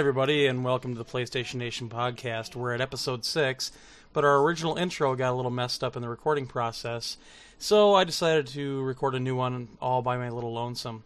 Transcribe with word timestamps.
everybody, 0.00 0.46
and 0.46 0.64
welcome 0.64 0.94
to 0.94 0.98
the 0.98 1.04
PlayStation 1.04 1.56
Nation 1.56 1.90
podcast. 1.90 2.56
We're 2.56 2.72
at 2.72 2.80
episode 2.80 3.22
six, 3.22 3.70
but 4.14 4.24
our 4.24 4.38
original 4.38 4.78
intro 4.78 5.14
got 5.14 5.30
a 5.30 5.36
little 5.36 5.50
messed 5.50 5.84
up 5.84 5.94
in 5.94 6.00
the 6.00 6.08
recording 6.08 6.46
process, 6.46 7.18
so 7.58 7.92
I 7.92 8.04
decided 8.04 8.46
to 8.46 8.80
record 8.80 9.14
a 9.14 9.20
new 9.20 9.36
one 9.36 9.68
all 9.78 10.00
by 10.00 10.16
my 10.16 10.30
little 10.30 10.54
lonesome. 10.54 11.04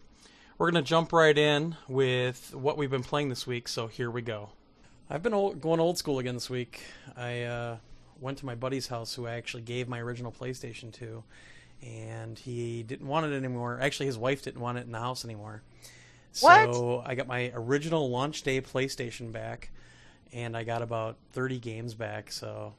We're 0.57 0.71
going 0.71 0.81
to 0.81 0.89
jump 0.89 1.11
right 1.11 1.37
in 1.37 1.75
with 1.89 2.55
what 2.55 2.77
we've 2.77 2.89
been 2.89 3.03
playing 3.03 3.27
this 3.27 3.45
week, 3.45 3.67
so 3.67 3.87
here 3.87 4.09
we 4.09 4.21
go. 4.21 4.51
I've 5.09 5.21
been 5.21 5.33
old, 5.33 5.59
going 5.59 5.81
old 5.81 5.97
school 5.97 6.19
again 6.19 6.35
this 6.35 6.49
week. 6.49 6.81
I 7.17 7.41
uh, 7.41 7.77
went 8.21 8.37
to 8.37 8.45
my 8.45 8.55
buddy's 8.55 8.87
house, 8.87 9.13
who 9.13 9.27
I 9.27 9.33
actually 9.33 9.63
gave 9.63 9.89
my 9.89 9.99
original 9.99 10.31
PlayStation 10.31 10.93
to, 10.93 11.21
and 11.83 12.39
he 12.39 12.81
didn't 12.81 13.07
want 13.07 13.25
it 13.25 13.35
anymore. 13.35 13.77
Actually, 13.81 14.05
his 14.05 14.17
wife 14.17 14.41
didn't 14.43 14.61
want 14.61 14.77
it 14.77 14.85
in 14.85 14.93
the 14.93 14.99
house 14.99 15.25
anymore. 15.25 15.63
What? 16.41 16.73
So 16.73 17.03
I 17.05 17.15
got 17.15 17.27
my 17.27 17.51
original 17.53 18.09
launch 18.09 18.43
day 18.43 18.61
PlayStation 18.61 19.31
back, 19.31 19.69
and 20.33 20.55
I 20.55 20.63
got 20.63 20.81
about 20.81 21.17
30 21.33 21.59
games 21.59 21.93
back. 21.93 22.31
So 22.31 22.73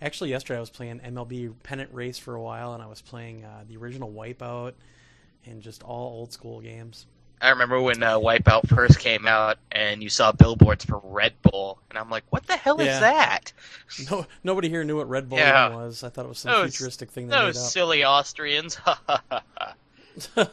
actually, 0.00 0.30
yesterday 0.30 0.56
I 0.58 0.60
was 0.60 0.70
playing 0.70 1.00
MLB 1.00 1.54
Pennant 1.62 1.90
Race 1.92 2.18
for 2.18 2.34
a 2.34 2.42
while, 2.42 2.74
and 2.74 2.82
I 2.82 2.86
was 2.86 3.00
playing 3.00 3.44
uh, 3.44 3.64
the 3.68 3.76
original 3.76 4.10
Wipeout 4.12 4.72
and 5.46 5.62
just 5.62 5.82
all 5.82 6.12
old 6.12 6.32
school 6.32 6.60
games. 6.60 7.06
I 7.40 7.48
remember 7.50 7.80
when 7.80 8.00
uh, 8.04 8.18
Wipeout 8.20 8.68
first 8.68 9.00
came 9.00 9.26
out, 9.26 9.58
and 9.72 10.00
you 10.00 10.08
saw 10.08 10.30
billboards 10.30 10.84
for 10.84 11.00
Red 11.02 11.32
Bull, 11.42 11.80
and 11.90 11.98
I'm 11.98 12.08
like, 12.08 12.22
"What 12.30 12.46
the 12.46 12.56
hell 12.56 12.80
Yeah. 12.80 12.94
is 12.94 13.00
that?" 13.00 13.52
No, 14.10 14.26
nobody 14.44 14.68
here 14.68 14.84
knew 14.84 14.96
what 14.98 15.08
Red 15.08 15.28
Bull 15.28 15.38
Yeah. 15.38 15.74
was. 15.74 16.04
I 16.04 16.08
thought 16.08 16.24
it 16.24 16.28
was 16.28 16.38
some 16.38 16.52
Those- 16.52 16.76
futuristic 16.76 17.10
thing 17.10 17.26
they 17.26 17.36
Those 17.36 17.72
silly 17.72 18.04
Austrians. 18.04 18.78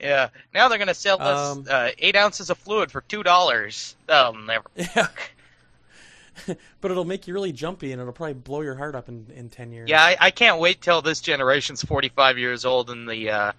yeah. 0.00 0.28
Now 0.54 0.68
they're 0.68 0.78
gonna 0.78 0.94
sell 0.94 1.20
us 1.20 1.56
Um, 1.56 1.66
uh, 1.68 1.90
eight 1.98 2.16
ounces 2.16 2.50
of 2.50 2.58
fluid 2.58 2.90
for 2.90 3.00
two 3.02 3.22
dollars. 3.22 3.96
That'll 4.06 4.34
never. 4.34 4.66
yeah. 4.76 5.08
but 6.80 6.90
it'll 6.90 7.04
make 7.04 7.26
you 7.26 7.34
really 7.34 7.52
jumpy, 7.52 7.92
and 7.92 8.00
it'll 8.00 8.12
probably 8.12 8.34
blow 8.34 8.60
your 8.60 8.74
heart 8.74 8.94
up 8.94 9.08
in, 9.08 9.26
in 9.34 9.48
10 9.48 9.72
years. 9.72 9.88
Yeah, 9.88 10.02
I, 10.02 10.16
I 10.20 10.30
can't 10.30 10.60
wait 10.60 10.80
till 10.82 11.02
this 11.02 11.20
generation's 11.20 11.82
45 11.82 12.38
years 12.38 12.64
old 12.64 12.90
and 12.90 13.08
the 13.08 13.30
uh, 13.30 13.52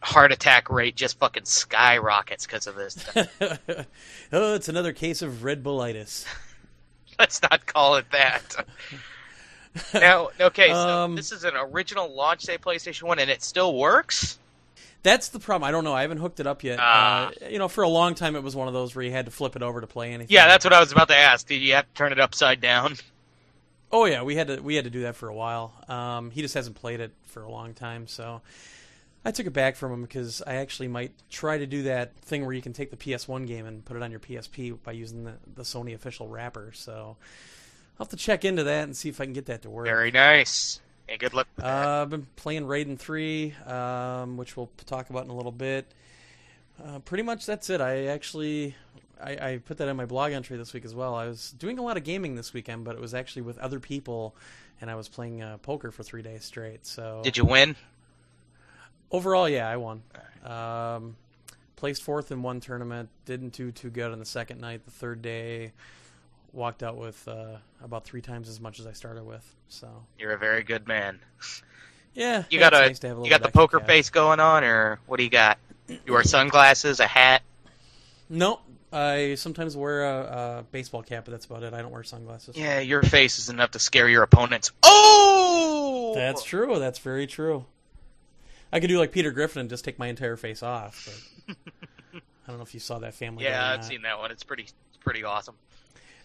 heart 0.00 0.32
attack 0.32 0.70
rate 0.70 0.96
just 0.96 1.18
fucking 1.18 1.44
skyrockets 1.44 2.46
because 2.46 2.66
of 2.66 2.76
this. 2.76 3.04
oh, 4.32 4.54
it's 4.54 4.68
another 4.68 4.92
case 4.92 5.22
of 5.22 5.44
Red 5.44 5.62
Bullitis. 5.62 6.24
Let's 7.18 7.42
not 7.42 7.66
call 7.66 7.96
it 7.96 8.06
that. 8.12 8.64
now, 9.92 10.30
okay, 10.40 10.68
so 10.68 10.88
Um, 11.04 11.16
this 11.16 11.32
is 11.32 11.44
an 11.44 11.54
original 11.56 12.14
launch 12.14 12.42
day 12.42 12.58
PlayStation 12.58 13.02
One, 13.02 13.18
and 13.18 13.30
it 13.30 13.42
still 13.42 13.74
works. 13.76 14.38
That's 15.02 15.28
the 15.28 15.38
problem. 15.38 15.66
I 15.66 15.70
don't 15.70 15.84
know. 15.84 15.94
I 15.94 16.02
haven't 16.02 16.18
hooked 16.18 16.40
it 16.40 16.46
up 16.46 16.64
yet. 16.64 16.78
Ah. 16.80 17.28
Uh, 17.28 17.48
you 17.48 17.58
know, 17.58 17.68
for 17.68 17.82
a 17.84 17.88
long 17.88 18.14
time, 18.14 18.36
it 18.36 18.42
was 18.42 18.56
one 18.56 18.68
of 18.68 18.74
those 18.74 18.94
where 18.94 19.04
you 19.04 19.12
had 19.12 19.26
to 19.26 19.30
flip 19.30 19.56
it 19.56 19.62
over 19.62 19.80
to 19.80 19.86
play 19.86 20.08
anything. 20.12 20.34
Yeah, 20.34 20.48
that's 20.48 20.64
what 20.64 20.72
I 20.74 20.80
was 20.80 20.92
about 20.92 21.08
to 21.08 21.16
ask. 21.16 21.46
Did 21.46 21.62
you 21.62 21.74
have 21.74 21.86
to 21.86 21.94
turn 21.94 22.12
it 22.12 22.20
upside 22.20 22.60
down? 22.60 22.96
Oh 23.90 24.04
yeah, 24.04 24.22
we 24.22 24.36
had 24.36 24.48
to 24.48 24.60
we 24.60 24.74
had 24.74 24.84
to 24.84 24.90
do 24.90 25.02
that 25.02 25.16
for 25.16 25.28
a 25.28 25.34
while. 25.34 25.72
Um, 25.88 26.30
he 26.30 26.42
just 26.42 26.54
hasn't 26.54 26.76
played 26.76 27.00
it 27.00 27.12
for 27.26 27.42
a 27.42 27.50
long 27.50 27.72
time, 27.72 28.06
so 28.06 28.42
I 29.24 29.30
took 29.30 29.46
it 29.46 29.52
back 29.52 29.76
from 29.76 29.92
him 29.92 30.02
because 30.02 30.42
I 30.46 30.56
actually 30.56 30.88
might 30.88 31.12
try 31.30 31.58
to 31.58 31.66
do 31.66 31.84
that 31.84 32.14
thing 32.20 32.44
where 32.44 32.54
you 32.54 32.62
can 32.62 32.72
take 32.72 32.90
the 32.90 32.96
PS1 32.96 33.46
game 33.46 33.66
and 33.66 33.84
put 33.84 33.96
it 33.96 34.02
on 34.02 34.10
your 34.10 34.20
PSP 34.20 34.76
by 34.82 34.92
using 34.92 35.24
the, 35.24 35.34
the 35.54 35.62
Sony 35.62 35.94
official 35.94 36.28
wrapper. 36.28 36.70
So 36.74 37.16
I'll 37.98 38.04
have 38.04 38.08
to 38.08 38.16
check 38.16 38.44
into 38.44 38.64
that 38.64 38.84
and 38.84 38.96
see 38.96 39.08
if 39.08 39.20
I 39.20 39.24
can 39.24 39.32
get 39.32 39.46
that 39.46 39.62
to 39.62 39.70
work. 39.70 39.86
Very 39.86 40.10
nice. 40.10 40.80
Hey, 41.08 41.16
good 41.16 41.32
luck. 41.32 41.48
Uh, 41.60 42.02
I've 42.02 42.10
been 42.10 42.26
playing 42.36 42.64
Raiden 42.64 42.98
3, 42.98 43.54
um, 43.66 44.36
which 44.36 44.58
we'll 44.58 44.70
talk 44.84 45.08
about 45.08 45.24
in 45.24 45.30
a 45.30 45.34
little 45.34 45.50
bit. 45.50 45.90
Uh, 46.84 46.98
pretty 46.98 47.22
much 47.22 47.46
that's 47.46 47.70
it. 47.70 47.80
I 47.80 48.06
actually 48.06 48.76
I, 49.18 49.30
I 49.30 49.60
put 49.64 49.78
that 49.78 49.88
in 49.88 49.96
my 49.96 50.04
blog 50.04 50.32
entry 50.32 50.58
this 50.58 50.74
week 50.74 50.84
as 50.84 50.94
well. 50.94 51.14
I 51.14 51.26
was 51.26 51.52
doing 51.52 51.78
a 51.78 51.82
lot 51.82 51.96
of 51.96 52.04
gaming 52.04 52.34
this 52.34 52.52
weekend, 52.52 52.84
but 52.84 52.94
it 52.94 53.00
was 53.00 53.14
actually 53.14 53.42
with 53.42 53.58
other 53.58 53.80
people, 53.80 54.36
and 54.82 54.90
I 54.90 54.96
was 54.96 55.08
playing 55.08 55.42
uh, 55.42 55.56
poker 55.58 55.90
for 55.90 56.02
three 56.02 56.20
days 56.20 56.44
straight. 56.44 56.86
So 56.86 57.22
Did 57.24 57.38
you 57.38 57.46
win? 57.46 57.74
overall, 59.10 59.48
yeah, 59.48 59.66
I 59.66 59.78
won. 59.78 60.02
Um, 60.44 61.16
placed 61.76 62.02
fourth 62.02 62.30
in 62.30 62.42
one 62.42 62.60
tournament. 62.60 63.08
Didn't 63.24 63.54
do 63.54 63.72
too 63.72 63.88
good 63.88 64.12
on 64.12 64.18
the 64.18 64.26
second 64.26 64.60
night. 64.60 64.84
The 64.84 64.90
third 64.90 65.22
day, 65.22 65.72
walked 66.52 66.82
out 66.82 66.96
with 66.96 67.26
uh, 67.28 67.56
about 67.82 68.04
three 68.04 68.22
times 68.22 68.48
as 68.48 68.60
much 68.60 68.80
as 68.80 68.86
I 68.86 68.92
started 68.92 69.24
with. 69.24 69.44
So 69.68 69.88
You're 70.18 70.32
a 70.32 70.38
very 70.38 70.62
good 70.62 70.86
man. 70.86 71.20
yeah, 72.14 72.44
You 72.50 72.58
got 72.58 72.74
a, 72.74 72.80
nice 72.80 72.98
to 73.00 73.08
have 73.08 73.18
a 73.18 73.22
you 73.22 73.30
got 73.30 73.42
the 73.42 73.50
poker 73.50 73.80
face 73.80 74.10
going 74.10 74.40
on, 74.40 74.64
or 74.64 74.98
what 75.06 75.18
do 75.18 75.24
you 75.24 75.30
got? 75.30 75.58
You 75.88 76.12
wear 76.12 76.22
sunglasses, 76.22 77.00
a 77.00 77.06
hat. 77.06 77.42
No, 78.28 78.60
I 78.92 79.34
sometimes 79.36 79.76
wear 79.76 80.04
a, 80.04 80.58
a 80.58 80.64
baseball 80.70 81.02
cap, 81.02 81.24
but 81.24 81.32
that's 81.32 81.46
about 81.46 81.62
it. 81.62 81.72
I 81.74 81.82
don't 81.82 81.92
wear 81.92 82.02
sunglasses. 82.02 82.56
Yeah, 82.56 82.80
your 82.80 83.02
face 83.02 83.38
is 83.38 83.48
enough 83.48 83.72
to 83.72 83.78
scare 83.78 84.08
your 84.08 84.22
opponents. 84.22 84.72
Oh, 84.82 86.12
That's 86.14 86.42
true. 86.42 86.78
That's 86.78 86.98
very 86.98 87.26
true. 87.26 87.64
I 88.72 88.80
could 88.80 88.88
do 88.88 88.98
like 88.98 89.12
Peter 89.12 89.30
Griffin 89.30 89.60
and 89.60 89.70
just 89.70 89.84
take 89.84 89.98
my 89.98 90.08
entire 90.08 90.36
face 90.36 90.62
off, 90.62 91.08
but 91.46 91.56
I 92.14 92.48
don't 92.48 92.58
know 92.58 92.64
if 92.64 92.74
you 92.74 92.80
saw 92.80 92.98
that 92.98 93.14
Family 93.14 93.44
Yeah, 93.44 93.72
I've 93.72 93.84
seen 93.84 94.02
that 94.02 94.18
one. 94.18 94.30
It's 94.30 94.42
pretty, 94.42 94.64
it's 94.64 94.98
pretty 95.00 95.24
awesome. 95.24 95.54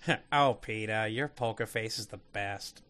oh, 0.31 0.58
Peter, 0.62 1.08
your 1.08 1.28
poker 1.28 1.66
face 1.66 2.00
is 2.00 2.08
the 2.08 2.19
best. 2.34 2.81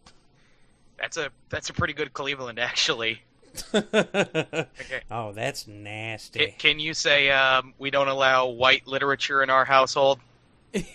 That's 0.99 1.17
a 1.17 1.29
that's 1.49 1.69
a 1.69 1.73
pretty 1.73 1.93
good 1.93 2.13
Cleveland, 2.13 2.59
actually. 2.59 3.21
Okay. 3.75 5.01
oh, 5.11 5.31
that's 5.31 5.63
Can, 5.63 5.83
nasty. 5.83 6.55
can 6.57 6.79
you 6.79 6.95
say 6.95 7.29
um, 7.29 7.75
we 7.77 7.91
don't 7.91 8.07
allow 8.07 8.47
white 8.47 8.87
literature 8.87 9.43
in 9.43 9.51
our 9.51 9.63
household? 9.63 10.19
but 10.73 10.89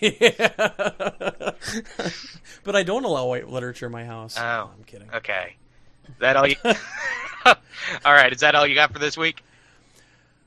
I 2.75 2.83
don't 2.83 3.05
allow 3.05 3.27
white 3.27 3.47
literature 3.47 3.85
in 3.85 3.93
my 3.93 4.03
house. 4.03 4.37
Oh. 4.37 4.41
No, 4.41 4.71
I'm 4.77 4.83
kidding. 4.83 5.09
Okay, 5.13 5.55
is 6.09 6.15
that 6.19 6.35
all 6.35 6.47
you? 6.47 6.57
all 7.45 8.13
right, 8.13 8.33
is 8.33 8.41
that 8.41 8.55
all 8.55 8.67
you 8.67 8.75
got 8.75 8.91
for 8.91 8.99
this 8.99 9.17
week? 9.17 9.41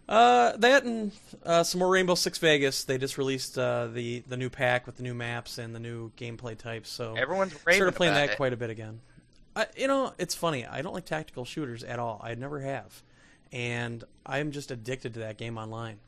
Uh, 0.09 0.57
that 0.57 0.85
and 0.85 1.13
uh, 1.45 1.63
some 1.63 1.79
more 1.79 1.89
Rainbow 1.89 2.15
Six 2.15 2.39
Vegas. 2.39 2.85
They 2.85 2.99
just 2.99 3.19
released 3.19 3.57
uh, 3.57 3.87
the 3.87 4.21
the 4.29 4.37
new 4.37 4.51
pack 4.51 4.87
with 4.87 4.97
the 4.97 5.03
new 5.03 5.15
maps 5.15 5.59
and 5.59 5.75
the 5.75 5.81
new 5.81 6.11
gameplay 6.19 6.59
types. 6.59 6.91
So 6.91 7.15
Everyone's 7.15 7.55
raving 7.65 7.79
started 7.79 7.97
playing 7.97 8.15
that 8.15 8.31
it. 8.31 8.37
quite 8.37 8.53
a 8.53 8.57
bit 8.57 8.71
again. 8.71 9.01
I, 9.55 9.67
you 9.77 9.87
know, 9.87 10.13
it's 10.19 10.35
funny. 10.35 10.67
I 10.67 10.83
don't 10.83 10.95
like 10.95 11.05
tactical 11.05 11.45
shooters 11.45 11.85
at 11.85 11.99
all. 11.99 12.21
I 12.23 12.35
never 12.35 12.61
have, 12.61 13.03
and 13.53 14.03
I'm 14.27 14.51
just 14.51 14.71
addicted 14.71 15.15
to 15.15 15.21
that 15.21 15.39
game 15.39 15.57
online. 15.57 15.99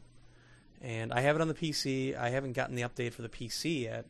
And 0.83 1.13
I 1.13 1.21
have 1.21 1.37
it 1.37 1.41
on 1.41 1.49
the 1.49 1.55
PC. 1.55 2.17
I 2.19 2.29
haven't 2.31 2.53
gotten 2.53 2.75
the 2.75 2.83
update 2.83 3.13
for 3.13 3.23
the 3.23 3.29
PC 3.29 3.83
yet, 3.83 4.07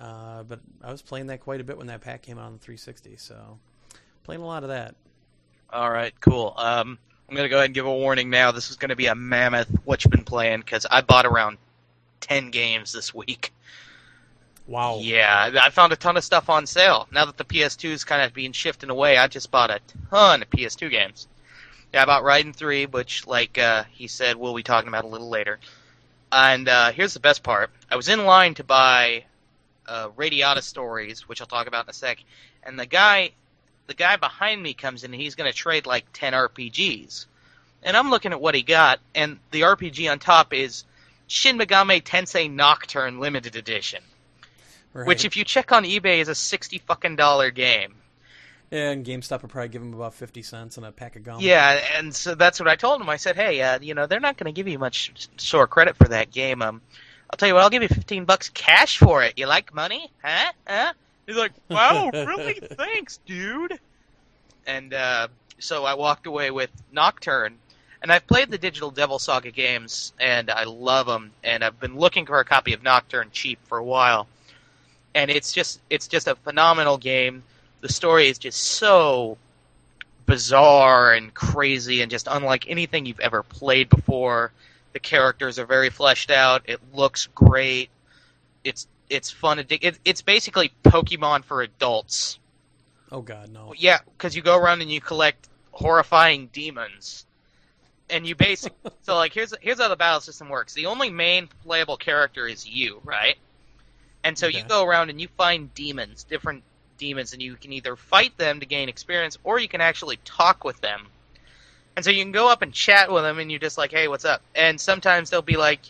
uh, 0.00 0.42
but 0.44 0.60
I 0.82 0.90
was 0.90 1.02
playing 1.02 1.26
that 1.26 1.40
quite 1.40 1.60
a 1.60 1.64
bit 1.64 1.76
when 1.76 1.88
that 1.88 2.00
pack 2.00 2.22
came 2.22 2.38
out 2.38 2.46
on 2.46 2.52
the 2.54 2.58
360. 2.60 3.16
So 3.16 3.58
playing 4.22 4.40
a 4.40 4.46
lot 4.46 4.62
of 4.62 4.70
that. 4.70 4.94
All 5.70 5.90
right, 5.90 6.14
cool. 6.20 6.54
Um, 6.56 6.98
I'm 7.28 7.36
gonna 7.36 7.48
go 7.48 7.56
ahead 7.56 7.66
and 7.66 7.74
give 7.74 7.86
a 7.86 7.92
warning 7.92 8.30
now. 8.30 8.52
This 8.52 8.70
is 8.70 8.76
gonna 8.76 8.96
be 8.96 9.06
a 9.06 9.14
mammoth 9.14 9.68
what 9.84 10.04
you 10.04 10.10
been 10.10 10.24
playing 10.24 10.60
because 10.60 10.86
I 10.90 11.00
bought 11.00 11.26
around 11.26 11.58
ten 12.20 12.50
games 12.50 12.92
this 12.92 13.14
week. 13.14 13.52
Wow. 14.66 14.98
Yeah, 15.00 15.50
I 15.60 15.70
found 15.70 15.92
a 15.92 15.96
ton 15.96 16.16
of 16.16 16.24
stuff 16.24 16.48
on 16.48 16.66
sale. 16.66 17.06
Now 17.12 17.26
that 17.26 17.36
the 17.36 17.44
PS2 17.44 17.90
is 17.90 18.04
kind 18.04 18.22
of 18.22 18.32
being 18.32 18.52
shifted 18.52 18.88
away, 18.88 19.18
I 19.18 19.28
just 19.28 19.50
bought 19.50 19.70
a 19.70 19.80
ton 20.10 20.42
of 20.42 20.48
PS2 20.48 20.90
games. 20.90 21.28
Yeah, 21.92 22.02
I 22.02 22.06
bought 22.06 22.22
Raiden 22.22 22.54
3, 22.54 22.86
which, 22.86 23.26
like 23.26 23.58
uh, 23.58 23.84
he 23.90 24.08
said, 24.08 24.36
we'll 24.36 24.54
be 24.54 24.62
talking 24.62 24.88
about 24.88 25.04
a 25.04 25.08
little 25.08 25.28
later. 25.28 25.60
And 26.32 26.68
uh, 26.68 26.92
here's 26.92 27.14
the 27.14 27.20
best 27.20 27.42
part. 27.42 27.70
I 27.90 27.96
was 27.96 28.08
in 28.08 28.24
line 28.24 28.54
to 28.54 28.64
buy 28.64 29.26
uh, 29.86 30.08
Radiata 30.16 30.62
Stories, 30.62 31.28
which 31.28 31.40
I'll 31.40 31.46
talk 31.46 31.66
about 31.66 31.84
in 31.84 31.90
a 31.90 31.92
sec, 31.92 32.18
and 32.62 32.78
the 32.78 32.86
guy, 32.86 33.32
the 33.86 33.94
guy 33.94 34.16
behind 34.16 34.62
me 34.62 34.74
comes 34.74 35.04
in 35.04 35.12
and 35.12 35.20
he's 35.20 35.34
going 35.34 35.50
to 35.50 35.56
trade 35.56 35.86
like 35.86 36.04
10 36.12 36.32
RPGs. 36.32 37.26
And 37.82 37.96
I'm 37.96 38.10
looking 38.10 38.32
at 38.32 38.40
what 38.40 38.54
he 38.54 38.62
got, 38.62 38.98
and 39.14 39.38
the 39.50 39.62
RPG 39.62 40.10
on 40.10 40.18
top 40.18 40.54
is 40.54 40.84
Shin 41.26 41.58
Megami 41.58 42.02
Tensei 42.02 42.50
Nocturne 42.50 43.20
Limited 43.20 43.56
Edition. 43.56 44.02
Right. 44.94 45.06
Which, 45.06 45.24
if 45.24 45.36
you 45.36 45.44
check 45.44 45.70
on 45.72 45.84
eBay, 45.84 46.20
is 46.20 46.28
a 46.28 46.34
sixty 46.34 46.78
fucking 46.78 47.16
dollar 47.16 47.50
game. 47.50 47.96
yeah, 48.70 48.90
and 48.90 49.04
GameStop 49.04 49.42
would 49.42 49.50
probably 49.50 49.68
give 49.68 49.82
him 49.82 49.92
about 49.92 50.14
50 50.14 50.42
cents 50.42 50.76
and 50.78 50.86
a 50.86 50.92
pack 50.92 51.16
of 51.16 51.24
gum. 51.24 51.40
Yeah, 51.40 51.78
and 51.98 52.14
so 52.14 52.34
that's 52.34 52.58
what 52.58 52.68
I 52.68 52.76
told 52.76 53.00
him. 53.02 53.08
I 53.10 53.16
said, 53.16 53.36
"Hey, 53.36 53.60
uh, 53.60 53.80
you 53.80 53.92
know, 53.94 54.06
they're 54.06 54.20
not 54.20 54.36
going 54.38 54.46
to 54.46 54.56
give 54.56 54.66
you 54.68 54.78
much 54.78 55.28
sore 55.36 55.66
credit 55.66 55.96
for 55.96 56.08
that 56.08 56.30
game. 56.30 56.62
Um, 56.62 56.80
I'll 57.28 57.36
tell 57.36 57.48
you 57.48 57.54
what, 57.54 57.64
I'll 57.64 57.70
give 57.70 57.82
you 57.82 57.88
fifteen 57.88 58.24
bucks 58.24 58.48
cash 58.48 58.96
for 58.98 59.22
it. 59.24 59.34
You 59.36 59.46
like 59.46 59.74
money, 59.74 60.10
huh? 60.22 60.52
Huh?" 60.66 60.92
He's 61.26 61.36
like, 61.36 61.52
"Wow, 61.68 62.10
really? 62.12 62.54
Thanks, 62.62 63.18
dude." 63.26 63.78
And 64.66 64.94
uh, 64.94 65.28
so 65.58 65.84
I 65.84 65.94
walked 65.94 66.26
away 66.26 66.50
with 66.50 66.70
Nocturne, 66.92 67.56
and 68.02 68.12
I've 68.12 68.26
played 68.26 68.50
the 68.50 68.58
Digital 68.58 68.90
Devil 68.90 69.18
Saga 69.18 69.50
games, 69.50 70.12
and 70.20 70.50
I 70.50 70.64
love 70.64 71.06
them. 71.06 71.32
And 71.42 71.64
I've 71.64 71.78
been 71.80 71.96
looking 71.96 72.26
for 72.26 72.38
a 72.40 72.44
copy 72.44 72.72
of 72.72 72.82
Nocturne 72.82 73.30
cheap 73.32 73.58
for 73.66 73.78
a 73.78 73.84
while, 73.84 74.26
and 75.14 75.30
it's 75.30 75.52
just 75.52 75.80
it's 75.90 76.08
just 76.08 76.28
a 76.28 76.34
phenomenal 76.34 76.98
game. 76.98 77.42
The 77.80 77.92
story 77.92 78.28
is 78.28 78.38
just 78.38 78.62
so 78.62 79.36
bizarre 80.26 81.12
and 81.12 81.34
crazy 81.34 82.00
and 82.00 82.10
just 82.10 82.28
unlike 82.30 82.68
anything 82.68 83.06
you've 83.06 83.20
ever 83.20 83.42
played 83.42 83.88
before. 83.88 84.52
The 84.92 85.00
characters 85.00 85.58
are 85.58 85.66
very 85.66 85.90
fleshed 85.90 86.30
out. 86.30 86.62
It 86.66 86.80
looks 86.94 87.26
great. 87.34 87.90
It's 88.62 88.86
it's 89.10 89.30
fun. 89.30 89.58
addic- 89.58 89.82
It, 89.84 89.98
it's 90.04 90.22
basically 90.22 90.72
Pokemon 90.82 91.44
for 91.44 91.62
adults. 91.62 92.38
Oh 93.12 93.22
God, 93.22 93.50
no. 93.50 93.74
Yeah, 93.76 93.98
because 94.16 94.34
you 94.34 94.42
go 94.42 94.56
around 94.58 94.82
and 94.82 94.90
you 94.90 95.00
collect 95.00 95.48
horrifying 95.72 96.48
demons, 96.52 97.26
and 98.10 98.26
you 98.26 98.34
basic. 98.34 98.72
so 99.02 99.14
like 99.14 99.32
here's 99.32 99.54
here's 99.60 99.80
how 99.80 99.88
the 99.88 99.96
battle 99.96 100.20
system 100.20 100.48
works. 100.48 100.74
The 100.74 100.86
only 100.86 101.10
main 101.10 101.48
playable 101.64 101.96
character 101.96 102.46
is 102.46 102.66
you, 102.66 103.00
right? 103.04 103.36
And 104.24 104.38
so 104.38 104.46
you 104.46 104.62
go 104.68 104.84
around 104.84 105.10
and 105.10 105.20
you 105.20 105.28
find 105.36 105.72
demons, 105.74 106.24
different 106.24 106.62
demons, 106.96 107.34
and 107.34 107.42
you 107.42 107.56
can 107.56 107.74
either 107.74 107.94
fight 107.94 108.36
them 108.38 108.60
to 108.60 108.66
gain 108.66 108.88
experience, 108.88 109.36
or 109.44 109.58
you 109.58 109.68
can 109.68 109.82
actually 109.82 110.18
talk 110.24 110.64
with 110.64 110.80
them. 110.80 111.08
And 111.94 112.04
so 112.04 112.10
you 112.10 112.22
can 112.22 112.32
go 112.32 112.50
up 112.50 112.62
and 112.62 112.72
chat 112.72 113.12
with 113.12 113.22
them, 113.22 113.38
and 113.38 113.50
you're 113.50 113.60
just 113.60 113.76
like, 113.76 113.92
"Hey, 113.92 114.08
what's 114.08 114.24
up?" 114.24 114.42
And 114.54 114.80
sometimes 114.80 115.28
they'll 115.30 115.42
be 115.42 115.56
like, 115.56 115.80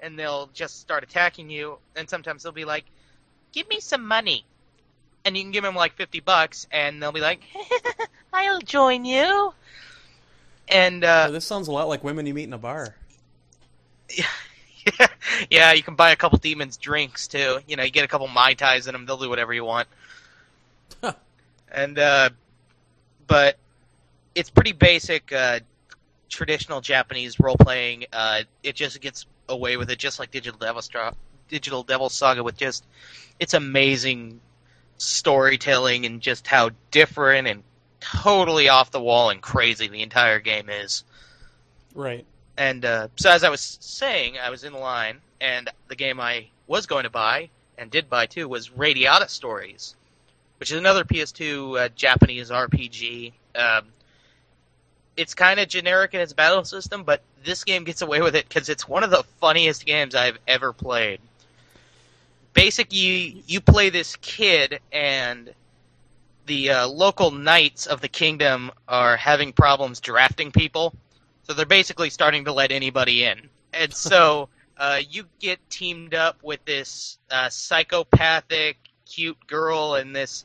and 0.00 0.18
they'll 0.18 0.48
just 0.54 0.80
start 0.80 1.02
attacking 1.04 1.50
you. 1.50 1.78
And 1.96 2.08
sometimes 2.08 2.42
they'll 2.42 2.52
be 2.52 2.64
like, 2.64 2.84
"Give 3.52 3.68
me 3.68 3.80
some 3.80 4.06
money." 4.06 4.44
and 5.24 5.36
you 5.36 5.42
can 5.44 5.52
give 5.52 5.62
them 5.62 5.74
like 5.74 5.94
50 5.94 6.20
bucks 6.20 6.66
and 6.72 7.02
they'll 7.02 7.12
be 7.12 7.20
like 7.20 7.40
i'll 8.32 8.60
join 8.60 9.04
you 9.04 9.52
and 10.68 11.04
Oh, 11.04 11.08
uh, 11.08 11.30
this 11.30 11.44
sounds 11.44 11.68
a 11.68 11.72
lot 11.72 11.86
like 11.88 12.02
women 12.02 12.26
you 12.26 12.34
meet 12.34 12.44
in 12.44 12.52
a 12.52 12.58
bar. 12.58 12.94
yeah 15.50 15.72
you 15.72 15.82
can 15.82 15.94
buy 15.94 16.10
a 16.10 16.16
couple 16.16 16.38
demons 16.38 16.76
drinks 16.76 17.28
too 17.28 17.58
you 17.68 17.76
know 17.76 17.82
you 17.84 17.90
get 17.90 18.04
a 18.04 18.08
couple 18.08 18.26
mai 18.26 18.54
tais 18.54 18.86
in 18.86 18.92
them 18.92 19.06
they'll 19.06 19.16
do 19.16 19.28
whatever 19.28 19.54
you 19.54 19.64
want 19.64 19.86
and 21.70 21.98
uh, 21.98 22.28
but 23.26 23.56
it's 24.34 24.50
pretty 24.50 24.72
basic 24.72 25.32
uh, 25.32 25.60
traditional 26.32 26.80
japanese 26.80 27.38
role 27.38 27.56
playing 27.56 28.04
uh, 28.12 28.40
it 28.62 28.74
just 28.74 29.00
gets 29.00 29.26
away 29.48 29.76
with 29.76 29.90
it 29.90 29.98
just 29.98 30.18
like 30.18 30.30
digital 30.30 30.58
devil 30.58 30.80
Stra- 30.82 31.14
digital 31.48 31.82
devil 31.82 32.08
saga 32.08 32.42
with 32.42 32.56
just 32.56 32.84
it's 33.38 33.54
amazing 33.54 34.40
storytelling 34.98 36.06
and 36.06 36.20
just 36.20 36.46
how 36.46 36.70
different 36.90 37.46
and 37.48 37.62
totally 38.00 38.68
off 38.68 38.90
the 38.90 39.00
wall 39.00 39.30
and 39.30 39.40
crazy 39.42 39.88
the 39.88 40.02
entire 40.02 40.40
game 40.40 40.68
is 40.70 41.04
Right. 41.94 42.24
and 42.56 42.84
uh, 42.84 43.08
so, 43.16 43.30
as 43.30 43.44
I 43.44 43.50
was 43.50 43.78
saying, 43.80 44.38
I 44.38 44.48
was 44.50 44.64
in 44.64 44.72
line, 44.72 45.18
and 45.40 45.68
the 45.88 45.94
game 45.96 46.20
I 46.20 46.48
was 46.66 46.86
going 46.86 47.04
to 47.04 47.10
buy 47.10 47.50
and 47.76 47.90
did 47.90 48.08
buy 48.08 48.26
too 48.26 48.48
was 48.48 48.70
Radiata 48.70 49.28
Stories, 49.28 49.94
which 50.58 50.72
is 50.72 50.78
another 50.78 51.04
PS2 51.04 51.78
uh, 51.78 51.88
Japanese 51.94 52.50
RPG. 52.50 53.32
Um, 53.54 53.88
it's 55.16 55.34
kind 55.34 55.60
of 55.60 55.68
generic 55.68 56.14
in 56.14 56.20
its 56.20 56.32
battle 56.32 56.64
system, 56.64 57.04
but 57.04 57.22
this 57.44 57.64
game 57.64 57.84
gets 57.84 58.02
away 58.02 58.20
with 58.20 58.34
it 58.34 58.48
because 58.48 58.68
it's 58.68 58.88
one 58.88 59.04
of 59.04 59.10
the 59.10 59.24
funniest 59.40 59.84
games 59.84 60.14
I've 60.14 60.38
ever 60.46 60.72
played. 60.72 61.20
Basic, 62.54 62.92
you 62.92 63.42
you 63.46 63.60
play 63.60 63.90
this 63.90 64.16
kid, 64.16 64.80
and 64.92 65.52
the 66.46 66.70
uh, 66.70 66.88
local 66.88 67.30
knights 67.30 67.86
of 67.86 68.00
the 68.00 68.08
kingdom 68.08 68.70
are 68.88 69.16
having 69.16 69.52
problems 69.52 70.00
drafting 70.00 70.52
people. 70.52 70.94
So 71.44 71.54
they're 71.54 71.66
basically 71.66 72.10
starting 72.10 72.44
to 72.44 72.52
let 72.52 72.72
anybody 72.72 73.24
in. 73.24 73.48
And 73.72 73.92
so 73.92 74.48
uh, 74.76 75.00
you 75.08 75.24
get 75.40 75.58
teamed 75.70 76.14
up 76.14 76.42
with 76.42 76.64
this 76.64 77.18
uh, 77.30 77.48
psychopathic, 77.48 78.76
cute 79.06 79.46
girl 79.46 79.94
and 79.94 80.14
this 80.14 80.44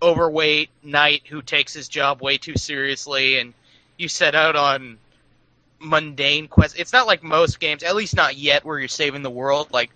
overweight 0.00 0.70
knight 0.82 1.22
who 1.28 1.40
takes 1.42 1.72
his 1.72 1.88
job 1.88 2.20
way 2.20 2.36
too 2.36 2.56
seriously, 2.56 3.38
and 3.38 3.54
you 4.02 4.08
set 4.08 4.34
out 4.34 4.56
on 4.56 4.98
mundane 5.80 6.48
quests. 6.48 6.78
It's 6.78 6.92
not 6.92 7.06
like 7.06 7.22
most 7.22 7.58
games, 7.60 7.82
at 7.82 7.96
least 7.96 8.14
not 8.14 8.36
yet, 8.36 8.64
where 8.64 8.78
you're 8.78 8.88
saving 8.88 9.22
the 9.22 9.30
world. 9.30 9.70
Like, 9.72 9.90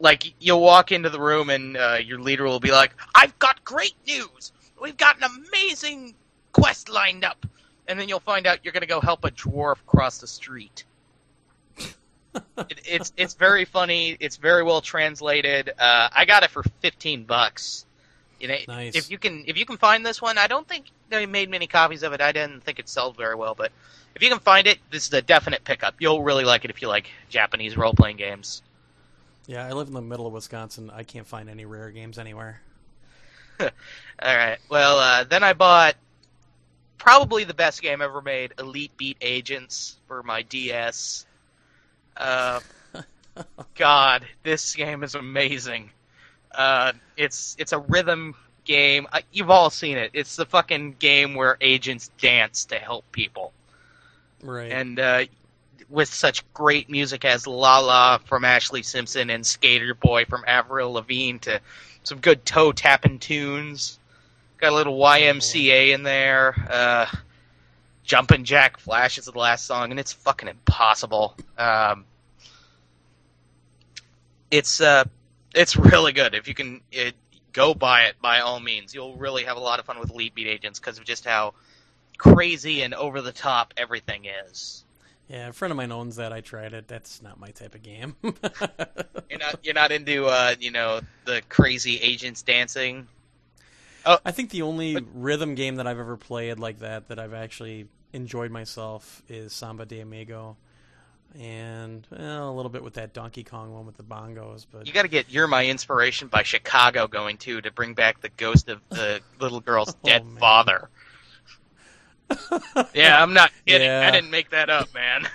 like 0.00 0.32
you'll 0.40 0.62
walk 0.62 0.92
into 0.92 1.10
the 1.10 1.20
room 1.20 1.50
and 1.50 1.76
uh, 1.76 1.98
your 2.02 2.20
leader 2.20 2.44
will 2.44 2.60
be 2.60 2.70
like, 2.70 2.94
"I've 3.14 3.38
got 3.38 3.64
great 3.64 3.94
news. 4.06 4.52
We've 4.80 4.96
got 4.96 5.18
an 5.18 5.24
amazing 5.48 6.14
quest 6.52 6.88
lined 6.88 7.24
up." 7.24 7.44
and 7.88 7.98
then 7.98 8.08
you'll 8.08 8.20
find 8.20 8.46
out 8.46 8.60
you're 8.62 8.72
going 8.72 8.82
to 8.82 8.86
go 8.86 9.00
help 9.00 9.24
a 9.24 9.30
dwarf 9.30 9.78
cross 9.86 10.18
the 10.18 10.26
street. 10.26 10.84
it, 11.78 12.80
it's 12.84 13.12
it's 13.16 13.34
very 13.34 13.64
funny. 13.64 14.16
It's 14.20 14.36
very 14.36 14.62
well 14.62 14.82
translated. 14.82 15.70
Uh, 15.70 16.08
I 16.14 16.26
got 16.26 16.42
it 16.42 16.50
for 16.50 16.62
fifteen 16.80 17.24
bucks. 17.24 17.86
Know, 18.40 18.56
Nice. 18.68 18.94
if 18.94 19.10
you 19.10 19.18
can 19.18 19.44
if 19.46 19.56
you 19.56 19.66
can 19.66 19.76
find 19.78 20.06
this 20.06 20.22
one, 20.22 20.38
I 20.38 20.46
don't 20.46 20.66
think 20.68 20.86
they 21.08 21.26
made 21.26 21.50
many 21.50 21.66
copies 21.66 22.02
of 22.02 22.12
it. 22.12 22.20
I 22.20 22.32
didn't 22.32 22.62
think 22.62 22.78
it 22.78 22.88
sold 22.88 23.16
very 23.16 23.34
well, 23.34 23.54
but 23.54 23.72
if 24.14 24.22
you 24.22 24.28
can 24.28 24.38
find 24.38 24.66
it, 24.66 24.78
this 24.90 25.06
is 25.06 25.12
a 25.12 25.22
definite 25.22 25.64
pickup. 25.64 25.96
You'll 25.98 26.22
really 26.22 26.44
like 26.44 26.64
it 26.64 26.70
if 26.70 26.80
you 26.80 26.88
like 26.88 27.10
Japanese 27.28 27.76
role 27.76 27.92
playing 27.94 28.16
games. 28.16 28.62
Yeah, 29.46 29.66
I 29.66 29.72
live 29.72 29.88
in 29.88 29.94
the 29.94 30.02
middle 30.02 30.26
of 30.26 30.32
Wisconsin. 30.34 30.90
I 30.94 31.02
can't 31.04 31.26
find 31.26 31.48
any 31.48 31.64
rare 31.64 31.90
games 31.90 32.18
anywhere. 32.18 32.60
All 33.60 33.68
right. 34.22 34.58
Well, 34.68 34.98
uh, 34.98 35.24
then 35.24 35.42
I 35.42 35.52
bought 35.54 35.96
probably 36.98 37.44
the 37.44 37.54
best 37.54 37.80
game 37.80 38.02
ever 38.02 38.20
made, 38.20 38.52
Elite 38.58 38.96
Beat 38.96 39.16
Agents, 39.20 39.96
for 40.06 40.22
my 40.22 40.42
DS. 40.42 41.26
Uh, 42.16 42.60
God, 43.74 44.26
this 44.42 44.74
game 44.74 45.02
is 45.02 45.14
amazing. 45.14 45.90
Uh, 46.58 46.92
it's 47.16 47.56
it's 47.58 47.72
a 47.72 47.78
rhythm 47.78 48.34
game. 48.64 49.06
Uh, 49.12 49.20
you've 49.32 49.48
all 49.50 49.70
seen 49.70 49.96
it. 49.96 50.10
It's 50.12 50.36
the 50.36 50.44
fucking 50.44 50.96
game 50.98 51.34
where 51.34 51.56
agents 51.60 52.10
dance 52.20 52.64
to 52.66 52.76
help 52.76 53.10
people, 53.12 53.52
Right. 54.42 54.70
and 54.72 54.98
uh, 54.98 55.24
with 55.88 56.12
such 56.12 56.42
great 56.52 56.90
music 56.90 57.24
as 57.24 57.46
"La 57.46 57.78
La" 57.78 58.18
from 58.18 58.42
Ashlee 58.42 58.84
Simpson 58.84 59.30
and 59.30 59.46
"Skater 59.46 59.94
Boy" 59.94 60.24
from 60.24 60.42
Avril 60.48 60.92
Lavigne 60.92 61.38
to 61.38 61.60
some 62.02 62.18
good 62.18 62.44
toe 62.44 62.72
tapping 62.72 63.20
tunes. 63.20 63.98
Got 64.58 64.72
a 64.72 64.74
little 64.74 64.98
YMCA 64.98 65.94
in 65.94 66.02
there. 66.02 66.54
Uh, 66.68 67.06
Jumpin' 68.02 68.44
Jack 68.44 68.78
Flash 68.78 69.16
is 69.18 69.26
the 69.26 69.38
last 69.38 69.64
song, 69.66 69.92
and 69.92 70.00
it's 70.00 70.12
fucking 70.12 70.48
impossible. 70.48 71.36
Um, 71.56 72.04
it's 74.50 74.80
uh, 74.80 75.04
it's 75.58 75.76
really 75.76 76.12
good. 76.12 76.34
If 76.34 76.48
you 76.48 76.54
can 76.54 76.80
it, 76.92 77.14
go 77.52 77.74
buy 77.74 78.04
it, 78.04 78.20
by 78.22 78.40
all 78.40 78.60
means, 78.60 78.94
you'll 78.94 79.16
really 79.16 79.44
have 79.44 79.56
a 79.56 79.60
lot 79.60 79.80
of 79.80 79.86
fun 79.86 79.98
with 79.98 80.10
Elite 80.10 80.34
Beat 80.34 80.46
Agents 80.46 80.78
because 80.78 80.98
of 80.98 81.04
just 81.04 81.24
how 81.24 81.54
crazy 82.16 82.82
and 82.82 82.94
over 82.94 83.20
the 83.22 83.32
top 83.32 83.74
everything 83.76 84.26
is. 84.46 84.84
yeah, 85.28 85.48
a 85.48 85.52
friend 85.52 85.70
of 85.70 85.76
mine 85.76 85.92
owns 85.92 86.16
that. 86.16 86.32
I 86.32 86.40
tried 86.40 86.72
it. 86.72 86.88
That's 86.88 87.22
not 87.22 87.38
my 87.38 87.50
type 87.50 87.74
of 87.74 87.82
game. 87.82 88.16
You're 88.22 89.38
not 89.38 89.58
you're 89.62 89.74
not 89.74 89.92
into 89.92 90.26
uh, 90.26 90.54
you 90.58 90.70
know 90.70 91.00
the 91.26 91.42
crazy 91.48 91.98
agents 91.98 92.42
dancing. 92.42 93.06
I 94.06 94.30
think 94.30 94.48
the 94.48 94.62
only 94.62 94.96
rhythm 95.12 95.54
game 95.54 95.76
that 95.76 95.86
I've 95.86 95.98
ever 95.98 96.16
played 96.16 96.58
like 96.58 96.78
that 96.78 97.08
that 97.08 97.18
I've 97.18 97.34
actually 97.34 97.88
enjoyed 98.14 98.50
myself 98.50 99.22
is 99.28 99.52
Samba 99.52 99.84
de 99.84 100.00
Amigo, 100.00 100.56
and 101.38 102.06
well, 102.10 102.50
a 102.50 102.54
little 102.54 102.70
bit 102.70 102.82
with 102.82 102.94
that 102.94 103.12
Donkey 103.12 103.44
Kong 103.44 103.72
one 103.72 103.86
with 103.86 103.96
the 103.96 104.02
bongos. 104.02 104.66
But 104.70 104.86
You 104.86 104.92
got 104.92 105.02
to 105.02 105.08
get 105.08 105.30
"You're 105.30 105.46
My 105.46 105.66
Inspiration" 105.66 106.28
by 106.28 106.42
Chicago 106.42 107.06
going 107.06 107.36
too 107.36 107.60
to 107.60 107.70
bring 107.70 107.94
back 107.94 108.20
the 108.20 108.28
ghost 108.30 108.68
of 108.68 108.80
the 108.88 109.20
little 109.40 109.60
girl's 109.60 109.90
Oh, 109.90 109.98
dead 110.04 110.24
man. 110.26 110.36
father. 110.38 110.88
Yeah, 112.94 113.22
I'm 113.22 113.32
not 113.32 113.50
kidding. 113.66 113.86
Yeah. 113.86 114.06
I 114.06 114.10
didn't 114.10 114.30
make 114.30 114.50
that 114.50 114.68
up, 114.68 114.92
man. 114.92 115.26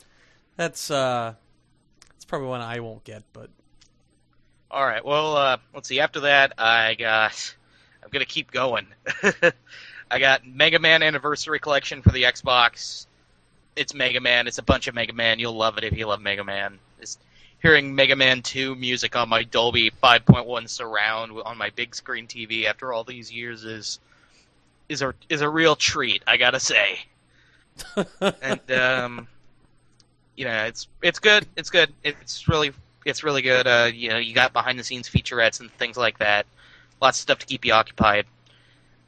that's 0.56 0.90
uh, 0.90 1.34
that's 2.12 2.24
probably 2.24 2.48
one 2.48 2.60
I 2.60 2.78
won't 2.80 3.02
get. 3.04 3.24
But 3.32 3.50
All 4.70 4.84
right. 4.86 5.04
Well, 5.04 5.36
uh, 5.36 5.56
let's 5.74 5.88
see. 5.88 5.98
After 6.00 6.20
that, 6.20 6.52
I 6.58 6.94
got. 6.94 7.54
I'm 8.02 8.10
gonna 8.10 8.24
keep 8.24 8.52
going. 8.52 8.86
I 10.08 10.18
got 10.20 10.46
Mega 10.46 10.78
Man 10.78 11.02
Anniversary 11.02 11.58
Collection 11.58 12.02
for 12.02 12.10
the 12.10 12.22
Xbox. 12.22 13.06
It's 13.76 13.94
Mega 13.94 14.20
Man. 14.20 14.46
It's 14.46 14.58
a 14.58 14.62
bunch 14.62 14.88
of 14.88 14.94
Mega 14.94 15.12
Man. 15.12 15.38
You'll 15.38 15.56
love 15.56 15.78
it 15.78 15.84
if 15.84 15.96
you 15.96 16.06
love 16.06 16.20
Mega 16.20 16.42
Man. 16.42 16.78
It's 16.98 17.18
hearing 17.62 17.94
Mega 17.94 18.16
Man 18.16 18.42
2 18.42 18.74
music 18.74 19.16
on 19.16 19.28
my 19.28 19.42
Dolby 19.42 19.90
5.1 20.02 20.68
surround 20.68 21.32
on 21.44 21.58
my 21.58 21.70
big 21.70 21.94
screen 21.94 22.26
TV 22.26 22.64
after 22.64 22.92
all 22.92 23.04
these 23.04 23.30
years 23.30 23.64
is 23.64 24.00
is 24.88 25.02
a 25.02 25.14
is 25.28 25.42
a 25.42 25.48
real 25.48 25.76
treat. 25.76 26.22
I 26.26 26.36
gotta 26.36 26.60
say. 26.60 27.00
and 28.42 28.72
um, 28.72 29.28
you 30.36 30.44
know, 30.44 30.64
it's 30.64 30.88
it's 31.02 31.18
good. 31.18 31.46
It's 31.56 31.70
good. 31.70 31.92
It's 32.02 32.48
really 32.48 32.72
it's 33.04 33.22
really 33.22 33.42
good. 33.42 33.66
Uh, 33.66 33.90
you 33.92 34.10
know, 34.10 34.18
you 34.18 34.34
got 34.34 34.52
behind 34.52 34.78
the 34.78 34.84
scenes 34.84 35.08
featurettes 35.08 35.60
and 35.60 35.70
things 35.72 35.96
like 35.96 36.18
that. 36.18 36.46
Lots 37.00 37.18
of 37.18 37.22
stuff 37.22 37.38
to 37.40 37.46
keep 37.46 37.64
you 37.64 37.72
occupied. 37.72 38.26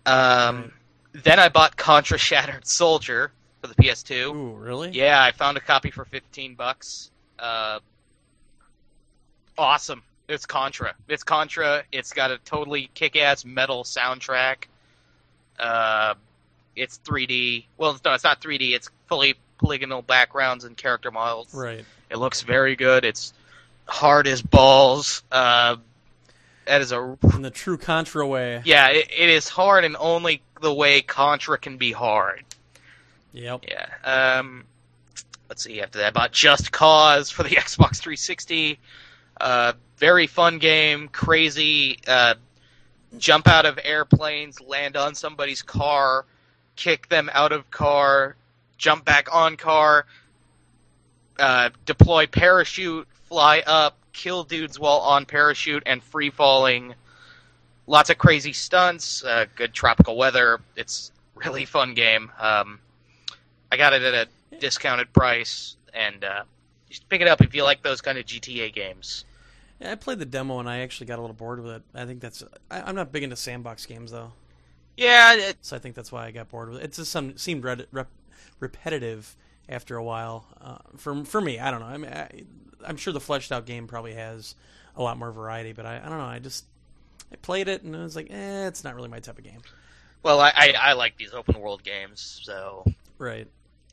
Um, 0.05 0.73
then 1.13 1.39
I 1.39 1.49
bought 1.49 1.77
Contra 1.77 2.19
Shattered 2.19 2.67
Soldier 2.67 3.33
for 3.61 3.67
the 3.69 3.75
PS2. 3.75 4.35
ooh, 4.35 4.55
really? 4.57 4.91
Yeah, 4.91 5.23
I 5.23 5.33
found 5.33 5.57
a 5.57 5.61
copy 5.61 5.91
for 5.91 6.05
fifteen 6.05 6.55
bucks. 6.55 7.11
Uh, 7.39 7.81
awesome. 9.57 10.03
It's 10.29 10.45
Contra. 10.47 10.95
It's 11.09 11.23
Contra. 11.25 11.85
It's 11.91 12.13
got 12.13 12.31
a 12.31 12.39
totally 12.45 12.91
kick-ass 12.95 13.45
metal 13.45 13.83
soundtrack. 13.85 14.65
Uh, 15.59 16.15
it's 16.77 16.99
3D. 17.05 17.65
Well, 17.79 17.99
no, 18.05 18.13
it's 18.13 18.25
not 18.25 18.41
3D. 18.43 18.75
It's 18.75 18.91
fully 19.07 19.35
polygonal 19.59 20.03
backgrounds 20.03 20.65
and 20.65 20.77
character 20.77 21.11
models. 21.11 21.53
Right. 21.55 21.85
It 22.11 22.19
looks 22.19 22.43
very 22.43 22.77
good. 22.77 23.05
It's 23.05 23.33
hard 23.87 24.27
as 24.29 24.43
balls. 24.43 25.23
Uh, 25.33 25.77
that 26.67 26.83
is 26.83 26.93
a 26.93 27.17
In 27.33 27.41
the 27.43 27.51
true 27.51 27.79
Contra 27.79 28.27
way. 28.27 28.61
yeah. 28.67 28.89
It, 28.89 29.09
it 29.17 29.29
is 29.31 29.49
hard 29.49 29.85
and 29.85 29.97
only 29.99 30.43
the 30.61 30.73
way 30.73 31.01
Contra 31.01 31.57
can 31.59 31.79
be 31.79 31.91
hard. 31.93 32.45
Yep. 33.39 33.65
Yeah. 33.69 33.87
Um, 34.39 34.65
let's 35.49 35.63
see. 35.63 35.81
After 35.81 35.99
that, 35.99 36.09
I 36.09 36.11
bought 36.11 36.33
Just 36.33 36.73
Cause 36.73 37.31
for 37.31 37.45
the 37.45 37.51
Xbox 37.57 37.99
360. 37.99 38.79
Uh, 39.41 39.73
very 39.97 40.27
fun 40.27 40.59
game. 40.59 41.09
Crazy. 41.09 41.99
Uh, 42.07 42.35
jump 43.17 43.47
out 43.47 43.65
of 43.65 43.79
airplanes, 43.83 44.61
land 44.61 44.97
on 44.97 45.15
somebody's 45.15 45.63
car, 45.63 46.27
kick 46.77 47.09
them 47.09 47.31
out 47.33 47.53
of 47.53 47.71
car, 47.71 48.37
jump 48.77 49.05
back 49.05 49.35
on 49.35 49.57
car, 49.57 50.05
uh, 51.39 51.71
deploy 51.87 52.27
parachute, 52.27 53.07
fly 53.29 53.63
up, 53.67 53.97
kill 54.13 54.43
dudes 54.45 54.79
while 54.79 54.99
on 54.99 55.25
parachute 55.25 55.85
and 55.87 56.03
free 56.03 56.31
falling. 56.31 56.95
Lots 57.87 58.11
of 58.11 58.19
crazy 58.19 58.53
stunts, 58.53 59.25
uh, 59.25 59.47
good 59.55 59.73
tropical 59.73 60.17
weather. 60.17 60.61
It's 60.77 61.13
really 61.35 61.65
fun 61.65 61.95
game. 61.95 62.31
Um, 62.39 62.81
I 63.71 63.77
got 63.77 63.93
it 63.93 64.03
at 64.03 64.15
a 64.15 64.57
discounted 64.59 65.13
price, 65.13 65.77
and 65.93 66.25
uh, 66.25 66.45
you 66.89 66.95
should 66.95 67.09
pick 67.09 67.21
it 67.21 67.29
up 67.29 67.41
if 67.43 67.55
you 67.55 67.63
like 67.65 67.83
those 67.83 68.01
kind 68.01 68.19
of 68.19 68.25
GTA 68.27 68.73
games. 68.73 69.25
Yeah, 69.81 69.93
I 69.93 69.95
played 69.95 70.19
the 70.19 70.27
demo 70.27 70.59
and 70.59 70.69
I 70.69 70.79
actually 70.79 71.07
got 71.07 71.19
a 71.19 71.23
little 71.23 71.37
bored 71.37 71.63
with 71.63 71.73
it. 71.73 71.83
I 71.95 72.05
think 72.05 72.21
that's. 72.21 72.43
I, 72.71 72.83
I'm 72.83 72.95
not 72.95 73.13
big 73.13 73.23
into 73.23 73.37
sandbox 73.37 73.87
games 73.87 74.11
though, 74.11 74.33
Yeah, 74.97 75.35
it, 75.35 75.57
so 75.61 75.77
I 75.77 75.79
think 75.79 75.95
that's 75.95 76.11
why 76.11 76.27
I 76.27 76.31
got 76.31 76.49
bored 76.49 76.71
with 76.71 76.81
it. 76.81 76.85
It 76.85 76.93
just 76.95 77.13
some 77.13 77.37
seemed 77.37 77.63
red, 77.65 77.87
rep, 77.93 78.09
repetitive 78.59 79.37
after 79.69 79.97
a 79.97 80.03
while. 80.03 80.47
Uh, 80.61 80.79
for 80.97 81.25
for 81.25 81.41
me, 81.41 81.59
I 81.61 81.71
don't 81.71 81.81
know. 81.81 81.87
I 81.87 81.97
mean, 81.97 82.11
I, 82.11 82.43
I'm 82.85 82.97
sure 82.97 83.13
the 83.13 83.21
fleshed 83.21 83.53
out 83.53 83.67
game 83.67 83.87
probably 83.87 84.15
has 84.15 84.55
a 84.97 85.03
lot 85.03 85.17
more 85.17 85.31
variety, 85.31 85.73
but 85.73 85.87
I, 85.87 85.99
I 85.99 86.09
don't 86.09 86.19
know. 86.19 86.25
I 86.25 86.41
just 86.41 86.65
I 87.33 87.37
played 87.37 87.69
it 87.69 87.83
and 87.83 87.95
I 87.95 88.03
was 88.03 88.17
like, 88.17 88.29
eh, 88.31 88.67
it's 88.67 88.83
not 88.83 88.95
really 88.97 89.09
my 89.09 89.21
type 89.21 89.39
of 89.39 89.45
game. 89.45 89.63
well, 90.23 90.41
I, 90.41 90.53
I 90.57 90.75
I 90.79 90.93
like 90.95 91.17
these 91.17 91.35
open 91.35 91.61
world 91.61 91.85
games, 91.85 92.41
so 92.45 92.85
Right. 93.19 93.49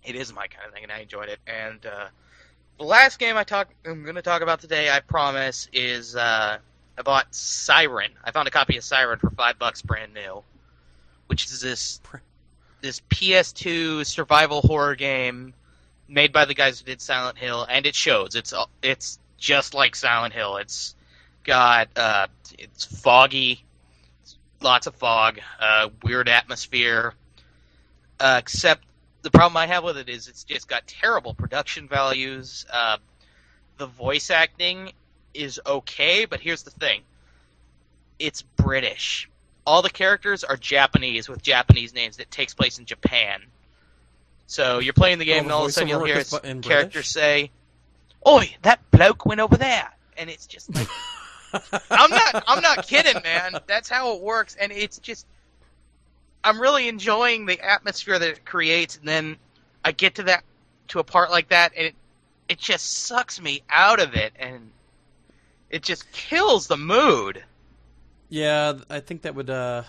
It 0.06 0.16
is 0.16 0.34
my 0.34 0.48
kind 0.48 0.68
of 0.68 0.74
thing, 0.74 0.84
and 0.84 0.92
I 0.92 1.00
enjoyed 1.00 1.30
it. 1.30 1.40
And 1.48 1.86
uh, 1.86 2.08
the 2.78 2.84
last 2.84 3.20
game 3.20 3.38
I 3.38 3.44
talk, 3.44 3.70
I'm 3.86 4.04
going 4.04 4.16
to 4.16 4.22
talk 4.22 4.42
about 4.42 4.62
today, 4.62 4.90
I 4.90 5.00
promise, 5.00 5.68
is 5.74 6.16
uh, 6.16 6.58
I 6.98 7.02
bought 7.02 7.34
Siren. 7.34 8.12
I 8.24 8.32
found 8.32 8.48
a 8.48 8.52
copy 8.52 8.78
of 8.78 8.84
Siren 8.84 9.20
for 9.20 9.30
five 9.32 9.60
bucks, 9.60 9.82
brand 9.82 10.14
new, 10.14 10.44
which 11.28 11.46
is 11.46 11.62
this 11.62 12.02
this 12.82 13.02
PS2 13.10 14.06
survival 14.06 14.62
horror 14.62 14.96
game 14.96 15.54
made 16.08 16.32
by 16.32 16.46
the 16.46 16.54
guys 16.54 16.80
who 16.80 16.86
did 16.86 17.02
Silent 17.02 17.38
Hill, 17.38 17.66
and 17.70 17.86
it 17.86 17.96
shows. 17.96 18.36
It's 18.36 18.54
it's 18.82 19.20
just 19.38 19.74
like 19.74 19.96
Silent 19.96 20.34
Hill. 20.34 20.58
It's 20.58 20.96
got 21.44 21.90
uh, 21.96 22.28
it's 22.58 22.86
foggy, 22.86 23.64
lots 24.62 24.88
of 24.88 24.96
fog, 24.96 25.40
uh, 25.60 25.90
weird 26.04 26.30
atmosphere. 26.30 27.14
Uh, 28.18 28.38
except 28.40 28.86
the 29.26 29.32
problem 29.32 29.58
I 29.58 29.66
have 29.66 29.84
with 29.84 29.98
it 29.98 30.08
is 30.08 30.28
it's 30.28 30.44
just 30.44 30.70
got 30.70 30.86
terrible 30.88 31.34
production 31.34 31.88
values. 31.88 32.66
Uh, 32.72 32.98
the 33.78 33.88
voice 33.88 34.30
acting 34.30 34.94
is 35.34 35.60
okay, 35.66 36.26
but 36.26 36.40
here's 36.40 36.62
the 36.64 36.70
thing: 36.70 37.02
it's 38.20 38.44
British. 38.44 39.30
All 39.66 39.82
the 39.82 39.90
characters 39.90 40.44
are 40.44 40.56
Japanese 40.56 41.28
with 41.28 41.42
Japanese 41.42 41.94
names 41.94 42.18
that 42.18 42.30
takes 42.30 42.54
place 42.54 42.78
in 42.78 42.86
Japan. 42.86 43.42
So 44.46 44.78
you're 44.78 44.94
playing 44.94 45.18
the 45.18 45.26
game, 45.26 45.38
Oh, 45.38 45.44
and 45.44 45.52
all 45.52 45.64
of 45.64 45.70
a 45.70 45.72
sudden 45.72 45.90
you'll 45.90 46.06
hear 46.06 46.24
characters 46.62 47.10
say, 47.10 47.50
"Oi, 48.28 48.56
that 48.62 48.80
bloke 48.92 49.26
went 49.26 49.42
over 49.42 49.58
there," 49.58 49.92
and 50.18 50.30
it's 50.30 50.46
just 50.46 50.74
like 50.76 50.88
I'm 51.90 52.12
not 52.12 52.44
I'm 52.48 52.62
not 52.62 52.88
kidding, 52.88 53.22
man. 53.24 53.58
That's 53.66 53.90
how 53.90 54.14
it 54.16 54.22
works, 54.22 54.56
and 54.56 54.72
it's 54.72 55.00
just 55.00 55.26
I'm 56.46 56.62
really 56.62 56.88
enjoying 56.88 57.48
the 57.48 57.60
atmosphere 57.60 58.18
that 58.20 58.30
it 58.30 58.46
creates, 58.46 58.98
and 58.98 59.08
then 59.08 59.38
I 59.84 59.92
get 59.92 60.16
to 60.16 60.24
that 60.24 60.44
to 60.90 61.00
a 61.00 61.04
part 61.04 61.32
like 61.32 61.50
that, 61.50 61.74
and 61.76 61.88
it 61.88 61.96
it 62.48 62.60
just 62.60 63.06
sucks 63.06 63.42
me 63.42 63.64
out 63.70 64.00
of 64.00 64.14
it, 64.14 64.32
and 64.38 64.70
it 65.72 65.82
just 65.82 66.10
kills 66.12 66.68
the 66.68 66.78
mood. 66.78 67.44
Yeah, 68.30 68.74
I 68.90 69.00
think 69.00 69.24
that 69.24 69.34
would. 69.36 69.50
Uh, 69.50 69.84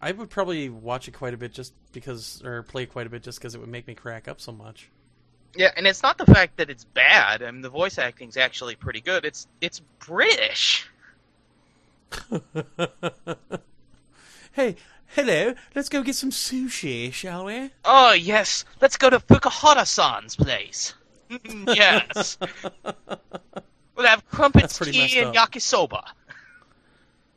I 0.00 0.12
would 0.12 0.30
probably 0.30 0.70
watch 0.70 1.08
it 1.08 1.12
quite 1.12 1.34
a 1.34 1.36
bit 1.36 1.52
just 1.52 1.74
because, 1.92 2.42
or 2.42 2.62
play 2.62 2.86
quite 2.86 3.06
a 3.06 3.10
bit 3.10 3.22
just 3.22 3.38
because 3.38 3.54
it 3.54 3.60
would 3.60 3.68
make 3.68 3.86
me 3.86 3.94
crack 3.94 4.26
up 4.28 4.40
so 4.40 4.50
much. 4.50 4.90
Yeah, 5.54 5.70
and 5.76 5.86
it's 5.86 6.02
not 6.02 6.16
the 6.16 6.26
fact 6.26 6.56
that 6.56 6.70
it's 6.70 6.84
bad. 6.84 7.42
I 7.42 7.50
mean, 7.50 7.60
the 7.60 7.68
voice 7.68 7.98
acting's 7.98 8.38
actually 8.38 8.74
pretty 8.74 9.02
good. 9.02 9.26
It's 9.26 9.46
it's 9.60 9.80
British. 9.98 10.88
hey, 14.52 14.76
hello. 15.14 15.54
Let's 15.74 15.88
go 15.88 16.02
get 16.02 16.14
some 16.14 16.30
sushi, 16.30 17.12
shall 17.12 17.44
we? 17.44 17.70
Oh 17.84 18.12
yes, 18.12 18.64
let's 18.80 18.96
go 18.96 19.10
to 19.10 19.18
Fukuhara-san's 19.18 20.36
place. 20.36 20.94
yes, 21.66 22.36
we'll 23.96 24.06
have 24.06 24.26
crumpets, 24.28 24.78
tea, 24.78 25.18
and 25.18 25.32
messed 25.32 25.52
yakisoba. 25.52 26.04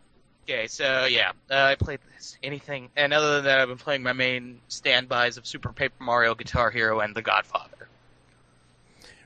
Okay, 0.48 0.68
so 0.68 1.06
yeah, 1.06 1.32
uh, 1.50 1.54
I 1.56 1.74
played 1.74 1.98
this. 2.14 2.36
Anything, 2.40 2.88
and 2.96 3.12
other 3.12 3.34
than 3.36 3.46
that, 3.46 3.58
I've 3.58 3.66
been 3.66 3.78
playing 3.78 4.04
my 4.04 4.12
main 4.12 4.60
standbys 4.68 5.38
of 5.38 5.44
Super 5.44 5.72
Paper 5.72 6.04
Mario, 6.04 6.36
Guitar 6.36 6.70
Hero, 6.70 7.00
and 7.00 7.16
The 7.16 7.22
Godfather. 7.22 7.88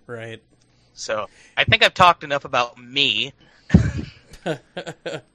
right. 0.07 0.41
So 0.95 1.29
I 1.59 1.65
think 1.65 1.85
I've 1.85 1.93
talked 1.93 2.25
enough 2.25 2.47
about 2.47 2.79
me. 2.79 3.35
All 4.47 4.55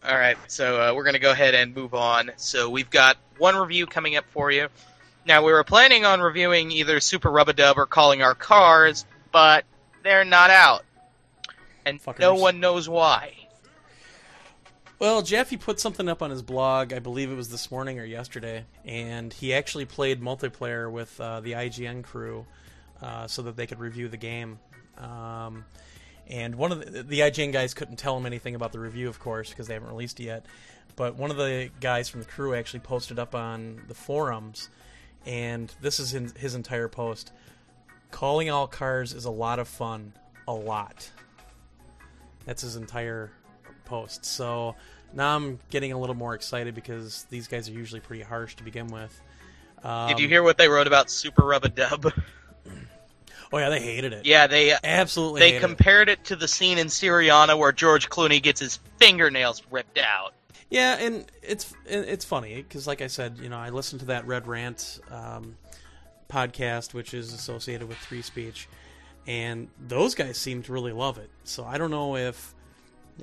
right, 0.03 0.38
so 0.47 0.81
uh, 0.81 0.93
we're 0.95 1.03
going 1.03 1.13
to 1.13 1.19
go 1.19 1.31
ahead 1.31 1.53
and 1.53 1.75
move 1.75 1.93
on. 1.93 2.31
So 2.38 2.69
we've 2.69 2.89
got 2.89 3.17
one 3.38 3.55
review 3.55 3.85
coming 3.85 4.15
up 4.15 4.25
for 4.31 4.51
you. 4.51 4.67
Now 5.27 5.43
we 5.43 5.51
were 5.51 5.63
planning 5.63 6.05
on 6.05 6.21
reviewing 6.21 6.71
either 6.71 7.00
Super 7.00 7.29
Rub 7.29 7.50
a 7.50 7.53
Dub 7.53 7.77
or 7.77 7.85
Calling 7.85 8.21
All 8.21 8.35
Cars, 8.35 9.05
but 9.31 9.65
they're 10.03 10.25
not 10.25 10.50
out, 10.50 10.85
and 11.85 12.00
no 12.19 12.35
one 12.35 12.59
knows 12.59 12.88
why. 12.88 13.33
Well, 14.97 15.21
Jaffe 15.21 15.57
put 15.57 15.79
something 15.79 16.07
up 16.07 16.21
on 16.21 16.29
his 16.29 16.41
blog. 16.41 16.93
I 16.93 17.00
believe 17.00 17.31
it 17.31 17.35
was 17.35 17.50
this 17.50 17.69
morning 17.69 18.00
or 18.00 18.05
yesterday, 18.05 18.65
and 18.85 19.33
he 19.33 19.53
actually 19.53 19.85
played 19.85 20.21
multiplayer 20.21 20.89
with 20.89 21.19
uh, 21.19 21.41
the 21.41 21.53
IGN 21.53 22.03
crew 22.03 22.45
uh, 23.01 23.27
so 23.27 23.41
that 23.41 23.57
they 23.57 23.67
could 23.67 23.79
review 23.79 24.07
the 24.07 24.17
game. 24.17 24.57
Um, 24.97 25.65
and 26.27 26.55
one 26.55 26.72
of 26.72 26.91
the, 26.91 27.03
the 27.03 27.20
IGN 27.20 27.51
guys 27.51 27.74
couldn't 27.74 27.98
tell 27.98 28.17
him 28.17 28.25
anything 28.25 28.55
about 28.55 28.72
the 28.72 28.79
review, 28.79 29.08
of 29.08 29.20
course, 29.20 29.50
because 29.50 29.67
they 29.67 29.74
haven't 29.74 29.89
released 29.89 30.20
it 30.20 30.24
yet. 30.24 30.46
But 30.96 31.15
one 31.15 31.29
of 31.29 31.38
the 31.38 31.70
guys 31.82 32.10
from 32.10 32.22
the 32.22 32.25
crew 32.25 32.55
actually 32.55 32.79
posted 32.79 33.20
up 33.20 33.36
on 33.36 33.82
the 33.88 33.94
forums, 33.94 34.70
and 35.25 35.74
this 35.82 36.00
is 36.00 36.13
in 36.13 36.32
his 36.38 36.55
entire 36.55 36.88
post. 36.88 37.32
Calling 38.12 38.50
all 38.50 38.67
cars 38.67 39.13
is 39.13 39.25
a 39.25 39.32
lot 39.32 39.60
of 39.60 39.67
fun, 39.67 40.13
a 40.48 40.53
lot. 40.53 41.10
That's 42.46 42.62
his 42.62 42.75
entire 42.75 43.32
post. 43.84 44.25
So 44.25 44.75
now 45.13 45.36
I'm 45.36 45.60
getting 45.70 45.91
a 45.91 46.00
little 46.00 46.15
more 46.15 46.34
excited 46.34 46.75
because 46.75 47.25
these 47.29 47.48
guys 47.48 47.70
are 47.70 47.74
usually 47.74 48.01
pretty 48.01 48.24
harsh 48.24 48.55
to 48.55 48.63
begin 48.63 48.88
with. 48.88 49.22
Um, 49.84 50.08
Did 50.08 50.20
you 50.20 50.27
hear 50.27 50.44
what 50.44 50.58
they 50.58 50.67
wrote 50.67 50.88
about 50.88 51.10
Super 51.10 51.46
Rub 51.46 51.65
a 51.65 51.70
Dub? 51.70 52.12
Oh 53.55 53.57
yeah, 53.57 53.69
they 53.69 53.79
hated 53.79 54.12
it. 54.12 54.25
yeah, 54.25 54.47
they 54.47 54.74
uh, 54.74 54.79
absolutely. 54.83 55.39
they 55.39 55.51
hated 55.53 55.63
it. 55.63 55.67
compared 55.67 56.09
it 56.09 56.25
to 56.25 56.35
the 56.35 56.45
scene 56.45 56.77
in 56.77 56.88
Syriana 56.88 57.57
where 57.57 57.71
George 57.71 58.09
Clooney 58.09 58.43
gets 58.43 58.59
his 58.59 58.79
fingernails 59.00 59.63
ripped 59.71 59.97
out. 59.97 60.33
Yeah, 60.69 60.97
and 61.00 61.25
it's 61.41 61.74
it's 61.85 62.25
funny 62.25 62.55
because, 62.55 62.85
like 62.85 63.01
I 63.01 63.07
said, 63.07 63.38
you 63.41 63.47
know, 63.47 63.55
I 63.57 63.69
listened 63.69 64.01
to 64.01 64.07
that 64.07 64.27
Red 64.27 64.45
Rant 64.45 65.00
um, 65.09 65.55
podcast, 66.29 66.93
which 66.93 67.13
is 67.13 67.31
associated 67.31 67.88
with 67.88 67.97
Three 68.00 68.21
Speech, 68.21 68.67
and 69.25 69.69
those 69.79 70.15
guys 70.15 70.38
seem 70.38 70.62
to 70.63 70.74
really 70.74 70.91
love 70.91 71.17
it. 71.17 71.29
So 71.45 71.63
I 71.63 71.77
don't 71.77 71.91
know 71.91 72.17
if 72.17 72.53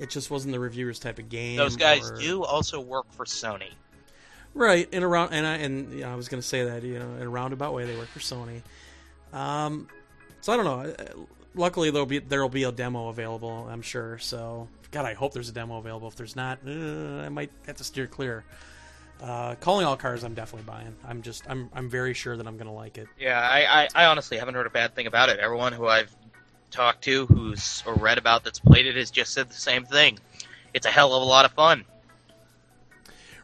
it 0.01 0.09
just 0.09 0.31
wasn't 0.31 0.53
the 0.53 0.61
reviewers' 0.61 0.99
type 0.99 1.19
of 1.19 1.29
game. 1.29 1.59
Those 1.59 1.77
guys 1.77 2.11
or- 2.11 2.17
do 2.17 2.43
also 2.43 2.81
work 2.81 3.05
for 3.13 3.27
Sony. 3.27 3.73
right 4.55 4.89
in 4.95 5.03
a 5.03 5.09
round, 5.09 5.35
and 5.35 5.47
I 5.47 5.57
and 5.57 5.93
you 5.93 6.01
know, 6.01 6.11
I 6.11 6.15
was 6.15 6.29
going 6.29 6.41
to 6.41 6.49
say 6.49 6.65
that 6.65 6.85
you 6.85 6.99
know 6.99 7.17
in 7.17 7.23
a 7.23 7.29
roundabout 7.29 7.75
way 7.75 7.85
they 7.85 7.99
work 7.99 8.09
for 8.09 8.21
Sony. 8.21 8.63
Um, 9.35 9.89
so 10.43 10.53
I 10.53 10.57
don't 10.57 10.65
know. 10.67 10.81
Uh, 10.93 11.05
Luckily, 11.55 11.91
there'll 11.91 12.07
be 12.07 12.19
there'll 12.19 12.49
be 12.49 12.63
a 12.65 12.73
demo 12.73 13.09
available. 13.09 13.69
I'm 13.71 13.83
sure. 13.83 14.17
So 14.19 14.69
God, 14.91 15.05
I 15.05 15.13
hope 15.13 15.35
there's 15.35 15.51
a 15.51 15.53
demo 15.53 15.77
available. 15.77 16.09
If 16.09 16.17
there's 16.17 16.35
not, 16.35 16.61
uh, 16.67 16.71
I 16.71 17.29
might 17.29 17.51
have 17.67 17.77
to 17.77 17.85
steer 17.85 18.07
clear. 18.07 18.43
Uh, 19.21 19.55
calling 19.57 19.85
all 19.85 19.97
cars, 19.99 20.25
I'm 20.25 20.33
definitely 20.33 20.65
buying. 20.65 20.97
I'm 21.07 21.21
just 21.21 21.45
I'm 21.51 21.69
I'm 21.75 21.91
very 21.91 22.15
sure 22.15 22.39
that 22.39 22.47
I'm 22.47 22.57
going 22.57 22.69
to 22.69 22.73
like 22.73 22.97
it. 22.97 23.07
Yeah, 23.21 23.39
I, 23.39 23.83
I, 23.83 23.89
I 23.95 24.05
honestly 24.07 24.39
haven't 24.39 24.55
heard 24.55 24.67
a 24.67 24.71
bad 24.71 24.95
thing 24.95 25.07
about 25.07 25.29
it. 25.29 25.41
Everyone 25.41 25.75
who 25.75 25.87
I've 25.89 26.11
talked 26.71 27.05
to, 27.05 27.27
who's 27.27 27.83
or 27.87 27.95
read 27.97 28.17
about 28.17 28.45
that's 28.45 28.59
played 28.59 28.87
it, 28.87 28.97
has 28.97 29.11
just 29.11 29.35
said 29.35 29.51
the 29.51 29.55
same 29.55 29.85
thing. 29.85 30.19
It's 30.73 30.87
a 30.87 30.91
hell 30.91 31.13
of 31.15 31.21
a 31.21 31.27
lot 31.27 31.45
of 31.45 31.53
fun. 31.53 31.85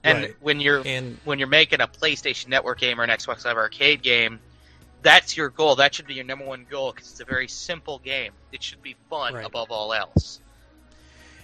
And 0.02 0.18
Right. 0.22 0.36
when 0.40 0.60
you're 0.60 0.82
And 0.86 1.18
when 1.24 1.38
you're 1.38 1.46
making 1.48 1.82
a 1.82 1.86
PlayStation 1.88 2.48
Network 2.48 2.78
game 2.78 2.98
or 2.98 3.04
an 3.04 3.10
Xbox 3.10 3.44
Live 3.44 3.58
Arcade 3.58 4.00
game, 4.02 4.40
that's 5.02 5.36
your 5.36 5.48
goal. 5.50 5.76
That 5.76 5.94
should 5.94 6.06
be 6.06 6.14
your 6.14 6.24
number 6.24 6.44
one 6.44 6.66
goal 6.68 6.92
because 6.92 7.10
it's 7.10 7.20
a 7.20 7.24
very 7.24 7.48
simple 7.48 7.98
game. 8.00 8.32
It 8.52 8.62
should 8.62 8.82
be 8.82 8.96
fun 9.10 9.34
Right. 9.34 9.44
above 9.46 9.70
all 9.70 9.92
else. 9.94 10.40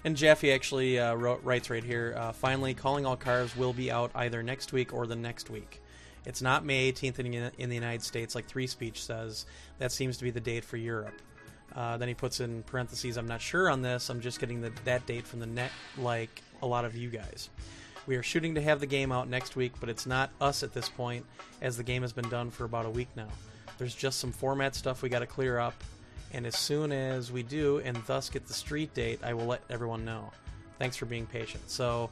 And 0.05 0.17
Jaffe 0.17 0.53
actually 0.53 0.99
uh, 0.99 1.15
wrote, 1.15 1.43
writes 1.45 1.71
right 1.71 1.83
here. 1.85 2.15
Uh, 2.17 2.33
finally, 2.33 2.75
calling 2.75 3.07
all 3.07 3.17
cars 3.17 3.57
will 3.57 3.73
be 3.73 3.91
out 3.91 4.11
either 4.15 4.43
next 4.43 4.73
week 4.73 4.93
or 4.93 5.07
the 5.07 5.17
next 5.17 5.49
week. 5.49 5.81
It's 6.27 6.43
not 6.43 6.65
May 6.65 6.91
18th 6.93 7.19
in, 7.21 7.31
the- 7.31 7.53
in 7.59 7.69
the 7.71 7.75
United 7.75 8.03
States, 8.03 8.35
like 8.35 8.47
Three 8.47 8.67
Speech 8.67 9.03
says. 9.03 9.47
That 9.79 9.93
seems 9.93 10.17
to 10.19 10.25
be 10.25 10.31
the 10.31 10.41
date 10.41 10.65
for 10.65 10.77
Europe. 10.77 11.21
Uh, 11.75 11.97
then 11.97 12.09
he 12.09 12.15
puts 12.15 12.41
in 12.41 12.63
parentheses, 12.65 13.17
"I'm 13.17 13.27
not 13.27 13.41
sure 13.41 13.69
on 13.71 13.83
this. 13.83 14.09
I'm 14.09 14.21
just 14.21 14.39
getting 14.39 14.61
the, 14.61 14.73
that 14.85 15.07
date 15.07 15.27
from 15.27 15.41
the 15.41 15.47
net, 15.47 15.73
like 15.99 16.43
a 16.63 16.67
lot 16.67 16.85
of 16.85 16.95
you 16.97 17.09
guys." 17.11 17.51
We 18.07 18.17
are 18.17 18.23
shooting 18.23 18.55
to 18.57 18.61
have 18.61 18.81
the 18.81 18.87
game 18.87 19.13
out 19.13 19.29
next 19.29 19.57
week, 19.57 19.73
but 19.81 19.89
it's 19.89 20.07
not 20.07 20.31
us 20.41 20.63
at 20.63 20.75
this 20.75 20.89
point, 20.89 21.25
as 21.63 21.77
the 21.77 21.83
game 21.83 22.03
has 22.03 22.13
been 22.13 22.29
done 22.29 22.51
for 22.51 22.65
about 22.65 22.87
a 22.87 22.91
week 22.91 23.09
now. 23.17 23.29
There's 23.79 23.95
just 23.95 24.21
some 24.21 24.33
format 24.33 24.75
stuff 24.75 25.03
we 25.03 25.09
got 25.09 25.21
to 25.21 25.27
clear 25.27 25.59
up, 25.59 25.75
and 26.33 26.47
as 26.47 26.57
soon 26.57 26.93
as 26.93 27.33
we 27.33 27.43
do, 27.43 27.79
and 27.79 27.97
thus 28.07 28.29
get 28.29 28.47
the 28.47 28.53
street 28.53 28.93
date, 28.95 29.21
I 29.25 29.35
will 29.35 29.47
let 29.47 29.63
everyone 29.71 30.05
know. 30.05 30.31
Thanks 30.79 30.97
for 30.97 31.07
being 31.07 31.27
patient. 31.27 31.71
So 31.71 32.11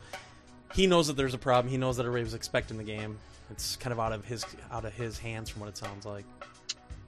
he 0.75 0.87
knows 0.87 1.09
that 1.09 1.17
there's 1.17 1.35
a 1.35 1.39
problem. 1.39 1.71
He 1.71 1.77
knows 1.77 1.99
that 1.99 2.05
everybody 2.05 2.25
was 2.25 2.35
expecting 2.35 2.79
the 2.79 2.85
game. 2.85 3.19
It's 3.51 3.77
kind 3.77 3.93
of 3.93 4.01
out 4.01 4.13
of 4.13 4.25
his 4.25 4.47
out 4.71 4.85
of 4.85 4.95
his 4.95 5.19
hands, 5.19 5.51
from 5.51 5.61
what 5.61 5.69
it 5.69 5.77
sounds 5.77 6.07
like. 6.07 6.25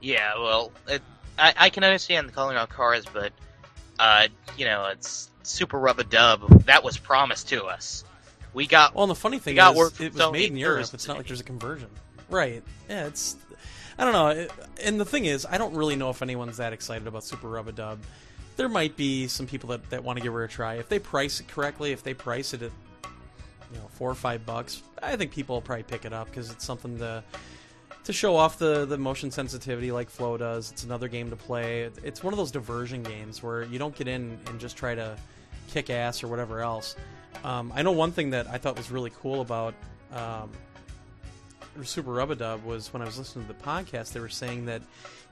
Yeah, 0.02 0.34
well, 0.38 0.72
it, 0.86 1.00
I, 1.38 1.54
I 1.56 1.70
can 1.70 1.84
understand 1.84 2.28
the 2.28 2.32
calling 2.32 2.56
all 2.56 2.66
cars, 2.66 3.06
but 3.10 3.32
uh, 3.98 4.28
you 4.58 4.66
know, 4.66 4.86
it's 4.86 5.30
Super 5.42 5.78
Rub 5.78 5.98
a 5.98 6.04
Dub. 6.04 6.64
That 6.66 6.84
was 6.84 6.98
promised 6.98 7.48
to 7.48 7.64
us. 7.64 8.04
We 8.54 8.66
got 8.66 8.94
Well, 8.94 9.04
and 9.04 9.10
the 9.10 9.16
funny 9.16 9.38
thing 9.38 9.56
is, 9.56 9.62
from 9.62 10.06
it 10.06 10.14
was 10.14 10.22
Sony 10.22 10.32
made 10.32 10.50
in 10.50 10.56
Europe. 10.56 10.80
Thursday. 10.80 10.94
It's 10.94 11.08
not 11.08 11.16
like 11.16 11.26
there's 11.26 11.40
a 11.40 11.44
conversion, 11.44 11.88
right? 12.30 12.62
Yeah, 12.88 13.06
it's. 13.06 13.36
I 13.98 14.04
don't 14.04 14.12
know. 14.12 14.48
And 14.82 14.98
the 14.98 15.04
thing 15.04 15.24
is, 15.26 15.46
I 15.48 15.58
don't 15.58 15.74
really 15.74 15.96
know 15.96 16.10
if 16.10 16.22
anyone's 16.22 16.56
that 16.56 16.72
excited 16.72 17.06
about 17.06 17.24
Super 17.24 17.48
Rub 17.48 17.68
a 17.68 17.72
Dub. 17.72 18.00
There 18.56 18.68
might 18.68 18.96
be 18.96 19.28
some 19.28 19.46
people 19.46 19.68
that, 19.70 19.88
that 19.90 20.02
want 20.02 20.18
to 20.18 20.22
give 20.22 20.32
her 20.32 20.44
a 20.44 20.48
try. 20.48 20.74
If 20.74 20.88
they 20.88 20.98
price 20.98 21.40
it 21.40 21.48
correctly, 21.48 21.92
if 21.92 22.02
they 22.02 22.14
price 22.14 22.54
it 22.54 22.62
at 22.62 22.70
you 23.72 23.78
know 23.78 23.88
four 23.90 24.10
or 24.10 24.14
five 24.14 24.46
bucks, 24.46 24.82
I 25.02 25.16
think 25.16 25.32
people 25.32 25.56
will 25.56 25.62
probably 25.62 25.82
pick 25.84 26.04
it 26.04 26.12
up 26.12 26.28
because 26.28 26.50
it's 26.50 26.64
something 26.64 26.98
to 26.98 27.22
to 28.04 28.12
show 28.12 28.36
off 28.36 28.58
the 28.58 28.84
the 28.84 28.98
motion 28.98 29.30
sensitivity 29.30 29.90
like 29.90 30.10
Flow 30.10 30.36
does. 30.36 30.70
It's 30.70 30.84
another 30.84 31.08
game 31.08 31.30
to 31.30 31.36
play. 31.36 31.90
It's 32.02 32.22
one 32.22 32.32
of 32.32 32.38
those 32.38 32.50
diversion 32.52 33.02
games 33.02 33.42
where 33.42 33.64
you 33.64 33.78
don't 33.78 33.96
get 33.96 34.06
in 34.08 34.38
and 34.46 34.60
just 34.60 34.76
try 34.76 34.94
to 34.94 35.16
kick 35.68 35.90
ass 35.90 36.22
or 36.22 36.28
whatever 36.28 36.60
else. 36.60 36.96
Um, 37.42 37.72
I 37.74 37.82
know 37.82 37.92
one 37.92 38.12
thing 38.12 38.30
that 38.30 38.46
I 38.48 38.58
thought 38.58 38.76
was 38.76 38.90
really 38.90 39.12
cool 39.20 39.40
about 39.40 39.74
um, 40.12 40.50
Super 41.82 42.12
Rub-a-Dub 42.12 42.64
was 42.64 42.92
when 42.92 43.02
I 43.02 43.04
was 43.04 43.18
listening 43.18 43.46
to 43.46 43.52
the 43.52 43.58
podcast, 43.58 44.12
they 44.12 44.20
were 44.20 44.28
saying 44.28 44.66
that 44.66 44.82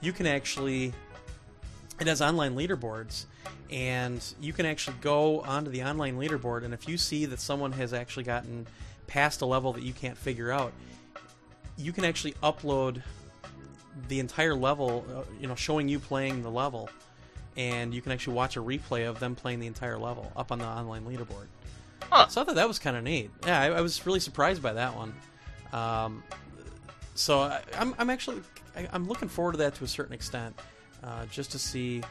you 0.01 0.13
can 0.13 0.27
actually 0.27 0.93
it 2.01 2.07
has 2.09 2.21
online 2.21 2.57
leaderboards 2.57 3.27
and 3.71 4.23
you 4.41 4.53
can 4.53 4.67
actually 4.67 4.97
go 5.01 5.41
onto 5.43 5.71
the 5.71 5.83
online 5.83 6.19
leaderboard 6.19 6.65
and 6.65 6.75
if 6.75 6.89
you 6.89 6.99
see 6.99 7.27
that 7.27 7.39
someone 7.39 7.71
has 7.71 7.93
actually 7.93 8.25
gotten 8.25 8.67
past 9.07 9.41
a 9.41 9.47
level 9.47 9.73
that 9.73 9.83
you 9.83 9.93
can't 9.93 10.17
figure 10.17 10.51
out 10.51 10.73
you 11.77 11.93
can 11.93 12.05
actually 12.05 12.33
upload 12.43 13.03
the 14.09 14.19
entire 14.19 14.55
level 14.55 15.05
uh, 15.15 15.23
you 15.41 15.47
know 15.47 15.55
showing 15.55 15.89
you 15.89 15.99
playing 15.99 16.43
the 16.43 16.51
level 16.51 16.91
and 17.57 17.95
you 17.95 18.01
can 18.01 18.11
actually 18.11 18.35
watch 18.35 18.57
a 18.57 18.61
replay 18.61 19.09
of 19.09 19.21
them 19.21 19.35
playing 19.37 19.61
the 19.61 19.67
entire 19.67 19.99
level 19.99 20.33
up 20.35 20.51
on 20.51 20.59
the 20.59 20.67
online 20.67 21.05
leaderboard 21.05 21.47
Huh. 22.11 22.29
so 22.29 22.41
i 22.41 22.45
thought 22.45 22.55
that 22.57 22.69
was 22.69 22.79
kind 22.79 22.97
of 22.97 23.05
neat 23.05 23.31
yeah 23.47 23.61
I, 23.61 23.67
I 23.67 23.81
was 23.81 24.05
really 24.07 24.21
surprised 24.21 24.63
by 24.63 24.73
that 24.75 24.95
one 24.95 25.15
um, 25.73 26.23
so 27.15 27.41
I, 27.41 27.63
I'm, 27.79 27.95
I'm 27.99 28.11
actually 28.11 28.43
I, 28.77 28.89
I'm 28.93 29.07
looking 29.09 29.29
forward 29.29 29.53
to 29.53 29.59
that 29.59 29.75
to 29.77 29.85
a 29.85 29.89
certain 29.89 30.13
extent 30.13 30.59
uh, 31.03 31.27
just 31.27 31.53
to 31.53 31.59
see 31.59 32.03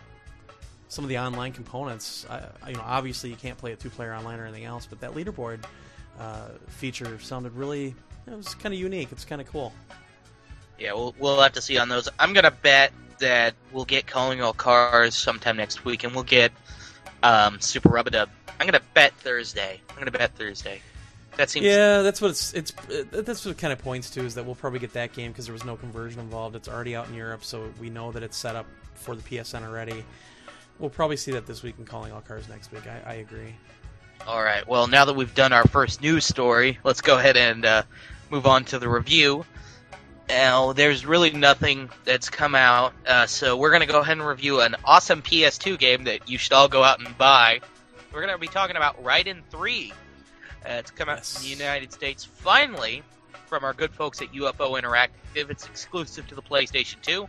some 0.92 1.06
of 1.06 1.10
the 1.10 1.18
online 1.18 1.54
components. 1.54 2.26
I, 2.30 2.70
you 2.70 2.76
know, 2.76 2.84
obviously 2.84 3.30
you 3.30 3.38
can't 3.38 3.58
play 3.58 3.72
a 3.72 3.76
two-player 3.78 4.14
online 4.14 4.40
or 4.40 4.46
anything 4.46 4.66
else, 4.66 4.86
but 4.86 5.00
that 5.00 5.12
leaderboard 5.14 5.64
uh, 6.20 6.50
feature 6.68 7.18
sounded 7.20 7.54
really. 7.54 7.96
It 8.28 8.36
was 8.36 8.54
kind 8.56 8.74
of 8.74 8.80
unique. 8.80 9.10
It's 9.12 9.26
kind 9.26 9.42
of 9.42 9.48
cool. 9.48 9.74
Yeah, 10.78 10.94
we'll 10.94 11.16
we'll 11.18 11.40
have 11.42 11.54
to 11.54 11.62
see 11.62 11.78
on 11.78 11.90
those. 11.90 12.10
I'm 12.20 12.34
gonna 12.34 12.52
bet 12.52 12.92
that 13.20 13.54
we'll 13.72 13.86
get 13.86 14.06
calling 14.06 14.42
all 14.42 14.54
cars 14.54 15.16
sometime 15.16 15.58
next 15.58 15.86
week, 15.86 16.04
and 16.04 16.14
we'll 16.14 16.24
get 16.24 16.52
um, 17.24 17.60
Super 17.62 17.90
Rub 17.90 18.08
a 18.08 18.12
Dub. 18.12 18.30
I'm 18.62 18.68
gonna 18.68 18.84
bet 18.94 19.14
Thursday. 19.16 19.82
I'm 19.90 19.96
gonna 19.98 20.12
bet 20.12 20.36
Thursday. 20.36 20.82
That 21.36 21.50
seems 21.50 21.66
Yeah, 21.66 22.04
that's 22.04 22.22
what 22.22 22.30
it's. 22.30 22.54
It's 22.54 22.72
uh, 22.92 23.06
that's 23.10 23.44
what 23.44 23.54
it 23.54 23.58
kind 23.58 23.74
of 23.74 23.80
points 23.80 24.12
to 24.12 24.20
is 24.24 24.36
that 24.36 24.46
we'll 24.46 24.54
probably 24.54 24.78
get 24.78 24.94
that 24.94 25.14
game 25.14 25.32
because 25.32 25.48
there 25.48 25.54
was 25.54 25.66
no 25.66 25.76
conversion 25.76 26.20
involved. 26.20 26.56
It's 26.56 26.70
already 26.70 26.96
out 26.96 27.08
in 27.08 27.16
Europe, 27.16 27.44
so 27.44 27.74
we 27.80 27.90
know 27.90 28.12
that 28.12 28.22
it's 28.22 28.38
set 28.38 28.56
up 28.56 28.68
for 28.94 29.16
the 29.16 29.24
PSN 29.24 29.68
already. 29.68 30.06
We'll 30.78 30.92
probably 30.92 31.18
see 31.18 31.32
that 31.32 31.48
this 31.48 31.64
week 31.64 31.74
in 31.80 31.86
Calling 31.86 32.12
All 32.12 32.22
Cars 32.22 32.48
next 32.50 32.72
week. 32.72 32.84
I, 32.86 33.02
I 33.12 33.14
agree. 33.16 33.56
All 34.28 34.44
right. 34.44 34.68
Well, 34.68 34.86
now 34.86 35.06
that 35.06 35.16
we've 35.16 35.34
done 35.34 35.54
our 35.54 35.66
first 35.66 36.00
news 36.00 36.26
story, 36.26 36.78
let's 36.84 37.02
go 37.02 37.18
ahead 37.18 37.38
and 37.38 37.66
uh, 37.66 37.84
move 38.30 38.46
on 38.46 38.64
to 38.66 38.78
the 38.78 38.88
review. 38.88 39.44
Now, 40.30 40.74
there's 40.74 41.04
really 41.04 41.32
nothing 41.32 41.90
that's 42.06 42.30
come 42.30 42.54
out, 42.54 42.94
uh, 43.08 43.26
so 43.26 43.58
we're 43.58 43.72
going 43.72 43.82
to 43.82 43.88
go 43.88 44.00
ahead 44.02 44.18
and 44.18 44.26
review 44.26 44.62
an 44.62 44.76
awesome 44.86 45.24
PS2 45.24 45.80
game 45.80 46.04
that 46.04 46.30
you 46.30 46.38
should 46.38 46.54
all 46.54 46.68
go 46.68 46.84
out 46.84 47.00
and 47.00 47.18
buy. 47.18 47.62
We're 48.14 48.22
going 48.22 48.34
to 48.34 48.40
be 48.40 48.48
talking 48.48 48.76
about 48.76 49.02
Raiden 49.04 49.42
3. 49.50 49.94
Uh, 50.64 50.70
it's 50.70 50.92
come 50.92 51.10
out 51.10 51.20
Yes. 51.20 51.38
in 51.38 51.44
the 51.44 51.64
United 51.64 51.92
States 51.94 52.24
finally 52.26 53.04
from 53.48 53.64
our 53.64 53.74
good 53.74 53.94
folks 53.94 54.22
at 54.22 54.32
UFO 54.34 54.80
Interactive. 54.80 55.50
It's 55.50 55.66
exclusive 55.66 56.28
to 56.28 56.36
the 56.36 56.42
PlayStation 56.42 57.02
2, 57.02 57.28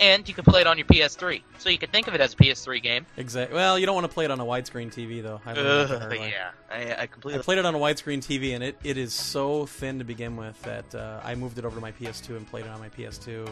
and 0.00 0.26
you 0.28 0.34
can 0.34 0.44
play 0.44 0.62
it 0.62 0.66
on 0.66 0.76
your 0.78 0.86
PS3. 0.86 1.42
So 1.58 1.68
you 1.68 1.78
can 1.78 1.90
think 1.90 2.08
of 2.08 2.14
it 2.14 2.20
as 2.20 2.32
a 2.32 2.36
PS3 2.36 2.82
game. 2.82 3.06
Exactly. 3.16 3.54
Well, 3.54 3.78
you 3.78 3.86
don't 3.86 3.94
want 3.94 4.06
to 4.08 4.12
play 4.12 4.24
it 4.24 4.30
on 4.30 4.40
a 4.40 4.44
widescreen 4.44 4.92
TV 4.92 5.22
though. 5.22 5.40
I 5.46 5.52
learned 5.52 5.90
that 5.90 6.10
the 6.10 6.20
Ugh, 6.20 6.30
yeah, 6.30 6.50
I, 6.70 7.02
I 7.02 7.06
completely 7.06 7.38
I 7.40 7.42
played 7.42 7.58
it 7.58 7.66
on 7.66 7.74
a 7.74 7.78
widescreen 7.78 8.18
TV, 8.18 8.54
and 8.54 8.64
it, 8.64 8.76
it 8.82 8.96
is 8.96 9.12
so 9.12 9.66
thin 9.66 9.98
to 9.98 10.04
begin 10.04 10.36
with 10.36 10.60
that 10.62 10.94
uh, 10.94 11.20
I 11.22 11.34
moved 11.34 11.58
it 11.58 11.64
over 11.64 11.76
to 11.76 11.80
my 11.82 11.92
PS2 11.92 12.30
and 12.36 12.46
played 12.48 12.64
it 12.64 12.70
on 12.70 12.80
my 12.80 12.88
PS2 12.88 13.48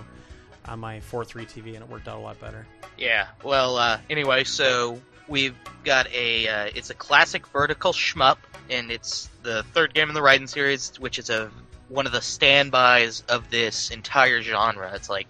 on 0.67 0.81
my 0.81 1.01
4.3 1.01 1.45
TV, 1.49 1.75
and 1.75 1.83
it 1.85 1.89
worked 1.89 2.09
out 2.09 2.19
a 2.19 2.21
lot 2.21 2.41
better. 2.41 2.67
Yeah. 2.99 3.29
Well, 3.45 3.77
uh, 3.77 3.99
anyway, 4.11 4.45
so 4.45 5.01
we've 5.29 5.55
got 5.85 6.09
a 6.13 6.49
uh, 6.49 6.71
it's 6.75 6.91
a 6.91 6.95
classic 6.95 7.47
vertical 7.49 7.93
shmup, 7.93 8.39
and 8.71 8.91
it's 8.91 9.29
the 9.43 9.63
third 9.75 9.95
game 9.95 10.09
in 10.09 10.15
the 10.15 10.21
Raiden 10.21 10.49
series, 10.49 10.99
which 11.01 11.19
is 11.19 11.31
a 11.31 11.51
one 11.89 12.07
of 12.07 12.13
the 12.13 12.23
standbys 12.23 13.23
of 13.29 13.51
this 13.51 13.91
entire 13.91 14.41
genre. 14.43 14.93
It's 14.95 15.11
like 15.11 15.27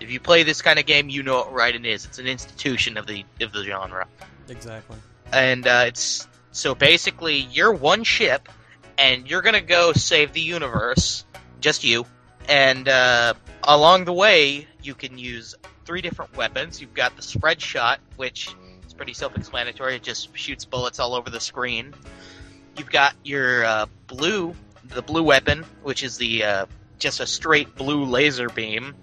if 0.00 0.10
you 0.10 0.20
play 0.20 0.42
this 0.42 0.62
kind 0.62 0.78
of 0.78 0.86
game, 0.86 1.08
you 1.08 1.22
know 1.22 1.36
what 1.36 1.52
Raiden 1.52 1.84
is. 1.84 2.04
It's 2.04 2.18
an 2.18 2.26
institution 2.26 2.96
of 2.96 3.06
the 3.06 3.24
of 3.40 3.52
the 3.52 3.64
genre, 3.64 4.06
Exactly. 4.48 4.96
and 5.32 5.66
uh, 5.66 5.84
it's 5.88 6.26
so 6.52 6.74
basically 6.74 7.36
you're 7.38 7.72
one 7.72 8.04
ship, 8.04 8.48
and 8.98 9.28
you're 9.28 9.42
gonna 9.42 9.60
go 9.60 9.92
save 9.92 10.32
the 10.32 10.40
universe, 10.40 11.24
just 11.60 11.84
you, 11.84 12.06
and 12.48 12.88
uh, 12.88 13.34
along 13.62 14.04
the 14.06 14.12
way 14.12 14.66
you 14.82 14.94
can 14.94 15.18
use 15.18 15.54
three 15.84 16.00
different 16.00 16.36
weapons. 16.36 16.80
You've 16.80 16.94
got 16.94 17.14
the 17.16 17.22
spread 17.22 17.60
shot, 17.60 18.00
which 18.16 18.48
pretty 18.96 19.12
self-explanatory. 19.12 19.96
It 19.96 20.02
just 20.02 20.36
shoots 20.36 20.64
bullets 20.64 20.98
all 20.98 21.14
over 21.14 21.30
the 21.30 21.40
screen. 21.40 21.94
You've 22.76 22.90
got 22.90 23.14
your 23.24 23.64
uh, 23.64 23.86
blue, 24.06 24.54
the 24.88 25.02
blue 25.02 25.22
weapon, 25.22 25.64
which 25.82 26.02
is 26.02 26.18
the 26.18 26.44
uh, 26.44 26.66
just 26.98 27.20
a 27.20 27.26
straight 27.26 27.74
blue 27.74 28.04
laser 28.04 28.48
beam. 28.48 28.94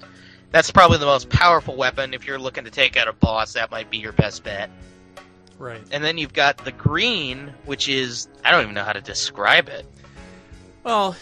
That's 0.52 0.70
probably 0.70 1.00
the 1.00 1.06
most 1.06 1.30
powerful 1.30 1.76
weapon. 1.76 2.14
If 2.14 2.28
you're 2.28 2.40
looking 2.40 2.66
to 2.66 2.72
take 2.72 2.96
out 2.96 3.08
a 3.08 3.14
boss, 3.14 3.54
that 3.54 3.72
might 3.72 3.90
be 3.90 3.98
your 3.98 4.12
best 4.12 4.44
bet. 4.44 4.70
Right. 5.58 5.82
And 5.92 6.04
then 6.04 6.18
you've 6.18 6.34
got 6.34 6.58
the 6.58 6.72
green, 6.72 7.54
which 7.66 7.90
is 7.90 8.28
I 8.44 8.52
don't 8.52 8.64
even 8.64 8.76
know 8.76 8.84
how 8.84 8.94
to 8.94 9.02
describe 9.02 9.70
it. 9.70 9.86
Well, 10.84 11.16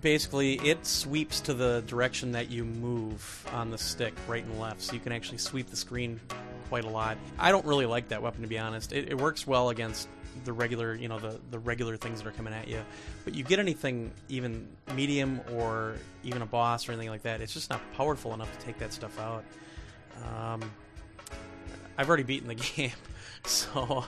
basically, 0.00 0.54
it 0.54 0.86
sweeps 0.86 1.40
to 1.42 1.54
the 1.54 1.84
direction 1.86 2.32
that 2.32 2.50
you 2.50 2.64
move 2.64 3.46
on 3.52 3.70
the 3.70 3.78
stick, 3.78 4.14
right 4.26 4.42
and 4.42 4.58
left, 4.58 4.80
so 4.80 4.94
you 4.94 5.00
can 5.00 5.12
actually 5.12 5.38
sweep 5.38 5.68
the 5.68 5.76
screen 5.76 6.18
quite 6.72 6.84
a 6.84 6.88
lot. 6.88 7.18
I 7.38 7.52
don't 7.52 7.66
really 7.66 7.84
like 7.84 8.08
that 8.08 8.22
weapon, 8.22 8.40
to 8.40 8.48
be 8.48 8.58
honest. 8.58 8.94
It, 8.94 9.10
it 9.10 9.18
works 9.18 9.46
well 9.46 9.68
against 9.68 10.08
the 10.46 10.54
regular, 10.54 10.94
you 10.94 11.06
know, 11.06 11.18
the, 11.18 11.38
the 11.50 11.58
regular 11.58 11.98
things 11.98 12.22
that 12.22 12.26
are 12.26 12.32
coming 12.32 12.54
at 12.54 12.66
you. 12.66 12.80
But 13.26 13.34
you 13.34 13.44
get 13.44 13.58
anything 13.58 14.10
even 14.30 14.66
medium 14.94 15.42
or 15.52 15.96
even 16.24 16.40
a 16.40 16.46
boss 16.46 16.88
or 16.88 16.92
anything 16.92 17.10
like 17.10 17.24
that, 17.24 17.42
it's 17.42 17.52
just 17.52 17.68
not 17.68 17.82
powerful 17.92 18.32
enough 18.32 18.50
to 18.58 18.64
take 18.64 18.78
that 18.78 18.94
stuff 18.94 19.20
out. 19.20 19.44
Um, 20.34 20.62
I've 21.98 22.08
already 22.08 22.22
beaten 22.22 22.48
the 22.48 22.54
game, 22.76 22.92
so 23.44 24.06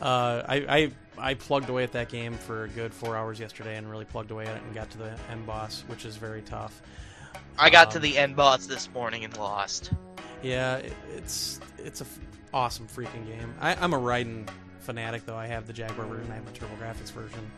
uh, 0.00 0.42
I, 0.48 0.56
I 0.68 0.90
I 1.30 1.34
plugged 1.34 1.68
away 1.68 1.84
at 1.84 1.92
that 1.92 2.08
game 2.08 2.34
for 2.34 2.64
a 2.64 2.68
good 2.68 2.92
four 2.92 3.16
hours 3.16 3.38
yesterday 3.38 3.76
and 3.76 3.88
really 3.88 4.06
plugged 4.06 4.32
away 4.32 4.46
at 4.46 4.56
it 4.56 4.62
and 4.64 4.74
got 4.74 4.90
to 4.90 4.98
the 4.98 5.16
end 5.30 5.46
boss, 5.46 5.84
which 5.86 6.04
is 6.04 6.16
very 6.16 6.42
tough. 6.42 6.82
I 7.56 7.70
got 7.70 7.92
to 7.92 7.98
Um, 7.98 8.02
the 8.02 8.18
end 8.18 8.34
boss 8.34 8.66
this 8.66 8.90
morning 8.92 9.24
and 9.24 9.36
lost. 9.36 9.92
Yeah, 10.42 10.76
it, 10.78 10.92
it's 11.16 11.60
it's 11.78 12.00
a 12.00 12.04
f- 12.04 12.18
awesome 12.52 12.86
freaking 12.88 13.26
game. 13.26 13.54
I, 13.60 13.74
I'm 13.76 13.94
a 13.94 13.98
Raiden 13.98 14.48
fanatic 14.80 15.24
though. 15.26 15.36
I 15.36 15.46
have 15.46 15.66
the 15.66 15.72
Jaguar 15.72 16.06
version, 16.06 16.30
I 16.30 16.34
have 16.36 16.44
the 16.46 16.58
TurboGrafx 16.58 17.12
version. 17.12 17.50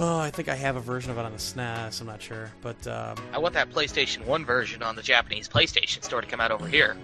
Oh, 0.00 0.18
I 0.18 0.30
think 0.30 0.48
I 0.48 0.54
have 0.54 0.76
a 0.76 0.80
version 0.80 1.10
of 1.10 1.18
it 1.18 1.24
on 1.24 1.32
the 1.32 1.38
SNES. 1.38 2.00
I'm 2.00 2.06
not 2.06 2.22
sure, 2.22 2.52
but 2.62 2.86
um, 2.86 3.16
I 3.32 3.38
want 3.38 3.54
that 3.54 3.68
PlayStation 3.70 4.24
1 4.26 4.44
version 4.44 4.80
on 4.80 4.94
the 4.94 5.02
Japanese 5.02 5.48
PlayStation 5.48 6.04
Store 6.04 6.20
to 6.20 6.26
come 6.28 6.40
out 6.40 6.52
over 6.52 6.68
here. 6.68 6.96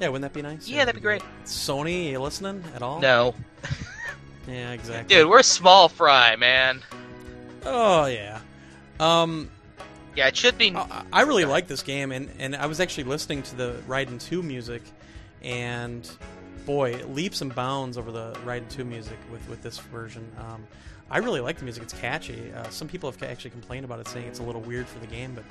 yeah, 0.00 0.06
wouldn't 0.06 0.22
that 0.22 0.32
be 0.32 0.40
nice? 0.40 0.68
Yeah, 0.68 0.84
that'd 0.84 0.94
be 0.94 1.00
great. 1.02 1.22
Sony, 1.44 2.10
you 2.12 2.20
listening 2.20 2.62
at 2.76 2.82
all? 2.82 3.00
No. 3.00 3.34
Yeah, 4.46 4.70
exactly. 4.72 5.14
Dude, 5.16 5.28
we're 5.28 5.42
small 5.42 5.88
fry, 5.88 6.36
man. 6.36 6.82
Oh 7.64 8.06
yeah. 8.06 8.40
Um, 9.00 9.50
Yeah, 10.16 10.28
it 10.28 10.36
should 10.36 10.58
be. 10.58 10.74
I, 10.74 11.04
I 11.12 11.20
really 11.22 11.44
like 11.44 11.66
this 11.68 11.82
game, 11.82 12.12
and 12.12 12.30
and 12.38 12.56
I 12.56 12.66
was 12.66 12.80
actually 12.80 13.04
listening 13.04 13.42
to 13.44 13.56
the 13.56 13.72
Raiden 13.88 14.20
2 14.20 14.42
music, 14.42 14.82
and 15.42 16.08
boy, 16.66 16.90
it 16.92 17.10
leaps 17.14 17.40
and 17.40 17.54
bounds 17.54 17.96
over 17.96 18.10
the 18.12 18.32
Raiden 18.44 18.68
2 18.70 18.84
music 18.84 19.18
with 19.30 19.48
with 19.48 19.62
this 19.62 19.78
version. 19.78 20.30
Um, 20.38 20.66
I 21.10 21.18
really 21.18 21.40
like 21.40 21.58
the 21.58 21.64
music; 21.64 21.82
it's 21.82 21.92
catchy. 21.94 22.52
Uh, 22.52 22.68
some 22.70 22.88
people 22.88 23.10
have 23.10 23.22
actually 23.22 23.50
complained 23.50 23.84
about 23.84 24.00
it, 24.00 24.08
saying 24.08 24.26
it's 24.26 24.38
a 24.40 24.42
little 24.44 24.60
weird 24.60 24.86
for 24.86 24.98
the 24.98 25.06
game, 25.06 25.34
but 25.34 25.44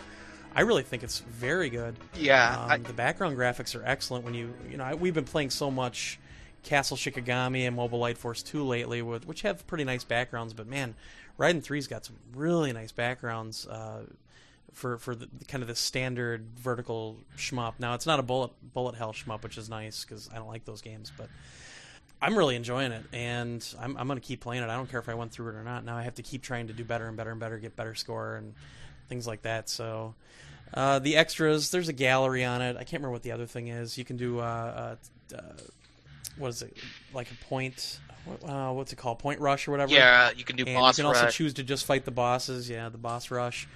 I 0.56 0.62
really 0.62 0.84
think 0.84 1.04
it's 1.04 1.20
very 1.20 1.70
good. 1.70 1.96
Yeah, 2.16 2.58
Um, 2.64 2.72
I- 2.72 2.78
the 2.78 2.94
background 2.94 3.38
graphics 3.38 3.80
are 3.80 3.84
excellent. 3.86 4.26
When 4.26 4.34
you 4.34 4.54
you 4.70 4.78
know 4.78 4.84
I, 4.84 4.94
we've 4.96 5.14
been 5.14 5.26
playing 5.26 5.50
so 5.52 5.70
much 5.72 6.20
Castle 6.64 6.98
Shikigami 6.98 7.66
and 7.66 7.76
Mobile 7.76 8.00
Light 8.00 8.18
Force 8.18 8.44
2 8.44 8.64
lately, 8.66 9.02
with 9.02 9.26
which 9.26 9.42
have 9.44 9.66
pretty 9.68 9.84
nice 9.86 10.04
backgrounds. 10.04 10.54
But 10.54 10.68
man, 10.68 10.96
Raiden 11.40 11.64
3's 11.64 11.88
got 11.88 12.04
some 12.06 12.16
really 12.36 12.74
nice 12.74 12.92
backgrounds 12.92 13.66
uh, 13.68 14.02
for 14.74 14.98
for 14.98 15.16
the, 15.16 15.28
kind 15.48 15.62
of 15.62 15.68
the 15.68 15.76
standard 15.76 16.48
vertical 16.58 17.18
shmup. 17.38 17.74
Now 17.80 17.94
it's 17.94 18.06
not 18.06 18.20
a 18.20 18.24
bullet 18.24 18.52
bullet 18.74 18.96
hell 18.96 19.14
shmup, 19.14 19.44
which 19.44 19.58
is 19.58 19.70
nice 19.70 20.04
because 20.04 20.30
I 20.34 20.38
don't 20.38 20.48
like 20.48 20.66
those 20.66 20.82
games, 20.82 21.12
but. 21.16 21.30
I'm 22.22 22.38
really 22.38 22.58
enjoying 22.58 22.92
it, 22.92 23.06
and 23.14 23.66
I'm, 23.80 23.96
I'm 23.96 24.06
going 24.06 24.20
to 24.20 24.28
keep 24.28 24.42
playing 24.42 24.62
it. 24.62 24.70
I 24.70 24.76
don't 24.76 24.92
care 24.92 25.00
if 25.00 25.08
I 25.08 25.14
went 25.14 25.32
through 25.32 25.52
it 25.52 25.56
or 25.56 25.64
not. 25.64 25.86
Now 25.86 25.96
I 25.96 26.02
have 26.02 26.16
to 26.16 26.22
keep 26.22 26.42
trying 26.42 26.68
to 26.68 26.74
do 26.74 26.84
better 26.84 27.08
and 27.08 27.16
better 27.16 27.32
and 27.32 27.40
better, 27.40 27.58
get 27.58 27.78
better 27.78 27.96
score 27.96 28.36
and 28.36 28.56
things 29.08 29.26
like 29.26 29.44
that. 29.44 29.70
So, 29.70 30.16
uh, 30.74 31.00
the 31.00 31.16
extras, 31.16 31.72
there's 31.72 31.88
a 31.88 31.94
gallery 31.94 32.44
on 32.44 32.62
it. 32.62 32.76
I 32.76 32.80
can't 32.80 33.02
remember 33.02 33.12
what 33.12 33.24
the 33.24 33.32
other 33.32 33.46
thing 33.46 33.70
is. 33.70 33.98
You 33.98 34.04
can 34.04 34.18
do 34.18 34.40
uh, 34.40 34.96
uh, 35.32 35.36
uh, 35.36 35.42
what 36.38 36.50
is 36.50 36.62
it 36.62 36.76
like 37.14 37.30
a 37.32 37.46
point? 37.46 38.00
Uh, 38.46 38.72
what's 38.74 38.94
it 38.94 38.98
called? 38.98 39.20
Point 39.20 39.40
rush 39.40 39.68
or 39.68 39.72
whatever. 39.72 39.94
yeah, 39.94 40.32
you 40.36 40.44
can 40.44 40.56
do 40.56 40.64
and 40.66 40.76
boss 40.76 40.98
you 40.98 41.04
can 41.04 41.08
also 41.08 41.26
rush. 41.26 41.36
choose 41.36 41.54
to 41.56 41.64
just 41.64 41.86
fight 41.86 42.06
the 42.06 42.12
bosses. 42.12 42.70
Yeah, 42.70 42.90
the 42.90 42.98
boss 42.98 43.32
rush. 43.32 43.68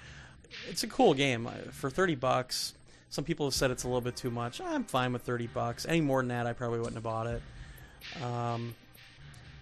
It's 0.68 0.82
a 0.82 0.86
cool 0.86 1.14
game 1.14 1.46
Uh, 1.46 1.52
for 1.72 1.90
thirty 1.90 2.14
bucks. 2.14 2.74
Some 3.10 3.24
people 3.24 3.46
have 3.46 3.54
said 3.54 3.70
it's 3.70 3.84
a 3.84 3.86
little 3.86 4.00
bit 4.00 4.16
too 4.16 4.30
much. 4.30 4.60
I'm 4.60 4.84
fine 4.84 5.12
with 5.12 5.22
thirty 5.22 5.46
bucks. 5.46 5.86
Any 5.86 6.00
more 6.00 6.20
than 6.20 6.28
that, 6.28 6.46
I 6.46 6.52
probably 6.52 6.78
wouldn't 6.78 6.96
have 6.96 7.04
bought 7.04 7.26
it. 7.26 7.42
Um, 8.22 8.74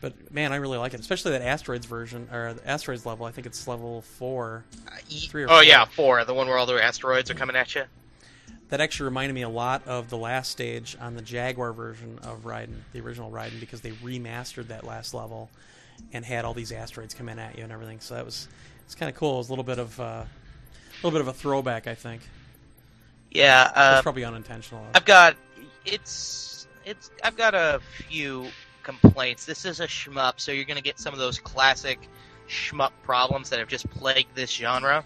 but 0.00 0.32
man, 0.32 0.52
I 0.52 0.56
really 0.56 0.78
like 0.78 0.94
it, 0.94 1.00
especially 1.00 1.32
that 1.32 1.42
asteroids 1.42 1.86
version 1.86 2.28
or 2.32 2.54
the 2.54 2.68
asteroids 2.68 3.06
level. 3.06 3.26
I 3.26 3.30
think 3.30 3.46
it's 3.46 3.68
level 3.68 4.02
four. 4.02 4.64
Uh, 4.88 4.96
ye- 5.08 5.26
three 5.26 5.42
or 5.44 5.46
oh 5.50 5.54
four. 5.56 5.64
yeah, 5.64 5.84
four. 5.84 6.24
The 6.24 6.34
one 6.34 6.48
where 6.48 6.58
all 6.58 6.66
the 6.66 6.82
asteroids 6.82 7.30
are 7.30 7.34
coming 7.34 7.56
at 7.56 7.74
you. 7.74 7.84
That 8.70 8.80
actually 8.80 9.04
reminded 9.04 9.34
me 9.34 9.42
a 9.42 9.50
lot 9.50 9.86
of 9.86 10.08
the 10.08 10.16
last 10.16 10.50
stage 10.50 10.96
on 10.98 11.14
the 11.14 11.20
Jaguar 11.20 11.74
version 11.74 12.18
of 12.22 12.44
Raiden, 12.44 12.76
the 12.94 13.00
original 13.02 13.30
Raiden, 13.30 13.60
because 13.60 13.82
they 13.82 13.90
remastered 13.90 14.68
that 14.68 14.84
last 14.84 15.12
level 15.12 15.50
and 16.14 16.24
had 16.24 16.46
all 16.46 16.54
these 16.54 16.72
asteroids 16.72 17.12
come 17.12 17.28
in 17.28 17.38
at 17.38 17.58
you 17.58 17.64
and 17.64 17.72
everything. 17.72 18.00
So 18.00 18.14
that 18.14 18.24
was 18.24 18.48
it's 18.86 18.94
kind 18.94 19.10
of 19.10 19.16
cool. 19.16 19.34
It 19.34 19.38
was 19.38 19.48
a 19.48 19.52
little 19.52 19.62
bit 19.64 19.78
of 19.78 20.00
uh, 20.00 20.24
little 21.06 21.10
bit 21.10 21.20
of 21.20 21.28
a 21.28 21.32
throwback, 21.32 21.86
I 21.86 21.94
think. 21.94 22.22
Yeah, 23.30 23.70
uh, 23.74 23.92
was 23.96 24.02
probably 24.02 24.24
unintentional. 24.24 24.86
I've 24.94 25.04
got 25.04 25.36
it's 25.84 26.66
it's 26.84 27.10
I've 27.24 27.36
got 27.36 27.54
a 27.54 27.80
few 28.08 28.46
complaints. 28.82 29.44
This 29.46 29.64
is 29.64 29.80
a 29.80 29.86
shmup, 29.86 30.34
so 30.36 30.52
you're 30.52 30.64
gonna 30.64 30.80
get 30.80 30.98
some 30.98 31.12
of 31.14 31.18
those 31.18 31.38
classic 31.38 31.98
shmup 32.48 32.90
problems 33.04 33.48
that 33.50 33.58
have 33.58 33.68
just 33.68 33.88
plagued 33.90 34.34
this 34.34 34.50
genre. 34.50 35.04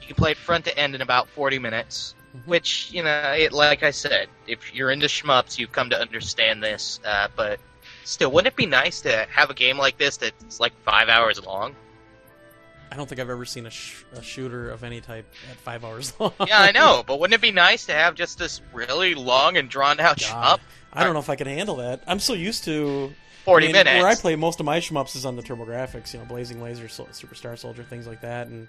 You 0.00 0.06
can 0.08 0.16
play 0.16 0.32
it 0.32 0.36
front 0.36 0.64
to 0.66 0.76
end 0.78 0.94
in 0.94 1.00
about 1.00 1.28
40 1.28 1.58
minutes, 1.58 2.14
Mhm. 2.36 2.46
which 2.46 2.90
you 2.92 3.02
know, 3.02 3.32
it 3.36 3.52
like 3.52 3.82
I 3.82 3.90
said, 3.90 4.28
if 4.46 4.74
you're 4.74 4.90
into 4.90 5.06
shmups, 5.06 5.58
you've 5.58 5.72
come 5.72 5.88
to 5.90 5.98
understand 6.00 6.62
this. 6.62 7.00
Uh, 7.04 7.28
but 7.34 7.58
still, 8.04 8.30
wouldn't 8.32 8.52
it 8.52 8.56
be 8.56 8.66
nice 8.66 9.00
to 9.02 9.26
have 9.30 9.48
a 9.48 9.54
game 9.54 9.78
like 9.78 9.96
this 9.96 10.16
that's 10.18 10.60
like 10.60 10.72
five 10.84 11.08
hours 11.08 11.42
long? 11.42 11.74
I 12.92 12.94
don't 12.94 13.08
think 13.08 13.22
I've 13.22 13.30
ever 13.30 13.46
seen 13.46 13.64
a, 13.64 13.70
sh- 13.70 14.04
a 14.12 14.22
shooter 14.22 14.68
of 14.68 14.84
any 14.84 15.00
type 15.00 15.24
at 15.50 15.56
five 15.56 15.82
hours 15.82 16.12
long. 16.20 16.34
Yeah, 16.46 16.60
I 16.60 16.72
know, 16.72 17.02
but 17.06 17.18
wouldn't 17.18 17.32
it 17.34 17.40
be 17.40 17.50
nice 17.50 17.86
to 17.86 17.94
have 17.94 18.14
just 18.14 18.38
this 18.38 18.60
really 18.70 19.14
long 19.14 19.56
and 19.56 19.70
drawn 19.70 19.98
out 19.98 20.18
shmup? 20.18 20.60
I 20.92 21.02
don't 21.02 21.14
know 21.14 21.20
if 21.20 21.30
I 21.30 21.36
can 21.36 21.46
handle 21.46 21.76
that. 21.76 22.02
I'm 22.06 22.18
so 22.18 22.34
used 22.34 22.64
to 22.64 23.10
40 23.46 23.64
I 23.64 23.66
mean, 23.66 23.72
minutes. 23.72 24.02
Where 24.02 24.08
I 24.08 24.14
play 24.14 24.36
most 24.36 24.60
of 24.60 24.66
my 24.66 24.78
shmups 24.78 25.16
is 25.16 25.24
on 25.24 25.36
the 25.36 25.42
TurboGrafx, 25.42 26.12
you 26.12 26.18
know, 26.20 26.26
Blazing 26.26 26.62
Laser, 26.62 26.86
Sol- 26.86 27.06
Superstar 27.06 27.58
Soldier, 27.58 27.82
things 27.82 28.06
like 28.06 28.20
that, 28.20 28.48
and 28.48 28.68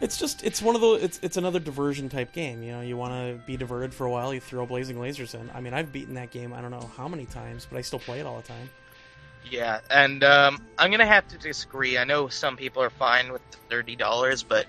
it's 0.00 0.18
just 0.18 0.42
it's 0.44 0.60
one 0.60 0.74
of 0.74 0.80
those 0.80 1.00
it's 1.00 1.20
it's 1.22 1.36
another 1.36 1.60
diversion 1.60 2.08
type 2.08 2.32
game. 2.32 2.60
You 2.64 2.72
know, 2.72 2.80
you 2.80 2.96
want 2.96 3.12
to 3.12 3.40
be 3.46 3.56
diverted 3.56 3.94
for 3.94 4.06
a 4.06 4.10
while, 4.10 4.34
you 4.34 4.40
throw 4.40 4.66
Blazing 4.66 4.96
Lasers 4.96 5.34
in. 5.38 5.48
I 5.54 5.60
mean, 5.60 5.74
I've 5.74 5.92
beaten 5.92 6.14
that 6.14 6.32
game 6.32 6.52
I 6.52 6.60
don't 6.60 6.72
know 6.72 6.90
how 6.96 7.06
many 7.06 7.26
times, 7.26 7.68
but 7.70 7.78
I 7.78 7.82
still 7.82 8.00
play 8.00 8.18
it 8.18 8.26
all 8.26 8.36
the 8.36 8.48
time. 8.48 8.68
Yeah, 9.50 9.80
and 9.90 10.24
um, 10.24 10.60
I'm 10.78 10.90
gonna 10.90 11.06
have 11.06 11.28
to 11.28 11.38
disagree. 11.38 11.98
I 11.98 12.04
know 12.04 12.28
some 12.28 12.56
people 12.56 12.82
are 12.82 12.90
fine 12.90 13.32
with 13.32 13.42
thirty 13.68 13.96
dollars, 13.96 14.42
but 14.42 14.66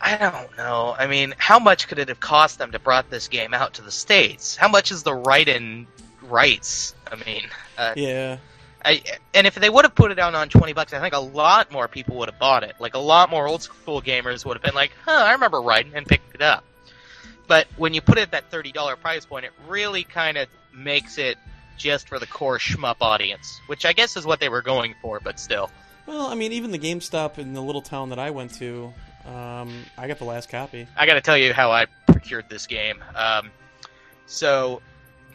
I 0.00 0.16
don't 0.16 0.56
know. 0.56 0.94
I 0.98 1.06
mean, 1.06 1.34
how 1.38 1.58
much 1.58 1.86
could 1.86 1.98
it 1.98 2.08
have 2.08 2.18
cost 2.20 2.58
them 2.58 2.72
to 2.72 2.78
brought 2.78 3.08
this 3.08 3.28
game 3.28 3.54
out 3.54 3.74
to 3.74 3.82
the 3.82 3.92
states? 3.92 4.56
How 4.56 4.68
much 4.68 4.90
is 4.90 5.04
the 5.04 5.12
Raiden 5.12 5.86
rights? 6.22 6.94
I 7.10 7.16
mean, 7.24 7.42
uh, 7.78 7.94
Yeah, 7.96 8.38
I, 8.84 9.02
and 9.32 9.46
if 9.46 9.54
they 9.54 9.70
would 9.70 9.84
have 9.84 9.94
put 9.94 10.10
it 10.10 10.18
out 10.18 10.34
on 10.34 10.48
twenty 10.48 10.72
bucks, 10.72 10.92
I 10.92 11.00
think 11.00 11.14
a 11.14 11.20
lot 11.20 11.70
more 11.70 11.86
people 11.86 12.16
would 12.16 12.28
have 12.30 12.38
bought 12.40 12.64
it. 12.64 12.74
Like 12.80 12.94
a 12.94 12.98
lot 12.98 13.30
more 13.30 13.46
old 13.46 13.62
school 13.62 14.02
gamers 14.02 14.44
would 14.44 14.56
have 14.56 14.62
been 14.62 14.74
like, 14.74 14.90
"Huh, 15.04 15.12
I 15.12 15.32
remember 15.32 15.58
Raiden," 15.58 15.92
and 15.94 16.04
picked 16.06 16.34
it 16.34 16.42
up. 16.42 16.64
But 17.46 17.68
when 17.76 17.94
you 17.94 18.00
put 18.00 18.18
it 18.18 18.22
at 18.22 18.30
that 18.32 18.50
thirty 18.50 18.72
dollar 18.72 18.96
price 18.96 19.24
point, 19.24 19.44
it 19.44 19.52
really 19.68 20.02
kind 20.02 20.36
of 20.36 20.48
makes 20.74 21.18
it 21.18 21.38
just 21.76 22.08
for 22.08 22.18
the 22.18 22.26
core 22.26 22.58
shmup 22.58 22.96
audience, 23.00 23.60
which 23.66 23.84
I 23.84 23.92
guess 23.92 24.16
is 24.16 24.24
what 24.24 24.40
they 24.40 24.48
were 24.48 24.62
going 24.62 24.94
for. 25.00 25.20
But 25.20 25.38
still, 25.38 25.70
well, 26.06 26.26
I 26.26 26.34
mean, 26.34 26.52
even 26.52 26.70
the 26.70 26.78
GameStop 26.78 27.38
in 27.38 27.52
the 27.52 27.62
little 27.62 27.82
town 27.82 28.10
that 28.10 28.18
I 28.18 28.30
went 28.30 28.54
to, 28.54 28.92
um, 29.26 29.84
I 29.96 30.08
got 30.08 30.18
the 30.18 30.24
last 30.24 30.48
copy. 30.48 30.86
I 30.96 31.06
got 31.06 31.14
to 31.14 31.20
tell 31.20 31.36
you 31.36 31.52
how 31.52 31.70
I 31.70 31.86
procured 32.06 32.48
this 32.48 32.66
game. 32.66 33.02
Um, 33.14 33.50
so 34.26 34.82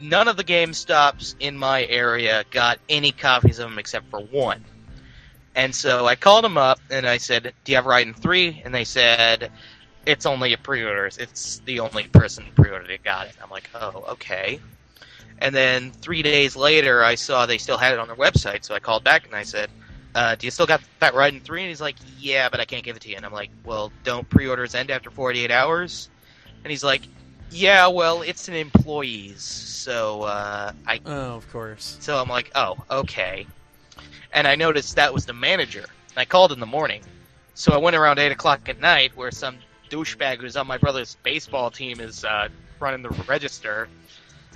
none 0.01 0.27
of 0.27 0.37
the 0.37 0.43
GameStops 0.43 1.35
in 1.39 1.57
my 1.57 1.85
area 1.85 2.43
got 2.51 2.79
any 2.89 3.11
copies 3.11 3.59
of 3.59 3.69
them 3.69 3.79
except 3.79 4.09
for 4.09 4.19
one. 4.19 4.63
And 5.55 5.73
so 5.73 6.05
I 6.05 6.15
called 6.15 6.43
them 6.43 6.57
up 6.57 6.79
and 6.91 7.07
I 7.07 7.17
said, 7.17 7.53
"Do 7.63 7.71
you 7.71 7.77
have 7.77 7.85
Raiden 7.85 8.15
3?" 8.15 8.61
And 8.63 8.73
they 8.73 8.83
said, 8.83 9.51
"It's 10.05 10.25
only 10.25 10.53
a 10.53 10.57
pre-orders. 10.57 11.17
It's 11.17 11.59
the 11.65 11.79
only 11.79 12.03
person 12.03 12.45
pre-ordered 12.55 12.91
it 12.91 13.03
got 13.03 13.27
it." 13.27 13.35
I'm 13.41 13.49
like, 13.49 13.69
"Oh, 13.73 14.05
okay." 14.09 14.59
And 15.39 15.53
then 15.53 15.91
three 15.91 16.21
days 16.21 16.55
later, 16.55 17.03
I 17.03 17.15
saw 17.15 17.45
they 17.45 17.57
still 17.57 17.77
had 17.77 17.93
it 17.93 17.99
on 17.99 18.07
their 18.07 18.17
website, 18.17 18.63
so 18.65 18.73
I 18.73 18.79
called 18.79 19.03
back 19.03 19.25
and 19.25 19.35
I 19.35 19.43
said, 19.43 19.69
uh, 20.15 20.35
"Do 20.35 20.47
you 20.47 20.51
still 20.51 20.65
got 20.65 20.81
that 20.99 21.13
Raiden 21.13 21.43
3?" 21.43 21.61
And 21.61 21.69
he's 21.69 21.81
like, 21.81 21.95
"Yeah, 22.19 22.49
but 22.49 22.59
I 22.59 22.65
can't 22.65 22.83
give 22.83 22.95
it 22.95 23.01
to 23.03 23.09
you." 23.09 23.17
And 23.17 23.25
I'm 23.25 23.33
like, 23.33 23.51
"Well, 23.63 23.91
don't 24.03 24.27
pre-orders 24.29 24.73
end 24.73 24.89
after 24.89 25.11
48 25.11 25.51
hours?" 25.51 26.09
And 26.63 26.71
he's 26.71 26.83
like, 26.83 27.03
"Yeah, 27.51 27.87
well, 27.87 28.23
it's 28.23 28.47
an 28.47 28.55
employee's, 28.55 29.43
so 29.87 30.23
uh, 30.23 30.71
I 30.87 30.99
Oh, 31.05 31.35
of 31.35 31.49
course. 31.51 31.97
so 32.01 32.19
I'm 32.19 32.27
like, 32.27 32.51
oh, 32.55 32.75
okay. 32.89 33.47
And 34.33 34.47
I 34.47 34.55
noticed 34.55 34.95
that 34.95 35.13
was 35.13 35.25
the 35.25 35.33
manager. 35.33 35.85
And 36.09 36.17
I 36.17 36.25
called 36.25 36.51
in 36.51 36.59
the 36.59 36.65
morning. 36.65 37.01
So 37.53 37.71
I 37.73 37.77
went 37.77 37.95
around 37.95 38.19
8 38.19 38.31
o'clock 38.31 38.67
at 38.69 38.79
night 38.79 39.11
where 39.15 39.31
some 39.31 39.57
douchebag 39.89 40.39
who's 40.39 40.57
on 40.57 40.67
my 40.67 40.77
brother's 40.77 41.15
baseball 41.23 41.71
team 41.71 41.99
is 42.01 42.25
uh, 42.25 42.49
running 42.79 43.01
the 43.01 43.09
register. 43.27 43.87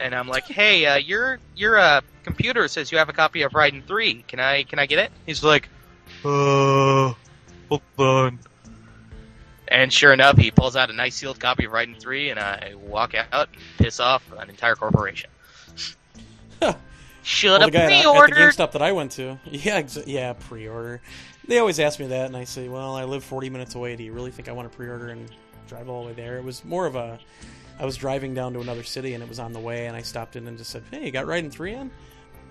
And 0.02 0.16
I'm 0.16 0.28
like, 0.28 0.46
hey, 0.46 0.86
uh, 0.86 0.96
your 0.98 1.40
your 1.56 1.78
uh, 1.78 2.02
computer 2.24 2.68
says 2.68 2.92
you 2.92 2.98
have 2.98 3.10
a 3.10 3.14
copy 3.14 3.42
of 3.44 3.52
Raiden 3.52 3.86
3. 3.86 4.24
Can 4.28 4.40
I 4.40 4.64
can 4.64 4.80
I 4.80 4.86
get 4.86 5.00
it? 5.00 5.12
He's 5.26 5.44
like, 5.44 5.70
uh, 6.26 7.14
hold 7.70 7.82
on. 7.98 8.40
And 9.68 9.94
sure 9.94 10.12
enough, 10.12 10.38
he 10.38 10.52
pulls 10.52 10.76
out 10.76 10.90
a 10.90 10.94
nice 10.94 11.16
sealed 11.16 11.40
copy 11.40 11.64
of 11.66 11.72
Raiden 11.72 11.98
3, 11.98 12.32
and 12.32 12.40
I 12.40 12.74
walk 12.76 13.14
out 13.16 13.48
and 13.54 13.62
piss 13.78 14.00
off 14.02 14.30
an 14.38 14.50
entire 14.50 14.76
corporation. 14.76 15.30
Should 17.24 17.50
Well, 17.52 17.62
have 17.62 17.72
the 17.72 17.78
guy 17.78 17.84
at, 17.86 17.92
at 17.92 18.04
the 18.04 18.10
pre-ordered. 18.10 18.36
GameStop 18.36 18.72
that 18.72 18.82
I 18.82 18.92
went 18.92 19.12
to, 19.14 19.40
yeah, 19.46 19.82
exa- 19.82 20.04
yeah, 20.08 20.34
pre-order. 20.34 21.02
They 21.48 21.60
always 21.60 21.80
ask 21.80 22.00
me 22.00 22.08
that, 22.08 22.26
and 22.26 22.36
I 22.36 22.44
say, 22.46 22.68
"Well, 22.68 22.96
I 22.96 23.04
live 23.04 23.24
40 23.24 23.50
minutes 23.50 23.76
away. 23.76 23.96
Do 23.96 24.04
you 24.04 24.12
really 24.12 24.32
think 24.32 24.50
I 24.50 24.52
want 24.52 24.70
to 24.72 24.76
pre-order 24.76 25.10
and 25.10 25.30
drive 25.68 25.88
all 25.88 26.02
the 26.02 26.08
way 26.08 26.14
there?" 26.14 26.38
It 26.38 26.44
was 26.44 26.66
more 26.66 26.86
of 26.88 26.96
a, 26.96 27.20
I 27.82 27.86
was 27.86 27.98
driving 27.98 28.36
down 28.36 28.54
to 28.54 28.60
another 28.60 28.84
city, 28.84 29.16
and 29.16 29.24
it 29.24 29.28
was 29.28 29.40
on 29.40 29.54
the 29.54 29.60
way, 29.60 29.88
and 29.88 29.98
I 29.98 30.04
stopped 30.04 30.36
in 30.36 30.48
and 30.48 30.56
just 30.56 30.70
said, 30.70 30.84
"Hey, 30.92 31.04
you 31.04 31.12
got 31.12 31.26
Raiden 31.26 31.52
3 31.52 31.74
in?" 31.74 31.92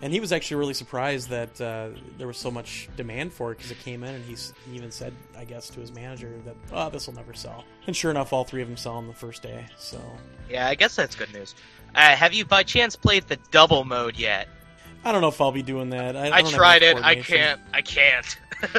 And 0.02 0.12
he 0.12 0.18
was 0.18 0.32
actually 0.32 0.56
really 0.56 0.74
surprised 0.74 1.28
that 1.28 1.60
uh, 1.60 1.90
there 2.18 2.26
was 2.26 2.36
so 2.36 2.50
much 2.50 2.88
demand 2.96 3.32
for 3.32 3.52
it 3.52 3.58
because 3.58 3.70
it 3.70 3.78
came 3.78 4.02
in, 4.02 4.14
and 4.14 4.24
he's, 4.24 4.52
he 4.68 4.74
even 4.74 4.90
said, 4.90 5.12
I 5.36 5.44
guess, 5.44 5.68
to 5.70 5.80
his 5.80 5.92
manager 5.92 6.32
that, 6.44 6.56
"Oh, 6.72 6.90
this 6.90 7.06
will 7.06 7.14
never 7.14 7.32
sell." 7.32 7.64
And 7.86 7.94
sure 7.94 8.10
enough, 8.10 8.32
all 8.32 8.42
three 8.42 8.60
of 8.60 8.66
them 8.66 8.76
sell 8.76 8.94
on 8.94 9.06
the 9.06 9.14
first 9.14 9.40
day. 9.40 9.66
So 9.78 10.00
Yeah, 10.48 10.66
I 10.66 10.74
guess 10.74 10.96
that's 10.96 11.14
good 11.14 11.32
news. 11.32 11.54
Uh, 11.94 12.16
have 12.16 12.34
you 12.34 12.44
by 12.44 12.64
chance 12.64 12.96
played 12.96 13.28
the 13.28 13.36
double 13.52 13.84
mode 13.84 14.18
yet? 14.18 14.48
I 15.04 15.12
don't 15.12 15.20
know 15.20 15.28
if 15.28 15.40
I'll 15.40 15.52
be 15.52 15.62
doing 15.62 15.90
that. 15.90 16.16
I, 16.16 16.28
I 16.28 16.36
I 16.38 16.42
tried 16.42 16.82
it. 16.82 16.96
I 16.96 17.14
can't. 17.14 17.60
I 17.72 17.82
can't. 17.82 18.36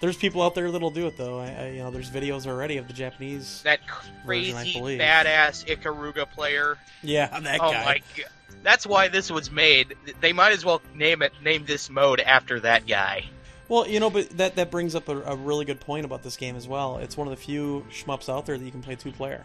There's 0.00 0.16
people 0.16 0.42
out 0.42 0.54
there 0.54 0.70
that'll 0.70 0.90
do 0.90 1.06
it 1.08 1.16
though. 1.16 1.40
I, 1.40 1.46
I, 1.50 1.68
you 1.70 1.78
know, 1.78 1.90
there's 1.90 2.10
videos 2.10 2.46
already 2.46 2.76
of 2.76 2.86
the 2.86 2.92
Japanese. 2.92 3.62
That 3.62 3.80
Version, 4.24 4.54
I 4.56 4.62
crazy 4.62 4.78
believe. 4.78 5.00
badass 5.00 5.64
Ikaruga 5.66 6.30
player. 6.30 6.78
Yeah, 7.02 7.26
that 7.40 7.60
oh 7.60 7.72
guy. 7.72 7.84
my 7.84 8.02
god. 8.16 8.26
That's 8.62 8.86
why 8.86 9.08
this 9.08 9.30
was 9.30 9.50
made. 9.50 9.94
They 10.20 10.32
might 10.32 10.52
as 10.52 10.64
well 10.64 10.82
name 10.94 11.22
it 11.22 11.32
name 11.42 11.64
this 11.64 11.90
mode 11.90 12.20
after 12.20 12.60
that 12.60 12.86
guy. 12.86 13.24
Well, 13.68 13.86
you 13.88 14.00
know, 14.00 14.08
but 14.08 14.30
that 14.38 14.56
that 14.56 14.70
brings 14.70 14.94
up 14.94 15.08
a, 15.08 15.20
a 15.22 15.36
really 15.36 15.64
good 15.64 15.80
point 15.80 16.04
about 16.04 16.22
this 16.22 16.36
game 16.36 16.56
as 16.56 16.66
well. 16.68 16.98
It's 16.98 17.16
one 17.16 17.26
of 17.26 17.32
the 17.32 17.42
few 17.42 17.84
shmups 17.90 18.28
out 18.32 18.46
there 18.46 18.56
that 18.56 18.64
you 18.64 18.70
can 18.70 18.82
play 18.82 18.94
two 18.94 19.12
player. 19.12 19.44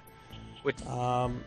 Which- 0.62 0.82
Um, 0.86 1.44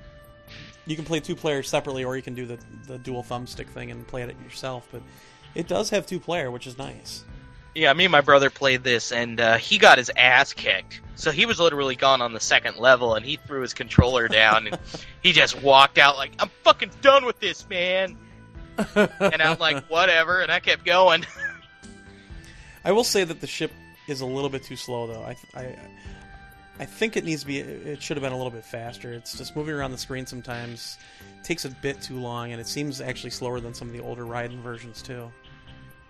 you 0.86 0.94
can 0.94 1.04
play 1.04 1.18
two 1.20 1.34
players 1.34 1.68
separately, 1.68 2.04
or 2.04 2.16
you 2.16 2.22
can 2.22 2.34
do 2.34 2.44
the 2.46 2.58
the 2.86 2.98
dual 2.98 3.22
thumbstick 3.22 3.68
thing 3.68 3.90
and 3.90 4.06
play 4.06 4.22
it 4.22 4.36
yourself. 4.44 4.86
But 4.92 5.02
it 5.54 5.68
does 5.68 5.90
have 5.90 6.06
two 6.06 6.20
player, 6.20 6.50
which 6.50 6.66
is 6.66 6.76
nice. 6.76 7.24
Yeah, 7.76 7.92
me 7.92 8.06
and 8.06 8.12
my 8.12 8.22
brother 8.22 8.48
played 8.48 8.84
this, 8.84 9.12
and 9.12 9.38
uh, 9.38 9.58
he 9.58 9.76
got 9.76 9.98
his 9.98 10.10
ass 10.16 10.54
kicked. 10.54 11.02
So 11.14 11.30
he 11.30 11.44
was 11.44 11.60
literally 11.60 11.94
gone 11.94 12.22
on 12.22 12.32
the 12.32 12.40
second 12.40 12.78
level, 12.78 13.14
and 13.14 13.22
he 13.24 13.36
threw 13.36 13.60
his 13.60 13.74
controller 13.74 14.28
down, 14.28 14.66
and 14.66 14.78
he 15.22 15.32
just 15.32 15.60
walked 15.62 15.98
out 15.98 16.16
like, 16.16 16.32
"I'm 16.38 16.48
fucking 16.64 16.90
done 17.02 17.26
with 17.26 17.38
this, 17.38 17.68
man." 17.68 18.16
And 18.96 19.42
I'm 19.42 19.58
like, 19.58 19.84
"Whatever," 19.90 20.40
and 20.40 20.50
I 20.50 20.58
kept 20.58 20.86
going. 20.86 21.26
I 22.84 22.92
will 22.92 23.04
say 23.04 23.24
that 23.24 23.42
the 23.42 23.46
ship 23.46 23.72
is 24.08 24.22
a 24.22 24.26
little 24.26 24.48
bit 24.48 24.62
too 24.62 24.76
slow, 24.76 25.06
though. 25.06 25.22
I, 25.22 25.36
I, 25.54 25.78
I 26.78 26.84
think 26.86 27.18
it 27.18 27.24
needs 27.24 27.42
to 27.42 27.46
be. 27.46 27.58
It 27.58 28.02
should 28.02 28.16
have 28.16 28.24
been 28.24 28.32
a 28.32 28.38
little 28.38 28.50
bit 28.50 28.64
faster. 28.64 29.12
It's 29.12 29.36
just 29.36 29.54
moving 29.54 29.74
around 29.74 29.90
the 29.90 29.98
screen 29.98 30.24
sometimes 30.24 30.96
takes 31.42 31.66
a 31.66 31.70
bit 31.70 32.00
too 32.00 32.18
long, 32.18 32.52
and 32.52 32.60
it 32.60 32.68
seems 32.68 33.02
actually 33.02 33.30
slower 33.30 33.60
than 33.60 33.74
some 33.74 33.86
of 33.86 33.92
the 33.92 34.00
older 34.00 34.24
Raiden 34.24 34.62
versions 34.62 35.02
too. 35.02 35.30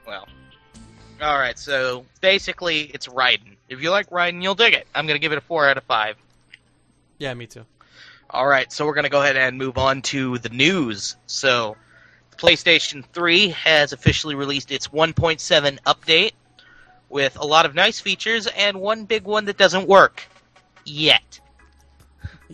Well, 0.07 0.29
all 1.21 1.39
right. 1.39 1.59
So 1.59 2.05
basically, 2.21 2.83
it's 2.83 3.09
Raiden. 3.09 3.57
If 3.69 3.83
you 3.83 3.91
like 3.91 4.11
Raiden, 4.11 4.43
you'll 4.43 4.55
dig 4.55 4.75
it. 4.75 4.87
I'm 4.95 5.07
gonna 5.07 5.19
give 5.19 5.33
it 5.33 5.39
a 5.39 5.43
four 5.43 5.69
out 5.69 5.77
of 5.77 5.85
five. 5.85 6.17
Yeah, 7.19 7.33
me 7.35 7.47
too. 7.47 7.65
All 8.29 8.47
right, 8.47 8.71
so 8.73 8.85
we're 8.85 8.95
going 8.95 9.05
to 9.05 9.11
go 9.11 9.23
ahead 9.23 9.37
and 9.37 9.57
move 9.57 9.79
on 9.79 10.03
to 10.03 10.39
the 10.39 10.49
news. 10.49 11.17
So, 11.27 11.77
PlayStation 12.37 13.05
3 13.13 13.49
has 13.51 13.93
officially 13.93 14.35
released 14.35 14.73
its 14.73 14.89
1.7 14.89 15.79
update 15.87 16.33
with 17.09 17.37
a 17.39 17.47
lot 17.47 17.67
of 17.67 17.75
nice 17.75 18.01
features 18.01 18.49
and 18.49 18.81
one 18.81 19.05
big 19.05 19.25
one 19.25 19.45
that 19.45 19.57
doesn't 19.57 19.87
work 19.87 20.25
yet. 20.85 21.41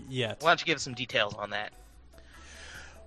Yet. 0.08 0.42
Why 0.42 0.50
don't 0.50 0.60
you 0.60 0.66
give 0.66 0.76
us 0.76 0.82
some 0.82 0.94
details 0.94 1.34
on 1.34 1.50
that? 1.50 1.72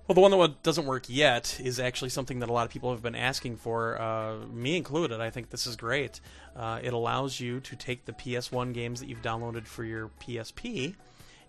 Well, 0.06 0.14
the 0.14 0.20
one 0.20 0.30
that 0.30 0.62
doesn't 0.62 0.86
work 0.86 1.06
yet 1.08 1.58
is 1.60 1.80
actually 1.80 2.10
something 2.10 2.38
that 2.38 2.48
a 2.48 2.52
lot 2.52 2.64
of 2.64 2.70
people 2.70 2.92
have 2.92 3.02
been 3.02 3.16
asking 3.16 3.56
for, 3.56 4.00
uh, 4.00 4.36
me 4.46 4.76
included. 4.76 5.20
I 5.20 5.30
think 5.30 5.50
this 5.50 5.66
is 5.66 5.74
great. 5.74 6.20
Uh, 6.54 6.78
it 6.80 6.92
allows 6.92 7.40
you 7.40 7.58
to 7.58 7.74
take 7.74 8.04
the 8.04 8.12
PS1 8.12 8.72
games 8.72 9.00
that 9.00 9.08
you've 9.08 9.22
downloaded 9.22 9.66
for 9.66 9.82
your 9.82 10.10
PSP, 10.20 10.94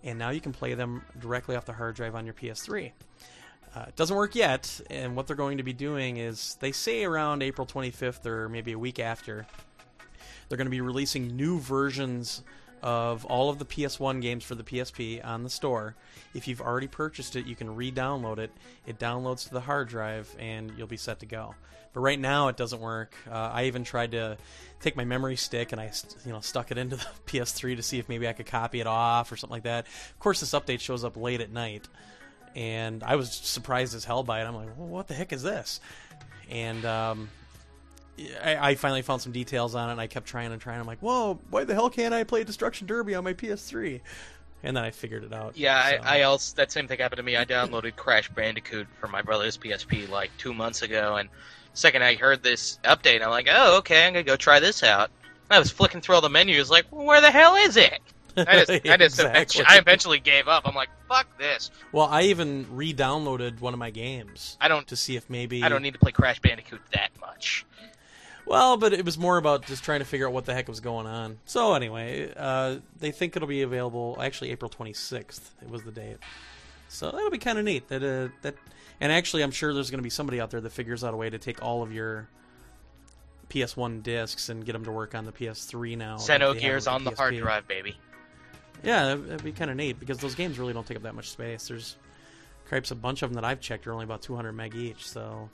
and 0.02 0.18
now 0.18 0.30
you 0.30 0.40
can 0.40 0.52
play 0.52 0.74
them 0.74 1.04
directly 1.20 1.54
off 1.54 1.66
the 1.66 1.72
hard 1.72 1.94
drive 1.94 2.16
on 2.16 2.24
your 2.24 2.34
PS3. 2.34 2.90
Uh, 3.76 3.84
it 3.86 3.94
doesn't 3.94 4.16
work 4.16 4.34
yet, 4.34 4.80
and 4.90 5.14
what 5.14 5.28
they're 5.28 5.36
going 5.36 5.58
to 5.58 5.62
be 5.62 5.72
doing 5.72 6.16
is 6.16 6.56
they 6.58 6.72
say 6.72 7.04
around 7.04 7.44
April 7.44 7.64
25th 7.64 8.26
or 8.26 8.48
maybe 8.48 8.72
a 8.72 8.78
week 8.78 8.98
after, 8.98 9.46
they're 10.48 10.58
going 10.58 10.66
to 10.66 10.70
be 10.70 10.80
releasing 10.80 11.36
new 11.36 11.60
versions 11.60 12.42
of 12.82 13.24
all 13.24 13.50
of 13.50 13.58
the 13.58 13.64
PS1 13.64 14.20
games 14.20 14.44
for 14.44 14.54
the 14.54 14.62
PSP 14.62 15.24
on 15.24 15.42
the 15.42 15.50
store. 15.50 15.94
If 16.34 16.48
you've 16.48 16.60
already 16.60 16.86
purchased 16.86 17.36
it, 17.36 17.46
you 17.46 17.56
can 17.56 17.74
re-download 17.74 18.38
it. 18.38 18.50
It 18.86 18.98
downloads 18.98 19.48
to 19.48 19.54
the 19.54 19.60
hard 19.60 19.88
drive, 19.88 20.34
and 20.38 20.72
you'll 20.76 20.86
be 20.86 20.96
set 20.96 21.20
to 21.20 21.26
go. 21.26 21.54
But 21.92 22.00
right 22.00 22.18
now, 22.18 22.48
it 22.48 22.56
doesn't 22.56 22.80
work. 22.80 23.14
Uh, 23.30 23.34
I 23.34 23.64
even 23.64 23.84
tried 23.84 24.12
to 24.12 24.36
take 24.80 24.96
my 24.96 25.04
memory 25.04 25.36
stick 25.36 25.72
and 25.72 25.80
I, 25.80 25.90
you 26.24 26.32
know, 26.32 26.40
stuck 26.40 26.70
it 26.70 26.78
into 26.78 26.96
the 26.96 27.06
PS3 27.26 27.76
to 27.76 27.82
see 27.82 27.98
if 27.98 28.08
maybe 28.08 28.28
I 28.28 28.32
could 28.32 28.46
copy 28.46 28.80
it 28.80 28.86
off 28.86 29.32
or 29.32 29.36
something 29.36 29.54
like 29.54 29.64
that. 29.64 29.86
Of 29.86 30.18
course, 30.18 30.40
this 30.40 30.52
update 30.52 30.80
shows 30.80 31.04
up 31.04 31.16
late 31.16 31.40
at 31.40 31.50
night, 31.50 31.88
and 32.54 33.02
I 33.02 33.16
was 33.16 33.32
surprised 33.32 33.94
as 33.94 34.04
hell 34.04 34.22
by 34.22 34.40
it. 34.42 34.44
I'm 34.44 34.54
like, 34.54 34.68
well, 34.76 34.88
what 34.88 35.08
the 35.08 35.14
heck 35.14 35.32
is 35.32 35.42
this? 35.42 35.80
And 36.50 36.84
um, 36.84 37.30
I, 38.42 38.70
I 38.70 38.74
finally 38.74 39.02
found 39.02 39.22
some 39.22 39.32
details 39.32 39.74
on 39.74 39.88
it, 39.88 39.92
and 39.92 40.00
I 40.00 40.06
kept 40.06 40.26
trying 40.26 40.52
and 40.52 40.60
trying. 40.60 40.80
I'm 40.80 40.86
like, 40.86 41.00
whoa, 41.00 41.38
why 41.50 41.64
the 41.64 41.74
hell 41.74 41.90
can't 41.90 42.14
I 42.14 42.24
play 42.24 42.44
Destruction 42.44 42.86
Derby 42.86 43.14
on 43.14 43.24
my 43.24 43.34
PS3? 43.34 44.00
And 44.62 44.76
then 44.76 44.84
I 44.84 44.90
figured 44.90 45.24
it 45.24 45.32
out. 45.32 45.56
Yeah, 45.56 45.82
so. 45.88 45.96
I, 46.02 46.18
I 46.18 46.22
also 46.22 46.56
that 46.56 46.72
same 46.72 46.88
thing 46.88 46.98
happened 46.98 47.18
to 47.18 47.22
me. 47.22 47.36
I 47.36 47.44
downloaded 47.44 47.94
Crash 47.94 48.28
Bandicoot 48.28 48.88
for 48.98 49.06
my 49.06 49.22
brother's 49.22 49.56
PSP 49.56 50.08
like 50.08 50.30
two 50.36 50.52
months 50.52 50.82
ago, 50.82 51.16
and 51.16 51.28
second 51.74 52.02
I 52.02 52.16
heard 52.16 52.42
this 52.42 52.78
update, 52.84 53.22
I'm 53.22 53.30
like, 53.30 53.48
oh, 53.50 53.78
okay, 53.78 54.06
I'm 54.06 54.12
gonna 54.12 54.24
go 54.24 54.36
try 54.36 54.58
this 54.58 54.82
out. 54.82 55.10
And 55.48 55.56
I 55.56 55.58
was 55.60 55.70
flicking 55.70 56.00
through 56.00 56.16
all 56.16 56.20
the 56.20 56.28
menus, 56.28 56.70
like, 56.70 56.86
well, 56.90 57.06
where 57.06 57.20
the 57.20 57.30
hell 57.30 57.54
is 57.54 57.76
it? 57.76 58.00
I 58.36 58.64
just, 58.64 58.70
I 58.70 58.96
just 58.96 59.20
Exactly. 59.20 59.64
I 59.66 59.78
eventually 59.78 60.20
gave 60.20 60.48
up. 60.48 60.62
I'm 60.66 60.74
like, 60.74 60.90
fuck 61.08 61.26
this. 61.38 61.70
Well, 61.92 62.06
I 62.06 62.22
even 62.22 62.66
re-downloaded 62.70 63.60
one 63.60 63.72
of 63.72 63.78
my 63.78 63.90
games 63.90 64.56
I 64.60 64.68
don't, 64.68 64.86
to 64.88 64.96
see 64.96 65.16
if 65.16 65.28
maybe 65.28 65.62
I 65.62 65.68
don't 65.68 65.82
need 65.82 65.94
to 65.94 65.98
play 65.98 66.12
Crash 66.12 66.40
Bandicoot 66.40 66.80
that 66.92 67.10
much. 67.20 67.64
Well, 68.48 68.78
but 68.78 68.94
it 68.94 69.04
was 69.04 69.18
more 69.18 69.36
about 69.36 69.66
just 69.66 69.84
trying 69.84 69.98
to 69.98 70.06
figure 70.06 70.26
out 70.26 70.32
what 70.32 70.46
the 70.46 70.54
heck 70.54 70.68
was 70.68 70.80
going 70.80 71.06
on. 71.06 71.38
So 71.44 71.74
anyway, 71.74 72.32
uh, 72.34 72.76
they 72.98 73.10
think 73.10 73.36
it'll 73.36 73.46
be 73.46 73.60
available. 73.62 74.16
Actually, 74.20 74.50
April 74.50 74.70
26th. 74.70 75.40
It 75.60 75.68
was 75.68 75.82
the 75.82 75.92
date. 75.92 76.16
So 76.88 77.10
that'll 77.10 77.30
be 77.30 77.38
kind 77.38 77.58
of 77.58 77.66
neat. 77.66 77.88
That 77.88 78.02
uh, 78.02 78.32
that, 78.40 78.54
and 79.00 79.12
actually, 79.12 79.42
I'm 79.42 79.50
sure 79.50 79.74
there's 79.74 79.90
going 79.90 79.98
to 79.98 80.04
be 80.04 80.10
somebody 80.10 80.40
out 80.40 80.50
there 80.50 80.62
that 80.62 80.70
figures 80.70 81.04
out 81.04 81.12
a 81.12 81.16
way 81.16 81.28
to 81.28 81.38
take 81.38 81.62
all 81.62 81.82
of 81.82 81.92
your 81.92 82.26
PS1 83.50 84.02
discs 84.02 84.48
and 84.48 84.64
get 84.64 84.72
them 84.72 84.84
to 84.84 84.92
work 84.92 85.14
on 85.14 85.26
the 85.26 85.32
PS3 85.32 85.98
now. 85.98 86.16
they 86.54 86.60
have 86.86 86.94
on 86.94 87.04
the 87.04 87.10
hard 87.10 87.36
drive, 87.36 87.68
baby. 87.68 87.96
Yeah, 88.82 89.04
that'd 89.06 89.28
that'd 89.28 89.44
be 89.44 89.52
kind 89.52 89.70
of 89.70 89.76
neat 89.76 90.00
because 90.00 90.18
those 90.18 90.34
games 90.34 90.58
really 90.58 90.72
don't 90.72 90.86
take 90.86 90.96
up 90.96 91.02
that 91.02 91.14
much 91.14 91.28
space. 91.30 91.68
There's 91.68 91.96
cripes 92.66 92.90
a 92.90 92.94
bunch 92.94 93.22
of 93.22 93.30
them 93.30 93.34
that 93.34 93.44
I've 93.44 93.60
checked 93.60 93.86
are 93.86 93.92
only 93.92 94.04
about 94.04 94.22
200 94.22 94.52
meg 94.52 94.74
each. 94.74 95.06
So 95.06 95.50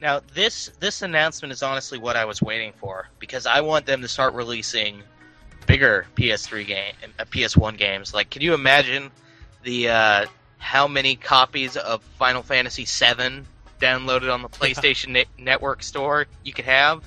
Now 0.00 0.20
this 0.34 0.70
this 0.80 1.02
announcement 1.02 1.52
is 1.52 1.62
honestly 1.62 1.98
what 1.98 2.16
I 2.16 2.24
was 2.24 2.40
waiting 2.40 2.72
for 2.78 3.08
because 3.18 3.46
I 3.46 3.60
want 3.60 3.86
them 3.86 4.00
to 4.02 4.08
start 4.08 4.34
releasing 4.34 5.02
bigger 5.66 6.06
PS3 6.16 6.66
game, 6.66 6.94
uh, 7.18 7.24
PS1 7.24 7.76
games. 7.76 8.14
Like, 8.14 8.30
can 8.30 8.42
you 8.42 8.54
imagine 8.54 9.10
the 9.62 9.88
uh, 9.90 10.26
how 10.58 10.88
many 10.88 11.16
copies 11.16 11.76
of 11.76 12.02
Final 12.18 12.42
Fantasy 12.42 12.84
VII 12.84 13.42
downloaded 13.80 14.32
on 14.32 14.42
the 14.42 14.48
PlayStation 14.60 15.08
Net- 15.10 15.28
Network 15.38 15.82
store 15.82 16.26
you 16.44 16.52
could 16.52 16.64
have? 16.64 17.04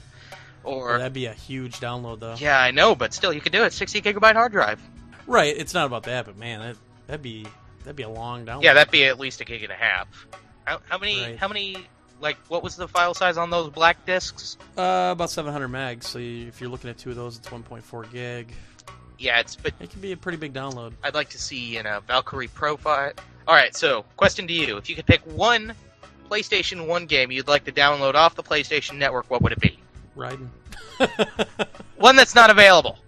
Or 0.64 0.98
that'd 0.98 1.12
be 1.12 1.26
a 1.26 1.34
huge 1.34 1.80
download, 1.82 2.20
though. 2.22 2.36
yeah, 2.38 2.58
I 2.58 2.72
know, 2.72 2.96
but 2.96 3.14
still, 3.14 3.34
you 3.34 3.42
could 3.42 3.52
do 3.52 3.64
it. 3.66 3.74
60 3.74 4.02
gigabyte 4.02 4.34
hard 4.34 4.54
drive. 4.54 4.82
Right, 5.28 5.54
it's 5.58 5.74
not 5.74 5.86
about 5.88 6.04
that, 6.04 6.26
but 6.26 6.38
man, 6.38 6.60
that, 6.62 6.78
that'd 7.08 7.22
be 7.22 7.46
that'd 7.80 7.98
be 7.98 8.04
a 8.04 8.10
long 8.10 8.46
download. 8.46 8.64
Yeah, 8.64 8.74
that'd 8.74 8.92
be 8.92 9.04
at 9.06 9.20
least 9.20 9.42
a 9.42 9.46
gig 9.46 9.64
and 9.64 9.72
a 9.74 9.76
half. 9.76 10.08
How, 10.64 10.80
how 10.88 10.98
many? 10.98 11.20
Right. 11.22 11.38
How 11.38 11.50
many? 11.50 11.76
Like, 12.24 12.38
what 12.48 12.64
was 12.64 12.78
the 12.78 12.88
file 12.88 13.14
size 13.14 13.36
on 13.36 13.50
those 13.50 13.70
black 13.70 14.06
discs? 14.06 14.58
uh, 14.78 15.10
about 15.12 15.30
700 15.30 15.68
megs. 15.68 16.06
So 16.06 16.20
you, 16.20 16.48
if 16.48 16.62
you're 16.62 16.70
looking 16.70 16.90
at 16.90 16.98
two 16.98 17.10
of 17.10 17.18
those, 17.18 17.38
it's 17.38 17.50
1.4 17.50 18.12
gig. 18.14 18.54
Yeah, 19.20 19.42
it's 19.42 19.58
but 19.58 19.74
It 19.82 19.90
can 19.90 20.00
be 20.00 20.14
a 20.14 20.18
pretty 20.18 20.38
big 20.38 20.54
download. 20.54 20.94
I'd 21.04 21.16
like 21.16 21.30
to 21.32 21.38
see 21.38 21.78
in 21.78 21.86
a 21.86 22.00
Valkyrie 22.00 22.48
profile. 22.48 23.12
All 23.46 23.54
right, 23.54 23.76
so 23.76 24.06
question 24.16 24.48
to 24.48 24.54
you: 24.54 24.78
If 24.78 24.90
you 24.90 24.96
could 24.96 25.06
pick 25.06 25.20
one 25.26 25.76
PlayStation 26.30 26.88
One 26.88 27.06
game 27.08 27.30
you'd 27.30 27.50
like 27.50 27.66
to 27.66 27.72
download 27.74 28.16
off 28.16 28.36
the 28.36 28.44
PlayStation 28.44 28.98
Network, 28.98 29.30
what 29.30 29.42
would 29.42 29.52
it 29.52 29.60
be? 29.60 29.78
Raiden. 30.18 30.48
One 31.98 32.16
that's 32.16 32.36
not 32.36 32.50
available. 32.50 33.00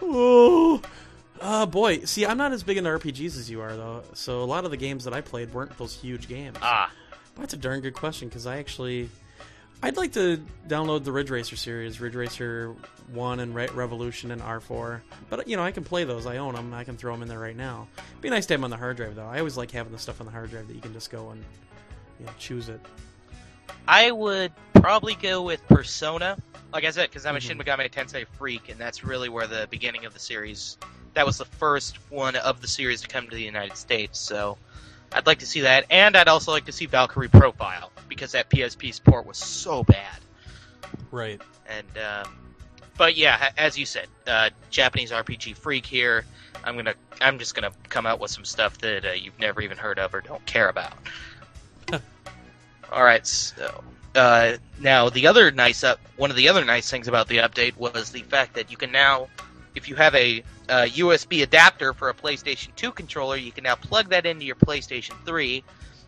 oh, 0.00 0.80
uh, 1.40 1.66
boy. 1.66 2.00
See, 2.04 2.24
I'm 2.24 2.38
not 2.38 2.52
as 2.52 2.62
big 2.62 2.76
into 2.76 2.90
RPGs 2.90 3.38
as 3.38 3.50
you 3.50 3.60
are, 3.60 3.74
though. 3.76 4.02
So 4.14 4.42
a 4.42 4.44
lot 4.44 4.64
of 4.64 4.70
the 4.70 4.76
games 4.76 5.04
that 5.04 5.14
I 5.14 5.20
played 5.20 5.52
weren't 5.52 5.76
those 5.78 5.94
huge 5.94 6.28
games. 6.28 6.56
Ah, 6.62 6.90
That's 7.38 7.54
a 7.54 7.56
darn 7.56 7.80
good 7.80 7.94
question 7.94 8.28
because 8.28 8.46
I 8.46 8.58
actually, 8.58 9.08
I'd 9.82 9.96
like 9.96 10.12
to 10.12 10.42
download 10.68 11.04
the 11.04 11.12
Ridge 11.12 11.30
Racer 11.30 11.56
series, 11.56 12.00
Ridge 12.00 12.14
Racer 12.14 12.74
One 13.12 13.40
and 13.40 13.54
Re- 13.54 13.68
Revolution 13.74 14.30
and 14.30 14.40
R4. 14.40 15.00
But 15.28 15.46
you 15.46 15.56
know, 15.56 15.62
I 15.62 15.70
can 15.70 15.84
play 15.84 16.04
those. 16.04 16.26
I 16.26 16.38
own 16.38 16.54
them. 16.54 16.72
I 16.72 16.84
can 16.84 16.96
throw 16.96 17.12
them 17.12 17.22
in 17.22 17.28
there 17.28 17.38
right 17.38 17.56
now. 17.56 17.88
be 18.20 18.30
nice 18.30 18.46
to 18.46 18.54
have 18.54 18.60
them 18.60 18.64
on 18.64 18.70
the 18.70 18.76
hard 18.76 18.96
drive, 18.96 19.14
though. 19.14 19.26
I 19.26 19.38
always 19.38 19.56
like 19.56 19.70
having 19.70 19.92
the 19.92 19.98
stuff 19.98 20.20
on 20.20 20.26
the 20.26 20.32
hard 20.32 20.50
drive 20.50 20.66
that 20.68 20.74
you 20.74 20.80
can 20.80 20.92
just 20.92 21.10
go 21.10 21.30
and 21.30 21.44
you 22.18 22.26
know, 22.26 22.32
choose 22.38 22.68
it. 22.70 22.80
I 23.86 24.10
would 24.10 24.52
probably 24.74 25.14
go 25.14 25.42
with 25.42 25.66
Persona. 25.68 26.36
Like 26.72 26.84
I 26.84 26.90
said, 26.90 27.08
because 27.10 27.26
I'm 27.26 27.36
a 27.36 27.38
Mhm. 27.38 27.42
Shin 27.42 27.58
Megami 27.58 27.90
Tensei 27.90 28.26
freak, 28.38 28.68
and 28.68 28.80
that's 28.80 29.04
really 29.04 29.28
where 29.28 29.46
the 29.46 29.68
beginning 29.70 30.04
of 30.06 30.14
the 30.14 30.18
series. 30.18 30.78
That 31.14 31.24
was 31.26 31.38
the 31.38 31.44
first 31.44 31.98
one 32.10 32.36
of 32.36 32.60
the 32.60 32.66
series 32.68 33.00
to 33.02 33.08
come 33.08 33.28
to 33.28 33.34
the 33.34 33.42
United 33.42 33.76
States, 33.76 34.18
so 34.18 34.58
I'd 35.12 35.26
like 35.26 35.38
to 35.38 35.46
see 35.46 35.62
that, 35.62 35.86
and 35.90 36.16
I'd 36.16 36.28
also 36.28 36.52
like 36.52 36.66
to 36.66 36.72
see 36.72 36.86
Valkyrie 36.86 37.28
Profile 37.28 37.90
because 38.08 38.32
that 38.32 38.50
PSP 38.50 38.92
support 38.92 39.26
was 39.26 39.38
so 39.38 39.84
bad. 39.84 40.18
Right. 41.10 41.40
And 41.68 41.86
um, 41.98 42.36
but 42.96 43.16
yeah, 43.16 43.50
as 43.56 43.78
you 43.78 43.86
said, 43.86 44.08
uh, 44.26 44.50
Japanese 44.70 45.10
RPG 45.10 45.56
freak 45.56 45.86
here. 45.86 46.24
I'm 46.64 46.76
gonna, 46.76 46.94
I'm 47.20 47.38
just 47.38 47.54
gonna 47.54 47.70
come 47.88 48.06
out 48.06 48.18
with 48.18 48.30
some 48.30 48.44
stuff 48.44 48.78
that 48.78 49.04
uh, 49.04 49.12
you've 49.12 49.38
never 49.38 49.60
even 49.60 49.76
heard 49.78 49.98
of 49.98 50.14
or 50.14 50.20
don't 50.20 50.44
care 50.46 50.68
about. 50.68 50.92
All 52.92 53.04
right, 53.04 53.26
so 53.26 53.82
Uh, 54.16 54.56
now, 54.80 55.10
the 55.10 55.26
other 55.26 55.50
nice 55.50 55.84
up, 55.84 56.00
one 56.16 56.30
of 56.30 56.36
the 56.36 56.48
other 56.48 56.64
nice 56.64 56.90
things 56.90 57.06
about 57.06 57.28
the 57.28 57.38
update 57.38 57.76
was 57.76 58.10
the 58.10 58.22
fact 58.22 58.54
that 58.54 58.70
you 58.70 58.76
can 58.76 58.90
now, 58.90 59.28
if 59.74 59.88
you 59.88 59.94
have 59.94 60.14
a, 60.14 60.42
uh 60.68 60.86
USB 60.86 61.42
adapter 61.42 61.92
for 61.92 62.08
a 62.08 62.14
PlayStation 62.14 62.74
2 62.76 62.92
controller, 62.92 63.36
you 63.36 63.52
can 63.52 63.64
now 63.64 63.74
plug 63.74 64.10
that 64.10 64.26
into 64.26 64.44
your 64.44 64.56
PlayStation 64.56 65.14
3 65.24 65.62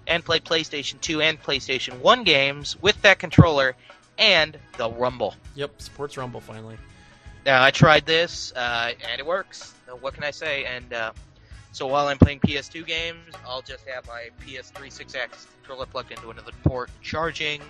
and 0.06 0.24
play 0.24 0.40
PlayStation 0.40 1.00
2 1.00 1.20
and 1.20 1.40
PlayStation 1.40 2.00
1 2.00 2.24
games 2.24 2.80
with 2.80 3.00
that 3.02 3.18
controller 3.18 3.76
and 4.18 4.58
the 4.76 4.90
Rumble. 4.90 5.34
Yep, 5.54 5.80
supports 5.80 6.16
Rumble 6.16 6.40
finally. 6.40 6.76
Now, 7.46 7.62
I 7.62 7.70
tried 7.70 8.04
this, 8.04 8.52
uh, 8.52 8.92
and 9.10 9.20
it 9.20 9.24
works. 9.24 9.72
What 10.00 10.14
can 10.14 10.24
I 10.24 10.32
say? 10.32 10.64
And 10.64 10.92
uh, 10.92 11.12
so 11.72 11.86
while 11.86 12.08
I'm 12.08 12.18
playing 12.18 12.40
PS2 12.40 12.86
games, 12.86 13.34
I'll 13.46 13.62
just 13.62 13.88
have 13.88 14.06
my 14.06 14.28
PS3 14.44 14.92
six-axis 14.92 15.46
controller 15.60 15.86
plugged 15.86 16.10
into 16.10 16.30
another 16.30 16.52
port, 16.64 16.90
charging. 17.00 17.62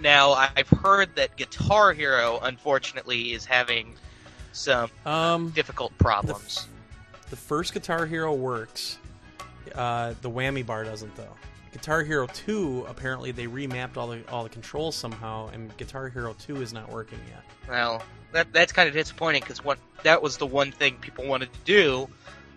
Now, 0.00 0.32
I've 0.32 0.68
heard 0.68 1.16
that 1.16 1.36
Guitar 1.36 1.92
Hero, 1.92 2.38
unfortunately, 2.42 3.32
is 3.32 3.44
having 3.44 3.96
some 4.52 4.90
Um, 5.06 5.50
difficult 5.50 5.96
problems. 5.98 6.66
the 7.30 7.36
first 7.36 7.74
Guitar 7.74 8.06
Hero 8.06 8.32
works. 8.34 8.98
Uh, 9.74 10.14
the 10.22 10.30
whammy 10.30 10.64
bar 10.64 10.84
doesn't 10.84 11.14
though. 11.16 11.34
Guitar 11.72 12.02
Hero 12.02 12.26
2 12.26 12.86
apparently 12.88 13.30
they 13.32 13.46
remapped 13.46 13.96
all 13.98 14.08
the 14.08 14.26
all 14.30 14.42
the 14.42 14.48
controls 14.48 14.96
somehow, 14.96 15.48
and 15.48 15.76
Guitar 15.76 16.08
Hero 16.08 16.34
2 16.38 16.62
is 16.62 16.72
not 16.72 16.88
working 16.90 17.18
yet. 17.28 17.42
Well, 17.68 18.02
that 18.32 18.50
that's 18.52 18.72
kind 18.72 18.88
of 18.88 18.94
disappointing 18.94 19.42
because 19.42 19.62
what 19.62 19.78
that 20.02 20.22
was 20.22 20.38
the 20.38 20.46
one 20.46 20.72
thing 20.72 20.96
people 20.96 21.26
wanted 21.26 21.52
to 21.52 21.58
do 21.64 22.08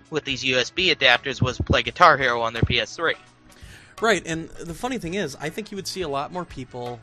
with 0.09 0.23
these 0.23 0.43
USB 0.43 0.95
adapters 0.95 1.41
was 1.41 1.57
play 1.59 1.81
Guitar 1.83 2.17
Hero 2.17 2.41
on 2.41 2.53
their 2.53 2.63
PS3. 2.63 3.13
Right, 4.01 4.23
and 4.25 4.49
the 4.49 4.73
funny 4.73 4.97
thing 4.97 5.13
is, 5.15 5.35
I 5.39 5.49
think 5.49 5.71
you 5.71 5.75
would 5.75 5.87
see 5.87 6.01
a 6.01 6.07
lot 6.09 6.31
more 6.31 6.45
people 6.45 6.99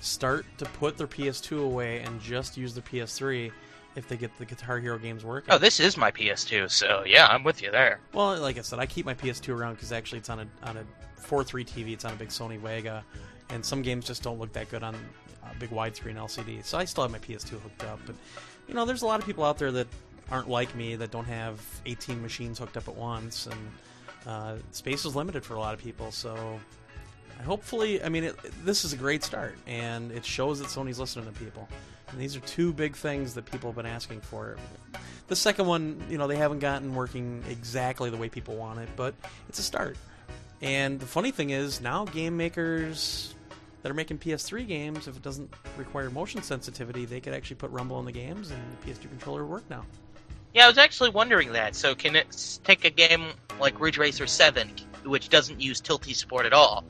start 0.00 0.46
to 0.58 0.64
put 0.66 0.96
their 0.96 1.08
PS2 1.08 1.64
away 1.64 2.00
and 2.00 2.20
just 2.20 2.56
use 2.56 2.74
their 2.74 2.82
PS3 2.84 3.50
if 3.98 4.08
they 4.08 4.16
get 4.16 4.36
the 4.38 4.46
Guitar 4.46 4.78
Hero 4.78 4.96
games 4.96 5.24
working. 5.24 5.52
Oh, 5.52 5.58
this 5.58 5.80
is 5.80 5.96
my 5.96 6.10
PS2, 6.10 6.70
so 6.70 7.02
yeah, 7.04 7.26
I'm 7.26 7.42
with 7.42 7.60
you 7.60 7.70
there. 7.70 8.00
Well, 8.14 8.38
like 8.38 8.56
I 8.56 8.62
said, 8.62 8.78
I 8.78 8.86
keep 8.86 9.04
my 9.04 9.14
PS2 9.14 9.54
around 9.54 9.74
because 9.74 9.92
actually 9.92 10.18
it's 10.18 10.30
on 10.30 10.40
a 10.40 10.46
on 10.62 10.76
a 10.76 10.84
4.3 11.20 11.66
TV. 11.66 11.92
It's 11.92 12.04
on 12.04 12.12
a 12.12 12.16
big 12.16 12.28
Sony 12.28 12.58
Wega, 12.58 13.02
and 13.50 13.64
some 13.64 13.82
games 13.82 14.06
just 14.06 14.22
don't 14.22 14.38
look 14.38 14.52
that 14.52 14.70
good 14.70 14.82
on 14.82 14.94
a 14.94 15.54
big 15.58 15.70
widescreen 15.70 16.14
LCD. 16.14 16.64
So 16.64 16.78
I 16.78 16.84
still 16.84 17.02
have 17.02 17.10
my 17.10 17.18
PS2 17.18 17.50
hooked 17.60 17.84
up. 17.84 17.98
But 18.06 18.14
you 18.68 18.74
know, 18.74 18.84
there's 18.84 19.02
a 19.02 19.06
lot 19.06 19.20
of 19.20 19.26
people 19.26 19.44
out 19.44 19.58
there 19.58 19.72
that 19.72 19.88
aren't 20.30 20.48
like 20.48 20.74
me 20.74 20.94
that 20.96 21.10
don't 21.10 21.26
have 21.26 21.60
18 21.84 22.22
machines 22.22 22.58
hooked 22.58 22.76
up 22.76 22.88
at 22.88 22.94
once, 22.94 23.46
and 23.46 23.70
uh, 24.26 24.54
space 24.70 25.04
is 25.04 25.16
limited 25.16 25.44
for 25.44 25.54
a 25.54 25.60
lot 25.60 25.74
of 25.74 25.80
people. 25.80 26.12
So 26.12 26.60
hopefully, 27.44 28.02
I 28.02 28.08
mean, 28.08 28.24
it, 28.24 28.36
this 28.64 28.84
is 28.84 28.92
a 28.92 28.96
great 28.96 29.24
start, 29.24 29.56
and 29.66 30.12
it 30.12 30.24
shows 30.24 30.60
that 30.60 30.68
Sony's 30.68 30.98
listening 30.98 31.26
to 31.26 31.32
people. 31.32 31.68
And 32.10 32.20
these 32.20 32.36
are 32.36 32.40
two 32.40 32.72
big 32.72 32.96
things 32.96 33.34
that 33.34 33.44
people 33.44 33.70
have 33.70 33.76
been 33.76 33.86
asking 33.86 34.20
for. 34.20 34.56
The 35.28 35.36
second 35.36 35.66
one, 35.66 36.02
you 36.08 36.16
know, 36.16 36.26
they 36.26 36.36
haven't 36.36 36.60
gotten 36.60 36.94
working 36.94 37.44
exactly 37.48 38.08
the 38.10 38.16
way 38.16 38.28
people 38.28 38.56
want 38.56 38.78
it, 38.78 38.88
but 38.96 39.14
it's 39.48 39.58
a 39.58 39.62
start. 39.62 39.96
And 40.62 40.98
the 40.98 41.06
funny 41.06 41.30
thing 41.30 41.50
is, 41.50 41.80
now 41.80 42.04
game 42.06 42.36
makers 42.36 43.34
that 43.82 43.90
are 43.90 43.94
making 43.94 44.18
PS3 44.18 44.66
games, 44.66 45.06
if 45.06 45.16
it 45.16 45.22
doesn't 45.22 45.52
require 45.76 46.10
motion 46.10 46.42
sensitivity, 46.42 47.04
they 47.04 47.20
could 47.20 47.34
actually 47.34 47.56
put 47.56 47.70
Rumble 47.70 47.98
in 48.00 48.06
the 48.06 48.12
games, 48.12 48.50
and 48.50 48.60
the 48.80 48.90
PS2 48.90 49.08
controller 49.08 49.44
would 49.44 49.50
work 49.50 49.70
now. 49.70 49.84
Yeah, 50.54 50.64
I 50.64 50.68
was 50.68 50.78
actually 50.78 51.10
wondering 51.10 51.52
that. 51.52 51.76
So 51.76 51.94
can 51.94 52.16
it 52.16 52.58
take 52.64 52.84
a 52.84 52.90
game 52.90 53.26
like 53.60 53.78
Ridge 53.78 53.98
Racer 53.98 54.26
7, 54.26 54.72
which 55.04 55.28
doesn't 55.28 55.60
use 55.60 55.80
Tilty 55.80 56.14
support 56.14 56.46
at 56.46 56.52
all? 56.52 56.84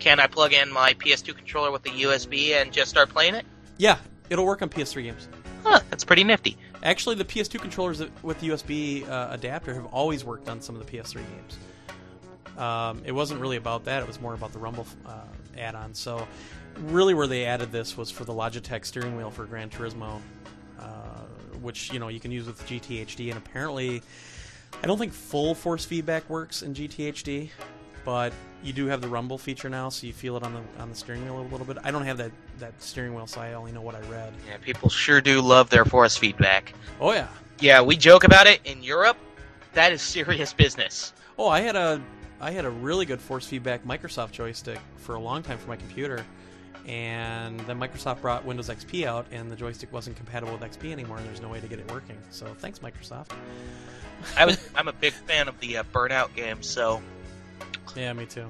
Can 0.00 0.20
I 0.20 0.26
plug 0.26 0.52
in 0.52 0.70
my 0.72 0.94
PS2 0.94 1.34
controller 1.36 1.70
with 1.70 1.82
the 1.82 1.90
USB 1.90 2.60
and 2.60 2.72
just 2.72 2.90
start 2.90 3.08
playing 3.08 3.36
it? 3.36 3.46
Yeah, 3.78 3.98
it'll 4.30 4.46
work 4.46 4.62
on 4.62 4.68
PS3 4.68 5.04
games. 5.04 5.28
Huh, 5.62 5.80
that's 5.90 6.04
pretty 6.04 6.24
nifty. 6.24 6.56
Actually, 6.82 7.16
the 7.16 7.24
PS2 7.24 7.60
controllers 7.60 8.02
with 8.22 8.38
the 8.40 8.50
USB 8.50 9.08
uh, 9.08 9.28
adapter 9.30 9.74
have 9.74 9.86
always 9.86 10.24
worked 10.24 10.48
on 10.48 10.60
some 10.60 10.76
of 10.76 10.84
the 10.84 10.92
PS3 10.92 11.14
games. 11.14 11.58
Um, 12.58 13.02
it 13.04 13.12
wasn't 13.12 13.40
really 13.40 13.56
about 13.56 13.84
that; 13.86 14.02
it 14.02 14.06
was 14.06 14.20
more 14.20 14.34
about 14.34 14.52
the 14.52 14.58
Rumble 14.58 14.86
uh, 15.06 15.22
add-on. 15.58 15.94
So, 15.94 16.26
really, 16.78 17.14
where 17.14 17.26
they 17.26 17.46
added 17.46 17.72
this 17.72 17.96
was 17.96 18.10
for 18.10 18.24
the 18.24 18.32
Logitech 18.32 18.84
steering 18.84 19.16
wheel 19.16 19.30
for 19.30 19.44
Gran 19.46 19.70
Turismo, 19.70 20.20
uh, 20.78 20.84
which 21.62 21.92
you 21.92 21.98
know 21.98 22.08
you 22.08 22.20
can 22.20 22.30
use 22.30 22.46
with 22.46 22.60
GTHD. 22.66 23.30
And 23.30 23.38
apparently, 23.38 24.02
I 24.82 24.86
don't 24.86 24.98
think 24.98 25.12
full 25.12 25.54
force 25.54 25.84
feedback 25.84 26.28
works 26.28 26.62
in 26.62 26.74
GTHD, 26.74 27.50
but 28.04 28.32
you 28.62 28.72
do 28.72 28.86
have 28.86 29.00
the 29.00 29.08
Rumble 29.08 29.38
feature 29.38 29.68
now, 29.68 29.88
so 29.88 30.06
you 30.06 30.12
feel 30.12 30.36
it 30.36 30.42
on 30.42 30.52
the 30.52 30.82
on 30.82 30.90
the 30.90 30.94
steering 30.94 31.24
wheel 31.24 31.40
a 31.40 31.48
little 31.50 31.66
bit. 31.66 31.78
I 31.82 31.90
don't 31.90 32.04
have 32.04 32.18
that 32.18 32.30
that 32.58 32.80
steering 32.82 33.14
wheel, 33.14 33.26
so 33.26 33.40
I 33.40 33.52
only 33.54 33.72
know 33.72 33.80
what 33.82 33.94
I 33.94 34.00
read. 34.10 34.32
Yeah, 34.48 34.56
people 34.58 34.88
sure 34.88 35.20
do 35.20 35.40
love 35.40 35.70
their 35.70 35.84
force 35.84 36.16
feedback. 36.16 36.72
Oh 37.00 37.12
yeah, 37.12 37.28
Yeah, 37.60 37.80
we 37.82 37.96
joke 37.96 38.24
about 38.24 38.46
it 38.46 38.60
in 38.64 38.82
Europe. 38.82 39.16
That 39.74 39.92
is 39.92 40.02
serious 40.02 40.52
business. 40.52 41.12
Oh, 41.38 41.48
I 41.48 41.60
had 41.60 41.76
a 41.76 42.00
I 42.40 42.50
had 42.50 42.64
a 42.64 42.70
really 42.70 43.06
good 43.06 43.20
force 43.20 43.46
feedback 43.46 43.84
Microsoft 43.84 44.32
joystick 44.32 44.78
for 44.98 45.14
a 45.14 45.20
long 45.20 45.42
time 45.42 45.58
for 45.58 45.68
my 45.68 45.76
computer, 45.76 46.24
and 46.86 47.58
then 47.60 47.78
Microsoft 47.80 48.20
brought 48.20 48.44
Windows 48.44 48.68
XP 48.68 49.04
out, 49.06 49.26
and 49.32 49.50
the 49.50 49.56
joystick 49.56 49.92
wasn't 49.92 50.16
compatible 50.16 50.52
with 50.56 50.60
XP 50.62 50.92
anymore, 50.92 51.16
and 51.18 51.26
there's 51.26 51.40
no 51.40 51.48
way 51.48 51.60
to 51.60 51.66
get 51.66 51.78
it 51.78 51.90
working. 51.90 52.16
So 52.30 52.46
thanks, 52.58 52.78
Microsoft. 52.80 53.30
I 54.36 54.44
was 54.46 54.68
I'm 54.74 54.88
a 54.88 54.92
big 54.92 55.12
fan 55.12 55.48
of 55.48 55.58
the 55.60 55.78
uh, 55.78 55.82
Burnout 55.92 56.34
game, 56.34 56.62
so 56.62 57.00
Yeah, 57.96 58.12
me 58.12 58.26
too. 58.26 58.46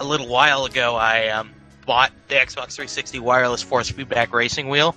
a 0.00 0.04
little 0.04 0.28
while 0.28 0.64
ago 0.64 0.94
I 0.96 1.28
um, 1.28 1.52
bought 1.86 2.12
the 2.28 2.34
Xbox 2.36 2.72
360 2.74 3.18
wireless 3.20 3.62
force 3.62 3.90
feedback 3.90 4.32
racing 4.32 4.68
wheel, 4.68 4.94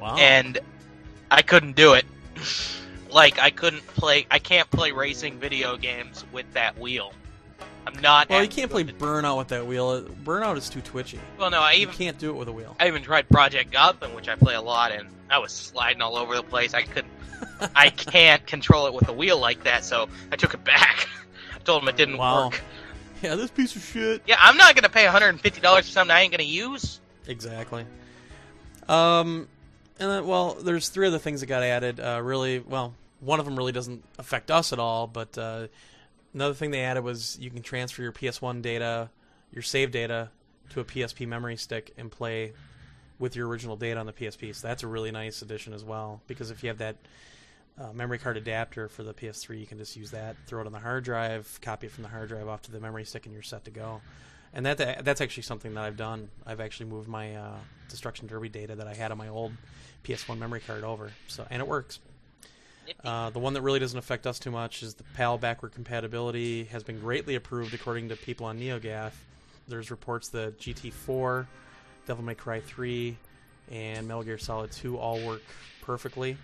Wow. 0.00 0.16
and 0.16 0.58
I 1.30 1.42
couldn't 1.42 1.76
do 1.76 1.94
it. 1.94 2.04
like 3.10 3.38
I 3.38 3.50
couldn't 3.50 3.86
play. 3.88 4.26
I 4.30 4.38
can't 4.38 4.70
play 4.70 4.92
racing 4.92 5.38
video 5.38 5.76
games 5.76 6.24
with 6.32 6.50
that 6.54 6.78
wheel. 6.78 7.12
I'm 7.86 8.00
not. 8.00 8.28
well, 8.28 8.42
you 8.42 8.48
can't 8.48 8.70
play 8.70 8.84
Burnout 8.84 9.38
with 9.38 9.48
that 9.48 9.66
wheel. 9.66 10.02
Burnout 10.24 10.56
is 10.56 10.68
too 10.70 10.80
twitchy. 10.80 11.18
Well, 11.36 11.50
no, 11.50 11.60
I 11.60 11.72
You 11.72 11.82
even 11.82 11.94
can't 11.94 12.16
do 12.18 12.30
it 12.30 12.34
with 12.34 12.46
a 12.48 12.52
wheel. 12.52 12.76
I 12.78 12.86
even 12.86 13.02
tried 13.02 13.28
Project 13.28 13.72
Gotham, 13.72 14.14
which 14.14 14.28
I 14.28 14.36
play 14.36 14.54
a 14.54 14.60
lot, 14.62 14.92
and 14.92 15.08
I 15.28 15.38
was 15.38 15.50
sliding 15.52 16.00
all 16.00 16.16
over 16.16 16.36
the 16.36 16.44
place. 16.44 16.74
I 16.74 16.82
couldn't. 16.82 17.12
I 17.74 17.90
can't 17.90 18.46
control 18.46 18.86
it 18.86 18.94
with 18.94 19.08
a 19.08 19.12
wheel 19.12 19.38
like 19.38 19.64
that, 19.64 19.84
so 19.84 20.08
I 20.30 20.36
took 20.36 20.54
it 20.54 20.62
back. 20.62 21.08
I 21.54 21.58
told 21.58 21.82
him 21.82 21.88
it 21.88 21.96
didn't 21.96 22.18
Wow. 22.18 22.46
work. 22.46 22.60
Yeah, 23.22 23.36
this 23.36 23.50
piece 23.50 23.76
of 23.76 23.82
shit. 23.82 24.22
Yeah, 24.26 24.36
I'm 24.38 24.56
not 24.56 24.74
gonna 24.74 24.88
pay 24.88 25.04
150 25.04 25.60
dollars 25.60 25.86
for 25.86 25.92
something 25.92 26.14
I 26.14 26.22
ain't 26.22 26.32
gonna 26.32 26.42
use. 26.42 27.00
Exactly. 27.26 27.86
Um, 28.88 29.48
and 30.00 30.10
then, 30.10 30.26
well, 30.26 30.54
there's 30.54 30.88
three 30.88 31.06
other 31.06 31.18
things 31.18 31.40
that 31.40 31.46
got 31.46 31.62
added. 31.62 32.00
Uh, 32.00 32.20
really, 32.22 32.58
well, 32.58 32.94
one 33.20 33.38
of 33.38 33.44
them 33.44 33.56
really 33.56 33.72
doesn't 33.72 34.02
affect 34.18 34.50
us 34.50 34.72
at 34.72 34.80
all, 34.80 35.06
but 35.06 35.38
uh, 35.38 35.68
another 36.34 36.54
thing 36.54 36.72
they 36.72 36.80
added 36.80 37.04
was 37.04 37.38
you 37.40 37.50
can 37.50 37.62
transfer 37.62 38.02
your 38.02 38.12
PS1 38.12 38.62
data, 38.62 39.08
your 39.52 39.62
save 39.62 39.92
data, 39.92 40.30
to 40.70 40.80
a 40.80 40.84
PSP 40.84 41.28
memory 41.28 41.56
stick 41.56 41.92
and 41.96 42.10
play 42.10 42.52
with 43.18 43.36
your 43.36 43.46
original 43.46 43.76
data 43.76 44.00
on 44.00 44.06
the 44.06 44.12
PSP. 44.12 44.54
So 44.54 44.66
that's 44.66 44.82
a 44.82 44.88
really 44.88 45.12
nice 45.12 45.42
addition 45.42 45.72
as 45.72 45.84
well, 45.84 46.20
because 46.26 46.50
if 46.50 46.64
you 46.64 46.68
have 46.68 46.78
that 46.78 46.96
uh, 47.82 47.92
memory 47.92 48.18
card 48.18 48.36
adapter 48.36 48.88
for 48.88 49.02
the 49.02 49.12
PS3, 49.12 49.58
you 49.58 49.66
can 49.66 49.78
just 49.78 49.96
use 49.96 50.10
that, 50.12 50.36
throw 50.46 50.60
it 50.60 50.66
on 50.66 50.72
the 50.72 50.78
hard 50.78 51.04
drive, 51.04 51.58
copy 51.62 51.86
it 51.86 51.92
from 51.92 52.02
the 52.02 52.08
hard 52.08 52.28
drive 52.28 52.48
off 52.48 52.62
to 52.62 52.70
the 52.70 52.80
memory 52.80 53.04
stick, 53.04 53.26
and 53.26 53.32
you're 53.32 53.42
set 53.42 53.64
to 53.64 53.70
go. 53.70 54.00
And 54.54 54.66
that 54.66 55.04
that's 55.04 55.20
actually 55.20 55.44
something 55.44 55.74
that 55.74 55.84
I've 55.84 55.96
done. 55.96 56.28
I've 56.46 56.60
actually 56.60 56.86
moved 56.86 57.08
my 57.08 57.34
uh, 57.34 57.56
Destruction 57.88 58.26
Derby 58.26 58.50
data 58.50 58.76
that 58.76 58.86
I 58.86 58.94
had 58.94 59.10
on 59.10 59.16
my 59.16 59.28
old 59.28 59.52
PS1 60.04 60.38
memory 60.38 60.60
card 60.60 60.84
over. 60.84 61.10
So 61.26 61.46
and 61.50 61.60
it 61.60 61.66
works. 61.66 62.00
Uh, 63.02 63.30
the 63.30 63.38
one 63.38 63.54
that 63.54 63.62
really 63.62 63.78
doesn't 63.78 63.98
affect 63.98 64.26
us 64.26 64.38
too 64.38 64.50
much 64.50 64.82
is 64.82 64.94
the 64.94 65.04
PAL 65.14 65.38
backward 65.38 65.72
compatibility 65.72 66.64
has 66.64 66.82
been 66.82 67.00
greatly 67.00 67.36
approved 67.36 67.72
according 67.72 68.10
to 68.10 68.16
people 68.16 68.44
on 68.44 68.58
NeoGAF. 68.58 69.12
There's 69.68 69.90
reports 69.90 70.28
that 70.30 70.58
GT4, 70.58 71.46
Devil 72.06 72.24
May 72.24 72.34
Cry 72.34 72.60
3, 72.60 73.16
and 73.70 74.06
Metal 74.06 74.24
Gear 74.24 74.36
Solid 74.36 74.72
2 74.72 74.98
all 74.98 75.24
work 75.24 75.42
perfectly. 75.80 76.36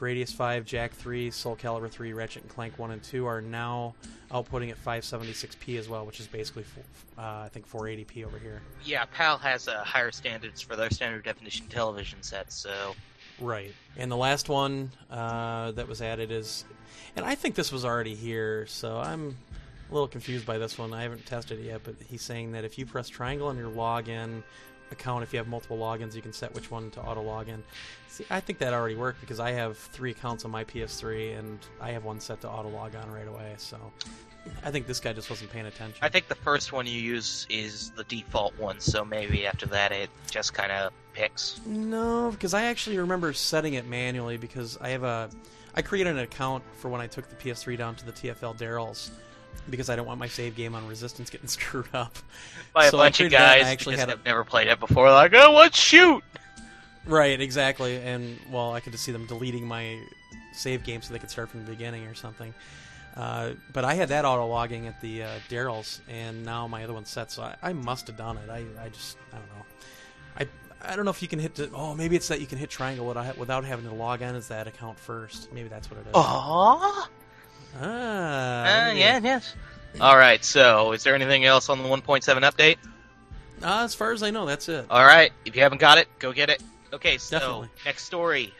Gradius 0.00 0.32
5, 0.32 0.64
Jak 0.64 0.92
3, 0.92 1.30
Soul 1.30 1.56
Calibur 1.56 1.90
3, 1.90 2.14
Ratchet 2.14 2.42
and 2.42 2.50
Clank 2.50 2.78
1 2.78 2.90
and 2.90 3.02
2 3.02 3.26
are 3.26 3.42
now 3.42 3.94
outputting 4.30 4.70
at 4.70 4.82
576p 4.82 5.78
as 5.78 5.90
well, 5.90 6.06
which 6.06 6.20
is 6.20 6.26
basically, 6.26 6.64
uh, 7.18 7.20
I 7.20 7.50
think, 7.52 7.70
480p 7.70 8.24
over 8.24 8.38
here. 8.38 8.62
Yeah, 8.82 9.04
PAL 9.04 9.36
has 9.38 9.68
uh, 9.68 9.84
higher 9.84 10.10
standards 10.10 10.62
for 10.62 10.74
their 10.74 10.88
standard 10.88 11.24
definition 11.24 11.66
television 11.66 12.22
sets, 12.22 12.54
so 12.54 12.94
Right. 13.38 13.74
And 13.96 14.10
the 14.10 14.16
last 14.16 14.48
one 14.48 14.90
uh, 15.10 15.72
that 15.72 15.86
was 15.86 16.00
added 16.00 16.30
is, 16.30 16.64
and 17.14 17.24
I 17.24 17.34
think 17.34 17.54
this 17.54 17.70
was 17.70 17.84
already 17.84 18.14
here, 18.14 18.66
so 18.66 18.98
I'm 18.98 19.36
a 19.90 19.92
little 19.92 20.08
confused 20.08 20.46
by 20.46 20.56
this 20.56 20.78
one. 20.78 20.94
I 20.94 21.02
haven't 21.02 21.26
tested 21.26 21.58
it 21.58 21.64
yet, 21.64 21.80
but 21.84 21.96
he's 22.08 22.22
saying 22.22 22.52
that 22.52 22.64
if 22.64 22.78
you 22.78 22.86
press 22.86 23.08
triangle 23.08 23.48
on 23.48 23.56
your 23.56 23.70
login 23.70 24.42
account 24.90 25.22
if 25.22 25.32
you 25.32 25.38
have 25.38 25.48
multiple 25.48 25.78
logins. 25.78 26.14
You 26.14 26.22
can 26.22 26.32
set 26.32 26.54
which 26.54 26.70
one 26.70 26.90
to 26.92 27.00
auto 27.00 27.22
login. 27.22 27.60
See, 28.08 28.26
I 28.30 28.40
think 28.40 28.58
that 28.58 28.74
already 28.74 28.96
worked 28.96 29.20
because 29.20 29.40
I 29.40 29.52
have 29.52 29.76
three 29.76 30.10
accounts 30.10 30.44
on 30.44 30.50
my 30.50 30.64
PS3 30.64 31.38
and 31.38 31.58
I 31.80 31.92
have 31.92 32.04
one 32.04 32.20
set 32.20 32.40
to 32.42 32.48
auto 32.48 32.68
log 32.68 32.94
on 32.94 33.10
right 33.10 33.28
away. 33.28 33.54
So 33.58 33.78
I 34.64 34.70
think 34.70 34.86
this 34.86 35.00
guy 35.00 35.12
just 35.12 35.30
wasn't 35.30 35.50
paying 35.50 35.66
attention. 35.66 35.98
I 36.02 36.08
think 36.08 36.28
the 36.28 36.34
first 36.34 36.72
one 36.72 36.86
you 36.86 37.00
use 37.00 37.46
is 37.50 37.90
the 37.90 38.04
default 38.04 38.58
one, 38.58 38.80
so 38.80 39.04
maybe 39.04 39.46
after 39.46 39.66
that 39.66 39.92
it 39.92 40.10
just 40.30 40.54
kind 40.54 40.72
of 40.72 40.92
picks. 41.12 41.60
No, 41.66 42.30
because 42.30 42.54
I 42.54 42.64
actually 42.64 42.98
remember 42.98 43.32
setting 43.32 43.74
it 43.74 43.86
manually 43.86 44.36
because 44.36 44.78
I 44.80 44.90
have 44.90 45.02
a 45.04 45.30
I 45.74 45.82
created 45.82 46.16
an 46.16 46.18
account 46.18 46.64
for 46.78 46.88
when 46.88 47.00
I 47.00 47.06
took 47.06 47.28
the 47.28 47.36
PS3 47.36 47.78
down 47.78 47.94
to 47.96 48.06
the 48.06 48.12
TFL 48.12 48.56
Darrell's 48.56 49.12
because 49.68 49.90
I 49.90 49.96
don't 49.96 50.06
want 50.06 50.18
my 50.18 50.28
save 50.28 50.56
game 50.56 50.74
on 50.74 50.86
Resistance 50.86 51.30
getting 51.30 51.48
screwed 51.58 51.88
up. 51.92 52.16
By 52.72 52.86
a 52.86 52.90
So 52.90 52.98
bunch 52.98 53.20
of 53.20 53.30
that, 53.30 53.58
guys 53.58 53.66
I 53.66 53.70
actually 53.70 53.96
had 53.96 54.08
a- 54.08 54.12
have 54.12 54.24
never 54.24 54.44
played 54.44 54.68
it 54.68 54.80
before, 54.80 55.10
like, 55.10 55.32
oh, 55.34 55.52
let's 55.54 55.78
shoot! 55.78 56.22
Right, 57.06 57.40
exactly. 57.40 57.96
And 57.96 58.38
well, 58.50 58.72
I 58.72 58.80
could 58.80 58.92
just 58.92 59.04
see 59.04 59.12
them 59.12 59.26
deleting 59.26 59.66
my 59.66 59.98
save 60.52 60.84
game 60.84 61.02
so 61.02 61.12
they 61.12 61.18
could 61.18 61.30
start 61.30 61.48
from 61.48 61.64
the 61.64 61.70
beginning 61.70 62.04
or 62.06 62.14
something. 62.14 62.52
Uh, 63.16 63.52
but 63.72 63.84
I 63.84 63.94
had 63.94 64.10
that 64.10 64.24
auto 64.24 64.46
logging 64.46 64.86
at 64.86 65.00
the 65.00 65.24
uh, 65.24 65.28
Darrell's, 65.48 66.00
and 66.08 66.44
now 66.44 66.68
my 66.68 66.84
other 66.84 66.92
one's 66.92 67.08
set, 67.08 67.32
so 67.32 67.42
I, 67.42 67.56
I 67.62 67.72
must 67.72 68.06
have 68.06 68.16
done 68.16 68.36
it. 68.36 68.48
I, 68.48 68.64
I 68.84 68.88
just 68.90 69.16
I 69.32 69.36
don't 69.36 69.48
know. 69.48 69.64
I 70.84 70.92
I 70.92 70.96
don't 70.96 71.04
know 71.04 71.10
if 71.10 71.20
you 71.20 71.26
can 71.26 71.40
hit. 71.40 71.56
The, 71.56 71.70
oh, 71.74 71.94
maybe 71.94 72.14
it's 72.14 72.28
that 72.28 72.40
you 72.40 72.46
can 72.46 72.56
hit 72.58 72.70
triangle 72.70 73.06
without 73.06 73.36
without 73.36 73.64
having 73.64 73.86
to 73.86 73.94
log 73.94 74.22
in 74.22 74.34
as 74.36 74.46
that 74.48 74.68
account 74.68 74.98
first. 74.98 75.52
Maybe 75.52 75.68
that's 75.68 75.90
what 75.90 75.98
it 76.00 76.06
is. 76.06 76.12
Aww. 76.14 77.08
Ah, 77.78 78.88
Uh, 78.88 78.92
yeah, 78.92 79.20
yes. 79.22 79.54
All 80.00 80.16
right. 80.16 80.44
So, 80.44 80.92
is 80.92 81.02
there 81.02 81.14
anything 81.14 81.44
else 81.44 81.68
on 81.68 81.82
the 81.82 81.88
1.7 81.88 82.22
update? 82.42 82.76
Uh, 83.62 83.82
as 83.84 83.94
far 83.94 84.12
as 84.12 84.22
I 84.22 84.30
know, 84.30 84.46
that's 84.46 84.68
it. 84.68 84.86
All 84.88 85.04
right. 85.04 85.32
If 85.44 85.54
you 85.56 85.62
haven't 85.62 85.80
got 85.80 85.98
it, 85.98 86.08
go 86.18 86.32
get 86.32 86.48
it. 86.50 86.62
Okay. 86.92 87.18
So, 87.18 87.38
Definitely. 87.38 87.68
next 87.84 88.04
story: 88.04 88.54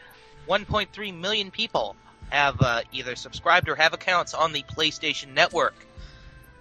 1.3 0.47 1.19
million 1.19 1.51
people 1.51 1.95
have 2.29 2.61
uh, 2.61 2.81
either 2.91 3.15
subscribed 3.15 3.67
or 3.69 3.75
have 3.75 3.93
accounts 3.93 4.33
on 4.33 4.53
the 4.53 4.63
PlayStation 4.63 5.33
Network. 5.33 5.75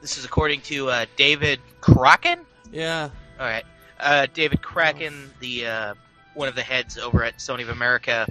This 0.00 0.16
is 0.18 0.24
according 0.24 0.62
to 0.62 0.88
uh, 0.88 1.06
David 1.16 1.60
Karraker. 1.80 2.38
Yeah, 2.72 3.10
All 3.38 3.46
right, 3.46 3.64
uh, 3.98 4.26
David 4.32 4.62
Karraker, 4.62 5.12
the 5.40 5.66
uh, 5.66 5.94
one 6.34 6.48
of 6.48 6.54
the 6.54 6.62
heads 6.62 6.96
over 6.98 7.22
at 7.24 7.38
Sony 7.38 7.62
of 7.62 7.68
America. 7.68 8.26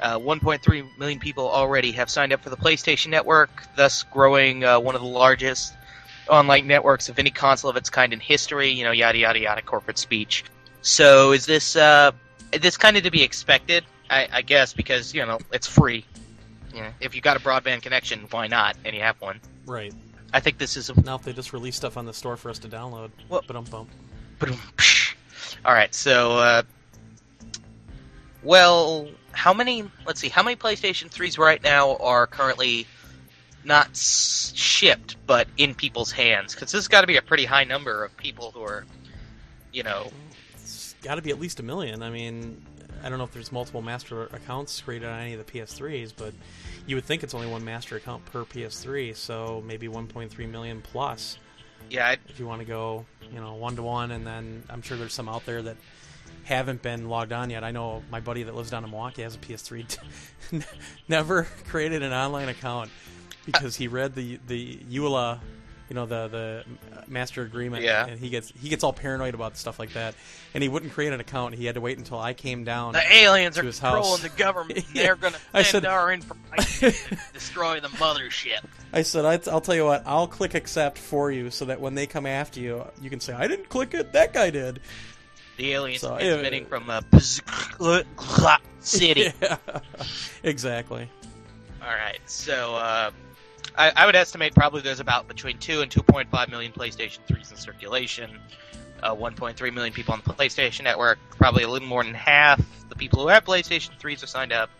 Uh, 0.00 0.18
1.3 0.18 0.98
million 0.98 1.18
people 1.18 1.48
already 1.48 1.92
have 1.92 2.08
signed 2.08 2.32
up 2.32 2.42
for 2.42 2.50
the 2.50 2.56
PlayStation 2.56 3.08
Network, 3.08 3.50
thus 3.76 4.02
growing 4.04 4.64
uh, 4.64 4.78
one 4.78 4.94
of 4.94 5.00
the 5.00 5.06
largest 5.08 5.74
online 6.28 6.66
networks 6.66 7.08
of 7.08 7.18
any 7.18 7.30
console 7.30 7.70
of 7.70 7.76
its 7.76 7.90
kind 7.90 8.12
in 8.12 8.20
history. 8.20 8.70
You 8.70 8.84
know, 8.84 8.92
yada 8.92 9.18
yada 9.18 9.38
yada, 9.40 9.62
corporate 9.62 9.98
speech. 9.98 10.44
So, 10.82 11.32
is 11.32 11.46
this 11.46 11.74
uh, 11.76 12.12
is 12.52 12.60
this 12.60 12.76
kind 12.76 12.96
of 12.96 13.02
to 13.02 13.10
be 13.10 13.22
expected? 13.22 13.84
I, 14.10 14.28
I 14.32 14.42
guess 14.42 14.72
because 14.72 15.12
you 15.14 15.24
know 15.26 15.38
it's 15.52 15.66
free. 15.66 16.04
You 16.74 16.82
know, 16.82 16.90
if 17.00 17.14
you 17.14 17.20
got 17.20 17.36
a 17.36 17.40
broadband 17.40 17.82
connection, 17.82 18.26
why 18.30 18.46
not? 18.46 18.76
And 18.84 18.94
you 18.94 19.02
have 19.02 19.20
one. 19.20 19.40
right. 19.66 19.92
I 20.30 20.40
think 20.40 20.58
this 20.58 20.76
is 20.76 20.90
a 20.90 21.00
Now 21.00 21.14
if 21.16 21.22
they 21.22 21.32
just 21.32 21.54
release 21.54 21.74
stuff 21.74 21.96
on 21.96 22.04
the 22.04 22.12
store 22.12 22.36
for 22.36 22.50
us 22.50 22.58
to 22.60 22.68
download, 22.68 23.10
Well- 23.30 23.42
but 23.46 23.56
um 23.56 23.64
bump. 23.64 23.88
Ba-dum, 24.38 24.58
psh. 24.76 25.14
All 25.64 25.72
right, 25.72 25.92
so 25.94 26.32
uh, 26.36 26.62
well, 28.42 29.08
how 29.38 29.54
many? 29.54 29.84
Let's 30.04 30.20
see, 30.20 30.28
how 30.28 30.42
many 30.42 30.56
PlayStation 30.56 31.08
threes 31.08 31.38
right 31.38 31.62
now 31.62 31.96
are 31.98 32.26
currently 32.26 32.86
not 33.64 33.90
s- 33.90 34.52
shipped 34.56 35.14
but 35.26 35.46
in 35.56 35.76
people's 35.76 36.10
hands? 36.10 36.54
Because 36.54 36.72
this 36.72 36.80
has 36.80 36.88
got 36.88 37.02
to 37.02 37.06
be 37.06 37.16
a 37.16 37.22
pretty 37.22 37.44
high 37.44 37.62
number 37.62 38.04
of 38.04 38.16
people 38.16 38.50
who 38.50 38.62
are, 38.62 38.84
you 39.72 39.84
know, 39.84 40.10
It's 40.54 40.96
got 41.02 41.14
to 41.14 41.22
be 41.22 41.30
at 41.30 41.38
least 41.38 41.60
a 41.60 41.62
million. 41.62 42.02
I 42.02 42.10
mean, 42.10 42.60
I 43.04 43.08
don't 43.08 43.18
know 43.18 43.24
if 43.24 43.32
there's 43.32 43.52
multiple 43.52 43.80
master 43.80 44.24
accounts 44.24 44.80
created 44.80 45.08
on 45.08 45.20
any 45.20 45.34
of 45.34 45.46
the 45.46 45.52
PS3s, 45.52 46.12
but 46.16 46.34
you 46.88 46.96
would 46.96 47.04
think 47.04 47.22
it's 47.22 47.32
only 47.32 47.46
one 47.46 47.64
master 47.64 47.94
account 47.94 48.24
per 48.26 48.44
PS3, 48.44 49.14
so 49.14 49.62
maybe 49.64 49.86
1.3 49.86 50.50
million 50.50 50.82
plus 50.82 51.38
yeah, 51.90 52.08
I, 52.08 52.16
if 52.28 52.38
you 52.38 52.46
want 52.46 52.60
to 52.60 52.66
go, 52.66 53.06
you 53.32 53.40
know, 53.40 53.54
one 53.54 53.76
to 53.76 53.82
one. 53.82 54.10
And 54.10 54.26
then 54.26 54.62
I'm 54.68 54.82
sure 54.82 54.96
there's 54.96 55.12
some 55.12 55.28
out 55.28 55.46
there 55.46 55.62
that 55.62 55.76
haven't 56.48 56.80
been 56.82 57.08
logged 57.08 57.32
on 57.32 57.50
yet. 57.50 57.62
I 57.62 57.70
know 57.70 58.02
my 58.10 58.20
buddy 58.20 58.42
that 58.44 58.54
lives 58.54 58.70
down 58.70 58.82
in 58.84 58.90
Milwaukee 58.90 59.22
has 59.22 59.34
a 59.34 59.38
PS3, 59.38 59.98
never 61.08 61.46
created 61.68 62.02
an 62.02 62.12
online 62.12 62.48
account 62.48 62.90
because 63.46 63.76
he 63.76 63.86
read 63.88 64.14
the 64.14 64.38
the 64.46 64.76
EULA, 64.90 65.40
you 65.88 65.94
know, 65.94 66.06
the 66.06 66.28
the 66.28 66.64
master 67.06 67.42
agreement, 67.42 67.82
Yeah. 67.84 68.06
and 68.06 68.18
he 68.18 68.28
gets 68.30 68.50
he 68.60 68.68
gets 68.68 68.82
all 68.84 68.92
paranoid 68.92 69.34
about 69.34 69.56
stuff 69.56 69.78
like 69.78 69.92
that, 69.92 70.14
and 70.54 70.62
he 70.62 70.68
wouldn't 70.68 70.92
create 70.92 71.12
an 71.12 71.20
account. 71.20 71.54
He 71.54 71.66
had 71.66 71.74
to 71.74 71.80
wait 71.80 71.98
until 71.98 72.18
I 72.18 72.32
came 72.34 72.64
down. 72.64 72.92
the 72.94 73.12
aliens 73.12 73.56
To 73.56 73.62
are 73.62 73.64
his 73.64 73.78
controlling 73.80 74.10
house. 74.10 74.22
the 74.22 74.28
government. 74.30 74.84
Yeah. 74.94 75.02
They're 75.02 75.16
going 75.16 75.32
to 75.34 75.38
I 75.52 75.62
send 75.62 75.82
said- 75.84 75.86
our 75.86 76.12
information, 76.12 76.92
destroy 77.34 77.80
the 77.80 77.88
mothership. 77.88 78.64
I 78.92 79.02
said, 79.02 79.24
I, 79.26 79.50
I'll 79.50 79.60
tell 79.60 79.74
you 79.74 79.84
what, 79.84 80.02
I'll 80.06 80.26
click 80.28 80.54
accept 80.54 80.96
for 80.96 81.30
you 81.30 81.50
so 81.50 81.66
that 81.66 81.78
when 81.80 81.94
they 81.94 82.06
come 82.06 82.24
after 82.26 82.58
you, 82.60 82.84
you 83.02 83.10
can 83.10 83.20
say, 83.20 83.34
I 83.34 83.46
didn't 83.46 83.68
click 83.68 83.92
it, 83.92 84.12
that 84.14 84.32
guy 84.32 84.48
did. 84.50 84.80
The 85.58 85.72
aliens 85.74 86.00
So, 86.00 86.16
transmitting 86.16 86.64
from 86.66 86.88
a 86.88 87.02
City. 88.80 89.32
Yeah, 89.42 89.56
exactly. 90.42 91.10
All 91.82 91.88
right, 91.88 92.18
so 92.26 92.74
uh, 92.76 93.10
I, 93.76 93.92
I 93.94 94.06
would 94.06 94.16
estimate 94.16 94.54
probably 94.54 94.80
there's 94.82 95.00
about 95.00 95.28
between 95.28 95.58
two 95.58 95.80
and 95.82 95.90
2.5 95.90 96.48
million 96.50 96.72
PlayStation 96.72 97.18
3s 97.28 97.50
in 97.50 97.56
circulation. 97.56 98.38
Uh, 99.02 99.14
1.3 99.14 99.72
million 99.74 99.92
people 99.92 100.12
on 100.14 100.20
the 100.24 100.32
PlayStation 100.32 100.82
Network. 100.84 101.18
Probably 101.30 101.62
a 101.62 101.68
little 101.68 101.86
more 101.86 102.02
than 102.02 102.14
half 102.14 102.60
the 102.88 102.96
people 102.96 103.20
who 103.22 103.28
have 103.28 103.44
PlayStation 103.44 103.90
3s 104.00 104.24
are 104.24 104.26
signed 104.26 104.52
up. 104.52 104.70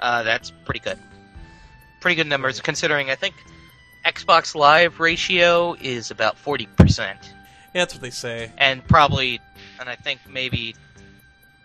Uh, 0.00 0.22
that's 0.24 0.50
pretty 0.64 0.80
good. 0.80 0.98
Pretty 2.00 2.16
good 2.16 2.26
numbers 2.26 2.60
considering 2.60 3.08
I 3.10 3.14
think 3.14 3.34
Xbox 4.04 4.54
Live 4.56 4.98
ratio 4.98 5.74
is 5.80 6.10
about 6.10 6.36
40%, 6.42 6.66
Yeah, 6.88 7.14
that's 7.74 7.94
what 7.94 8.02
they 8.02 8.10
say. 8.10 8.50
and 8.58 8.84
probably, 8.88 9.40
and 9.82 9.90
I 9.90 9.96
think 9.96 10.20
maybe 10.28 10.74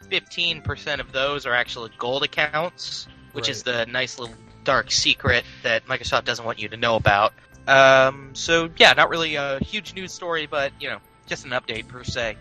15% 0.09 0.99
of 0.99 1.11
those 1.11 1.45
are 1.45 1.53
actually 1.53 1.91
gold 1.97 2.23
accounts, 2.23 3.07
which 3.31 3.47
is 3.47 3.63
the 3.63 3.85
nice 3.85 4.19
little 4.19 4.35
dark 4.63 4.91
secret 4.91 5.45
that 5.63 5.85
Microsoft 5.85 6.25
doesn't 6.25 6.43
want 6.43 6.59
you 6.59 6.67
to 6.69 6.77
know 6.77 6.95
about. 6.95 7.33
Um, 7.67 8.31
so 8.33 8.69
yeah, 8.77 8.93
not 8.93 9.09
really 9.09 9.35
a 9.35 9.59
huge 9.59 9.93
news 9.93 10.11
story, 10.11 10.47
but 10.47 10.71
you 10.79 10.89
know, 10.89 10.99
just 11.27 11.45
an 11.45 11.51
update 11.51 11.87
per 11.87 12.03
se. 12.03 12.37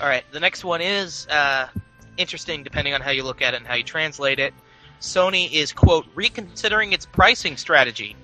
All 0.00 0.08
right, 0.08 0.24
the 0.32 0.40
next 0.40 0.64
one 0.64 0.80
is 0.80 1.26
uh, 1.28 1.68
interesting, 2.16 2.64
depending 2.64 2.94
on 2.94 3.00
how 3.00 3.10
you 3.10 3.22
look 3.22 3.40
at 3.40 3.54
it 3.54 3.58
and 3.58 3.66
how 3.66 3.74
you 3.74 3.84
translate 3.84 4.40
it. 4.40 4.52
Sony 5.00 5.52
is 5.52 5.72
quote 5.72 6.06
reconsidering 6.14 6.92
its 6.92 7.06
pricing 7.06 7.56
strategy. 7.56 8.16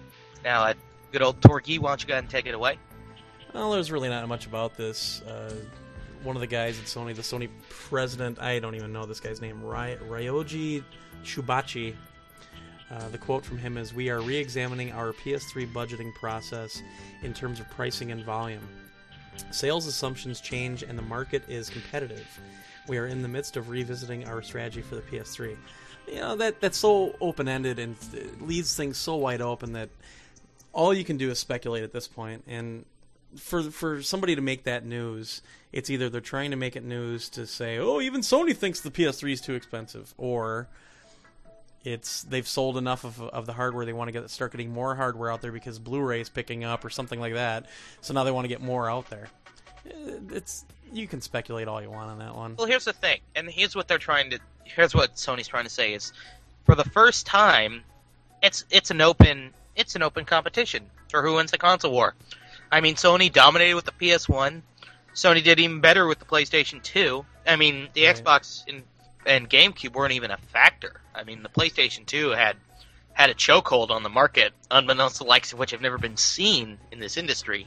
Now, 0.42 0.64
uh, 0.64 0.74
good 1.12 1.22
old 1.22 1.40
Torgi, 1.40 1.78
why 1.78 1.90
don't 1.90 2.02
you 2.02 2.08
go 2.08 2.14
ahead 2.14 2.24
and 2.24 2.30
take 2.30 2.46
it 2.46 2.54
away? 2.54 2.78
Well, 3.52 3.72
there's 3.72 3.92
really 3.92 4.08
not 4.08 4.26
much 4.28 4.46
about 4.46 4.76
this. 4.76 5.20
Uh, 5.22 5.54
one 6.22 6.36
of 6.36 6.40
the 6.40 6.46
guys 6.46 6.78
at 6.78 6.84
Sony, 6.84 7.14
the 7.14 7.22
Sony 7.22 7.48
president, 7.68 8.40
I 8.40 8.58
don't 8.58 8.74
even 8.74 8.92
know 8.92 9.06
this 9.06 9.20
guy's 9.20 9.40
name, 9.40 9.62
Ry- 9.62 9.96
Ryoji 10.08 10.84
Chubachi. 11.24 11.94
Uh, 12.90 13.08
the 13.08 13.18
quote 13.18 13.44
from 13.44 13.56
him 13.56 13.76
is 13.76 13.94
We 13.94 14.10
are 14.10 14.20
re 14.20 14.36
examining 14.36 14.92
our 14.92 15.12
PS3 15.12 15.72
budgeting 15.72 16.12
process 16.14 16.82
in 17.22 17.32
terms 17.32 17.60
of 17.60 17.70
pricing 17.70 18.10
and 18.10 18.24
volume. 18.24 18.66
Sales 19.52 19.86
assumptions 19.86 20.40
change 20.40 20.82
and 20.82 20.98
the 20.98 21.02
market 21.02 21.42
is 21.48 21.70
competitive. 21.70 22.26
We 22.88 22.98
are 22.98 23.06
in 23.06 23.22
the 23.22 23.28
midst 23.28 23.56
of 23.56 23.68
revisiting 23.68 24.26
our 24.26 24.42
strategy 24.42 24.82
for 24.82 24.96
the 24.96 25.02
PS3. 25.02 25.56
You 26.08 26.16
know, 26.16 26.36
that 26.36 26.60
that's 26.60 26.78
so 26.78 27.14
open 27.20 27.46
ended 27.46 27.78
and 27.78 27.96
leaves 28.40 28.74
things 28.76 28.98
so 28.98 29.16
wide 29.16 29.40
open 29.40 29.72
that 29.74 29.88
all 30.72 30.92
you 30.92 31.04
can 31.04 31.16
do 31.16 31.30
is 31.30 31.38
speculate 31.38 31.84
at 31.84 31.92
this 31.92 32.08
point 32.08 32.42
and 32.48 32.84
for 33.36 33.62
for 33.62 34.02
somebody 34.02 34.34
to 34.34 34.42
make 34.42 34.64
that 34.64 34.84
news, 34.84 35.42
it's 35.72 35.90
either 35.90 36.08
they're 36.08 36.20
trying 36.20 36.50
to 36.50 36.56
make 36.56 36.76
it 36.76 36.84
news 36.84 37.28
to 37.30 37.46
say, 37.46 37.78
"Oh, 37.78 38.00
even 38.00 38.20
Sony 38.20 38.56
thinks 38.56 38.80
the 38.80 38.90
PS3 38.90 39.32
is 39.32 39.40
too 39.40 39.54
expensive," 39.54 40.14
or 40.18 40.68
it's 41.84 42.22
they've 42.22 42.46
sold 42.46 42.76
enough 42.76 43.04
of, 43.04 43.20
of 43.20 43.46
the 43.46 43.52
hardware 43.52 43.84
they 43.86 43.92
want 43.92 44.08
to 44.08 44.12
get 44.12 44.28
start 44.30 44.52
getting 44.52 44.70
more 44.70 44.94
hardware 44.94 45.30
out 45.30 45.40
there 45.40 45.52
because 45.52 45.78
Blu-ray 45.78 46.20
is 46.20 46.28
picking 46.28 46.64
up 46.64 46.84
or 46.84 46.90
something 46.90 47.20
like 47.20 47.34
that. 47.34 47.66
So 48.00 48.12
now 48.12 48.24
they 48.24 48.30
want 48.30 48.44
to 48.44 48.48
get 48.48 48.60
more 48.60 48.90
out 48.90 49.08
there. 49.08 49.28
Uh, 49.86 50.12
it's 50.30 50.64
you 50.92 51.06
can 51.06 51.20
speculate 51.20 51.68
all 51.68 51.80
you 51.80 51.90
want 51.90 52.10
on 52.10 52.18
that 52.18 52.34
one. 52.34 52.56
Well, 52.56 52.66
here's 52.66 52.84
the 52.84 52.92
thing, 52.92 53.20
and 53.34 53.48
here's 53.48 53.74
what 53.74 53.88
they're 53.88 53.98
trying 53.98 54.30
to. 54.30 54.38
Here's 54.64 54.94
what 54.94 55.16
Sony's 55.16 55.48
trying 55.48 55.64
to 55.64 55.70
say 55.70 55.94
is, 55.94 56.12
for 56.64 56.74
the 56.74 56.84
first 56.84 57.26
time, 57.26 57.82
it's 58.42 58.64
it's 58.70 58.90
an 58.90 59.00
open 59.00 59.52
it's 59.76 59.96
an 59.96 60.02
open 60.02 60.24
competition 60.24 60.84
for 61.08 61.22
who 61.22 61.34
wins 61.34 61.50
the 61.50 61.58
console 61.58 61.92
war. 61.92 62.14
I 62.72 62.80
mean, 62.80 62.94
Sony 62.94 63.32
dominated 63.32 63.74
with 63.74 63.84
the 63.84 63.92
PS1. 63.92 64.62
Sony 65.14 65.42
did 65.42 65.58
even 65.58 65.80
better 65.80 66.06
with 66.06 66.18
the 66.18 66.24
PlayStation 66.24 66.82
2. 66.82 67.24
I 67.46 67.56
mean, 67.56 67.88
the 67.94 68.06
Right. 68.06 68.16
Xbox 68.16 68.62
and, 68.68 68.82
and 69.26 69.50
GameCube 69.50 69.92
weren't 69.94 70.12
even 70.12 70.30
a 70.30 70.36
factor. 70.36 71.00
I 71.14 71.24
mean, 71.24 71.42
the 71.42 71.48
PlayStation 71.48 72.06
2 72.06 72.30
had 72.30 72.56
had 73.12 73.28
a 73.28 73.34
chokehold 73.34 73.90
on 73.90 74.02
the 74.02 74.08
market, 74.08 74.52
unbeknownst 74.70 75.16
to 75.16 75.24
the 75.24 75.28
likes 75.28 75.52
of 75.52 75.58
which 75.58 75.72
have 75.72 75.80
never 75.80 75.98
been 75.98 76.16
seen 76.16 76.78
in 76.92 77.00
this 77.00 77.16
industry 77.16 77.66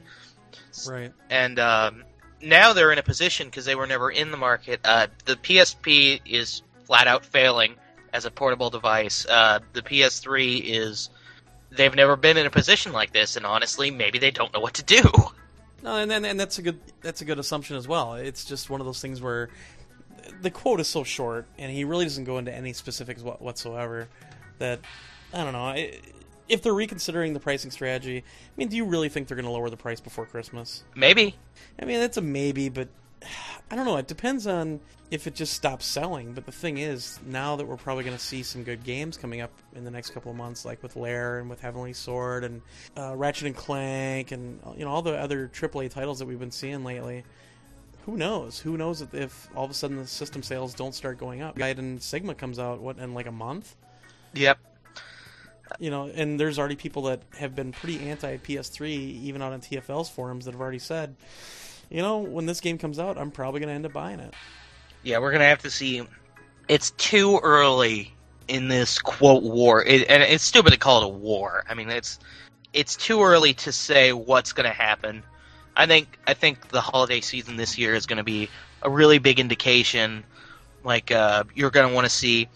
Right. 0.88 1.12
and 1.30 1.60
um, 1.60 2.04
now 2.42 2.74
they're 2.74 2.92
in 2.92 2.98
a 2.98 3.04
position 3.04 3.48
because 3.48 3.66
they 3.66 3.76
were 3.76 3.86
never 3.86 4.10
in 4.10 4.32
the 4.32 4.38
market. 4.38 4.80
Uh, 4.84 5.08
the 5.26 5.36
PSP 5.36 6.22
is 6.26 6.64
flat 6.86 7.08
out 7.08 7.26
failing 7.26 7.76
as 8.14 8.26
a 8.26 8.32
portable 8.32 8.70
device. 8.70 9.26
Uh, 9.30 9.60
the 9.74 9.82
PS3 9.82 10.62
is 10.64 11.10
they've 11.76 11.96
never 11.96 12.16
been 12.16 12.38
in 12.38 12.46
a 12.46 12.52
position 12.52 12.92
like 12.92 13.14
this, 13.14 13.36
and 13.36 13.46
honestly, 13.46 13.92
maybe 13.92 14.20
they 14.20 14.32
don't 14.32 14.54
know 14.54 14.60
what 14.60 14.76
to 14.76 14.84
do. 14.84 15.02
No, 15.82 15.98
and 15.98 16.12
and, 16.12 16.26
and 16.26 16.40
that's 16.40 16.58
a 16.60 16.62
good 16.62 16.80
that's 17.02 17.22
a 17.22 17.26
good 17.26 17.40
assumption 17.40 17.76
as 17.76 17.88
well. 17.88 18.14
It's 18.14 18.46
just 18.46 18.70
one 18.70 18.80
of 18.80 18.86
those 18.86 19.02
things 19.02 19.22
where 19.22 19.50
the 20.42 20.50
quote 20.50 20.80
is 20.80 20.88
so 20.88 21.04
short, 21.04 21.46
and 21.58 21.72
he 21.72 21.84
really 21.84 22.06
doesn't 22.06 22.24
go 22.24 22.38
into 22.38 22.54
any 22.54 22.74
specifics 22.74 23.22
whatsoever. 23.22 24.08
That 24.60 24.80
I 25.34 25.44
don't 25.44 25.54
know. 25.54 25.76
If 26.50 26.62
they're 26.62 26.74
reconsidering 26.74 27.34
the 27.34 27.40
pricing 27.40 27.72
strategy, 27.72 28.20
I 28.20 28.52
mean, 28.58 28.68
do 28.68 28.76
you 28.76 28.86
really 28.86 29.10
think 29.10 29.28
they're 29.28 29.36
going 29.36 29.46
to 29.46 29.52
lower 29.52 29.70
the 29.70 29.78
price 29.78 30.00
before 30.02 30.26
Christmas? 30.26 30.84
Maybe. 30.96 31.36
I 31.82 31.86
mean, 31.86 32.00
that's 32.00 32.18
a 32.18 32.22
maybe, 32.22 32.70
but 32.70 32.90
I 33.72 33.76
don't 33.76 33.86
know. 33.86 33.98
It 33.98 34.08
depends 34.08 34.48
on 34.48 34.80
if 35.12 35.28
it 35.28 35.36
just 35.36 35.54
stops 35.54 35.86
selling. 35.86 36.34
But 36.34 36.46
the 36.46 36.52
thing 36.52 36.78
is, 36.78 37.20
now 37.26 37.56
that 37.56 37.68
we're 37.68 37.78
probably 37.78 38.04
going 38.04 38.18
to 38.18 38.24
see 38.24 38.44
some 38.44 38.64
good 38.64 38.84
games 38.84 39.16
coming 39.16 39.42
up 39.42 39.52
in 39.76 39.84
the 39.84 39.92
next 39.92 40.10
couple 40.10 40.32
of 40.32 40.38
months, 40.38 40.66
like 40.66 40.82
with 40.82 40.96
Lair 40.96 41.40
and 41.40 41.50
with 41.50 41.62
Heavenly 41.62 41.94
Sword 41.94 42.44
and 42.44 42.62
uh, 42.98 43.16
Ratchet 43.16 43.48
and 43.48 43.56
Clank, 43.56 44.32
and 44.32 44.60
you 44.76 44.86
know 44.86 44.92
all 44.92 45.02
the 45.02 45.14
other 45.14 45.48
AAA 45.48 45.92
titles 45.92 46.20
that 46.20 46.26
we've 46.26 46.40
been 46.40 46.52
seeing 46.52 46.84
lately. 46.84 47.24
Who 48.06 48.18
knows? 48.18 48.60
Who 48.60 48.76
knows 48.76 49.02
if, 49.02 49.14
if 49.14 49.48
all 49.56 49.64
of 49.64 49.72
a 49.72 49.74
sudden 49.74 49.98
the 49.98 50.08
system 50.08 50.44
sales 50.44 50.74
don't 50.74 50.94
start 50.94 51.18
going 51.18 51.42
up? 51.42 51.58
Gaiden 51.58 52.02
Sigma 52.02 52.36
comes 52.36 52.60
out 52.60 52.82
what 52.82 52.98
in 52.98 53.14
like 53.14 53.28
a 53.28 53.32
month. 53.32 53.76
Yep. 54.34 54.58
You 55.80 55.90
know, 55.90 56.08
and 56.08 56.40
there's 56.40 56.60
already 56.60 56.76
people 56.76 57.04
that 57.04 57.22
have 57.38 57.56
been 57.56 57.72
pretty 57.72 58.10
anti 58.10 58.38
PS3, 58.38 58.90
even 58.90 59.42
out 59.42 59.54
on 59.54 59.62
TFL's 59.62 60.10
forums, 60.10 60.46
that 60.46 60.52
have 60.52 60.62
already 60.62 60.80
said, 60.80 61.16
you 61.94 62.02
know, 62.02 62.18
when 62.18 62.46
this 62.46 62.60
game 62.60 62.78
comes 62.78 63.00
out, 63.00 63.18
I'm 63.18 63.32
probably 63.32 63.62
going 63.62 63.70
to 63.70 63.76
end 63.76 63.86
up 63.86 63.94
buying 63.94 64.20
it. 64.20 64.34
Yeah, 65.04 65.20
we're 65.20 65.32
gonna 65.34 65.46
have 65.46 65.62
to 65.64 65.70
see. 65.70 66.02
It's 66.70 66.92
too 66.92 67.40
early 67.44 68.14
in 68.48 68.70
this 68.70 69.00
quote 69.00 69.44
war, 69.44 69.84
it, 69.84 70.10
and 70.10 70.24
it's 70.24 70.46
stupid 70.46 70.72
to 70.72 70.80
call 70.80 71.02
it 71.02 71.06
a 71.06 71.10
war. 71.10 71.66
I 71.70 71.74
mean, 71.74 71.90
it's 71.90 72.20
it's 72.72 72.96
too 72.96 73.22
early 73.22 73.54
to 73.56 73.74
say 73.74 74.14
what's 74.14 74.54
gonna 74.54 74.70
happen. 74.70 75.24
I 75.76 75.88
think 75.88 76.18
I 76.26 76.34
think 76.34 76.70
the 76.70 76.80
holiday 76.80 77.20
season 77.20 77.58
this 77.58 77.78
year 77.78 77.94
is 77.96 78.06
gonna 78.06 78.24
be 78.24 78.50
a 78.82 78.90
really 78.90 79.20
big 79.20 79.42
indication. 79.42 80.24
Like 80.86 81.12
uh, 81.12 81.44
you're 81.54 81.70
gonna 81.70 81.94
want 81.94 82.06
to 82.06 82.10
see 82.10 82.48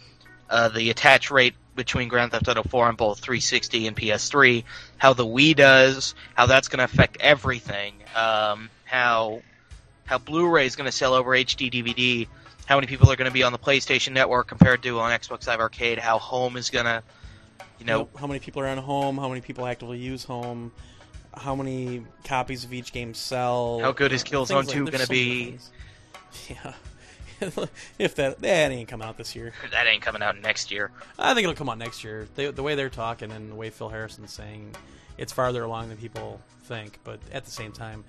uh, 0.49 0.69
the 0.69 0.89
attach 0.89 1.29
rate 1.29 1.55
between 1.75 2.07
Grand 2.07 2.31
Theft 2.31 2.47
Auto 2.47 2.63
4 2.63 2.87
on 2.87 2.95
both 2.95 3.19
360 3.19 3.87
and 3.87 3.95
PS3, 3.95 4.63
how 4.97 5.13
the 5.13 5.25
Wii 5.25 5.55
does, 5.55 6.15
how 6.33 6.47
that's 6.47 6.69
going 6.69 6.79
to 6.79 6.85
affect 6.85 7.17
everything, 7.19 7.93
um, 8.15 8.69
how 8.87 9.41
how 10.05 10.17
Blu-ray 10.17 10.65
is 10.65 10.75
going 10.75 10.85
to 10.85 10.91
sell 10.91 11.13
over 11.13 11.31
HD 11.31 11.71
DVD, 11.71 12.27
how 12.65 12.77
many 12.77 12.87
people 12.87 13.11
are 13.11 13.15
going 13.15 13.29
to 13.29 13.33
be 13.33 13.43
on 13.43 13.51
the 13.51 13.59
PlayStation 13.59 14.13
Network 14.13 14.47
compared 14.47 14.81
to 14.83 14.99
on 14.99 15.11
Xbox 15.11 15.47
Live 15.47 15.59
Arcade, 15.59 15.99
how 15.99 16.17
Home 16.17 16.55
is 16.55 16.69
going 16.69 16.85
to, 16.85 17.03
you 17.77 17.85
know, 17.85 18.07
how 18.17 18.25
many 18.25 18.39
people 18.39 18.61
are 18.61 18.67
on 18.67 18.77
Home, 18.77 19.17
how 19.17 19.27
many 19.27 19.41
people 19.41 19.67
actively 19.67 19.99
use 19.99 20.23
Home, 20.23 20.71
how 21.33 21.55
many 21.55 22.05
copies 22.23 22.63
of 22.63 22.73
each 22.73 22.93
game 22.93 23.13
sell, 23.13 23.79
how 23.81 23.91
good 23.91 24.13
is 24.13 24.23
Killzone 24.23 24.65
like, 24.65 24.69
2 24.69 24.85
going 24.85 24.99
to 24.99 25.07
be? 25.07 25.57
Yeah. 26.49 26.73
if 27.99 28.15
that 28.15 28.41
that 28.41 28.71
ain't 28.71 28.89
coming 28.89 29.07
out 29.07 29.17
this 29.17 29.35
year, 29.35 29.53
that 29.71 29.87
ain't 29.87 30.01
coming 30.01 30.21
out 30.21 30.39
next 30.41 30.71
year. 30.71 30.91
I 31.17 31.33
think 31.33 31.45
it'll 31.45 31.55
come 31.55 31.69
out 31.69 31.77
next 31.77 32.03
year. 32.03 32.27
They, 32.35 32.51
the 32.51 32.63
way 32.63 32.75
they're 32.75 32.89
talking 32.89 33.31
and 33.31 33.51
the 33.51 33.55
way 33.55 33.69
Phil 33.69 33.89
Harrison's 33.89 34.33
saying, 34.33 34.75
it's 35.17 35.31
farther 35.31 35.63
along 35.63 35.89
than 35.89 35.97
people 35.97 36.41
think. 36.63 36.99
But 37.03 37.19
at 37.31 37.45
the 37.45 37.51
same 37.51 37.71
time, 37.71 38.03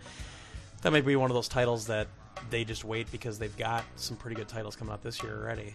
that 0.82 0.92
might 0.92 1.04
be 1.06 1.16
one 1.16 1.30
of 1.30 1.34
those 1.34 1.48
titles 1.48 1.86
that 1.86 2.08
they 2.50 2.64
just 2.64 2.84
wait 2.84 3.10
because 3.10 3.38
they've 3.38 3.56
got 3.56 3.84
some 3.96 4.16
pretty 4.16 4.36
good 4.36 4.48
titles 4.48 4.76
coming 4.76 4.92
out 4.92 5.02
this 5.02 5.22
year 5.22 5.36
already. 5.42 5.74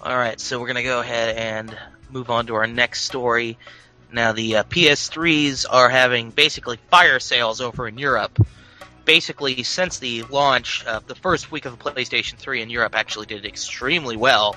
All 0.00 0.16
right, 0.16 0.38
so 0.38 0.60
we're 0.60 0.66
going 0.66 0.76
to 0.76 0.82
go 0.84 1.00
ahead 1.00 1.36
and 1.36 1.76
move 2.10 2.30
on 2.30 2.46
to 2.46 2.54
our 2.54 2.66
next 2.66 3.02
story. 3.02 3.58
Now, 4.12 4.32
the 4.32 4.56
uh, 4.56 4.62
PS3s 4.64 5.66
are 5.68 5.88
having 5.88 6.30
basically 6.30 6.78
fire 6.90 7.18
sales 7.18 7.60
over 7.60 7.88
in 7.88 7.98
Europe. 7.98 8.38
Basically, 9.04 9.62
since 9.64 9.98
the 9.98 10.22
launch, 10.24 10.84
uh, 10.86 11.00
the 11.06 11.14
first 11.14 11.50
week 11.50 11.64
of 11.64 11.78
the 11.78 11.90
PlayStation 11.90 12.36
3 12.36 12.62
in 12.62 12.70
Europe 12.70 12.94
actually 12.94 13.26
did 13.26 13.44
extremely 13.44 14.16
well. 14.16 14.56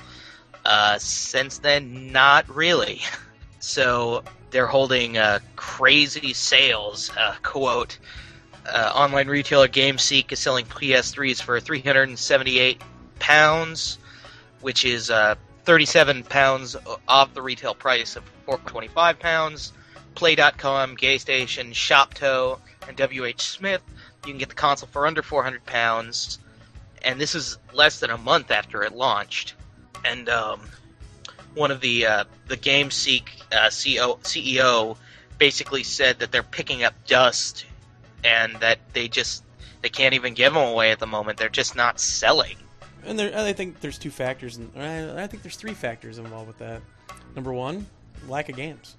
Uh, 0.64 0.98
since 0.98 1.58
then, 1.58 2.12
not 2.12 2.48
really. 2.48 3.00
So 3.64 4.24
they're 4.50 4.66
holding 4.66 5.16
uh, 5.16 5.38
crazy 5.54 6.32
sales, 6.32 7.12
uh, 7.16 7.36
quote, 7.44 7.96
uh, 8.66 8.92
online 8.94 9.28
retailer 9.28 9.68
GameSeek 9.68 10.32
is 10.32 10.38
selling 10.38 10.64
PS3s 10.66 11.42
for 11.42 11.58
378 11.60 12.80
pounds, 13.18 13.98
which 14.60 14.84
is 14.84 15.10
uh, 15.10 15.34
37 15.64 16.24
pounds 16.24 16.76
off 17.08 17.34
the 17.34 17.42
retail 17.42 17.74
price 17.74 18.16
of 18.16 18.24
425 18.46 19.18
pounds. 19.18 19.72
Play.com, 20.14 20.96
Gamestation, 20.96 21.72
Shopto, 21.72 22.58
and 22.86 22.98
WH 22.98 23.40
Smith. 23.40 23.80
You 24.26 24.32
can 24.32 24.38
get 24.38 24.50
the 24.50 24.54
console 24.54 24.88
for 24.92 25.06
under 25.06 25.22
400 25.22 25.64
pounds, 25.64 26.38
and 27.02 27.20
this 27.20 27.34
is 27.34 27.58
less 27.72 28.00
than 28.00 28.10
a 28.10 28.18
month 28.18 28.50
after 28.50 28.82
it 28.82 28.92
launched. 28.92 29.54
And 30.04 30.28
um, 30.28 30.60
one 31.54 31.70
of 31.70 31.80
the 31.80 32.06
uh, 32.06 32.24
the 32.46 32.56
GameSeek 32.56 33.22
uh, 33.50 33.68
CEO, 33.68 34.18
CEO 34.20 34.96
basically 35.38 35.82
said 35.82 36.18
that 36.18 36.30
they're 36.30 36.42
picking 36.42 36.84
up 36.84 36.94
dust 37.06 37.64
and 38.24 38.56
that 38.56 38.78
they 38.92 39.08
just 39.08 39.44
they 39.82 39.88
can't 39.88 40.14
even 40.14 40.34
give 40.34 40.54
them 40.54 40.62
away 40.62 40.92
at 40.92 40.98
the 40.98 41.06
moment. 41.06 41.38
They're 41.38 41.48
just 41.48 41.76
not 41.76 42.00
selling. 42.00 42.56
And 43.04 43.18
there, 43.18 43.36
I 43.36 43.52
think 43.52 43.80
there's 43.80 43.98
two 43.98 44.10
factors, 44.10 44.56
and 44.56 44.70
I 44.76 45.26
think 45.26 45.42
there's 45.42 45.56
three 45.56 45.74
factors 45.74 46.18
involved 46.18 46.46
with 46.46 46.58
that. 46.58 46.82
Number 47.34 47.52
one, 47.52 47.86
lack 48.28 48.48
of 48.48 48.56
games. 48.56 48.96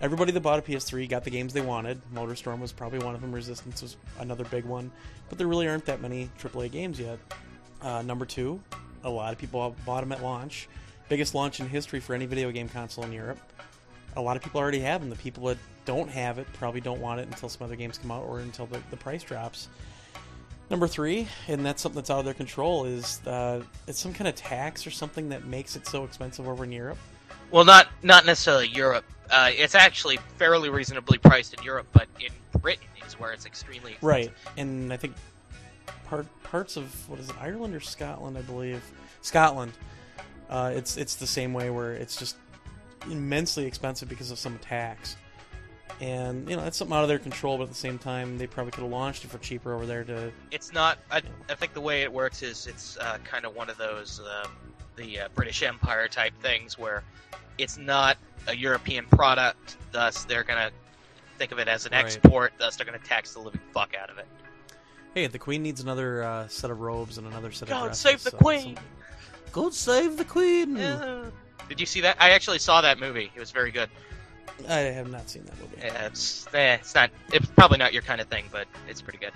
Everybody 0.00 0.32
that 0.32 0.40
bought 0.40 0.58
a 0.58 0.62
PS3 0.62 1.08
got 1.08 1.22
the 1.22 1.30
games 1.30 1.52
they 1.52 1.60
wanted. 1.60 2.00
Motorstorm 2.12 2.58
was 2.58 2.72
probably 2.72 2.98
one 2.98 3.14
of 3.14 3.20
them. 3.20 3.30
Resistance 3.30 3.82
was 3.82 3.96
another 4.18 4.42
big 4.44 4.64
one, 4.64 4.90
but 5.28 5.38
there 5.38 5.46
really 5.46 5.68
aren't 5.68 5.84
that 5.86 6.00
many 6.00 6.28
AAA 6.40 6.72
games 6.72 6.98
yet. 6.98 7.20
Uh, 7.80 8.02
number 8.02 8.26
two, 8.26 8.60
a 9.04 9.10
lot 9.10 9.32
of 9.32 9.38
people 9.38 9.76
bought 9.86 10.00
them 10.00 10.10
at 10.10 10.20
launch. 10.20 10.68
Biggest 11.08 11.36
launch 11.36 11.60
in 11.60 11.68
history 11.68 12.00
for 12.00 12.14
any 12.14 12.26
video 12.26 12.50
game 12.50 12.68
console 12.68 13.04
in 13.04 13.12
Europe. 13.12 13.38
A 14.16 14.20
lot 14.20 14.36
of 14.36 14.42
people 14.42 14.60
already 14.60 14.80
have 14.80 15.00
them. 15.00 15.10
The 15.10 15.16
people 15.16 15.44
that 15.44 15.58
don't 15.84 16.08
have 16.08 16.38
it 16.38 16.46
probably 16.54 16.80
don't 16.80 17.00
want 17.00 17.20
it 17.20 17.28
until 17.28 17.48
some 17.48 17.64
other 17.64 17.76
games 17.76 17.98
come 17.98 18.10
out 18.10 18.24
or 18.24 18.40
until 18.40 18.66
the, 18.66 18.80
the 18.90 18.96
price 18.96 19.22
drops. 19.22 19.68
Number 20.70 20.86
three, 20.86 21.28
and 21.48 21.66
that's 21.66 21.82
something 21.82 21.96
that's 21.96 22.08
out 22.08 22.20
of 22.20 22.24
their 22.24 22.34
control, 22.34 22.86
is 22.86 23.20
uh, 23.26 23.62
it's 23.86 23.98
some 23.98 24.14
kind 24.14 24.26
of 24.26 24.34
tax 24.34 24.86
or 24.86 24.90
something 24.90 25.28
that 25.28 25.44
makes 25.44 25.76
it 25.76 25.86
so 25.86 26.04
expensive 26.04 26.48
over 26.48 26.64
in 26.64 26.72
Europe. 26.72 26.98
Well, 27.50 27.64
not 27.64 27.88
not 28.02 28.24
necessarily 28.24 28.68
Europe. 28.68 29.04
Uh, 29.30 29.50
it's 29.52 29.74
actually 29.74 30.18
fairly 30.38 30.70
reasonably 30.70 31.18
priced 31.18 31.54
in 31.54 31.62
Europe, 31.62 31.86
but 31.92 32.08
in 32.20 32.32
Britain 32.60 32.86
is 33.06 33.18
where 33.18 33.32
it's 33.32 33.44
extremely 33.44 33.92
expensive. 33.92 34.02
right. 34.02 34.32
And 34.56 34.92
I 34.92 34.96
think 34.96 35.14
part 36.06 36.26
parts 36.42 36.76
of 36.76 37.08
what 37.08 37.20
is 37.20 37.28
it, 37.28 37.36
Ireland 37.40 37.74
or 37.74 37.80
Scotland, 37.80 38.38
I 38.38 38.42
believe, 38.42 38.82
Scotland. 39.20 39.72
Uh, 40.48 40.72
it's 40.74 40.96
it's 40.96 41.16
the 41.16 41.26
same 41.26 41.52
way 41.52 41.68
where 41.68 41.92
it's 41.92 42.16
just 42.16 42.36
immensely 43.10 43.66
expensive 43.66 44.08
because 44.08 44.30
of 44.30 44.38
some 44.38 44.58
tax 44.58 45.16
and 46.00 46.48
you 46.48 46.56
know 46.56 46.62
that's 46.62 46.76
something 46.76 46.96
out 46.96 47.02
of 47.02 47.08
their 47.08 47.18
control. 47.18 47.58
But 47.58 47.64
at 47.64 47.68
the 47.70 47.74
same 47.74 47.98
time, 47.98 48.38
they 48.38 48.46
probably 48.46 48.72
could 48.72 48.82
have 48.82 48.90
launched 48.90 49.24
it 49.24 49.28
for 49.28 49.38
cheaper 49.38 49.74
over 49.74 49.86
there. 49.86 50.04
To 50.04 50.32
it's 50.50 50.72
not. 50.72 50.98
I, 51.10 51.22
I 51.48 51.54
think 51.54 51.74
the 51.74 51.80
way 51.80 52.02
it 52.02 52.12
works 52.12 52.42
is 52.42 52.66
it's 52.66 52.96
uh, 52.98 53.18
kind 53.24 53.44
of 53.44 53.54
one 53.54 53.70
of 53.70 53.78
those 53.78 54.20
uh, 54.20 54.46
the 54.96 55.20
uh, 55.20 55.28
British 55.34 55.62
Empire 55.62 56.08
type 56.08 56.32
things 56.40 56.78
where 56.78 57.02
it's 57.58 57.78
not 57.78 58.16
a 58.48 58.56
European 58.56 59.06
product. 59.06 59.76
Thus, 59.92 60.24
they're 60.24 60.44
gonna 60.44 60.70
think 61.38 61.52
of 61.52 61.58
it 61.58 61.68
as 61.68 61.86
an 61.86 61.92
right. 61.92 62.04
export. 62.04 62.52
Thus, 62.58 62.76
they're 62.76 62.86
gonna 62.86 62.98
tax 62.98 63.34
the 63.34 63.40
living 63.40 63.60
fuck 63.72 63.94
out 63.94 64.10
of 64.10 64.18
it. 64.18 64.26
Hey, 65.14 65.26
the 65.26 65.38
Queen 65.38 65.62
needs 65.62 65.80
another 65.80 66.22
uh, 66.22 66.48
set 66.48 66.70
of 66.70 66.80
robes 66.80 67.18
and 67.18 67.26
another 67.26 67.52
set 67.52 67.68
God 67.68 67.76
of 67.76 67.82
dresses. 67.88 68.00
save 68.02 68.22
the 68.24 68.30
so 68.30 68.36
Queen! 68.38 68.78
God 69.52 69.74
save 69.74 70.16
the 70.16 70.24
Queen! 70.24 70.76
Yeah. 70.76 71.26
Did 71.68 71.80
you 71.80 71.86
see 71.86 72.00
that? 72.00 72.16
I 72.18 72.30
actually 72.30 72.58
saw 72.58 72.80
that 72.80 72.98
movie. 72.98 73.30
It 73.34 73.38
was 73.38 73.50
very 73.50 73.70
good. 73.70 73.90
I 74.68 74.78
have 74.78 75.10
not 75.10 75.28
seen 75.28 75.44
that 75.44 75.58
movie. 75.60 75.76
Yeah, 75.78 76.06
it's 76.06 76.46
eh, 76.54 76.74
it's 76.74 76.94
not. 76.94 77.10
It's 77.32 77.46
probably 77.46 77.78
not 77.78 77.92
your 77.92 78.02
kind 78.02 78.20
of 78.20 78.28
thing, 78.28 78.44
but 78.52 78.66
it's 78.88 79.02
pretty 79.02 79.18
good. 79.18 79.32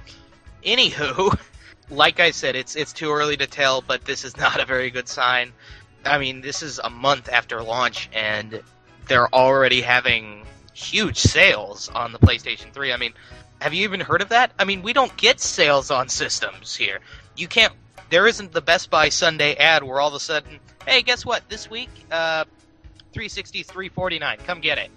Anywho, 0.65 1.39
like 1.91 2.21
I 2.21 2.31
said, 2.31 2.57
it's 2.57 2.77
it's 2.77 2.93
too 2.93 3.11
early 3.13 3.37
to 3.37 3.47
tell, 3.47 3.83
but 3.83 4.05
this 4.05 4.25
is 4.25 4.37
not 4.37 4.61
a 4.61 4.67
very 4.67 4.91
good 4.91 5.09
sign. 5.09 5.53
I 6.05 6.19
mean, 6.19 6.41
this 6.41 6.63
is 6.63 6.79
a 6.79 6.91
month 6.91 7.29
after 7.29 7.63
launch, 7.63 8.09
and 8.13 8.63
they're 9.09 9.33
already 9.35 9.81
having 9.81 10.47
huge 10.75 11.19
sales 11.19 11.89
on 11.89 12.13
the 12.13 12.19
PlayStation 12.19 12.73
3. 12.73 12.93
I 12.93 12.97
mean, 12.97 13.13
have 13.61 13.75
you 13.75 13.85
even 13.85 14.01
heard 14.01 14.23
of 14.23 14.29
that? 14.29 14.53
I 14.59 14.65
mean, 14.65 14.83
we 14.83 14.93
don't 14.93 15.17
get 15.17 15.41
sales 15.41 15.91
on 15.91 16.09
systems 16.09 16.77
here. 16.77 17.01
You 17.37 17.49
can't. 17.49 17.73
There 18.11 18.27
isn't 18.27 18.53
the 18.53 18.61
Best 18.61 18.91
Buy 18.91 19.09
Sunday 19.09 19.55
ad 19.57 19.83
where 19.83 20.01
all 20.01 20.09
of 20.09 20.15
a 20.15 20.21
sudden, 20.21 20.61
hey, 20.87 21.03
guess 21.03 21.25
what? 21.27 21.49
This 21.49 21.69
week, 21.69 21.89
uh, 22.11 22.45
360 23.17 23.63
349. 23.63 24.39
Come 24.47 24.61
get 24.61 24.77
it. 24.79 24.91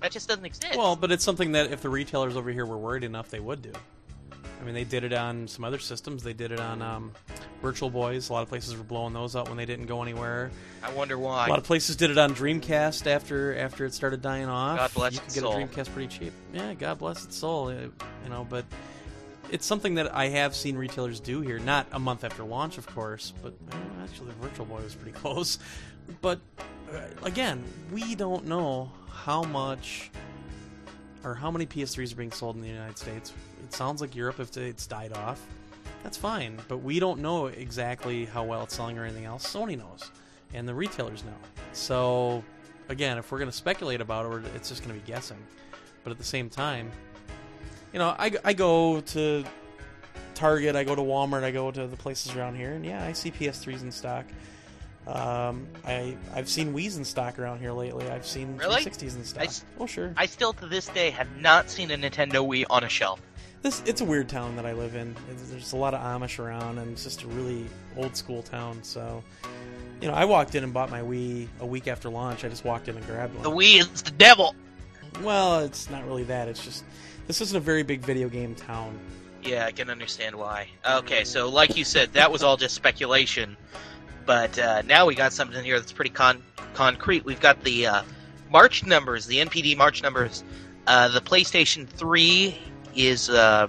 That 0.00 0.12
just 0.12 0.28
doesn't 0.28 0.44
exist. 0.44 0.76
Well, 0.76 0.94
but 0.96 1.10
it's 1.10 1.24
something 1.24 1.52
that 1.52 1.72
if 1.72 1.82
the 1.82 1.88
retailers 1.88 2.36
over 2.36 2.50
here 2.50 2.64
were 2.64 2.78
worried 2.78 3.02
enough, 3.04 3.28
they 3.28 3.40
would 3.40 3.60
do. 3.60 3.72
I 4.32 4.64
mean, 4.64 4.74
they 4.74 4.84
did 4.84 5.04
it 5.04 5.12
on 5.12 5.48
some 5.48 5.64
other 5.64 5.78
systems. 5.78 6.22
They 6.22 6.32
did 6.32 6.52
it 6.52 6.60
on 6.60 6.80
um, 6.80 7.12
Virtual 7.60 7.90
Boys. 7.90 8.28
A 8.28 8.32
lot 8.32 8.42
of 8.42 8.48
places 8.48 8.76
were 8.76 8.84
blowing 8.84 9.12
those 9.14 9.34
up 9.34 9.48
when 9.48 9.56
they 9.56 9.64
didn't 9.66 9.86
go 9.86 10.00
anywhere. 10.02 10.50
I 10.82 10.92
wonder 10.92 11.18
why. 11.18 11.46
A 11.46 11.50
lot 11.50 11.58
of 11.58 11.64
places 11.64 11.96
did 11.96 12.10
it 12.10 12.18
on 12.18 12.34
Dreamcast 12.34 13.06
after 13.06 13.56
after 13.58 13.84
it 13.84 13.94
started 13.94 14.22
dying 14.22 14.46
off. 14.46 14.78
God 14.78 14.94
bless 14.94 15.14
You 15.14 15.20
could 15.20 15.34
get 15.34 15.40
soul. 15.42 15.56
a 15.56 15.56
Dreamcast 15.66 15.92
pretty 15.92 16.08
cheap. 16.18 16.32
Yeah, 16.54 16.74
God 16.74 16.98
bless 16.98 17.24
its 17.24 17.36
soul. 17.36 17.68
uh, 17.68 17.72
You 17.72 18.28
know, 18.30 18.46
but 18.48 18.64
it's 19.50 19.66
something 19.66 19.94
that 19.96 20.14
I 20.14 20.28
have 20.28 20.54
seen 20.54 20.76
retailers 20.76 21.20
do 21.20 21.40
here. 21.40 21.58
Not 21.58 21.86
a 21.92 21.98
month 21.98 22.22
after 22.22 22.44
launch, 22.44 22.78
of 22.78 22.86
course, 22.86 23.32
but 23.42 23.52
eh, 23.72 23.76
actually, 24.04 24.30
Virtual 24.40 24.66
Boy 24.66 24.80
was 24.82 24.94
pretty 24.94 25.12
close. 25.18 25.58
But 26.20 26.40
uh, 26.92 26.98
again, 27.22 27.64
we 27.92 28.14
don't 28.14 28.46
know 28.46 28.90
how 29.10 29.42
much 29.44 30.10
or 31.24 31.34
how 31.34 31.50
many 31.50 31.66
PS3s 31.66 32.12
are 32.12 32.16
being 32.16 32.32
sold 32.32 32.56
in 32.56 32.62
the 32.62 32.68
United 32.68 32.98
States. 32.98 33.32
It 33.62 33.72
sounds 33.72 34.00
like 34.00 34.14
Europe, 34.14 34.40
if 34.40 34.56
it's 34.56 34.86
died 34.86 35.12
off, 35.12 35.44
that's 36.02 36.16
fine. 36.16 36.58
But 36.68 36.78
we 36.78 36.98
don't 36.98 37.20
know 37.20 37.46
exactly 37.46 38.24
how 38.24 38.44
well 38.44 38.62
it's 38.62 38.74
selling 38.74 38.98
or 38.98 39.04
anything 39.04 39.26
else. 39.26 39.46
Sony 39.46 39.76
knows, 39.78 40.10
and 40.54 40.66
the 40.66 40.74
retailers 40.74 41.24
know. 41.24 41.36
So, 41.72 42.42
again, 42.88 43.18
if 43.18 43.30
we're 43.30 43.38
going 43.38 43.50
to 43.50 43.56
speculate 43.56 44.00
about 44.00 44.32
it, 44.32 44.50
it's 44.54 44.68
just 44.68 44.82
going 44.82 44.94
to 44.94 45.00
be 45.00 45.06
guessing. 45.06 45.38
But 46.02 46.10
at 46.10 46.18
the 46.18 46.24
same 46.24 46.48
time, 46.48 46.90
you 47.92 47.98
know, 47.98 48.14
I, 48.18 48.32
I 48.44 48.52
go 48.52 49.00
to 49.00 49.44
Target, 50.34 50.74
I 50.74 50.84
go 50.84 50.94
to 50.94 51.02
Walmart, 51.02 51.42
I 51.42 51.50
go 51.50 51.70
to 51.70 51.86
the 51.86 51.96
places 51.96 52.34
around 52.34 52.56
here, 52.56 52.72
and 52.72 52.84
yeah, 52.84 53.04
I 53.04 53.12
see 53.12 53.30
PS3s 53.30 53.82
in 53.82 53.92
stock. 53.92 54.24
Um, 55.10 55.66
I 55.84 56.16
I've 56.34 56.48
seen 56.48 56.72
Wii's 56.74 56.96
in 56.96 57.04
stock 57.04 57.38
around 57.38 57.58
here 57.60 57.72
lately. 57.72 58.08
I've 58.08 58.26
seen 58.26 58.56
Really? 58.56 58.82
360s 58.84 59.16
in 59.16 59.24
stock. 59.24 59.42
I 59.44 59.48
oh 59.82 59.86
sure. 59.86 60.12
I 60.16 60.26
still 60.26 60.52
to 60.54 60.66
this 60.66 60.86
day 60.88 61.10
have 61.10 61.28
not 61.38 61.68
seen 61.70 61.90
a 61.90 61.96
Nintendo 61.96 62.46
Wii 62.46 62.64
on 62.70 62.84
a 62.84 62.88
shelf. 62.88 63.20
This 63.62 63.82
it's 63.86 64.00
a 64.00 64.04
weird 64.04 64.28
town 64.28 64.56
that 64.56 64.64
I 64.66 64.72
live 64.72 64.94
in. 64.94 65.10
It's- 65.30 65.50
There's 65.50 65.72
a 65.72 65.76
lot 65.76 65.94
of 65.94 66.00
Amish 66.00 66.38
around, 66.38 66.78
and 66.78 66.92
it's 66.92 67.04
just 67.04 67.22
a 67.24 67.26
really 67.28 67.66
old 67.96 68.16
school 68.16 68.42
town. 68.42 68.78
So, 68.82 69.22
you 70.00 70.08
know, 70.08 70.14
I 70.14 70.24
walked 70.24 70.54
in 70.54 70.64
and 70.64 70.72
bought 70.72 70.90
my 70.90 71.02
Wii 71.02 71.48
a 71.60 71.66
week 71.66 71.86
after 71.88 72.08
launch. 72.08 72.44
I 72.44 72.48
just 72.48 72.64
walked 72.64 72.88
in 72.88 72.96
and 72.96 73.04
grabbed 73.06 73.34
one. 73.34 73.42
The 73.42 73.50
Wii 73.50 73.80
is 73.80 74.02
the 74.02 74.12
devil. 74.12 74.54
Well, 75.22 75.60
it's 75.60 75.90
not 75.90 76.06
really 76.06 76.24
that. 76.24 76.48
It's 76.48 76.64
just 76.64 76.84
this 77.26 77.40
isn't 77.40 77.56
a 77.56 77.60
very 77.60 77.82
big 77.82 78.00
video 78.00 78.28
game 78.28 78.54
town. 78.54 78.98
Yeah, 79.42 79.66
I 79.66 79.72
can 79.72 79.90
understand 79.90 80.36
why. 80.36 80.68
Okay, 80.88 81.24
so 81.24 81.48
like 81.48 81.76
you 81.76 81.84
said, 81.84 82.12
that 82.12 82.30
was 82.30 82.42
all 82.42 82.56
just 82.56 82.74
speculation. 82.74 83.56
But 84.26 84.58
uh, 84.58 84.82
now 84.82 85.06
we 85.06 85.14
got 85.14 85.32
something 85.32 85.62
here 85.64 85.78
that's 85.78 85.92
pretty 85.92 86.10
con- 86.10 86.42
concrete. 86.74 87.24
We've 87.24 87.40
got 87.40 87.62
the 87.64 87.86
uh, 87.86 88.02
March 88.50 88.84
numbers, 88.84 89.26
the 89.26 89.38
NPD 89.38 89.76
March 89.76 90.02
numbers. 90.02 90.44
Uh, 90.86 91.08
the 91.08 91.20
PlayStation 91.20 91.86
3 91.86 92.56
is 92.94 93.30
uh, 93.30 93.68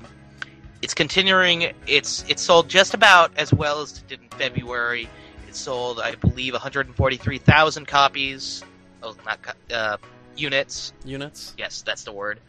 it's 0.81 0.93
continuing. 0.93 1.73
It's 1.87 2.25
it's 2.27 2.41
sold 2.41 2.69
just 2.69 2.93
about 2.93 3.31
as 3.37 3.53
well 3.53 3.81
as 3.81 3.97
it 3.97 4.07
did 4.07 4.21
in 4.21 4.29
February. 4.29 5.07
It 5.47 5.55
sold, 5.55 5.99
I 5.99 6.15
believe, 6.15 6.53
143,000 6.53 7.87
copies. 7.87 8.63
Oh, 9.03 9.15
not 9.25 9.41
co- 9.41 9.75
uh, 9.75 9.97
units. 10.35 10.93
Units. 11.05 11.53
Yes, 11.57 11.81
that's 11.81 12.03
the 12.03 12.11
word. 12.11 12.39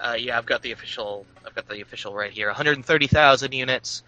Uh, 0.00 0.16
yeah, 0.18 0.38
I've 0.38 0.46
got 0.46 0.62
the 0.62 0.72
official. 0.72 1.26
I've 1.46 1.54
got 1.54 1.68
the 1.68 1.80
official 1.80 2.14
right 2.14 2.30
here. 2.30 2.46
130,000 2.48 3.52
units. 3.52 4.02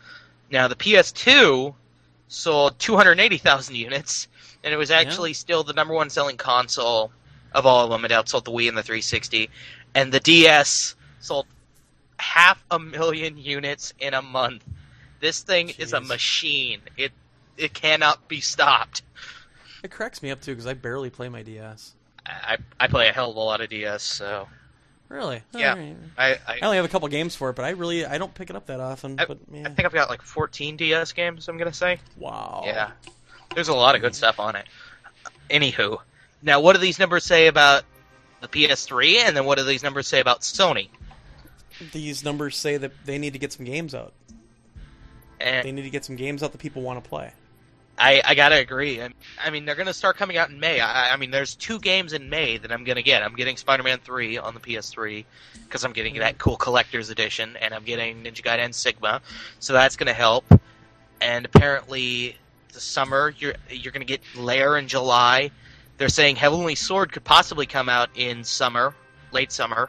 Now 0.51 0.69
the 0.69 0.77
PS2 0.77 1.75
sold 2.29 2.79
280,000 2.79 3.75
units, 3.75 4.29
and 4.65 4.73
it 4.73 4.77
was 4.77 4.91
actually 4.91 5.33
still 5.33 5.63
the 5.63 5.73
number 5.73 5.95
one 5.95 6.11
selling 6.11 6.37
console 6.37 7.13
of 7.53 7.67
all 7.67 7.85
of 7.85 7.91
them. 7.91 8.05
It 8.05 8.11
outsold 8.11 8.45
the 8.45 8.51
Wii 8.51 8.69
and 8.69 8.77
the 8.77 8.83
360, 8.83 9.51
and 9.95 10.13
the 10.13 10.21
DS 10.21 10.95
sold 11.21 11.47
half 12.19 12.63
a 12.71 12.79
million 12.79 13.37
units 13.37 13.93
in 13.99 14.15
a 14.15 14.23
month. 14.23 14.65
This 15.21 15.43
thing 15.43 15.71
is 15.79 15.93
a 15.93 16.01
machine. 16.01 16.81
It 16.97 17.13
it 17.57 17.73
cannot 17.73 18.29
be 18.29 18.41
stopped. 18.41 19.03
It 19.83 19.91
cracks 19.91 20.23
me 20.23 20.31
up 20.31 20.41
too 20.41 20.53
because 20.53 20.67
I 20.67 20.75
barely 20.75 21.11
play 21.11 21.29
my 21.29 21.43
DS. 21.43 21.95
I 22.27 22.59
I 22.79 22.89
play 22.89 23.09
a 23.09 23.13
hell 23.13 23.31
of 23.31 23.37
a 23.37 23.41
lot 23.41 23.61
of 23.61 23.71
DS, 23.71 24.03
so 24.03 24.49
Really? 25.09 25.43
Yeah. 25.55 25.73
Alright. 25.75 25.97
I 26.19 26.31
I 26.33 26.39
I, 26.49 26.59
only 26.63 26.77
have 26.77 26.85
a 26.85 26.89
couple 26.89 27.07
games 27.09 27.37
for 27.37 27.51
it, 27.51 27.57
but 27.57 27.65
I 27.65 27.71
really 27.71 28.05
I 28.05 28.19
don't 28.19 28.35
pick 28.35 28.51
it 28.51 28.57
up 28.57 28.67
that 28.67 28.81
often. 28.81 29.19
I- 29.21 29.25
but 29.27 29.39
I 29.53 29.63
think 29.69 29.85
I've 29.85 29.93
got 29.93 30.09
like 30.11 30.23
14 30.23 30.77
DS 30.77 31.13
games. 31.13 31.49
I'm 31.49 31.59
gonna 31.59 31.73
say. 31.73 31.99
wow. 32.19 32.63
Yeah. 32.67 32.91
There's 33.55 33.69
a 33.69 33.75
lot 33.75 33.95
of 33.95 34.01
good 34.01 34.15
stuff 34.15 34.41
on 34.41 34.57
it. 34.57 34.67
Anywho, 35.49 35.99
now 36.43 36.61
what 36.61 36.75
do 36.75 36.81
these 36.81 36.99
numbers 36.99 37.25
say 37.25 37.47
about 37.47 37.85
the 38.41 38.49
PS3, 38.49 39.19
and 39.27 39.37
then 39.37 39.45
what 39.45 39.59
do 39.59 39.65
these 39.65 39.83
numbers 39.83 40.09
say 40.09 40.21
about 40.21 40.41
Sony? 40.41 40.89
These 41.93 42.25
numbers 42.25 42.57
say 42.57 42.77
that 42.77 42.93
they 43.05 43.19
need 43.19 43.33
to 43.35 43.39
get 43.39 43.53
some 43.53 43.65
games 43.65 43.95
out. 43.95 44.13
They 45.39 45.71
need 45.73 45.83
to 45.83 45.91
get 45.91 46.05
some 46.05 46.17
games 46.17 46.43
out 46.43 46.53
that 46.53 46.59
people 46.59 46.83
want 46.83 47.03
to 47.03 47.09
play. 47.09 47.33
I, 47.99 48.21
I 48.25 48.35
gotta 48.35 48.57
agree. 48.57 49.01
I- 49.03 49.11
I 49.43 49.51
mean, 49.51 49.65
they're 49.65 49.75
gonna 49.75 49.95
start 49.95 50.17
coming 50.17 50.37
out 50.37 50.51
in 50.51 50.61
May. 50.61 50.81
I, 50.81 51.13
I 51.13 51.17
mean, 51.17 51.31
there's 51.31 51.55
two 51.55 51.79
games 51.79 52.13
in 52.13 52.29
May 52.29 52.59
that 52.59 52.71
I'm 52.71 52.85
gonna 52.85 53.03
get. 53.03 53.23
I'm 53.23 53.35
getting 53.35 53.57
Spider-Man 53.57 54.01
3 54.05 54.39
on 54.39 54.55
the 54.55 54.61
PS3 54.61 55.25
because 55.65 55.85
I'm 55.85 55.93
getting 55.93 56.15
that 56.19 56.37
cool 56.39 56.57
collector's 56.57 57.09
edition, 57.11 57.57
and 57.61 57.73
I'm 57.73 57.85
getting 57.85 58.23
Ninja 58.23 58.43
Gaiden 58.43 58.75
Sigma, 58.75 59.23
so 59.61 59.73
that's 59.73 59.97
gonna 59.97 60.13
help. 60.13 60.45
And 61.23 61.47
apparently, 61.47 62.37
the 62.75 62.81
summer 62.81 63.33
you're 63.39 63.55
you're 63.71 63.93
gonna 63.93 64.05
get 64.05 64.21
Lair 64.35 64.77
in 64.77 64.89
July. 64.89 65.51
They're 65.97 66.11
saying 66.11 66.37
Heavenly 66.37 66.75
Sword 66.75 67.11
could 67.13 67.25
possibly 67.25 67.65
come 67.65 67.89
out 67.89 68.11
in 68.15 68.45
summer, 68.45 68.95
late 69.33 69.51
summer. 69.51 69.89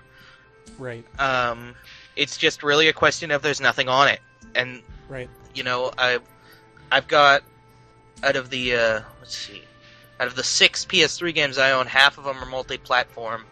Right. 0.79 1.03
Um, 1.19 1.75
it's 2.15 2.37
just 2.37 2.63
really 2.63 2.87
a 2.87 2.93
question 2.93 3.31
of 3.31 3.41
there's 3.41 3.59
nothing 3.59 3.89
on 3.89 4.07
it, 4.07 4.21
and 4.55 4.81
Right. 5.09 5.29
you 5.53 5.63
know, 5.63 5.91
I, 5.97 6.19
I've 6.91 7.07
got 7.09 7.43
out 8.23 8.35
of 8.35 8.49
the 8.49 8.75
uh, 8.75 9.01
let's 9.19 9.37
see, 9.37 9.63
out 10.19 10.27
of 10.27 10.35
the 10.35 10.43
six 10.43 10.85
PS3 10.85 11.33
games 11.33 11.57
I 11.57 11.71
own, 11.71 11.87
half 11.87 12.17
of 12.17 12.23
them 12.23 12.37
are 12.37 12.45
multi-platform. 12.45 13.45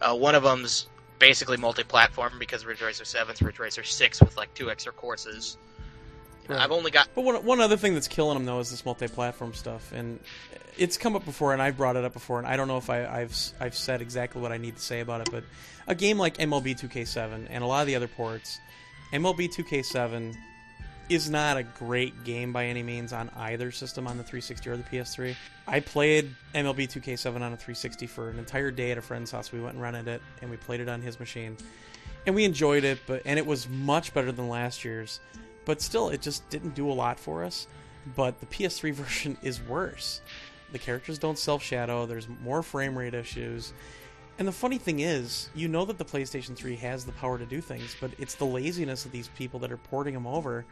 Uh, 0.00 0.14
one 0.14 0.34
of 0.34 0.42
them's 0.42 0.86
basically 1.18 1.56
multi-platform 1.56 2.34
because 2.38 2.64
Ridge 2.64 2.82
Racer 2.82 3.04
7's 3.04 3.40
Ridge 3.40 3.58
Racer 3.58 3.82
6 3.82 4.20
with 4.20 4.36
like 4.36 4.52
two 4.54 4.70
extra 4.70 4.92
courses. 4.92 5.56
Right. 6.48 6.60
I've 6.60 6.70
only 6.70 6.90
got 6.90 7.08
But 7.14 7.22
one, 7.22 7.44
one 7.44 7.60
other 7.60 7.76
thing 7.76 7.94
that's 7.94 8.08
killing 8.08 8.36
them 8.36 8.44
though 8.44 8.60
is 8.60 8.70
this 8.70 8.84
multi-platform 8.84 9.54
stuff, 9.54 9.90
and 9.92 10.20
it's 10.78 10.96
come 10.96 11.16
up 11.16 11.24
before, 11.24 11.52
and 11.52 11.60
I've 11.60 11.76
brought 11.76 11.96
it 11.96 12.04
up 12.04 12.12
before, 12.12 12.38
and 12.38 12.46
I 12.46 12.56
don't 12.56 12.68
know 12.68 12.76
if 12.76 12.88
I, 12.88 13.04
I've 13.04 13.36
I've 13.58 13.74
said 13.74 14.00
exactly 14.00 14.40
what 14.40 14.52
I 14.52 14.58
need 14.58 14.76
to 14.76 14.82
say 14.82 15.00
about 15.00 15.22
it, 15.22 15.28
but 15.32 15.42
a 15.88 15.94
game 15.94 16.18
like 16.18 16.36
MLB 16.36 16.78
2K7 16.80 17.46
and 17.50 17.64
a 17.64 17.66
lot 17.66 17.80
of 17.80 17.86
the 17.86 17.96
other 17.96 18.08
ports, 18.08 18.60
MLB 19.12 19.52
2K7 19.52 20.36
is 21.08 21.30
not 21.30 21.56
a 21.56 21.62
great 21.62 22.24
game 22.24 22.52
by 22.52 22.66
any 22.66 22.82
means 22.82 23.12
on 23.12 23.30
either 23.36 23.70
system 23.70 24.06
on 24.06 24.16
the 24.16 24.22
360 24.22 24.70
or 24.70 24.76
the 24.76 24.82
PS3. 24.82 25.34
I 25.66 25.80
played 25.80 26.34
MLB 26.54 26.88
2K7 26.88 27.34
on 27.36 27.52
a 27.52 27.56
360 27.56 28.06
for 28.06 28.30
an 28.30 28.38
entire 28.38 28.70
day 28.70 28.90
at 28.90 28.98
a 28.98 29.02
friend's 29.02 29.30
house. 29.30 29.52
We 29.52 29.60
went 29.60 29.74
and 29.74 29.82
rented 29.82 30.08
it, 30.08 30.22
and 30.42 30.50
we 30.50 30.56
played 30.56 30.80
it 30.80 30.88
on 30.88 31.00
his 31.00 31.20
machine, 31.20 31.56
and 32.26 32.34
we 32.34 32.44
enjoyed 32.44 32.84
it. 32.84 32.98
But 33.06 33.22
and 33.24 33.38
it 33.38 33.46
was 33.46 33.68
much 33.68 34.12
better 34.12 34.32
than 34.32 34.48
last 34.48 34.84
year's 34.84 35.20
but 35.66 35.82
still 35.82 36.08
it 36.08 36.22
just 36.22 36.48
didn't 36.48 36.74
do 36.74 36.90
a 36.90 36.94
lot 36.94 37.20
for 37.20 37.44
us 37.44 37.66
but 38.14 38.40
the 38.40 38.46
ps3 38.46 38.94
version 38.94 39.36
is 39.42 39.60
worse 39.60 40.22
the 40.72 40.78
characters 40.78 41.18
don't 41.18 41.38
self-shadow 41.38 42.06
there's 42.06 42.28
more 42.42 42.62
frame 42.62 42.96
rate 42.96 43.12
issues 43.12 43.74
and 44.38 44.46
the 44.46 44.52
funny 44.52 44.78
thing 44.78 45.00
is 45.00 45.48
you 45.54 45.68
know 45.68 45.84
that 45.84 45.98
the 45.98 46.04
playstation 46.04 46.54
3 46.54 46.76
has 46.76 47.04
the 47.04 47.12
power 47.12 47.38
to 47.38 47.46
do 47.46 47.60
things 47.60 47.96
but 48.00 48.10
it's 48.18 48.34
the 48.34 48.44
laziness 48.44 49.04
of 49.04 49.12
these 49.12 49.28
people 49.28 49.60
that 49.60 49.72
are 49.72 49.76
porting 49.76 50.14
them 50.14 50.26
over 50.26 50.64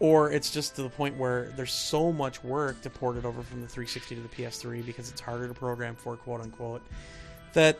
or 0.00 0.30
it's 0.32 0.50
just 0.50 0.74
to 0.76 0.82
the 0.82 0.88
point 0.88 1.16
where 1.16 1.52
there's 1.56 1.72
so 1.72 2.12
much 2.12 2.42
work 2.42 2.80
to 2.82 2.90
port 2.90 3.16
it 3.16 3.24
over 3.24 3.42
from 3.42 3.60
the 3.60 3.68
360 3.68 4.14
to 4.16 4.20
the 4.20 4.28
ps3 4.28 4.84
because 4.84 5.10
it's 5.10 5.20
harder 5.20 5.48
to 5.48 5.54
program 5.54 5.94
for 5.94 6.16
quote 6.16 6.40
unquote 6.40 6.82
that 7.52 7.78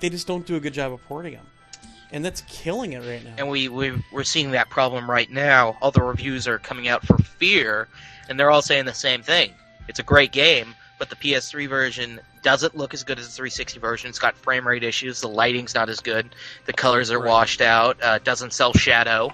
they 0.00 0.08
just 0.08 0.26
don't 0.26 0.46
do 0.46 0.56
a 0.56 0.60
good 0.60 0.74
job 0.74 0.92
of 0.92 1.02
porting 1.04 1.34
them 1.34 1.46
and 2.10 2.24
that's 2.24 2.40
killing 2.42 2.92
it 2.92 3.00
right 3.00 3.24
now 3.24 3.34
and 3.38 3.48
we, 3.48 3.68
we 3.68 3.92
we're 4.12 4.24
seeing 4.24 4.50
that 4.52 4.70
problem 4.70 5.10
right 5.10 5.30
now. 5.30 5.76
All 5.80 5.90
the 5.90 6.02
reviews 6.02 6.48
are 6.48 6.58
coming 6.58 6.88
out 6.88 7.06
for 7.06 7.18
Fear, 7.18 7.88
and 8.28 8.38
they're 8.38 8.50
all 8.50 8.62
saying 8.62 8.86
the 8.86 8.94
same 8.94 9.22
thing. 9.22 9.52
It's 9.88 9.98
a 9.98 10.02
great 10.02 10.32
game, 10.32 10.74
but 10.98 11.10
the 11.10 11.16
PS3 11.16 11.68
version 11.68 12.20
doesn't 12.42 12.76
look 12.76 12.94
as 12.94 13.04
good 13.04 13.18
as 13.18 13.26
the 13.26 13.32
360 13.32 13.78
version. 13.80 14.08
It's 14.08 14.18
got 14.18 14.36
frame 14.36 14.66
rate 14.66 14.82
issues. 14.84 15.20
The 15.20 15.28
lighting's 15.28 15.74
not 15.74 15.88
as 15.88 16.00
good. 16.00 16.34
The 16.66 16.72
colors 16.72 17.10
are 17.10 17.18
Right. 17.18 17.28
washed 17.28 17.60
out. 17.60 18.02
Uh, 18.02 18.18
doesn't 18.18 18.52
self 18.52 18.76
shadow. 18.78 19.32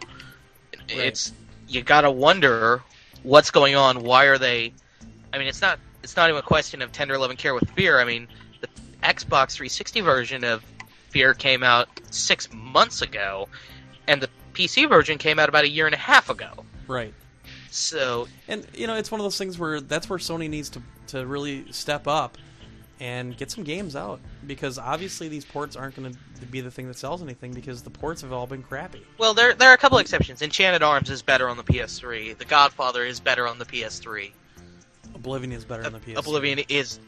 It's 0.89 1.33
you 1.69 1.83
gotta 1.83 2.11
wonder 2.11 2.83
what's 3.23 3.51
going 3.51 3.75
on. 3.75 4.03
Why 4.03 4.25
are 4.25 4.39
they? 4.39 4.73
I 5.33 5.39
mean, 5.39 5.49
it's 5.49 5.61
not 5.63 5.79
it's 6.03 6.17
not 6.17 6.29
even 6.29 6.39
a 6.39 6.43
question 6.43 6.83
of 6.83 6.93
tender 6.93 7.17
love 7.19 7.31
and 7.31 7.39
care 7.39 7.55
with 7.55 7.69
Fear. 7.71 7.99
I 8.01 8.05
mean, 8.05 8.29
the 8.61 8.69
Xbox 9.03 9.53
360 9.53 10.01
version 10.03 10.45
of 10.45 10.63
Fear 11.11 11.35
came 11.35 11.63
out 11.63 11.89
six 12.11 12.49
months 12.53 13.01
ago, 13.01 13.49
and 14.07 14.21
the 14.21 14.29
PC 14.53 14.89
version 14.89 15.17
came 15.19 15.39
out 15.39 15.49
about 15.49 15.65
a 15.65 15.69
year 15.69 15.87
and 15.87 15.95
a 15.95 15.99
half 15.99 16.29
ago. 16.29 16.65
right 16.87 17.15
So 17.71 18.29
And 18.49 18.67
you 18.75 18.87
know, 18.87 18.95
it's 18.95 19.11
one 19.11 19.21
of 19.21 19.25
those 19.25 19.39
things 19.39 19.59
where 19.59 19.81
that's 19.81 20.09
where 20.11 20.19
Sony 20.19 20.49
needs 20.51 20.69
to 20.71 20.83
to 21.15 21.27
really 21.27 21.71
step 21.73 22.07
up 22.07 22.37
and 23.01 23.37
get 23.37 23.51
some 23.51 23.65
games 23.65 23.97
out 23.97 24.21
because 24.47 24.79
obviously 24.79 25.29
these 25.29 25.45
ports 25.45 25.75
aren't 25.75 25.97
going 25.97 26.13
to 26.41 26.47
be 26.47 26.61
the 26.61 26.71
thing 26.71 26.87
that 26.87 26.97
sells 26.97 27.23
anything 27.23 27.53
because 27.53 27.83
the 27.83 27.91
ports 27.91 28.23
have 28.23 28.33
all 28.33 28.47
been 28.47 28.63
crappy. 28.63 29.03
Well, 29.19 29.35
there 29.35 29.55
there 29.55 29.71
are 29.71 29.75
a 29.75 29.79
couple 29.79 29.99
exceptions. 29.99 30.43
Enchanted 30.43 30.83
Arms 30.83 31.11
is 31.11 31.23
better 31.23 31.49
on 31.49 31.57
the 31.57 31.65
PS3. 31.65 32.39
The 32.39 32.45
Godfather 32.45 33.05
is 33.05 33.21
better 33.21 33.49
on 33.49 33.59
the 33.59 33.65
PS3. 33.65 34.33
Oblivion 35.15 35.53
is 35.53 35.65
better 35.65 35.85
on 35.85 35.93
the 35.93 36.01
PS3. 36.01 36.19
Oblivion 36.19 36.61
is 36.69 37.01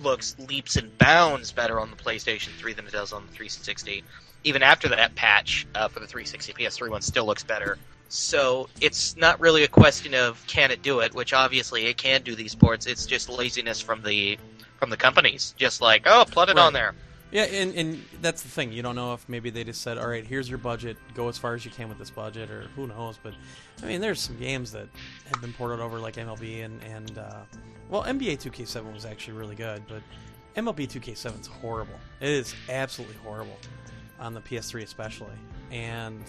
looks 0.00 0.36
leaps 0.38 0.76
and 0.76 0.96
bounds 0.98 1.52
better 1.52 1.78
on 1.78 1.90
the 1.90 1.96
PlayStation 1.96 2.48
3 2.58 2.72
than 2.72 2.86
it 2.86 2.92
does 2.92 3.12
on 3.12 3.22
the 3.26 3.32
360. 3.32 4.02
Even 4.44 4.62
after 4.62 4.88
that 4.88 5.14
patch 5.14 5.66
uh, 5.74 5.88
for 5.88 6.00
the 6.00 6.06
360, 6.06 6.54
PS3 6.54 6.90
one 6.90 7.02
still 7.02 7.26
looks 7.26 7.42
better. 7.42 7.78
So 8.12 8.68
it's 8.80 9.16
not 9.16 9.38
really 9.40 9.62
a 9.62 9.68
question 9.68 10.14
of 10.14 10.44
can 10.48 10.70
it 10.72 10.82
do 10.82 10.98
it, 11.00 11.14
which 11.14 11.32
obviously 11.32 11.86
it 11.86 11.96
can 11.96 12.22
do 12.22 12.34
these 12.34 12.54
ports. 12.56 12.86
It's 12.86 13.06
just 13.06 13.28
laziness 13.28 13.80
from 13.80 14.02
the 14.02 14.36
from 14.78 14.90
the 14.90 14.96
companies, 14.96 15.54
just 15.56 15.80
like 15.80 16.02
oh, 16.06 16.24
plug 16.28 16.48
it 16.48 16.56
Right. 16.56 16.62
on 16.66 16.72
there. 16.72 16.94
Yeah, 17.30 17.44
and, 17.44 17.72
and 17.76 18.02
that's 18.20 18.42
the 18.42 18.48
thing. 18.48 18.72
You 18.72 18.82
don't 18.82 18.96
know 18.96 19.14
if 19.14 19.28
maybe 19.28 19.50
they 19.50 19.62
just 19.62 19.82
said, 19.82 19.98
all 19.98 20.08
right, 20.08 20.26
here's 20.26 20.48
your 20.48 20.58
budget, 20.58 20.96
go 21.14 21.28
as 21.28 21.38
far 21.38 21.54
as 21.54 21.64
you 21.64 21.70
can 21.70 21.88
with 21.88 21.96
this 21.98 22.10
budget, 22.10 22.50
or 22.50 22.62
who 22.74 22.88
knows. 22.88 23.20
But, 23.22 23.34
I 23.80 23.86
mean, 23.86 24.00
there's 24.00 24.20
some 24.20 24.36
games 24.36 24.72
that 24.72 24.88
have 25.32 25.40
been 25.40 25.52
ported 25.52 25.78
over, 25.78 26.00
like 26.00 26.16
MLB 26.16 26.64
and, 26.64 26.82
and 26.82 27.16
uh, 27.18 27.42
well, 27.88 28.02
NBA 28.02 28.42
2K7 28.42 28.92
was 28.92 29.04
actually 29.04 29.34
really 29.34 29.54
good, 29.54 29.80
but 29.86 30.02
MLB 30.56 30.88
2K7 30.88 31.40
is 31.42 31.46
horrible. 31.46 31.94
It 32.20 32.30
is 32.30 32.52
absolutely 32.68 33.16
horrible 33.22 33.58
on 34.18 34.34
the 34.34 34.40
PS3 34.40 34.82
especially. 34.82 35.30
And 35.70 36.24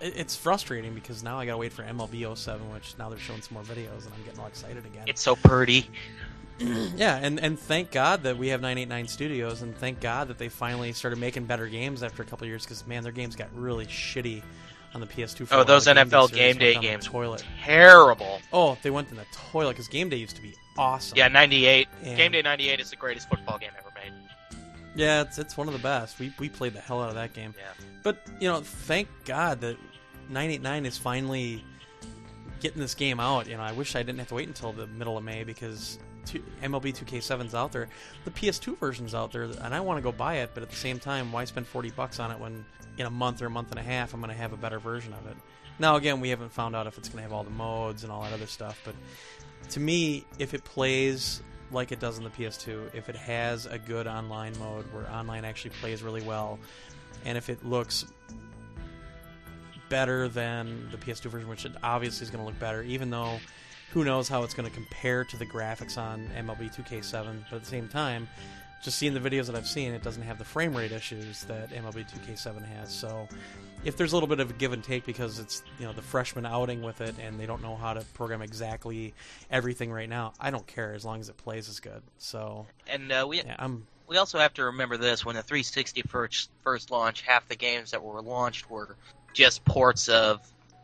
it's 0.00 0.36
frustrating 0.36 0.94
because 0.94 1.22
now 1.22 1.38
I 1.38 1.46
gotta 1.46 1.58
wait 1.58 1.72
for 1.72 1.82
MLB 1.82 2.36
07, 2.36 2.70
which 2.72 2.94
now 2.98 3.08
they're 3.08 3.18
showing 3.18 3.42
some 3.42 3.54
more 3.54 3.62
videos, 3.62 4.04
and 4.04 4.14
I'm 4.14 4.22
getting 4.24 4.40
all 4.40 4.46
excited 4.46 4.84
again. 4.86 5.04
It's 5.06 5.22
so 5.22 5.36
pretty. 5.36 5.88
Yeah, 6.94 7.16
and, 7.16 7.40
and 7.40 7.58
thank 7.58 7.90
God 7.90 8.24
that 8.24 8.36
we 8.36 8.48
have 8.48 8.60
989 8.60 9.08
Studios, 9.08 9.62
and 9.62 9.74
thank 9.74 9.98
God 9.98 10.28
that 10.28 10.36
they 10.36 10.50
finally 10.50 10.92
started 10.92 11.18
making 11.18 11.46
better 11.46 11.66
games 11.66 12.02
after 12.02 12.22
a 12.22 12.26
couple 12.26 12.46
years. 12.46 12.64
Because 12.64 12.86
man, 12.86 13.02
their 13.02 13.12
games 13.12 13.34
got 13.34 13.48
really 13.56 13.86
shitty 13.86 14.42
on 14.92 15.00
the 15.00 15.06
PS2. 15.06 15.46
for 15.46 15.54
Oh, 15.54 15.64
those 15.64 15.86
NFL 15.86 16.30
game 16.34 16.58
day 16.58 16.74
down 16.74 16.82
the 16.82 16.88
games. 16.88 17.06
toilet. 17.06 17.42
Terrible. 17.64 18.42
Oh, 18.52 18.76
they 18.82 18.90
went 18.90 19.08
in 19.10 19.16
the 19.16 19.24
toilet 19.52 19.70
because 19.72 19.88
game 19.88 20.10
day 20.10 20.16
used 20.16 20.36
to 20.36 20.42
be 20.42 20.54
awesome. 20.76 21.16
Yeah, 21.16 21.28
98. 21.28 21.88
And- 22.04 22.16
Game 22.18 22.32
Day 22.32 22.42
98 22.42 22.78
is 22.78 22.90
the 22.90 22.96
greatest 22.96 23.30
football 23.30 23.56
game 23.56 23.70
ever 23.78 23.88
made. 23.94 24.12
yeah, 24.94 25.22
it's 25.22 25.38
it's 25.38 25.56
one 25.56 25.66
of 25.66 25.72
the 25.72 25.80
best. 25.80 26.18
We 26.18 26.30
we 26.38 26.50
played 26.50 26.74
the 26.74 26.80
hell 26.80 27.00
out 27.00 27.08
of 27.08 27.14
that 27.14 27.32
game. 27.32 27.54
Yeah. 27.56 27.86
But 28.02 28.26
you 28.38 28.48
know, 28.50 28.60
thank 28.60 29.08
God 29.24 29.62
that 29.62 29.78
989 30.30 30.86
is 30.86 30.96
finally 30.96 31.64
getting 32.60 32.80
this 32.80 32.94
game 32.94 33.18
out. 33.18 33.48
You 33.48 33.56
know, 33.56 33.62
I 33.62 33.72
wish 33.72 33.96
I 33.96 34.02
didn't 34.02 34.18
have 34.18 34.28
to 34.28 34.34
wait 34.34 34.48
until 34.48 34.72
the 34.72 34.86
middle 34.86 35.18
of 35.18 35.24
May 35.24 35.44
because 35.44 35.98
MLB 36.62 36.96
2K7's 36.96 37.54
out 37.54 37.72
there, 37.72 37.88
the 38.24 38.30
PS2 38.30 38.78
version's 38.78 39.14
out 39.14 39.32
there, 39.32 39.42
and 39.42 39.74
I 39.74 39.80
want 39.80 39.98
to 39.98 40.02
go 40.02 40.12
buy 40.12 40.36
it. 40.36 40.50
But 40.54 40.62
at 40.62 40.70
the 40.70 40.76
same 40.76 40.98
time, 40.98 41.32
why 41.32 41.44
spend 41.44 41.66
40 41.66 41.90
bucks 41.90 42.20
on 42.20 42.30
it 42.30 42.38
when 42.38 42.64
in 42.98 43.06
a 43.06 43.10
month 43.10 43.42
or 43.42 43.46
a 43.46 43.50
month 43.50 43.70
and 43.70 43.78
a 43.80 43.82
half 43.82 44.14
I'm 44.14 44.20
going 44.20 44.30
to 44.30 44.36
have 44.36 44.52
a 44.52 44.56
better 44.56 44.78
version 44.78 45.12
of 45.12 45.26
it? 45.26 45.36
Now, 45.78 45.96
again, 45.96 46.20
we 46.20 46.28
haven't 46.28 46.52
found 46.52 46.76
out 46.76 46.86
if 46.86 46.98
it's 46.98 47.08
going 47.08 47.18
to 47.18 47.22
have 47.22 47.32
all 47.32 47.42
the 47.42 47.50
modes 47.50 48.04
and 48.04 48.12
all 48.12 48.22
that 48.22 48.32
other 48.32 48.46
stuff. 48.46 48.80
But 48.84 48.94
to 49.70 49.80
me, 49.80 50.26
if 50.38 50.54
it 50.54 50.62
plays 50.62 51.42
like 51.72 51.90
it 51.90 52.00
does 52.00 52.18
on 52.18 52.24
the 52.24 52.30
PS2, 52.30 52.94
if 52.94 53.08
it 53.08 53.16
has 53.16 53.66
a 53.66 53.78
good 53.78 54.06
online 54.06 54.52
mode 54.58 54.84
where 54.92 55.10
online 55.10 55.44
actually 55.44 55.70
plays 55.80 56.02
really 56.02 56.22
well, 56.22 56.58
and 57.24 57.38
if 57.38 57.48
it 57.48 57.64
looks 57.64 58.06
better 59.90 60.28
than 60.28 60.88
the 60.90 60.96
PS2 60.96 61.24
version, 61.24 61.48
which 61.48 61.66
it 61.66 61.72
obviously 61.82 62.24
is 62.24 62.30
going 62.30 62.42
to 62.42 62.46
look 62.48 62.58
better, 62.58 62.82
even 62.82 63.10
though 63.10 63.38
who 63.92 64.04
knows 64.04 64.28
how 64.28 64.42
it's 64.44 64.54
going 64.54 64.68
to 64.68 64.74
compare 64.74 65.24
to 65.24 65.36
the 65.36 65.44
graphics 65.44 65.98
on 65.98 66.30
MLB 66.36 66.74
2K7. 66.74 67.44
But 67.50 67.56
at 67.56 67.62
the 67.62 67.68
same 67.68 67.88
time, 67.88 68.28
just 68.82 68.98
seeing 68.98 69.12
the 69.12 69.20
videos 69.20 69.46
that 69.46 69.56
I've 69.56 69.66
seen, 69.66 69.92
it 69.92 70.02
doesn't 70.02 70.22
have 70.22 70.38
the 70.38 70.44
frame 70.44 70.74
rate 70.74 70.92
issues 70.92 71.44
that 71.44 71.70
MLB 71.70 72.06
2K7 72.10 72.64
has. 72.76 72.90
So 72.90 73.28
if 73.84 73.96
there's 73.96 74.12
a 74.12 74.16
little 74.16 74.28
bit 74.28 74.40
of 74.40 74.50
a 74.50 74.52
give 74.54 74.72
and 74.72 74.82
take 74.82 75.04
because 75.04 75.38
it's 75.38 75.62
you 75.78 75.86
know 75.86 75.92
the 75.92 76.02
freshman 76.02 76.46
outing 76.46 76.82
with 76.82 77.00
it 77.00 77.14
and 77.20 77.38
they 77.38 77.46
don't 77.46 77.62
know 77.62 77.76
how 77.76 77.92
to 77.94 78.00
program 78.14 78.42
exactly 78.42 79.12
everything 79.50 79.92
right 79.92 80.08
now, 80.08 80.32
I 80.40 80.50
don't 80.50 80.66
care 80.66 80.94
as 80.94 81.04
long 81.04 81.20
as 81.20 81.28
it 81.28 81.36
plays 81.36 81.68
as 81.68 81.80
good. 81.80 82.02
So 82.18 82.66
And 82.86 83.10
uh, 83.12 83.26
we 83.28 83.38
yeah, 83.38 83.56
I'm 83.58 83.86
we 84.10 84.16
also 84.16 84.38
have 84.38 84.54
to 84.54 84.64
remember 84.64 84.96
this: 84.96 85.24
when 85.24 85.36
the 85.36 85.42
360 85.42 86.02
first 86.02 86.50
first 86.62 86.90
launched, 86.90 87.24
half 87.24 87.48
the 87.48 87.56
games 87.56 87.92
that 87.92 88.02
were 88.02 88.20
launched 88.20 88.68
were 88.68 88.96
just 89.32 89.64
ports 89.64 90.08
of, 90.08 90.40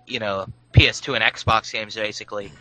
you 0.07 0.19
know, 0.19 0.47
PS2 0.73 1.15
and 1.15 1.25
Xbox 1.25 1.73
games, 1.73 1.95
basically. 1.95 2.53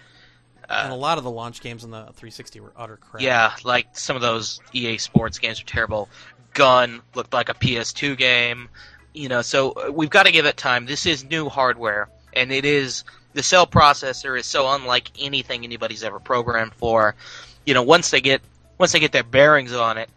and 0.69 0.91
a 0.91 0.95
Uh, 0.95 0.97
lot 0.97 1.17
of 1.17 1.23
the 1.23 1.29
launch 1.31 1.61
games 1.61 1.83
on 1.83 1.91
the 1.91 2.03
360 2.13 2.59
were 2.59 2.71
utter 2.75 2.97
crap. 2.97 3.21
yeah, 3.21 3.53
like 3.63 3.88
some 3.93 4.15
of 4.15 4.21
those 4.21 4.59
EA 4.73 4.97
Sports 4.97 5.38
games 5.39 5.61
were 5.61 5.67
terrible. 5.67 6.09
Gun 6.53 7.01
looked 7.13 7.33
like 7.33 7.49
a 7.49 7.53
PS2 7.53 8.17
game, 8.17 8.69
you 9.13 9.29
know. 9.29 9.41
So 9.41 9.71
uh, 9.73 9.91
we've 9.91 10.09
got 10.09 10.25
to 10.25 10.31
give 10.31 10.45
it 10.45 10.57
time. 10.57 10.86
This 10.86 11.05
is 11.05 11.23
new 11.25 11.49
hardware, 11.49 12.09
and 12.33 12.51
it 12.51 12.65
is 12.65 13.03
the 13.33 13.43
cell 13.43 13.67
processor 13.67 14.39
is 14.39 14.45
so 14.45 14.67
unlike 14.73 15.11
anything 15.19 15.63
anybody's 15.65 16.03
ever 16.03 16.19
programmed 16.19 16.73
for. 16.73 17.13
You 17.65 17.73
know, 17.73 17.83
once 17.83 18.09
they 18.09 18.21
get 18.21 18.41
once 18.77 18.91
they 18.93 18.99
get 18.99 19.11
their 19.11 19.23
bearings 19.23 19.73
on 19.73 19.97
it, 19.97 20.09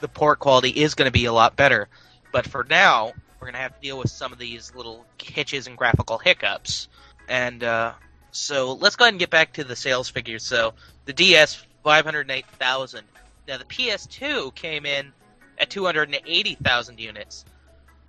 the 0.00 0.08
port 0.08 0.38
quality 0.38 0.70
is 0.70 0.94
going 0.94 1.06
to 1.06 1.12
be 1.12 1.26
a 1.26 1.32
lot 1.32 1.54
better. 1.54 1.88
But 2.32 2.46
for 2.46 2.64
now, 2.64 3.12
we're 3.40 3.46
going 3.46 3.54
to 3.54 3.60
have 3.60 3.74
to 3.74 3.80
deal 3.80 3.98
with 3.98 4.10
some 4.10 4.32
of 4.32 4.38
these 4.38 4.74
little 4.74 5.04
hitches 5.20 5.66
and 5.66 5.76
graphical 5.76 6.18
hiccups. 6.18 6.88
And 7.28 7.62
uh, 7.62 7.92
so 8.30 8.72
let's 8.74 8.96
go 8.96 9.04
ahead 9.04 9.14
and 9.14 9.18
get 9.18 9.30
back 9.30 9.54
to 9.54 9.64
the 9.64 9.76
sales 9.76 10.08
figures. 10.08 10.44
So 10.44 10.74
the 11.04 11.12
DS, 11.12 11.64
508,000. 11.84 13.04
Now 13.46 13.58
the 13.58 13.64
PS2 13.64 14.54
came 14.54 14.86
in 14.86 15.12
at 15.58 15.70
280,000 15.70 17.00
units. 17.00 17.44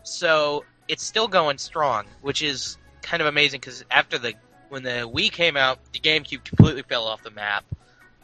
So 0.03 0.63
it's 0.87 1.03
still 1.03 1.27
going 1.27 1.57
strong, 1.57 2.05
which 2.21 2.41
is 2.41 2.77
kind 3.01 3.21
of 3.21 3.27
amazing 3.27 3.59
because 3.59 3.83
after 3.91 4.17
the 4.17 4.33
when 4.69 4.83
the 4.83 5.09
Wii 5.11 5.31
came 5.31 5.57
out, 5.57 5.79
the 5.93 5.99
GameCube 5.99 6.43
completely 6.43 6.81
fell 6.81 7.05
off 7.05 7.21
the 7.21 7.29
map, 7.31 7.63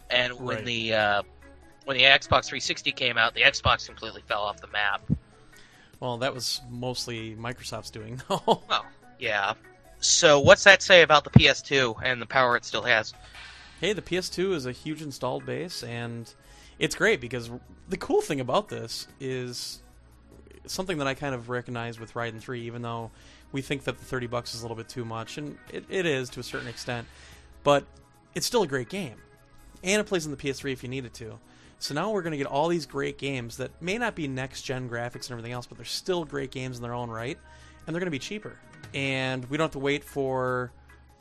and 0.10 0.34
when 0.40 0.58
Right. 0.58 0.66
the 0.66 0.94
uh, 0.94 1.24
when 1.86 1.98
the 1.98 2.04
Xbox 2.04 2.46
360 2.46 2.92
came 2.92 3.18
out, 3.18 3.34
the 3.34 3.42
Xbox 3.42 3.86
completely 3.86 4.24
fell 4.28 4.42
off 4.42 4.60
the 4.60 4.68
map. 4.68 5.02
Well, 6.02 6.18
that 6.18 6.34
was 6.34 6.60
mostly 6.70 7.36
Microsoft's 7.36 7.92
doing, 7.92 8.22
though. 8.30 8.64
Well, 8.68 8.86
yeah. 9.20 9.54
So 10.00 10.42
what's 10.42 10.66
that 10.66 10.82
say 10.82 11.04
about 11.04 11.24
the 11.24 11.30
PS2 11.30 12.02
and 12.04 12.22
the 12.22 12.26
power 12.26 12.58
it 12.58 12.66
still 12.66 12.82
has? 12.82 13.14
hey, 13.82 13.94
the 13.94 14.02
PS2 14.02 14.54
is 14.54 14.68
a 14.68 14.72
huge 14.72 15.02
installed 15.02 15.44
base, 15.44 15.84
and 15.84 16.32
it's 16.78 16.94
great 16.96 17.20
because 17.20 17.50
the 17.90 17.98
cool 17.98 18.22
thing 18.22 18.40
about 18.40 18.70
this 18.70 19.08
is 19.20 19.82
something 20.68 21.00
that 21.00 21.08
I 21.08 21.16
kind 21.16 21.34
of 21.34 21.50
recognize 21.50 22.00
with 22.00 22.14
Raiden 22.14 22.40
3, 22.40 22.62
even 22.62 22.84
though 22.84 23.10
we 23.52 23.64
think 23.64 23.84
that 23.86 23.98
the 23.98 24.06
30 24.06 24.28
bucks 24.28 24.54
is 24.54 24.62
a 24.62 24.64
little 24.64 24.78
bit 24.78 24.88
too 24.88 25.04
much, 25.04 25.40
and 25.40 25.58
it, 25.74 25.84
it 25.90 26.06
is 26.06 26.30
to 26.30 26.40
a 26.40 26.44
certain 26.44 26.68
extent, 26.68 27.08
but 27.64 27.84
it's 28.36 28.46
still 28.46 28.62
a 28.62 28.68
great 28.68 28.88
game. 28.88 29.16
And 29.84 30.00
it 30.00 30.04
plays 30.06 30.26
on 30.26 30.32
the 30.32 30.38
PS3 30.38 30.72
if 30.72 30.84
you 30.84 30.90
need 30.90 31.06
it 31.06 31.16
to. 31.16 31.40
So 31.82 31.96
now 31.96 32.12
we're 32.12 32.22
going 32.22 32.32
to 32.32 32.38
get 32.38 32.46
all 32.46 32.68
these 32.68 32.86
great 32.86 33.18
games 33.18 33.58
that 33.58 33.72
may 33.82 33.98
not 33.98 34.14
be 34.14 34.28
next 34.28 34.62
gen 34.62 34.88
graphics 34.88 35.26
and 35.26 35.32
everything 35.32 35.52
else, 35.52 35.66
but 35.66 35.78
they're 35.78 35.86
still 35.86 36.26
great 36.26 36.52
games 36.52 36.78
in 36.78 36.84
their 36.84 36.94
own 36.94 37.10
right, 37.10 37.40
and 37.88 37.96
they're 37.96 38.00
going 38.00 38.06
to 38.06 38.12
be 38.12 38.20
cheaper. 38.20 38.56
And 38.94 39.50
we 39.50 39.58
don't 39.58 39.66
have 39.66 39.72
to 39.72 39.80
wait 39.80 40.04
for 40.04 40.72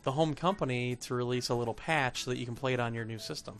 the 0.03 0.13
home 0.13 0.35
company 0.35 0.97
to 0.97 1.15
release 1.15 1.49
a 1.49 1.55
little 1.55 1.73
patch 1.73 2.25
so 2.25 2.31
that 2.31 2.37
you 2.37 2.45
can 2.45 2.55
play 2.57 2.75
it 2.75 2.81
on 2.81 2.93
your 2.93 3.07
new 3.07 3.19
system. 3.19 3.59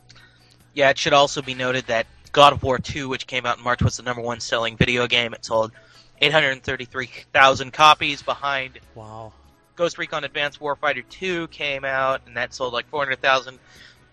Yeah, 0.75 0.91
it 0.91 0.99
should 0.99 1.15
also 1.15 1.41
be 1.41 1.55
noted 1.55 1.87
that 1.87 2.07
God 2.33 2.53
of 2.53 2.63
War 2.63 2.79
2, 2.79 3.09
which 3.09 3.27
came 3.27 3.47
out 3.47 3.57
in 3.57 3.65
March, 3.65 3.83
was 3.83 3.97
the 3.97 4.03
number 4.03 4.21
one 4.21 4.41
selling 4.41 4.77
video 4.77 5.07
game. 5.07 5.33
It 5.33 5.43
sold 5.43 5.73
833,000 6.21 7.73
copies 7.73 8.21
behind 8.21 8.79
Wow. 8.95 9.33
Ghost 9.75 9.97
Recon 9.97 10.25
Advanced 10.25 10.61
Warfighter 10.61 11.03
2 11.09 11.49
came 11.49 11.87
out, 11.87 12.21
and 12.27 12.37
that 12.37 12.53
sold 12.53 12.75
like 12.75 12.91
400,000. 12.91 13.59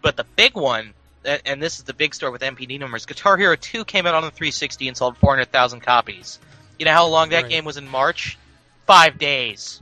But 0.02 0.16
the 0.16 0.24
big 0.24 0.56
one, 0.56 0.94
and 1.28 1.62
this 1.62 1.78
is 1.78 1.84
the 1.84 1.94
big 1.94 2.16
story 2.16 2.32
with 2.32 2.42
NPD 2.42 2.80
numbers, 2.80 3.06
Guitar 3.06 3.38
Hero 3.38 3.56
2 3.56 3.86
came 3.86 4.06
out 4.06 4.16
on 4.16 4.24
the 4.24 4.32
360 4.32 4.88
and 4.88 4.96
sold 4.98 5.18
400,000 5.18 5.82
copies. 5.82 6.40
You 6.80 6.86
know 6.86 6.94
how 6.94 7.08
long 7.08 7.30
that 7.30 7.44
Right. 7.44 7.50
game 7.52 7.66
was 7.66 7.78
in 7.78 7.88
March? 7.88 8.38
Five 8.86 9.18
days. 9.18 9.82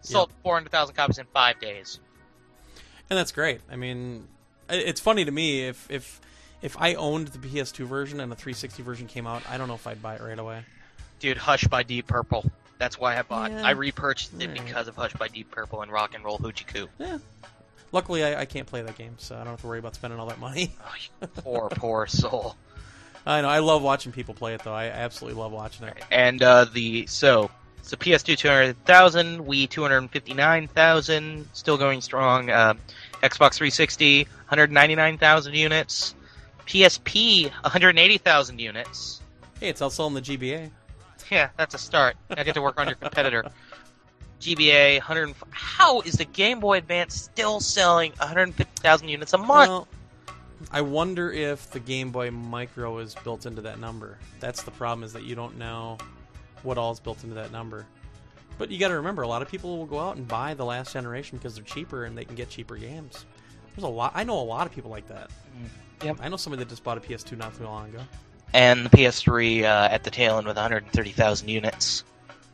Sold 0.00 0.30
400,000 0.42 0.94
copies 0.96 1.18
in 1.18 1.26
five 1.26 1.60
days. 1.60 2.00
And 3.08 3.18
that's 3.18 3.30
great. 3.32 3.60
I 3.70 3.76
mean, 3.76 4.26
it's 4.68 5.00
funny 5.00 5.24
to 5.24 5.30
me 5.30 5.66
if 5.68 5.88
if 5.90 6.20
if 6.62 6.76
I 6.80 6.94
owned 6.94 7.28
the 7.28 7.38
PS2 7.38 7.86
version 7.86 8.20
and 8.20 8.30
the 8.32 8.36
360 8.36 8.82
version 8.82 9.06
came 9.06 9.26
out, 9.26 9.42
I 9.48 9.58
don't 9.58 9.68
know 9.68 9.74
if 9.74 9.86
I'd 9.86 10.00
buy 10.02 10.14
it 10.16 10.22
right 10.22 10.38
away. 10.38 10.64
Dude, 11.20 11.36
Hush 11.36 11.64
by 11.64 11.82
Deep 11.82 12.06
Purple. 12.06 12.50
That's 12.78 12.98
why 12.98 13.16
I 13.18 13.22
bought. 13.22 13.52
Yeah. 13.52 13.64
I 13.66 13.70
repurchased 13.72 14.32
it 14.40 14.52
because 14.54 14.88
of 14.88 14.96
Hush 14.96 15.12
by 15.12 15.28
Deep 15.28 15.50
Purple 15.50 15.82
and 15.82 15.92
Rock 15.92 16.14
and 16.14 16.24
Roll 16.24 16.38
Hoochie 16.38 16.66
Koo. 16.66 16.88
Yeah. 16.98 17.18
Luckily, 17.92 18.24
I, 18.24 18.40
I 18.40 18.44
can't 18.46 18.66
play 18.66 18.82
that 18.82 18.96
game, 18.96 19.14
so 19.18 19.34
I 19.34 19.38
don't 19.38 19.48
have 19.48 19.60
to 19.60 19.66
worry 19.66 19.78
about 19.78 19.94
spending 19.94 20.18
all 20.18 20.26
that 20.26 20.38
money. 20.40 20.72
Oh, 21.22 21.26
poor, 21.42 21.68
poor 21.70 22.06
soul. 22.06 22.56
I 23.24 23.42
know. 23.42 23.48
I 23.48 23.60
love 23.60 23.82
watching 23.82 24.10
people 24.12 24.34
play 24.34 24.54
it, 24.54 24.62
though. 24.64 24.72
I 24.72 24.86
absolutely 24.86 25.40
love 25.40 25.52
watching 25.52 25.86
it. 25.86 26.02
And 26.10 26.42
uh, 26.42 26.64
the 26.64 27.06
so 27.06 27.50
so 27.82 27.96
PS2 27.96 28.36
two 28.36 28.48
hundred 28.48 28.84
thousand, 28.84 29.44
Wii 29.46 29.68
two 29.68 29.82
hundred 29.82 30.10
fifty 30.10 30.34
nine 30.34 30.66
thousand, 30.66 31.48
still 31.52 31.76
going 31.76 32.00
strong. 32.00 32.50
Uh, 32.50 32.74
Xbox 33.22 33.54
three 33.54 33.70
sixty, 33.70 34.24
one 34.24 34.28
hundred 34.46 34.72
ninety 34.72 34.96
nine 34.96 35.18
thousand 35.18 35.54
units. 35.54 36.14
PSP, 36.66 37.50
180,000 37.50 38.58
units. 38.58 39.20
Hey, 39.60 39.68
it's 39.68 39.80
outselling 39.80 40.14
the 40.14 40.22
GBA. 40.22 40.70
Yeah, 41.30 41.50
that's 41.56 41.74
a 41.74 41.78
start. 41.78 42.16
I 42.30 42.44
get 42.44 42.54
to 42.54 42.62
work 42.62 42.78
on 42.80 42.86
your 42.86 42.96
competitor. 42.96 43.44
GBA, 44.42 44.94
100. 44.98 45.34
How 45.50 46.00
is 46.00 46.14
the 46.14 46.24
Game 46.24 46.58
Boy 46.60 46.78
Advance 46.78 47.14
still 47.14 47.60
selling 47.60 48.10
150,000 48.18 49.08
units 49.08 49.32
a 49.32 49.38
month? 49.38 49.68
Well, 49.68 49.88
I 50.70 50.80
wonder 50.80 51.30
if 51.30 51.70
the 51.70 51.80
Game 51.80 52.10
Boy 52.10 52.30
Micro 52.30 52.98
is 52.98 53.14
built 53.24 53.46
into 53.46 53.62
that 53.62 53.78
number. 53.78 54.18
That's 54.40 54.62
the 54.62 54.70
problem 54.72 55.04
is 55.04 55.12
that 55.12 55.22
you 55.22 55.34
don't 55.34 55.56
know 55.58 55.96
what 56.64 56.76
all 56.78 56.92
is 56.92 57.00
built 57.00 57.22
into 57.22 57.36
that 57.36 57.52
number. 57.52 57.86
But 58.58 58.70
you 58.70 58.78
got 58.78 58.88
to 58.88 58.96
remember, 58.96 59.22
a 59.22 59.28
lot 59.28 59.42
of 59.42 59.48
people 59.48 59.78
will 59.78 59.86
go 59.86 59.98
out 59.98 60.16
and 60.16 60.26
buy 60.28 60.54
the 60.54 60.64
last 60.64 60.92
generation 60.92 61.38
because 61.38 61.54
they're 61.54 61.64
cheaper 61.64 62.04
and 62.04 62.18
they 62.18 62.24
can 62.24 62.34
get 62.34 62.48
cheaper 62.50 62.76
games. 62.76 63.24
There's 63.74 63.84
a 63.84 63.88
lot. 63.88 64.12
I 64.14 64.24
know 64.24 64.38
a 64.38 64.42
lot 64.42 64.66
of 64.66 64.74
people 64.74 64.90
like 64.90 65.06
that. 65.08 65.30
Yep. 66.04 66.18
I 66.20 66.28
know 66.28 66.36
somebody 66.36 66.62
that 66.64 66.68
just 66.68 66.84
bought 66.84 66.98
a 66.98 67.00
PS2 67.00 67.38
not 67.38 67.56
too 67.56 67.64
long 67.64 67.88
ago. 67.88 68.00
and 68.52 68.84
the 68.84 68.90
PS3 68.90 69.62
uh, 69.62 69.88
at 69.90 70.04
the 70.04 70.10
tail 70.10 70.36
end 70.38 70.46
with 70.46 70.56
130,000 70.56 71.48
units. 71.48 72.04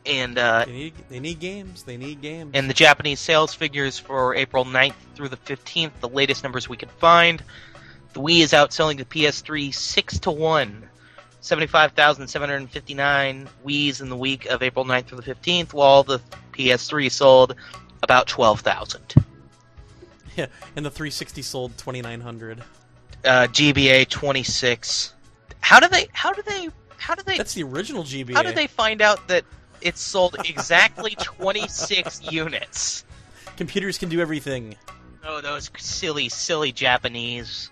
And 0.09 0.39
uh, 0.39 0.65
They 0.65 0.73
need 0.73 0.95
they 1.11 1.21
need 1.21 1.39
games. 1.39 1.83
They 1.83 1.99
need 1.99 2.23
games. 2.23 2.53
and 2.55 2.69
the 2.69 2.75
Japanese 2.75 3.21
sales 3.21 3.53
figures 3.55 3.99
for 3.99 4.35
April 4.35 4.65
9th 4.65 4.95
through 5.15 5.29
the 5.29 5.37
15th, 5.37 5.93
the 6.01 6.09
latest 6.09 6.43
numbers 6.43 6.69
we 6.69 6.79
could 6.79 6.91
find. 6.93 7.43
The 8.15 8.21
Wii 8.21 8.41
is 8.41 8.53
outselling 8.53 8.97
the 8.97 9.05
PS3 9.05 9.73
6 9.75 10.19
to 10.21 10.31
1. 10.31 10.89
75,759 11.41 13.49
Wii's 13.65 14.01
in 14.01 14.09
the 14.09 14.17
week 14.17 14.47
of 14.47 14.63
April 14.63 14.85
9th 14.85 15.07
through 15.07 15.21
the 15.21 15.35
15th, 15.35 15.73
while 15.73 16.03
the 16.03 16.21
PS3 16.53 17.11
sold 17.11 17.55
about 18.03 18.27
12,000. 18.27 19.15
yeah, 20.37 20.47
and 20.77 20.85
the 20.85 20.91
360 20.91 21.43
sold 21.43 21.77
2900. 21.79 22.63
Uh, 23.25 23.47
GBA 23.51 24.09
26. 24.09 25.15
How 25.61 25.81
do 25.81 25.89
they? 25.89 26.09
How 26.13 26.33
do 26.33 26.43
they? 26.43 26.69
How 26.97 27.15
do 27.15 27.23
they? 27.25 27.37
That's 27.37 27.55
the 27.55 27.65
original 27.65 28.05
GBA. 28.05 28.35
How 28.35 28.43
did 28.43 28.55
they 28.55 28.69
find 28.69 29.03
out 29.03 29.27
that 29.29 29.45
it 29.81 29.97
sold 29.97 30.37
exactly 30.45 31.15
26 31.19 32.33
units? 32.33 33.05
Computers 33.57 33.99
can 33.99 34.09
do 34.09 34.21
everything. 34.21 34.77
Oh, 35.25 35.41
those 35.41 35.71
silly, 35.79 36.29
silly 36.29 36.73
Japanese. 36.73 37.71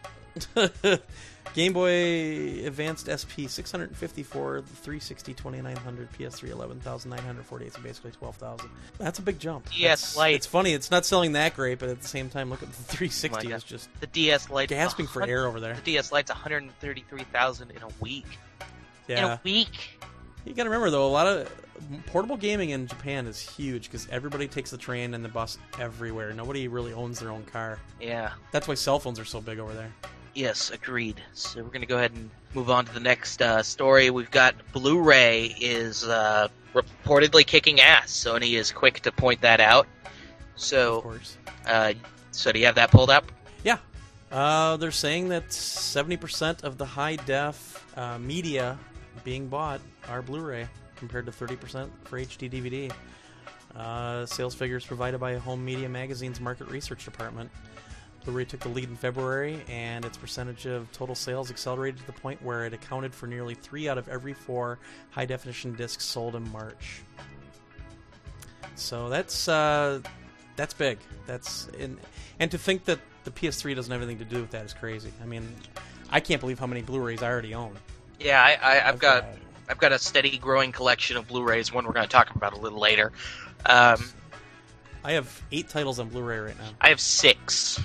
Game 1.54 1.72
Boy 1.72 2.66
Advanced 2.66 3.08
SP 3.08 3.48
654, 3.48 4.60
the 4.60 4.66
360 4.66 5.32
2900, 5.32 6.12
PS3 6.12 6.50
11,948, 6.50 7.72
so 7.72 7.80
basically 7.80 8.10
12,000. 8.10 8.68
That's 8.98 9.18
a 9.18 9.22
big 9.22 9.38
jump. 9.38 9.70
DS 9.70 10.18
Lite. 10.18 10.34
It's 10.34 10.46
funny, 10.46 10.74
it's 10.74 10.90
not 10.90 11.06
selling 11.06 11.32
that 11.32 11.56
great, 11.56 11.78
but 11.78 11.88
at 11.88 12.02
the 12.02 12.08
same 12.08 12.28
time, 12.28 12.50
look 12.50 12.62
at 12.62 12.68
the 12.68 12.82
360 12.82 13.52
Oh 13.52 13.56
is 13.56 13.64
just 13.64 13.88
The 14.00 14.06
DS 14.08 14.50
Lite. 14.50 14.68
gasping 14.68 15.06
for 15.06 15.22
air 15.22 15.46
over 15.46 15.58
there. 15.58 15.74
The 15.76 15.92
DS 15.92 16.12
Lite's 16.12 16.30
133,000 16.30 17.70
in 17.70 17.82
a 17.82 17.88
week. 18.00 18.26
Yeah. 19.08 19.18
In 19.18 19.24
a 19.24 19.40
week. 19.42 19.98
You 20.44 20.52
gotta 20.52 20.68
remember, 20.68 20.90
though, 20.90 21.06
a 21.06 21.08
lot 21.08 21.26
of 21.26 21.50
portable 22.06 22.36
gaming 22.36 22.70
in 22.70 22.86
Japan 22.86 23.26
is 23.26 23.38
huge 23.40 23.84
because 23.84 24.08
everybody 24.10 24.48
takes 24.48 24.70
the 24.70 24.76
train 24.78 25.14
and 25.14 25.24
the 25.24 25.28
bus 25.28 25.58
everywhere. 25.78 26.32
Nobody 26.32 26.68
really 26.68 26.92
owns 26.92 27.20
their 27.20 27.30
own 27.30 27.44
car. 27.44 27.78
Yeah. 28.00 28.30
That's 28.52 28.66
why 28.68 28.74
cell 28.74 28.98
phones 28.98 29.18
are 29.18 29.24
so 29.24 29.40
big 29.40 29.58
over 29.58 29.72
there. 29.74 29.92
Yes, 30.34 30.70
agreed. 30.70 31.20
So 31.32 31.62
we're 31.62 31.70
gonna 31.70 31.86
go 31.86 31.96
ahead 31.96 32.12
and 32.12 32.28
move 32.54 32.68
on 32.70 32.84
to 32.86 32.92
the 32.92 33.00
next 33.00 33.40
uh, 33.40 33.62
story. 33.62 34.10
We've 34.10 34.30
got 34.30 34.54
Blu-ray 34.72 35.56
is 35.60 36.04
uh, 36.04 36.48
reportedly 36.74 37.46
kicking 37.46 37.80
ass. 37.80 38.08
Sony 38.12 38.58
is 38.58 38.70
quick 38.70 39.00
to 39.00 39.12
point 39.12 39.40
that 39.40 39.60
out. 39.60 39.86
Of 40.04 40.12
So, 40.56 41.00
course. 41.00 41.36
uh, 41.66 41.94
so 42.32 42.52
do 42.52 42.58
you 42.58 42.66
have 42.66 42.74
that 42.74 42.90
pulled 42.90 43.08
up? 43.10 43.24
Yeah. 43.64 43.78
Uh, 44.30 44.76
they're 44.76 44.90
saying 44.90 45.28
that 45.30 45.48
70% 45.48 46.64
of 46.64 46.76
the 46.78 46.84
high 46.84 47.16
def 47.16 47.86
uh, 47.96 48.18
media 48.18 48.78
being 49.24 49.48
bought 49.48 49.80
are 50.08 50.20
Blu 50.20 50.40
ray, 50.40 50.66
compared 50.96 51.26
to 51.26 51.32
30% 51.32 51.88
for 52.04 52.18
HD 52.18 52.50
DVD. 52.50 52.92
Uh, 53.74 54.24
sales 54.26 54.54
figures 54.54 54.84
provided 54.86 55.20
by 55.20 55.36
Home 55.36 55.64
Media 55.64 55.88
Magazine's 55.88 56.40
market 56.40 56.68
research 56.68 57.04
department. 57.04 57.50
Blu 58.24 58.34
ray 58.34 58.44
took 58.44 58.60
the 58.60 58.68
lead 58.68 58.88
in 58.88 58.96
February, 58.96 59.62
and 59.68 60.04
its 60.04 60.16
percentage 60.16 60.66
of 60.66 60.90
total 60.92 61.14
sales 61.14 61.50
accelerated 61.50 62.00
to 62.00 62.06
the 62.06 62.12
point 62.12 62.42
where 62.42 62.64
it 62.66 62.72
accounted 62.72 63.14
for 63.14 63.26
nearly 63.26 63.54
three 63.54 63.88
out 63.88 63.98
of 63.98 64.08
every 64.08 64.32
four 64.34 64.78
high 65.10 65.24
definition 65.24 65.74
discs 65.74 66.04
sold 66.04 66.34
in 66.34 66.50
March. 66.50 67.02
So 68.74 69.08
that's 69.08 69.46
uh, 69.48 70.00
that's 70.56 70.74
big. 70.74 70.98
That's 71.26 71.68
in, 71.78 71.98
and 72.40 72.50
to 72.50 72.58
think 72.58 72.84
that 72.86 72.98
the 73.24 73.30
PS3 73.30 73.74
doesn't 73.76 73.92
have 73.92 74.02
anything 74.02 74.18
to 74.18 74.24
do 74.24 74.40
with 74.40 74.50
that 74.50 74.64
is 74.64 74.72
crazy. 74.72 75.12
I 75.22 75.26
mean, 75.26 75.54
I 76.10 76.20
can't 76.20 76.40
believe 76.40 76.58
how 76.58 76.66
many 76.66 76.82
Blu-rays 76.82 77.22
I 77.22 77.30
already 77.30 77.54
own. 77.54 77.74
Yeah, 78.18 78.42
I, 78.42 78.78
I, 78.78 78.88
I've 78.88 78.98
got 78.98 79.26
I've 79.68 79.78
got 79.78 79.92
a 79.92 79.98
steady 79.98 80.38
growing 80.38 80.72
collection 80.72 81.16
of 81.16 81.28
Blu-rays. 81.28 81.72
One 81.72 81.86
we're 81.86 81.92
going 81.92 82.06
to 82.06 82.12
talk 82.12 82.34
about 82.34 82.52
a 82.52 82.58
little 82.58 82.78
later. 82.78 83.12
Um, 83.64 84.04
I 85.04 85.12
have 85.12 85.42
eight 85.52 85.68
titles 85.68 85.98
on 85.98 86.08
Blu-ray 86.08 86.38
right 86.38 86.58
now. 86.58 86.70
I 86.80 86.88
have 86.88 87.00
six. 87.00 87.80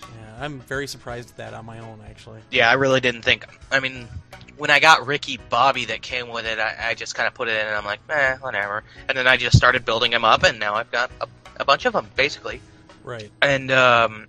Yeah, 0.00 0.36
I'm 0.40 0.60
very 0.60 0.86
surprised 0.86 1.30
at 1.30 1.36
that 1.38 1.54
on 1.54 1.66
my 1.66 1.78
own, 1.78 2.00
actually. 2.08 2.40
Yeah, 2.50 2.70
I 2.70 2.74
really 2.74 3.00
didn't 3.00 3.22
think. 3.22 3.46
I 3.70 3.80
mean, 3.80 4.08
when 4.56 4.70
I 4.70 4.80
got 4.80 5.06
Ricky 5.06 5.38
Bobby 5.48 5.86
that 5.86 6.02
came 6.02 6.28
with 6.28 6.46
it, 6.46 6.58
I, 6.58 6.76
I 6.90 6.94
just 6.94 7.14
kind 7.14 7.26
of 7.26 7.34
put 7.34 7.48
it 7.48 7.52
in, 7.52 7.66
and 7.66 7.76
I'm 7.76 7.84
like, 7.84 8.00
eh, 8.10 8.36
whatever. 8.36 8.84
And 9.08 9.16
then 9.16 9.26
I 9.26 9.36
just 9.36 9.56
started 9.56 9.84
building 9.84 10.10
them 10.10 10.24
up, 10.24 10.42
and 10.42 10.58
now 10.58 10.74
I've 10.74 10.90
got 10.90 11.10
a, 11.20 11.28
a 11.60 11.64
bunch 11.64 11.86
of 11.86 11.92
them, 11.92 12.08
basically. 12.16 12.60
Right. 13.04 13.30
And 13.40 13.70
um, 13.70 14.26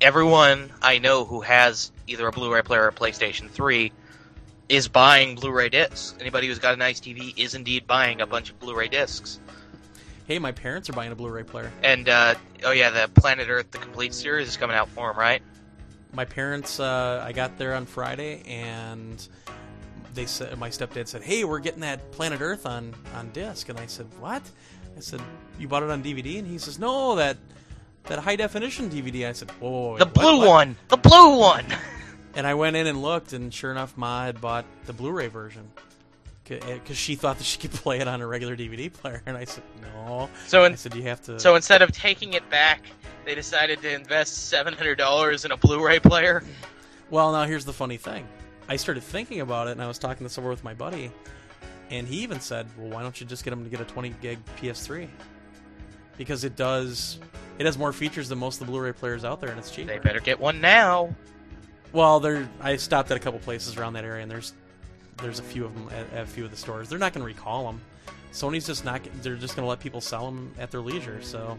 everyone 0.00 0.70
I 0.82 0.98
know 0.98 1.24
who 1.24 1.40
has 1.40 1.92
either 2.06 2.26
a 2.26 2.32
Blu-ray 2.32 2.62
player 2.62 2.82
or 2.82 2.88
a 2.88 2.92
PlayStation 2.92 3.50
3 3.50 3.92
is 4.68 4.88
buying 4.88 5.34
Blu-ray 5.34 5.68
discs. 5.68 6.14
Anybody 6.20 6.46
who's 6.46 6.58
got 6.58 6.74
a 6.74 6.76
nice 6.76 7.00
TV 7.00 7.36
is 7.36 7.54
indeed 7.54 7.86
buying 7.86 8.20
a 8.20 8.26
bunch 8.26 8.50
of 8.50 8.58
Blu-ray 8.58 8.88
discs. 8.88 9.38
Hey, 10.26 10.38
my 10.38 10.52
parents 10.52 10.88
are 10.88 10.94
buying 10.94 11.12
a 11.12 11.14
Blu-ray 11.14 11.42
player. 11.42 11.70
And 11.82 12.08
uh, 12.08 12.34
oh 12.64 12.72
yeah, 12.72 12.90
the 12.90 13.08
Planet 13.20 13.48
Earth 13.50 13.70
the 13.70 13.78
complete 13.78 14.14
series 14.14 14.48
is 14.48 14.56
coming 14.56 14.76
out 14.76 14.88
for 14.88 15.08
them, 15.08 15.18
right? 15.18 15.42
My 16.14 16.24
parents, 16.24 16.80
uh, 16.80 17.22
I 17.26 17.32
got 17.32 17.58
there 17.58 17.74
on 17.74 17.86
Friday, 17.86 18.42
and 18.46 19.26
they 20.14 20.26
said 20.26 20.56
my 20.58 20.70
stepdad 20.70 21.08
said, 21.08 21.22
"Hey, 21.22 21.44
we're 21.44 21.58
getting 21.58 21.80
that 21.80 22.12
Planet 22.12 22.40
Earth 22.40 22.66
on 22.66 22.94
on 23.16 23.30
disc," 23.32 23.68
and 23.68 23.78
I 23.78 23.86
said, 23.86 24.06
"What?" 24.18 24.42
I 24.96 25.00
said, 25.00 25.20
"You 25.58 25.68
bought 25.68 25.82
it 25.82 25.90
on 25.90 26.02
DVD?" 26.02 26.38
And 26.38 26.46
he 26.46 26.56
says, 26.56 26.78
"No, 26.78 27.16
that 27.16 27.36
that 28.04 28.20
high 28.20 28.36
definition 28.36 28.88
DVD." 28.88 29.28
I 29.28 29.32
said, 29.32 29.50
"Whoa, 29.60 29.70
whoa, 29.70 29.90
whoa 29.90 29.98
The 29.98 30.06
blue 30.06 30.38
what?" 30.38 30.48
one, 30.48 30.76
the 30.88 30.96
blue 30.96 31.36
one. 31.38 31.66
And 32.36 32.46
I 32.46 32.54
went 32.54 32.76
in 32.76 32.86
and 32.86 33.00
looked, 33.00 33.32
and 33.32 33.52
sure 33.54 33.70
enough, 33.70 33.96
Ma 33.96 34.24
had 34.24 34.40
bought 34.40 34.64
the 34.86 34.92
Blu-ray 34.92 35.28
version 35.28 35.68
because 36.44 36.90
eh, 36.90 36.94
she 36.94 37.14
thought 37.14 37.38
that 37.38 37.44
she 37.44 37.58
could 37.58 37.70
play 37.72 38.00
it 38.00 38.08
on 38.08 38.20
a 38.20 38.26
regular 38.26 38.56
DVD 38.56 38.92
player. 38.92 39.22
And 39.26 39.36
I 39.36 39.44
said, 39.44 39.64
"No." 39.82 40.28
So 40.46 40.64
I 40.64 40.74
said, 40.74 40.94
"You 40.94 41.02
have 41.04 41.22
to." 41.22 41.38
so 41.38 41.54
instead 41.54 41.82
of 41.82 41.92
taking 41.92 42.34
it 42.34 42.48
back, 42.50 42.82
they 43.24 43.34
decided 43.34 43.80
to 43.82 43.92
invest 43.92 44.48
seven 44.48 44.74
hundred 44.74 44.96
dollars 44.96 45.44
in 45.44 45.52
a 45.52 45.56
Blu-ray 45.56 46.00
player. 46.00 46.42
Well, 47.10 47.32
now 47.32 47.44
here's 47.44 47.64
the 47.64 47.72
funny 47.72 47.96
thing. 47.96 48.26
I 48.68 48.76
started 48.76 49.02
thinking 49.02 49.40
about 49.40 49.68
it, 49.68 49.72
and 49.72 49.82
I 49.82 49.86
was 49.86 49.98
talking 49.98 50.24
this 50.24 50.38
over 50.38 50.48
with 50.48 50.64
my 50.64 50.74
buddy, 50.74 51.10
and 51.90 52.06
he 52.06 52.16
even 52.18 52.40
said, 52.40 52.66
"Well, 52.76 52.90
why 52.90 53.02
don't 53.02 53.18
you 53.20 53.26
just 53.26 53.44
get 53.44 53.52
him 53.52 53.64
to 53.64 53.70
get 53.70 53.80
a 53.80 53.84
20 53.84 54.14
gig 54.20 54.38
PS3? 54.60 55.08
Because 56.16 56.44
it 56.44 56.56
does, 56.56 57.18
it 57.58 57.66
has 57.66 57.76
more 57.76 57.92
features 57.92 58.28
than 58.28 58.38
most 58.38 58.60
of 58.60 58.66
the 58.66 58.72
Blu-ray 58.72 58.92
players 58.92 59.24
out 59.24 59.40
there, 59.40 59.50
and 59.50 59.58
it's 59.58 59.70
cheaper." 59.70 59.92
They 59.92 59.98
better 59.98 60.20
get 60.20 60.38
one 60.40 60.60
now. 60.60 61.14
Well, 61.94 62.18
there, 62.18 62.48
I 62.60 62.74
stopped 62.74 63.12
at 63.12 63.16
a 63.16 63.20
couple 63.20 63.38
places 63.38 63.76
around 63.76 63.92
that 63.92 64.04
area, 64.04 64.22
and 64.22 64.30
there's, 64.30 64.52
there's 65.18 65.38
a 65.38 65.44
few 65.44 65.64
of 65.64 65.72
them 65.74 65.88
at, 65.90 66.12
at 66.12 66.24
a 66.24 66.26
few 66.26 66.44
of 66.44 66.50
the 66.50 66.56
stores. 66.56 66.88
They're 66.88 66.98
not 66.98 67.14
going 67.14 67.22
to 67.22 67.26
recall 67.26 67.66
them. 67.66 67.80
Sony's 68.32 68.66
just 68.66 68.84
not. 68.84 69.00
They're 69.22 69.36
just 69.36 69.54
going 69.54 69.64
to 69.64 69.68
let 69.68 69.78
people 69.78 70.00
sell 70.00 70.26
them 70.26 70.52
at 70.58 70.72
their 70.72 70.80
leisure. 70.80 71.22
So, 71.22 71.56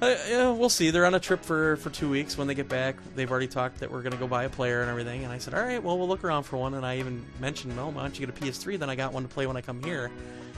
uh, 0.00 0.16
yeah, 0.30 0.50
we'll 0.50 0.70
see. 0.70 0.90
They're 0.90 1.04
on 1.04 1.14
a 1.14 1.20
trip 1.20 1.44
for 1.44 1.76
for 1.76 1.90
two 1.90 2.08
weeks. 2.08 2.38
When 2.38 2.46
they 2.46 2.54
get 2.54 2.70
back, 2.70 2.96
they've 3.14 3.30
already 3.30 3.46
talked 3.46 3.80
that 3.80 3.92
we're 3.92 4.00
going 4.00 4.14
to 4.14 4.18
go 4.18 4.26
buy 4.26 4.44
a 4.44 4.48
player 4.48 4.80
and 4.80 4.90
everything. 4.90 5.24
And 5.24 5.32
I 5.32 5.36
said, 5.36 5.52
all 5.52 5.62
right, 5.62 5.82
well, 5.82 5.98
we'll 5.98 6.08
look 6.08 6.24
around 6.24 6.44
for 6.44 6.56
one. 6.56 6.72
And 6.72 6.86
I 6.86 6.98
even 6.98 7.22
mentioned, 7.38 7.76
well, 7.76 7.90
why 7.90 8.00
don't 8.00 8.18
you 8.18 8.26
get 8.26 8.34
a 8.34 8.40
PS3? 8.40 8.78
Then 8.78 8.88
I 8.88 8.94
got 8.94 9.12
one 9.12 9.24
to 9.24 9.28
play 9.28 9.46
when 9.46 9.58
I 9.58 9.60
come 9.60 9.82
here. 9.82 10.10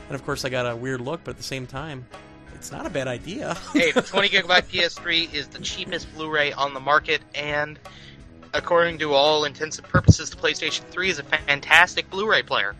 And 0.07 0.15
of 0.15 0.25
course, 0.25 0.45
I 0.45 0.49
got 0.49 0.65
a 0.65 0.77
weird 0.77 1.01
look, 1.01 1.23
but 1.25 1.33
at 1.33 1.39
the 1.39 1.43
same 1.43 1.67
time, 1.67 2.07
it's 2.55 2.71
not 2.71 2.87
a 2.87 2.91
bad 2.91 3.09
idea. 3.09 3.55
hey, 3.73 3.91
the 3.91 4.03
20 4.03 4.29
gigabyte 4.29 4.67
PS3 4.67 5.35
is 5.35 5.49
the 5.49 5.59
cheapest 5.59 6.15
Blu-ray 6.15 6.53
on 6.53 6.73
the 6.73 6.81
market, 6.81 7.21
and 7.35 7.81
according 8.57 8.99
to 8.99 9.13
all 9.13 9.45
intents 9.45 9.79
and 9.79 9.87
purposes, 9.87 10.31
the 10.31 10.37
PlayStation 10.37 10.81
3 10.85 11.11
is 11.11 11.19
a 11.19 11.23
fantastic 11.23 12.09
Blu-ray 12.11 12.43
player. 12.43 12.75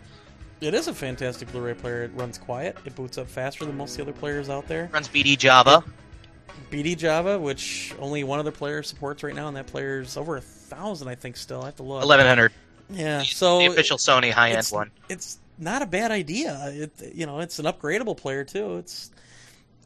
it 0.61 0.73
is 0.73 0.87
a 0.87 0.93
fantastic 0.93 1.51
Blu-ray 1.51 1.75
player. 1.75 2.03
It 2.03 2.11
runs 2.15 2.37
quiet. 2.37 2.77
It 2.85 2.95
boots 2.95 3.17
up 3.17 3.27
faster 3.27 3.65
than 3.65 3.77
most 3.77 3.91
of 3.91 3.97
the 4.05 4.11
other 4.11 4.19
players 4.19 4.49
out 4.49 4.67
there. 4.67 4.89
Runs 4.91 5.07
BD 5.07 5.37
Java. 5.37 5.83
BD 6.71 6.97
Java, 6.97 7.39
which 7.39 7.93
only 7.99 8.23
one 8.23 8.39
other 8.39 8.51
player 8.51 8.83
supports 8.83 9.23
right 9.23 9.35
now, 9.35 9.47
and 9.47 9.55
that 9.55 9.67
player's 9.67 10.17
over 10.17 10.37
a 10.37 10.41
thousand, 10.41 11.07
I 11.07 11.15
think. 11.15 11.37
Still, 11.37 11.61
I 11.61 11.65
have 11.65 11.75
to 11.77 11.83
look. 11.83 11.99
1100. 11.99 12.51
Yeah, 12.89 13.21
so 13.23 13.59
the 13.59 13.65
official 13.67 13.97
Sony 13.97 14.31
high-end 14.31 14.67
one. 14.67 14.91
It's 15.09 15.39
not 15.57 15.81
a 15.81 15.85
bad 15.85 16.11
idea. 16.11 16.57
It, 16.67 17.13
you 17.13 17.25
know, 17.25 17.39
it's 17.39 17.59
an 17.59 17.65
upgradable 17.65 18.15
player 18.15 18.43
too. 18.43 18.77
It's 18.77 19.11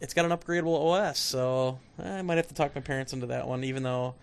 it's 0.02 0.14
got 0.14 0.26
an 0.26 0.32
upgradable 0.32 0.78
OS, 0.92 1.20
so 1.20 1.80
I 2.00 2.22
might 2.22 2.38
have 2.38 2.48
to 2.48 2.54
talk 2.54 2.76
my 2.76 2.82
parents 2.82 3.14
into 3.14 3.28
that 3.28 3.48
one. 3.48 3.64
Even 3.64 3.84
though 3.84 4.16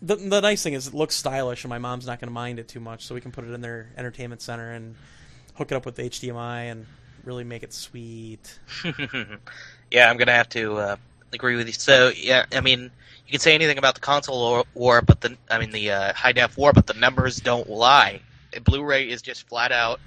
the 0.00 0.16
the 0.16 0.40
nice 0.40 0.62
thing 0.62 0.74
is 0.74 0.88
it 0.88 0.94
looks 0.94 1.16
stylish, 1.16 1.64
and 1.64 1.70
my 1.70 1.78
mom's 1.78 2.06
not 2.06 2.20
going 2.20 2.28
to 2.28 2.34
mind 2.34 2.58
it 2.58 2.68
too 2.68 2.80
much, 2.80 3.04
so 3.04 3.14
we 3.14 3.20
can 3.20 3.32
put 3.32 3.44
it 3.44 3.52
in 3.52 3.60
their 3.60 3.90
entertainment 3.96 4.42
center 4.42 4.72
and 4.72 4.94
hook 5.54 5.72
it 5.72 5.74
up 5.74 5.84
with 5.84 5.96
HDMI 5.96 6.70
and 6.70 6.86
really 7.24 7.44
make 7.44 7.62
it 7.62 7.72
sweet. 7.72 8.58
yeah, 9.90 10.10
I'm 10.10 10.16
gonna 10.16 10.32
have 10.32 10.48
to 10.50 10.76
uh, 10.76 10.96
agree 11.32 11.56
with 11.56 11.66
you. 11.66 11.72
So 11.72 12.12
yeah, 12.16 12.46
I 12.52 12.60
mean, 12.60 12.90
you 13.26 13.30
can 13.30 13.40
say 13.40 13.54
anything 13.54 13.78
about 13.78 13.94
the 13.94 14.00
console 14.00 14.38
war, 14.38 14.64
war 14.74 15.02
but 15.02 15.20
the 15.20 15.36
I 15.50 15.58
mean 15.58 15.70
the 15.70 15.90
uh, 15.90 16.12
high 16.14 16.32
def 16.32 16.56
war, 16.56 16.72
but 16.72 16.86
the 16.86 16.94
numbers 16.94 17.36
don't 17.36 17.68
lie. 17.68 18.20
Blu-ray 18.64 19.10
is 19.10 19.20
just 19.20 19.46
flat 19.46 19.72
out, 19.72 20.00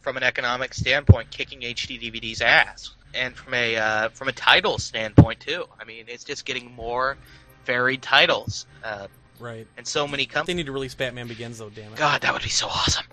from 0.00 0.16
an 0.16 0.22
economic 0.22 0.72
standpoint, 0.74 1.30
kicking 1.30 1.60
HD 1.60 2.00
DVD's 2.00 2.40
ass, 2.40 2.94
and 3.14 3.34
from 3.34 3.54
a 3.54 3.76
uh, 3.76 4.08
from 4.10 4.28
a 4.28 4.32
title 4.32 4.78
standpoint 4.78 5.40
too. 5.40 5.64
I 5.80 5.84
mean, 5.84 6.04
it's 6.08 6.24
just 6.24 6.44
getting 6.44 6.72
more 6.74 7.16
varied 7.64 8.02
titles. 8.02 8.66
Uh, 8.84 9.08
Right. 9.40 9.66
and 9.76 9.86
so 9.86 10.06
many 10.06 10.26
companies. 10.26 10.46
They 10.46 10.54
need 10.54 10.66
to 10.66 10.72
release 10.72 10.94
Batman 10.94 11.28
Begins 11.28 11.58
though, 11.58 11.70
damn 11.70 11.92
it. 11.92 11.96
God, 11.96 12.22
that 12.22 12.32
would 12.32 12.42
be 12.42 12.48
so 12.48 12.66
awesome. 12.68 13.06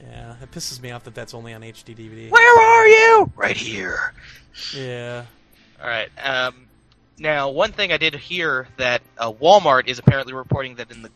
Yeah, 0.00 0.36
it 0.42 0.50
pisses 0.52 0.80
me 0.80 0.92
off 0.92 1.04
that 1.04 1.14
that's 1.14 1.34
only 1.34 1.54
on 1.54 1.62
HD 1.62 1.96
DVD. 1.96 2.30
Where 2.30 2.60
are 2.60 2.86
you? 2.86 3.32
Right 3.36 3.56
here. 3.56 4.12
Yeah. 4.74 5.24
All 5.82 5.88
right. 5.88 6.08
Um, 6.22 6.66
now, 7.18 7.50
one 7.50 7.72
thing 7.72 7.92
I 7.92 7.96
did 7.96 8.14
hear 8.14 8.68
that 8.76 9.02
uh, 9.18 9.32
Walmart 9.32 9.88
is 9.88 9.98
apparently 9.98 10.32
reporting 10.34 10.76
that 10.76 10.90
in 10.90 11.02
the 11.02 11.10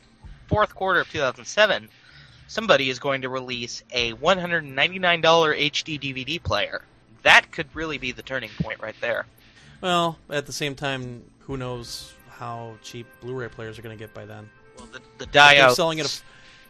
fourth 0.48 0.74
quarter 0.74 1.00
of 1.00 1.08
2007, 1.10 1.88
somebody 2.48 2.90
is 2.90 2.98
going 2.98 3.22
to 3.22 3.28
release 3.28 3.84
a 3.92 4.12
$199 4.14 4.74
HD 5.22 6.00
DVD 6.00 6.42
player. 6.42 6.82
That 7.22 7.52
could 7.52 7.68
really 7.74 7.98
be 7.98 8.10
the 8.12 8.22
turning 8.22 8.50
point 8.60 8.80
right 8.80 8.96
there. 9.00 9.26
Well, 9.80 10.18
at 10.28 10.46
the 10.46 10.52
same 10.52 10.74
time, 10.74 11.24
who 11.40 11.56
knows 11.56 12.12
how 12.42 12.74
cheap 12.82 13.06
Blu-ray 13.20 13.48
players 13.48 13.78
are 13.78 13.82
going 13.82 13.96
to 13.96 14.02
get 14.02 14.12
by 14.12 14.24
then? 14.24 14.48
Well, 14.76 14.86
the, 14.86 14.98
the 15.18 15.26
they're 15.26 15.26
die-out. 15.32 15.76
selling 15.76 15.98
it. 15.98 16.22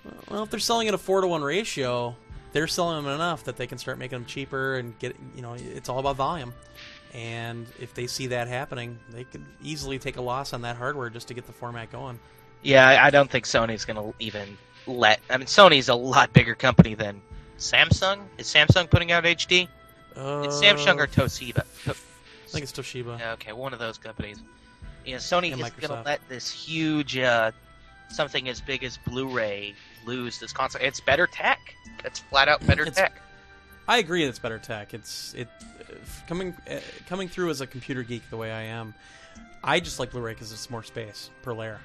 A, 0.06 0.32
well, 0.32 0.42
if 0.42 0.50
they're 0.50 0.60
selling 0.60 0.86
it 0.88 0.94
a 0.94 0.98
four 0.98 1.20
to 1.22 1.26
one 1.26 1.42
ratio, 1.42 2.14
they're 2.52 2.66
selling 2.66 3.02
them 3.02 3.12
enough 3.14 3.44
that 3.44 3.56
they 3.56 3.66
can 3.66 3.78
start 3.78 3.98
making 3.98 4.18
them 4.18 4.26
cheaper 4.26 4.74
and 4.76 4.98
get. 4.98 5.16
You 5.34 5.42
know, 5.42 5.54
it's 5.54 5.88
all 5.88 5.98
about 5.98 6.16
volume. 6.16 6.52
And 7.14 7.66
if 7.78 7.94
they 7.94 8.06
see 8.06 8.28
that 8.28 8.48
happening, 8.48 8.98
they 9.10 9.24
could 9.24 9.44
easily 9.62 9.98
take 9.98 10.16
a 10.16 10.22
loss 10.22 10.52
on 10.52 10.62
that 10.62 10.76
hardware 10.76 11.10
just 11.10 11.28
to 11.28 11.34
get 11.34 11.46
the 11.46 11.52
format 11.52 11.90
going. 11.92 12.18
Yeah, 12.62 12.86
I 13.04 13.10
don't 13.10 13.30
think 13.30 13.44
Sony's 13.44 13.84
going 13.84 13.96
to 13.96 14.14
even 14.18 14.56
let. 14.86 15.20
I 15.28 15.36
mean, 15.36 15.46
Sony's 15.46 15.88
a 15.88 15.94
lot 15.94 16.32
bigger 16.32 16.54
company 16.54 16.94
than 16.94 17.20
Samsung. 17.58 18.20
Is 18.38 18.46
Samsung 18.46 18.88
putting 18.88 19.12
out 19.12 19.24
HD? 19.24 19.68
Uh, 20.16 20.42
It's 20.44 20.56
Samsung 20.60 20.98
or 20.98 21.06
Toshiba. 21.06 21.64
I 21.88 21.92
think 22.48 22.62
it's 22.64 22.72
Toshiba. 22.72 23.18
Yeah, 23.18 23.32
okay, 23.32 23.52
one 23.52 23.72
of 23.72 23.78
those 23.78 23.98
companies. 23.98 24.42
Yeah, 25.04 25.16
Sony 25.16 25.52
is 25.52 25.58
going 25.58 25.88
to 25.88 26.02
let 26.04 26.20
this 26.28 26.50
huge, 26.50 27.18
uh, 27.18 27.50
something 28.08 28.48
as 28.48 28.60
big 28.60 28.84
as 28.84 28.98
Blu-ray 28.98 29.74
lose 30.06 30.38
this 30.38 30.52
console. 30.52 30.82
It's 30.82 31.00
better 31.00 31.26
tech. 31.26 31.58
It's 32.04 32.20
flat 32.20 32.48
out 32.48 32.64
better 32.66 32.82
It's- 32.82 32.96
tech. 32.96 33.20
I 33.88 33.98
agree. 33.98 34.22
It's 34.24 34.38
better 34.38 34.58
tech. 34.60 34.94
It's 34.94 35.34
it 35.34 35.48
uh, 35.90 35.94
coming 36.28 36.54
uh, 36.70 36.78
coming 37.08 37.28
through 37.28 37.50
as 37.50 37.60
a 37.60 37.66
computer 37.66 38.04
geek 38.04 38.22
the 38.30 38.36
way 38.36 38.52
I 38.52 38.62
am. 38.62 38.94
I 39.64 39.80
just 39.80 39.98
like 39.98 40.12
Blu-ray 40.12 40.34
because 40.34 40.52
it's 40.52 40.70
more 40.70 40.84
space 40.84 41.30
per 41.42 41.52
layer, 41.52 41.80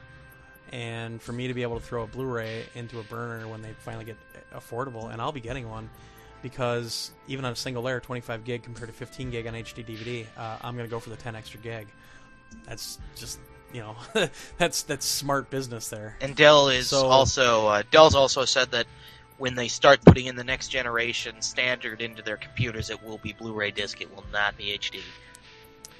and 0.72 1.20
for 1.20 1.32
me 1.32 1.48
to 1.48 1.56
be 1.56 1.64
able 1.64 1.80
to 1.80 1.86
throw 1.86 2.04
a 2.04 2.08
Blu-ray 2.08 2.66
into 2.76 3.00
a 3.00 3.04
burner 3.04 3.48
when 3.48 3.64
they 3.64 3.72
finally 3.80 4.06
get 4.06 4.18
affordable, 4.54 5.12
and 5.12 5.20
I'll 5.20 5.32
be 5.32 5.42
getting 5.42 5.68
one 5.68 5.90
because 6.44 7.12
even 7.28 7.46
on 7.46 7.54
a 7.54 7.56
single 7.56 7.82
layer, 7.84 8.00
25 8.00 8.44
gig 8.44 8.64
compared 8.64 8.90
to 8.90 8.94
15 8.94 9.32
gig 9.32 9.48
on 9.48 9.54
HD 9.54 9.84
DVD, 9.84 10.26
uh, 10.38 10.58
I'm 10.62 10.76
going 10.76 10.88
to 10.88 10.92
go 10.92 11.00
for 11.00 11.10
the 11.10 11.16
10 11.16 11.36
extra 11.36 11.60
gig. 11.60 11.88
That's 12.66 13.00
just 13.16 13.40
you 13.74 13.82
know 13.82 13.96
that's 14.58 14.84
that's 14.84 15.06
smart 15.06 15.50
business 15.50 15.90
there. 15.90 16.18
And 16.22 16.36
Dell 16.36 16.70
is 16.70 16.90
So- 16.90 17.08
also 17.08 17.68
uh, 17.68 17.84
Dell's 17.92 18.16
also 18.16 18.46
said 18.46 18.72
that 18.72 18.88
when 19.38 19.54
they 19.56 19.68
start 19.68 20.04
putting 20.04 20.26
in 20.26 20.36
the 20.36 20.44
next 20.44 20.70
generation 20.70 21.42
standard 21.42 22.02
into 22.02 22.24
their 22.24 22.38
computers, 22.38 22.90
it 22.90 23.02
will 23.04 23.20
be 23.20 23.34
Blu-ray 23.34 23.70
disc. 23.72 24.02
It 24.02 24.14
will 24.16 24.26
not 24.34 24.58
be 24.58 24.78
HD. 24.78 25.00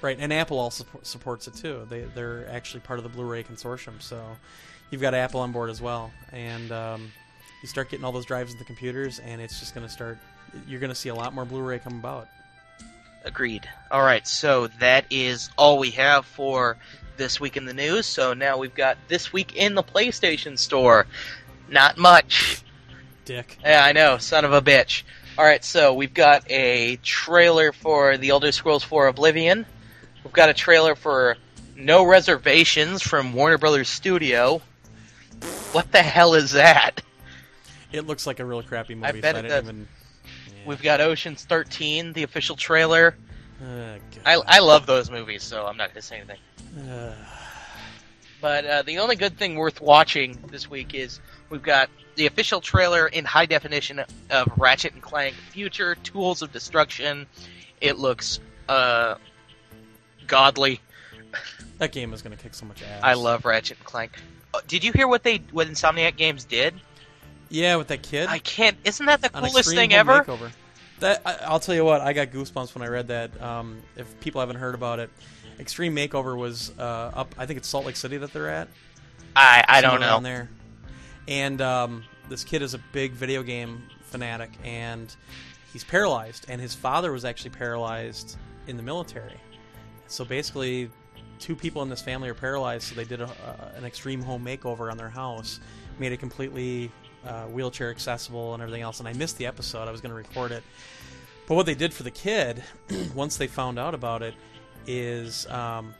Right, 0.00 0.16
and 0.20 0.32
Apple 0.32 0.58
also 0.58 0.84
supports 1.02 1.46
it 1.48 1.54
too. 1.54 1.86
They 1.88 2.02
they're 2.02 2.48
actually 2.50 2.80
part 2.80 2.98
of 2.98 3.02
the 3.04 3.08
Blu-ray 3.08 3.44
consortium, 3.44 4.00
so 4.00 4.20
you've 4.90 5.00
got 5.00 5.14
Apple 5.14 5.40
on 5.40 5.52
board 5.52 5.70
as 5.70 5.80
well. 5.80 6.10
And 6.32 6.70
um, 6.72 7.12
you 7.62 7.68
start 7.68 7.90
getting 7.90 8.04
all 8.04 8.12
those 8.12 8.24
drives 8.26 8.52
in 8.52 8.58
the 8.58 8.64
computers, 8.64 9.18
and 9.20 9.40
it's 9.40 9.58
just 9.60 9.74
going 9.74 9.86
to 9.86 9.92
start. 9.92 10.18
You're 10.66 10.80
going 10.80 10.90
to 10.90 10.94
see 10.94 11.08
a 11.10 11.14
lot 11.14 11.34
more 11.34 11.44
Blu-ray 11.44 11.78
come 11.80 11.94
about. 11.98 12.28
Agreed. 13.28 13.68
All 13.90 14.02
right, 14.02 14.26
so 14.26 14.68
that 14.80 15.04
is 15.10 15.50
all 15.58 15.78
we 15.78 15.90
have 15.90 16.24
for 16.24 16.78
this 17.18 17.38
week 17.38 17.58
in 17.58 17.66
the 17.66 17.74
news. 17.74 18.06
So 18.06 18.32
now 18.32 18.56
we've 18.56 18.74
got 18.74 18.96
this 19.08 19.34
week 19.34 19.54
in 19.54 19.74
the 19.74 19.82
PlayStation 19.82 20.58
Store. 20.58 21.06
Not 21.68 21.98
much. 21.98 22.62
Dick. 23.26 23.58
Yeah, 23.62 23.84
I 23.84 23.92
know, 23.92 24.16
son 24.16 24.46
of 24.46 24.54
a 24.54 24.62
bitch. 24.62 25.02
All 25.36 25.44
right, 25.44 25.62
so 25.62 25.92
we've 25.92 26.14
got 26.14 26.50
a 26.50 26.96
trailer 27.02 27.72
for 27.72 28.16
The 28.16 28.30
Elder 28.30 28.50
Scrolls 28.50 28.82
4 28.82 29.08
Oblivion. 29.08 29.66
We've 30.24 30.32
got 30.32 30.48
a 30.48 30.54
trailer 30.54 30.94
for 30.94 31.36
No 31.76 32.04
Reservations 32.04 33.02
from 33.02 33.34
Warner 33.34 33.58
Brothers 33.58 33.90
Studio. 33.90 34.62
What 35.72 35.92
the 35.92 36.02
hell 36.02 36.32
is 36.32 36.52
that? 36.52 37.02
It 37.92 38.06
looks 38.06 38.26
like 38.26 38.40
a 38.40 38.44
real 38.46 38.62
crappy 38.62 38.94
movie. 38.94 39.06
I 39.06 39.20
bet 39.20 39.34
so 39.34 39.40
it 39.40 39.44
I 39.44 39.48
does. 39.48 39.64
didn't 39.64 39.76
even. 39.80 39.88
Yeah. 40.60 40.68
We've 40.68 40.82
got 40.82 41.00
Ocean's 41.00 41.44
13, 41.44 42.12
the 42.12 42.22
official 42.22 42.56
trailer. 42.56 43.16
Uh, 43.62 43.98
I, 44.24 44.34
I 44.46 44.58
love 44.60 44.86
those 44.86 45.10
movies, 45.10 45.42
so 45.42 45.66
I'm 45.66 45.76
not 45.76 45.88
going 45.88 46.00
to 46.00 46.02
say 46.02 46.16
anything. 46.18 46.38
Uh, 46.90 47.14
But 48.40 48.64
uh, 48.64 48.82
the 48.82 48.98
only 48.98 49.16
good 49.16 49.36
thing 49.36 49.56
worth 49.56 49.80
watching 49.80 50.38
this 50.48 50.70
week 50.70 50.94
is 50.94 51.18
we've 51.50 51.62
got 51.62 51.90
the 52.14 52.26
official 52.26 52.60
trailer 52.60 53.08
in 53.08 53.24
high 53.24 53.46
definition 53.46 54.00
of 54.30 54.52
Ratchet 54.56 54.92
and 54.94 55.02
Clank 55.02 55.34
Future 55.34 55.96
Tools 55.96 56.40
of 56.40 56.52
Destruction. 56.52 57.26
It 57.80 57.98
looks 57.98 58.38
uh, 58.68 59.16
godly. 60.28 60.80
that 61.78 61.90
game 61.90 62.12
is 62.12 62.22
going 62.22 62.36
to 62.36 62.40
kick 62.40 62.54
so 62.54 62.64
much 62.66 62.82
ass. 62.82 63.00
I 63.02 63.14
love 63.14 63.44
Ratchet 63.44 63.78
and 63.78 63.86
Clank. 63.86 64.12
Uh, 64.54 64.60
Did 64.68 64.84
you 64.84 64.92
hear 64.92 65.08
what 65.08 65.24
they 65.24 65.38
what 65.50 65.66
Insomniac 65.66 66.16
Games 66.16 66.44
did? 66.44 66.74
Yeah, 67.50 67.76
with 67.76 67.88
that 67.88 68.02
kid. 68.02 68.28
I 68.28 68.38
can't. 68.38 68.76
Isn't 68.84 69.06
that 69.06 69.22
the 69.22 69.30
coolest 69.30 69.70
thing 69.70 69.92
ever? 69.94 70.22
Makeover. 70.22 70.50
That 71.00 71.22
I, 71.24 71.36
I'll 71.46 71.60
tell 71.60 71.74
you 71.74 71.84
what, 71.84 72.00
I 72.00 72.12
got 72.12 72.28
goosebumps 72.30 72.74
when 72.74 72.82
I 72.82 72.88
read 72.88 73.08
that. 73.08 73.40
Um, 73.40 73.82
if 73.96 74.18
people 74.20 74.40
haven't 74.40 74.56
heard 74.56 74.74
about 74.74 74.98
it, 74.98 75.10
Extreme 75.58 75.94
Makeover 75.94 76.36
was 76.36 76.72
uh, 76.78 77.12
up. 77.14 77.34
I 77.38 77.46
think 77.46 77.56
it's 77.56 77.68
Salt 77.68 77.86
Lake 77.86 77.96
City 77.96 78.16
that 78.18 78.32
they're 78.32 78.48
at. 78.48 78.68
I 79.36 79.64
I 79.68 79.80
don't 79.80 80.00
know. 80.00 80.20
there. 80.20 80.48
And 81.28 81.60
um, 81.60 82.04
this 82.28 82.44
kid 82.44 82.62
is 82.62 82.74
a 82.74 82.78
big 82.92 83.12
video 83.12 83.42
game 83.42 83.82
fanatic, 84.02 84.50
and 84.64 85.14
he's 85.72 85.84
paralyzed. 85.84 86.46
And 86.48 86.60
his 86.60 86.74
father 86.74 87.12
was 87.12 87.24
actually 87.24 87.50
paralyzed 87.50 88.36
in 88.66 88.76
the 88.76 88.82
military. 88.82 89.40
So 90.06 90.24
basically, 90.24 90.90
two 91.38 91.54
people 91.54 91.82
in 91.82 91.88
this 91.88 92.02
family 92.02 92.28
are 92.28 92.34
paralyzed. 92.34 92.84
So 92.84 92.94
they 92.94 93.04
did 93.04 93.20
a, 93.20 93.26
uh, 93.26 93.68
an 93.76 93.84
extreme 93.84 94.22
home 94.22 94.44
makeover 94.44 94.90
on 94.90 94.96
their 94.96 95.10
house, 95.10 95.60
made 95.98 96.12
it 96.12 96.18
completely 96.18 96.90
uh, 97.28 97.44
wheelchair 97.44 97.90
accessible 97.90 98.54
and 98.54 98.62
everything 98.62 98.82
else. 98.82 98.98
And 99.00 99.08
I 99.08 99.12
missed 99.12 99.36
the 99.38 99.46
episode. 99.46 99.86
I 99.86 99.92
was 99.92 100.00
going 100.00 100.10
to 100.10 100.16
record 100.16 100.50
it. 100.52 100.62
But 101.46 101.54
what 101.54 101.66
they 101.66 101.74
did 101.74 101.92
for 101.94 102.02
the 102.02 102.10
kid, 102.10 102.62
once 103.14 103.36
they 103.36 103.46
found 103.46 103.78
out 103.78 103.94
about 103.94 104.22
it, 104.22 104.34
is 104.86 105.46
um, 105.50 105.94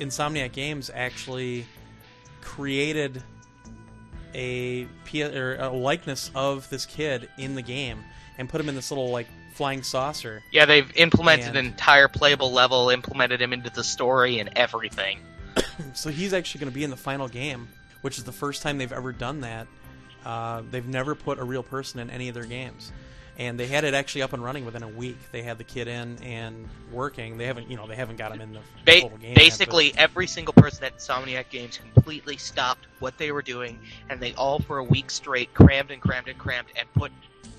Insomniac 0.00 0.52
Games 0.52 0.90
actually 0.94 1.66
created 2.40 3.22
a, 4.34 4.86
P- 5.04 5.22
or 5.22 5.56
a 5.56 5.70
likeness 5.70 6.30
of 6.34 6.68
this 6.70 6.86
kid 6.86 7.28
in 7.38 7.54
the 7.54 7.62
game 7.62 7.98
and 8.38 8.48
put 8.48 8.60
him 8.60 8.68
in 8.68 8.74
this 8.74 8.90
little 8.90 9.10
like 9.10 9.28
flying 9.54 9.82
saucer. 9.84 10.42
Yeah, 10.50 10.64
they've 10.64 10.90
implemented 10.96 11.48
And- 11.48 11.56
an 11.58 11.66
entire 11.66 12.08
playable 12.08 12.50
level, 12.52 12.90
implemented 12.90 13.40
him 13.40 13.52
into 13.52 13.70
the 13.70 13.84
story 13.84 14.38
and 14.38 14.50
everything. 14.56 15.18
So 15.94 16.10
he's 16.10 16.32
actually 16.32 16.60
going 16.60 16.70
to 16.72 16.74
be 16.74 16.84
in 16.84 16.90
the 16.90 16.96
final 16.96 17.26
game, 17.28 17.68
which 18.02 18.18
is 18.18 18.24
the 18.24 18.32
first 18.32 18.62
time 18.62 18.78
they've 18.78 18.92
ever 18.92 19.12
done 19.12 19.40
that. 19.40 19.66
Uh, 20.24 20.62
they've 20.70 20.86
never 20.86 21.14
put 21.14 21.38
a 21.38 21.44
real 21.44 21.62
person 21.62 22.00
in 22.00 22.08
any 22.10 22.28
of 22.28 22.34
their 22.34 22.44
games, 22.46 22.92
and 23.38 23.58
they 23.58 23.66
had 23.66 23.84
it 23.84 23.94
actually 23.94 24.22
up 24.22 24.32
and 24.32 24.42
running 24.42 24.64
within 24.64 24.82
a 24.82 24.88
week. 24.88 25.16
They 25.32 25.42
had 25.42 25.58
the 25.58 25.64
kid 25.64 25.88
in 25.88 26.16
and 26.22 26.68
working. 26.92 27.36
They 27.36 27.46
haven't, 27.46 27.70
you 27.70 27.76
know, 27.76 27.86
they 27.86 27.96
haven't 27.96 28.16
got 28.16 28.32
him 28.32 28.40
in 28.40 28.52
the 28.52 28.60
Ba- 28.84 29.00
total 29.02 29.18
game. 29.18 29.30
yet, 29.30 29.36
basically, 29.36 29.92
every 29.96 30.26
single 30.26 30.54
person 30.54 30.84
at 30.84 30.96
Insomniac 30.98 31.50
Games 31.50 31.78
completely 31.78 32.36
stopped 32.36 32.86
what 33.00 33.18
they 33.18 33.32
were 33.32 33.42
doing, 33.42 33.78
and 34.08 34.20
they 34.20 34.32
all, 34.34 34.58
for 34.60 34.78
a 34.78 34.84
week 34.84 35.10
straight, 35.10 35.52
crammed 35.54 35.90
and 35.90 36.00
crammed 36.00 36.28
and 36.28 36.38
crammed 36.38 36.68
and 36.78 36.90
put 36.94 37.12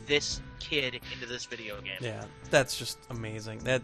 this 0.08 0.42
kid 0.60 1.00
into 1.14 1.26
this 1.28 1.46
video 1.46 1.80
game. 1.82 1.98
Yeah, 2.00 2.24
that's 2.50 2.78
just 2.78 2.98
amazing. 3.10 3.60
That 3.60 3.82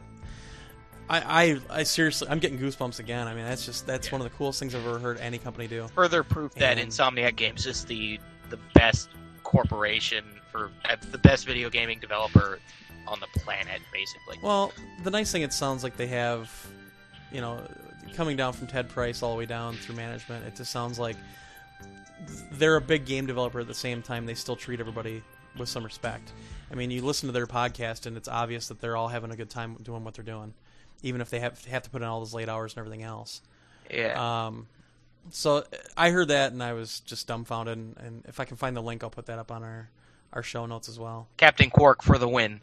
I, 1.10 1.60
I, 1.70 1.80
I 1.80 1.84
seriously, 1.84 2.28
I'm 2.30 2.40
getting 2.40 2.58
goosebumps 2.58 3.00
again. 3.00 3.28
I 3.28 3.34
mean, 3.34 3.44
that's 3.44 3.66
just 3.66 3.86
that's 3.86 4.08
Yeah. 4.08 4.14
one 4.14 4.22
of 4.22 4.32
the 4.32 4.38
coolest 4.38 4.60
things 4.60 4.74
I've 4.74 4.86
ever 4.86 4.98
heard 5.00 5.20
any 5.20 5.38
company 5.38 5.68
do. 5.68 5.88
Further 5.96 6.24
proof 6.24 6.54
that 6.56 6.78
Insomniac 6.78 7.36
Games 7.36 7.66
is 7.66 7.84
the 7.86 8.20
the 8.52 8.60
best 8.74 9.10
corporation 9.44 10.24
for 10.52 10.70
uh, 10.86 10.96
the 11.12 11.18
best 11.18 11.46
video 11.46 11.70
gaming 11.70 12.00
developer 12.00 12.60
on 13.08 13.20
the 13.20 13.28
planet, 13.40 13.82
basically. 13.92 14.38
Well, 14.44 14.72
the 15.04 15.10
nice 15.10 15.32
thing, 15.32 15.42
it 15.42 15.54
sounds 15.54 15.84
like 15.84 15.98
they 15.98 16.08
have, 16.08 16.50
you 17.32 17.42
know, 17.42 17.60
coming 18.16 18.38
down 18.38 18.54
from 18.54 18.68
Ted 18.68 18.90
Price 18.90 19.24
all 19.24 19.32
the 19.32 19.38
way 19.38 19.46
down 19.46 19.76
through 19.76 19.96
management, 19.96 20.46
it 20.46 20.56
just 20.56 20.72
sounds 20.72 21.00
like 21.00 21.16
they're 22.54 22.76
a 22.76 22.82
big 22.82 23.06
game 23.06 23.26
developer 23.26 23.60
at 23.60 23.68
the 23.68 23.74
same 23.74 24.02
time 24.02 24.26
they 24.26 24.36
still 24.36 24.56
treat 24.56 24.80
everybody 24.80 25.24
with 25.58 25.70
some 25.70 25.84
respect. 25.84 26.32
I 26.72 26.76
mean, 26.76 26.92
you 26.92 27.02
listen 27.02 27.28
to 27.28 27.34
their 27.34 27.48
podcast 27.48 28.06
and 28.06 28.16
it's 28.16 28.28
obvious 28.28 28.68
that 28.68 28.80
they're 28.80 28.96
all 28.96 29.08
having 29.08 29.32
a 29.32 29.36
good 29.36 29.50
time 29.50 29.76
doing 29.82 30.04
what 30.04 30.14
they're 30.14 30.24
doing, 30.24 30.54
even 31.04 31.20
if 31.20 31.30
they 31.30 31.40
have 31.40 31.64
have 31.66 31.84
to 31.84 31.90
put 31.90 32.02
in 32.02 32.08
all 32.08 32.20
those 32.20 32.34
late 32.34 32.48
hours 32.48 32.74
and 32.74 32.80
everything 32.80 33.04
else. 33.04 33.42
Yeah. 33.90 34.46
Um, 34.46 34.68
so 35.30 35.64
I 35.96 36.10
heard 36.10 36.30
that 36.30 36.52
and 36.52 36.62
I 36.62 36.74
was 36.74 37.00
just 37.02 37.28
dumbfounded. 37.28 37.78
And, 37.78 37.98
and 37.98 38.26
if 38.28 38.40
I 38.40 38.46
can 38.46 38.58
find 38.58 38.76
the 38.76 38.82
link, 38.82 39.04
I'll 39.04 39.10
put 39.10 39.28
that 39.28 39.40
up 39.40 39.52
on 39.52 39.64
our 39.64 39.90
our 40.34 40.44
show 40.44 40.66
notes 40.66 40.88
as 40.88 40.98
well. 40.98 41.28
Captain 41.38 41.70
Qwark 41.70 42.02
for 42.02 42.18
the 42.18 42.28
win. 42.28 42.62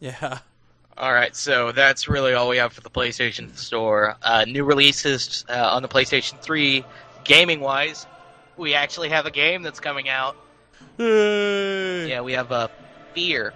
Yeah. 0.00 0.38
All 0.98 1.12
right, 1.12 1.34
so 1.34 1.72
that's 1.72 2.06
really 2.06 2.34
all 2.34 2.50
we 2.50 2.58
have 2.58 2.74
for 2.74 2.82
the 2.82 2.90
PlayStation 2.90 3.56
Store. 3.56 4.14
Uh, 4.20 4.44
new 4.46 4.62
releases 4.62 5.42
uh, 5.48 5.70
on 5.72 5.80
the 5.80 5.88
PlayStation 5.88 6.38
3, 6.42 6.84
gaming 7.24 7.60
wise, 7.60 8.06
we 8.58 8.74
actually 8.74 9.08
have 9.08 9.24
a 9.24 9.30
game 9.30 9.62
that's 9.62 9.80
coming 9.80 10.10
out. 10.10 10.36
Yeah, 10.98 12.20
we 12.20 12.34
have 12.34 12.52
uh, 12.52 12.68
Fear. 13.14 13.54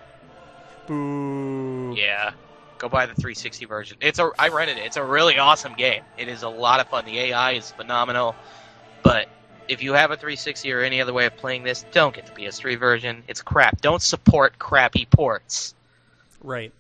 Boo. 0.87 1.95
Yeah, 1.95 2.33
go 2.79 2.89
buy 2.89 3.07
the 3.07 3.15
360 3.15 3.65
version. 3.67 3.97
It's 4.01 4.19
a 4.19 4.31
I 4.39 4.49
rented 4.49 4.79
it. 4.79 4.87
It's 4.87 4.97
a 4.97 5.05
really 5.05 5.39
awesome 5.39 5.75
game. 5.75 6.03
It 6.19 6.29
is 6.29 6.43
a 6.43 6.49
lot 6.49 6.81
of 6.81 6.89
fun. 6.89 7.05
The 7.05 7.19
AI 7.19 7.53
is 7.53 7.71
phenomenal, 7.71 8.35
but 9.03 9.29
if 9.69 9.83
you 9.83 9.95
have 9.95 10.11
a 10.11 10.17
360 10.17 10.73
or 10.73 10.81
any 10.81 11.01
other 11.01 11.13
way 11.13 11.27
of 11.27 11.37
playing 11.37 11.65
this, 11.65 11.85
don't 11.93 12.15
get 12.15 12.27
the 12.27 12.33
PS3 12.33 12.79
version. 12.79 13.23
It's 13.29 13.43
crap. 13.43 13.81
Don't 13.81 14.01
support 14.03 14.59
crappy 14.59 15.07
ports. 15.07 15.75
Right. 16.43 16.73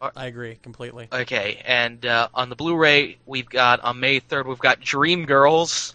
Uh, 0.00 0.10
I 0.16 0.26
agree 0.26 0.56
completely. 0.62 1.08
Okay, 1.12 1.60
and 1.66 2.04
uh, 2.06 2.28
on 2.32 2.48
the 2.48 2.56
Blu-ray, 2.56 3.18
we've 3.26 3.48
got 3.50 3.80
on 3.80 4.00
May 4.00 4.20
3rd, 4.20 4.46
we've 4.46 4.58
got 4.58 4.80
Dreamgirls, 4.80 5.92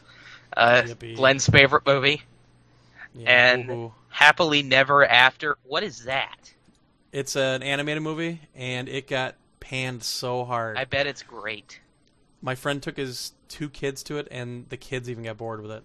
uh, 0.55 0.83
Yippee. 0.85 1.15
Glenn's 1.15 1.47
favorite 1.49 1.85
movie, 1.87 2.21
Yeah, 3.15 3.51
and- 3.51 3.67
boo-hoo. 3.67 3.93
Happily 4.09 4.61
Never 4.63 5.03
After. 5.05 5.57
What 5.63 5.83
is 5.83 6.05
that? 6.05 6.37
It's 7.15 7.37
an 7.37 7.63
animated 7.63 8.03
movie, 8.03 8.41
and 8.55 8.89
it 8.89 9.07
got 9.07 9.35
panned 9.61 10.03
so 10.03 10.43
hard. 10.43 10.77
I 10.77 10.83
bet 10.83 11.07
it's 11.07 11.23
great. 11.23 11.79
My 12.41 12.55
friend 12.55 12.83
took 12.83 12.97
his 12.97 13.31
two 13.47 13.69
kids 13.69 14.03
to 14.03 14.17
it, 14.17 14.27
and 14.31 14.67
the 14.67 14.75
kids 14.75 15.09
even 15.09 15.23
got 15.23 15.37
bored 15.37 15.61
with 15.61 15.71
it. 15.71 15.83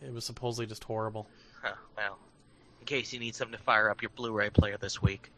It 0.00 0.14
was 0.14 0.24
supposedly 0.24 0.66
just 0.66 0.84
horrible. 0.84 1.26
Huh, 1.62 1.74
well, 1.96 2.16
in 2.80 2.86
case 2.86 3.12
you 3.12 3.18
need 3.18 3.34
something 3.34 3.58
to 3.58 3.62
fire 3.64 3.90
up 3.90 4.02
your 4.02 4.10
Blu-ray 4.14 4.50
player 4.50 4.76
this 4.80 5.02
week. 5.02 5.32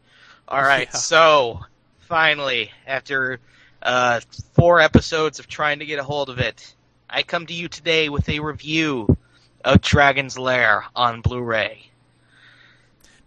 All 0.47 0.61
right, 0.61 0.87
Yeah. 0.93 0.97
so 0.99 1.59
finally, 2.01 2.69
after 2.85 3.39
uh, 3.81 4.21
four 4.53 4.79
episodes 4.79 5.39
of 5.39 5.47
trying 5.47 5.79
to 5.79 5.85
get 5.87 5.97
a 5.97 6.03
hold 6.03 6.29
of 6.29 6.37
it, 6.37 6.75
I 7.09 7.23
come 7.23 7.47
to 7.47 7.53
you 7.53 7.67
today 7.67 8.09
with 8.09 8.29
a 8.29 8.39
review 8.41 9.17
of 9.63 9.81
Dragon's 9.81 10.37
Lair 10.37 10.85
on 10.95 11.21
Blu-ray. 11.21 11.89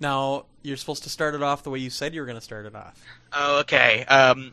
Now 0.00 0.44
you're 0.62 0.76
supposed 0.76 1.02
to 1.04 1.08
start 1.08 1.34
it 1.34 1.42
off 1.42 1.62
the 1.62 1.70
way 1.70 1.78
you 1.78 1.90
said 1.90 2.14
you 2.14 2.20
were 2.20 2.26
going 2.26 2.38
to 2.38 2.44
start 2.44 2.66
it 2.66 2.74
off. 2.74 3.00
Oh, 3.32 3.60
okay. 3.60 4.04
Um, 4.04 4.52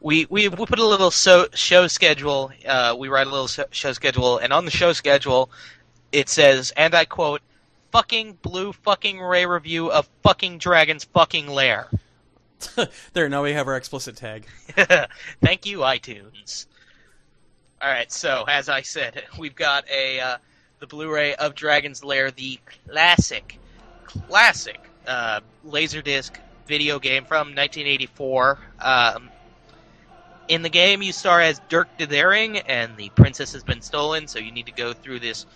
we, 0.00 0.26
we 0.28 0.48
we 0.48 0.66
put 0.66 0.78
a 0.78 0.86
little 0.86 1.10
so, 1.10 1.46
show 1.54 1.86
schedule. 1.86 2.52
Uh, 2.66 2.94
we 2.98 3.08
write 3.08 3.26
a 3.26 3.30
little 3.30 3.48
so, 3.48 3.64
show 3.70 3.92
schedule, 3.92 4.38
and 4.38 4.52
on 4.52 4.66
the 4.66 4.70
show 4.70 4.92
schedule, 4.92 5.50
it 6.12 6.28
says, 6.28 6.72
and 6.76 6.94
I 6.94 7.06
quote, 7.06 7.40
"Fucking 7.90 8.38
blue 8.42 8.72
fucking 8.72 9.18
ray 9.18 9.46
review 9.46 9.90
of 9.90 10.08
fucking 10.22 10.58
Dragon's 10.58 11.04
fucking 11.04 11.46
lair." 11.46 11.88
there, 13.14 13.28
now 13.30 13.42
we 13.42 13.52
have 13.52 13.66
our 13.66 13.76
explicit 13.76 14.16
tag. 14.16 14.46
Thank 15.40 15.64
you, 15.64 15.78
iTunes. 15.78 16.66
All 17.80 17.90
right, 17.90 18.10
so 18.10 18.44
as 18.48 18.68
I 18.68 18.82
said, 18.82 19.24
we've 19.38 19.54
got 19.54 19.88
a 19.90 20.20
uh, 20.20 20.36
the 20.80 20.86
Blu-ray 20.86 21.34
of 21.34 21.54
Dragon's 21.54 22.04
Lair, 22.04 22.30
the 22.30 22.58
classic, 22.88 23.58
classic 24.04 24.80
uh, 25.06 25.40
Laserdisc 25.66 26.32
video 26.66 26.98
game 26.98 27.24
from 27.24 27.48
1984. 27.48 28.58
Um, 28.80 29.30
in 30.48 30.62
the 30.62 30.68
game, 30.68 31.02
you 31.02 31.12
star 31.12 31.40
as 31.40 31.60
Dirk 31.68 31.88
the 31.98 32.06
Daring, 32.06 32.58
and 32.58 32.96
the 32.96 33.08
princess 33.10 33.52
has 33.52 33.64
been 33.64 33.80
stolen, 33.80 34.28
so 34.28 34.38
you 34.38 34.52
need 34.52 34.66
to 34.66 34.72
go 34.72 34.92
through 34.92 35.20
this 35.20 35.46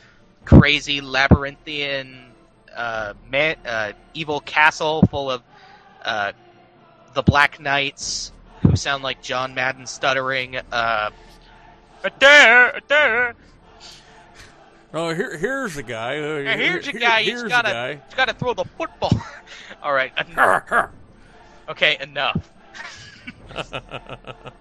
crazy 0.44 1.00
labyrinthian 1.00 2.32
uh, 2.74 3.14
man, 3.30 3.56
uh, 3.66 3.92
evil 4.14 4.40
castle 4.40 5.02
full 5.10 5.30
of 5.30 5.42
uh, 6.04 6.32
the 7.14 7.22
Black 7.22 7.60
Knights, 7.60 8.32
who 8.62 8.76
sound 8.76 9.02
like 9.02 9.22
John 9.22 9.54
Madden 9.54 9.86
stuttering. 9.86 10.56
Uh, 10.72 11.10
"Adair, 12.04 12.76
Adair." 12.76 13.34
Oh, 14.94 15.12
here, 15.14 15.36
here's 15.36 15.74
the 15.74 15.82
guy. 15.82 16.18
Uh, 16.18 16.42
Now, 16.42 16.56
here's 16.56 16.88
a 16.88 16.92
here- 16.92 17.00
guy. 17.00 17.22
Here's 17.22 17.34
He's 17.34 17.42
the 17.42 17.48
got 17.50 17.62
to 17.66 17.70
guy. 17.72 17.94
he's 18.06 18.14
got 18.14 18.28
to 18.28 18.34
throw 18.34 18.54
the 18.54 18.64
football. 18.64 19.12
All 19.82 19.92
right, 19.92 20.12
enough. 20.28 20.90
okay, 21.68 21.98
enough. 22.00 22.50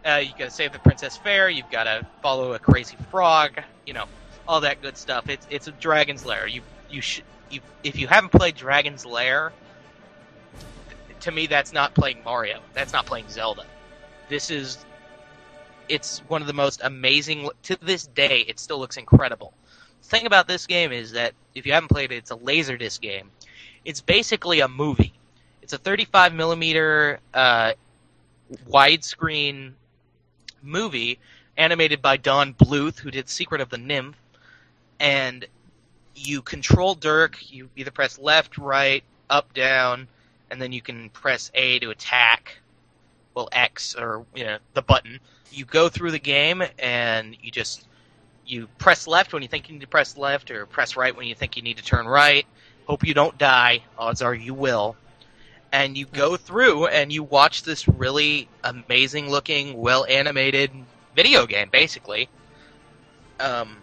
Uh, 0.06 0.16
you 0.24 0.30
got 0.30 0.46
to 0.46 0.50
save 0.50 0.72
the 0.72 0.80
Princess 0.80 1.18
Fair. 1.18 1.50
You've 1.50 1.70
got 1.70 1.84
to 1.84 2.08
follow 2.24 2.54
a 2.54 2.60
crazy 2.60 2.96
frog. 3.12 3.52
You 3.86 3.94
know, 3.94 4.06
all 4.48 4.62
that 4.62 4.82
good 4.82 4.98
stuff. 4.98 5.28
It's 5.30 5.46
it's 5.50 5.68
a 5.68 5.72
Dragon's 5.74 6.26
Lair. 6.26 6.48
You 6.48 6.62
you 6.90 7.02
should 7.02 7.26
you 7.52 7.60
if 7.84 7.98
you 7.98 8.08
haven't 8.08 8.32
played 8.32 8.56
Dragon's 8.56 9.06
Lair, 9.06 9.52
to 11.20 11.32
me 11.32 11.48
that's 11.48 11.74
not 11.74 11.94
playing 11.94 12.24
Mario. 12.24 12.62
That's 12.74 12.94
not 12.94 13.06
playing 13.06 13.28
Zelda. 13.30 13.66
This 14.30 14.50
is 14.50 14.78
it's 15.90 16.20
one 16.30 16.40
of 16.42 16.48
the 16.48 16.54
most 16.54 16.80
amazing 16.84 17.50
to 17.64 17.76
this 17.82 18.08
day. 18.08 18.46
It 18.48 18.58
still 18.60 18.80
looks 18.80 18.96
incredible. 18.96 19.54
Thing 20.08 20.26
about 20.26 20.48
this 20.48 20.68
game 20.68 20.94
is 20.94 21.12
that 21.12 21.34
if 21.54 21.66
you 21.66 21.74
haven't 21.74 21.90
played 21.90 22.14
it, 22.14 22.16
it's 22.16 22.32
a 22.32 22.38
laserdisc 22.38 23.02
game. 23.02 23.30
It's 23.84 24.00
basically 24.00 24.62
a 24.62 24.68
movie. 24.70 25.12
It's 25.62 25.74
a 25.74 25.78
35 25.78 26.34
millimeter 26.34 27.20
uh, 27.34 27.74
widescreen 28.70 29.74
movie 30.64 31.20
animated 31.58 32.02
by 32.02 32.16
Don 32.16 32.54
Bluth, 32.54 33.00
who 33.00 33.12
did 33.12 33.28
Secret 33.28 33.60
of 33.60 33.70
the 33.70 33.76
NIMH, 33.76 34.14
and 35.02 35.46
you 36.16 36.42
control 36.42 36.96
Dirk. 36.96 37.52
You 37.52 37.70
either 37.76 37.92
press 37.92 38.18
left, 38.18 38.58
right, 38.58 39.04
up, 39.30 39.54
down, 39.54 40.08
and 40.50 40.62
then 40.62 40.72
you 40.72 40.82
can 40.82 41.10
press 41.10 41.52
A 41.54 41.80
to 41.80 41.90
attack. 41.90 42.60
Well, 43.36 43.50
X 43.52 43.94
or 43.94 44.26
you 44.34 44.46
know 44.46 44.58
the 44.74 44.82
button. 44.82 45.20
You 45.52 45.66
go 45.66 45.90
through 45.90 46.12
the 46.12 46.20
game 46.20 46.64
and 46.80 47.36
you 47.42 47.52
just 47.52 47.86
you 48.48 48.68
press 48.78 49.08
left 49.08 49.34
when 49.34 49.42
you 49.42 49.48
think 49.48 49.68
you 49.68 49.74
need 49.74 49.82
to 49.82 49.88
press 49.88 50.18
left, 50.18 50.52
or 50.52 50.66
press 50.66 50.96
right 50.96 51.16
when 51.16 51.28
you 51.28 51.36
think 51.36 51.58
you 51.58 51.64
need 51.64 51.78
to 51.78 51.84
turn 51.84 52.08
right. 52.08 52.46
Hope 52.86 53.06
you 53.06 53.14
don't 53.14 53.38
die. 53.38 53.84
Odds 53.98 54.22
are 54.22 54.34
you 54.34 54.54
will 54.54 54.96
and 55.72 55.98
you 55.98 56.06
go 56.06 56.38
through 56.38 56.88
and 56.88 57.12
you 57.12 57.24
watch 57.24 57.64
this 57.64 57.88
really 57.88 58.48
amazing 58.64 59.30
looking, 59.30 59.78
well 59.78 60.06
animated 60.06 60.72
video 61.16 61.46
game. 61.46 61.70
Basically, 61.72 62.30
um, 63.40 63.78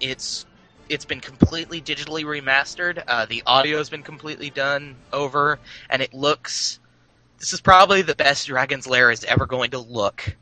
it's 0.00 0.46
it's 0.88 1.04
been 1.04 1.20
completely 1.20 1.80
digitally 1.80 2.24
remastered. 2.24 3.02
Uh, 3.06 3.26
the 3.26 3.42
audio's 3.46 3.90
been 3.90 4.02
completely 4.02 4.50
done 4.50 4.96
over, 5.12 5.58
and 5.90 6.02
it 6.02 6.14
looks. 6.14 6.78
This 7.38 7.52
is 7.52 7.60
probably 7.60 8.02
the 8.02 8.14
best 8.14 8.46
Dragon's 8.46 8.86
Lair 8.86 9.10
is 9.10 9.24
ever 9.24 9.46
going 9.46 9.72
to 9.72 9.78
look. 9.78 10.36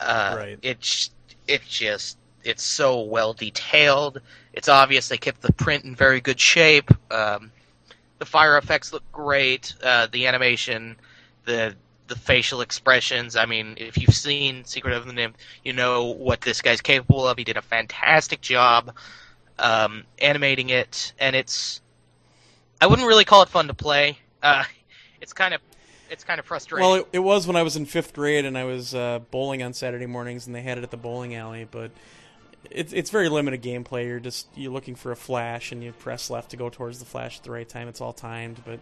Uh, 0.00 0.34
Right. 0.38 0.58
It's 0.62 1.10
it's 1.46 1.66
just 1.66 2.16
it's 2.44 2.62
so 2.62 3.02
well 3.02 3.32
detailed. 3.32 4.20
It's 4.52 4.68
obvious 4.68 5.08
they 5.08 5.16
kept 5.16 5.42
the 5.42 5.52
print 5.52 5.84
in 5.84 5.94
very 5.94 6.20
good 6.20 6.40
shape. 6.40 6.90
Um, 7.10 7.52
the 8.18 8.26
fire 8.26 8.56
effects 8.56 8.92
look 8.92 9.02
great. 9.12 9.74
Uh, 9.82 10.06
the 10.10 10.26
animation, 10.26 10.96
the 11.44 11.74
the 12.08 12.16
facial 12.16 12.60
expressions. 12.60 13.36
I 13.36 13.46
mean, 13.46 13.74
if 13.78 13.96
you've 13.96 14.14
seen 14.14 14.64
Secret 14.64 14.94
of 14.94 15.06
the 15.06 15.12
NIMH, 15.12 15.34
you 15.64 15.72
know 15.72 16.06
what 16.06 16.40
this 16.40 16.60
guy's 16.60 16.80
capable 16.80 17.26
of. 17.26 17.38
He 17.38 17.44
did 17.44 17.56
a 17.56 17.62
fantastic 17.62 18.40
job 18.40 18.94
um, 19.58 20.04
animating 20.18 20.70
it, 20.70 21.12
and 21.18 21.34
it's. 21.34 21.80
I 22.80 22.86
wouldn't 22.86 23.06
really 23.06 23.24
call 23.24 23.42
it 23.42 23.48
fun 23.48 23.68
to 23.68 23.74
play. 23.74 24.18
Uh, 24.42 24.64
it's 25.20 25.32
kind 25.32 25.54
of 25.54 25.60
it's 26.10 26.24
kind 26.24 26.38
of 26.38 26.44
frustrating. 26.44 26.86
Well, 26.86 26.96
it, 26.96 27.08
it 27.14 27.18
was 27.20 27.46
when 27.46 27.56
I 27.56 27.62
was 27.62 27.76
in 27.76 27.86
fifth 27.86 28.12
grade 28.12 28.44
and 28.44 28.58
I 28.58 28.64
was 28.64 28.94
uh, 28.94 29.20
bowling 29.30 29.62
on 29.62 29.72
Saturday 29.72 30.06
mornings, 30.06 30.46
and 30.46 30.54
they 30.54 30.62
had 30.62 30.78
it 30.78 30.84
at 30.84 30.90
the 30.90 30.96
bowling 30.96 31.34
alley. 31.34 31.66
But 31.68 31.90
it's 32.70 32.92
it's 32.92 33.10
very 33.10 33.28
limited 33.28 33.62
gameplay. 33.62 34.06
You're 34.06 34.20
just 34.20 34.46
you're 34.54 34.72
looking 34.72 34.94
for 34.94 35.12
a 35.12 35.16
flash, 35.16 35.72
and 35.72 35.82
you 35.82 35.92
press 35.92 36.30
left 36.30 36.50
to 36.50 36.56
go 36.56 36.70
towards 36.70 36.98
the 36.98 37.04
flash 37.04 37.38
at 37.38 37.44
the 37.44 37.50
right 37.50 37.68
time. 37.68 37.88
It's 37.88 38.00
all 38.00 38.12
timed, 38.12 38.62
but 38.64 38.80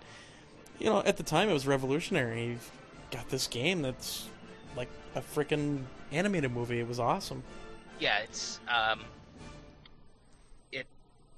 you 0.78 0.86
know 0.86 1.02
at 1.04 1.16
the 1.16 1.22
time 1.22 1.48
it 1.48 1.52
was 1.52 1.66
revolutionary. 1.66 2.46
You've 2.46 2.70
got 3.10 3.28
this 3.30 3.46
game 3.46 3.82
that's 3.82 4.28
like 4.76 4.88
a 5.14 5.20
freaking 5.20 5.84
animated 6.12 6.52
movie. 6.52 6.80
It 6.80 6.88
was 6.88 7.00
awesome. 7.00 7.42
yeah, 7.98 8.18
it's 8.18 8.60
um, 8.68 9.00
it. 10.72 10.86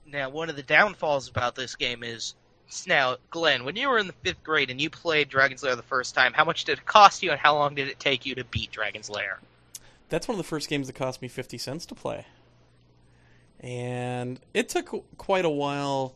Now, 0.07 0.29
one 0.31 0.51
of 0.51 0.57
the 0.57 0.63
downfalls 0.63 1.29
about 1.29 1.55
this 1.55 1.77
game 1.77 2.03
is 2.03 2.35
now, 2.87 3.17
Glenn, 3.31 3.65
when 3.65 3.77
you 3.77 3.89
were 3.89 3.99
in 3.99 4.07
the 4.07 4.15
fifth 4.25 4.43
grade 4.43 4.71
and 4.71 4.81
you 4.81 4.91
played 4.91 5.29
Dragon's 5.29 5.63
Lair 5.63 5.77
the 5.77 5.83
first 5.83 6.15
time, 6.15 6.33
how 6.33 6.45
much 6.45 6.65
did 6.65 6.79
it 6.79 6.87
cost 6.87 7.23
you, 7.23 7.31
and 7.31 7.39
how 7.39 7.55
long 7.55 7.75
did 7.75 7.89
it 7.89 8.01
take 8.01 8.25
you 8.27 8.35
to 8.35 8.45
beat 8.45 8.71
Dragon's 8.73 9.11
Lair? 9.11 9.39
that's 10.13 10.29
one 10.29 10.35
of 10.35 10.39
the 10.39 10.45
first 10.45 10.69
games 10.69 10.89
that 10.89 10.93
cost 10.93 11.23
me 11.23 11.29
50 11.29 11.57
cents 11.57 11.87
to 11.87 11.95
play. 11.95 12.27
And 13.63 14.41
it 14.55 14.69
took 14.69 15.05
quite 15.17 15.45
a 15.45 15.51
while 15.51 16.15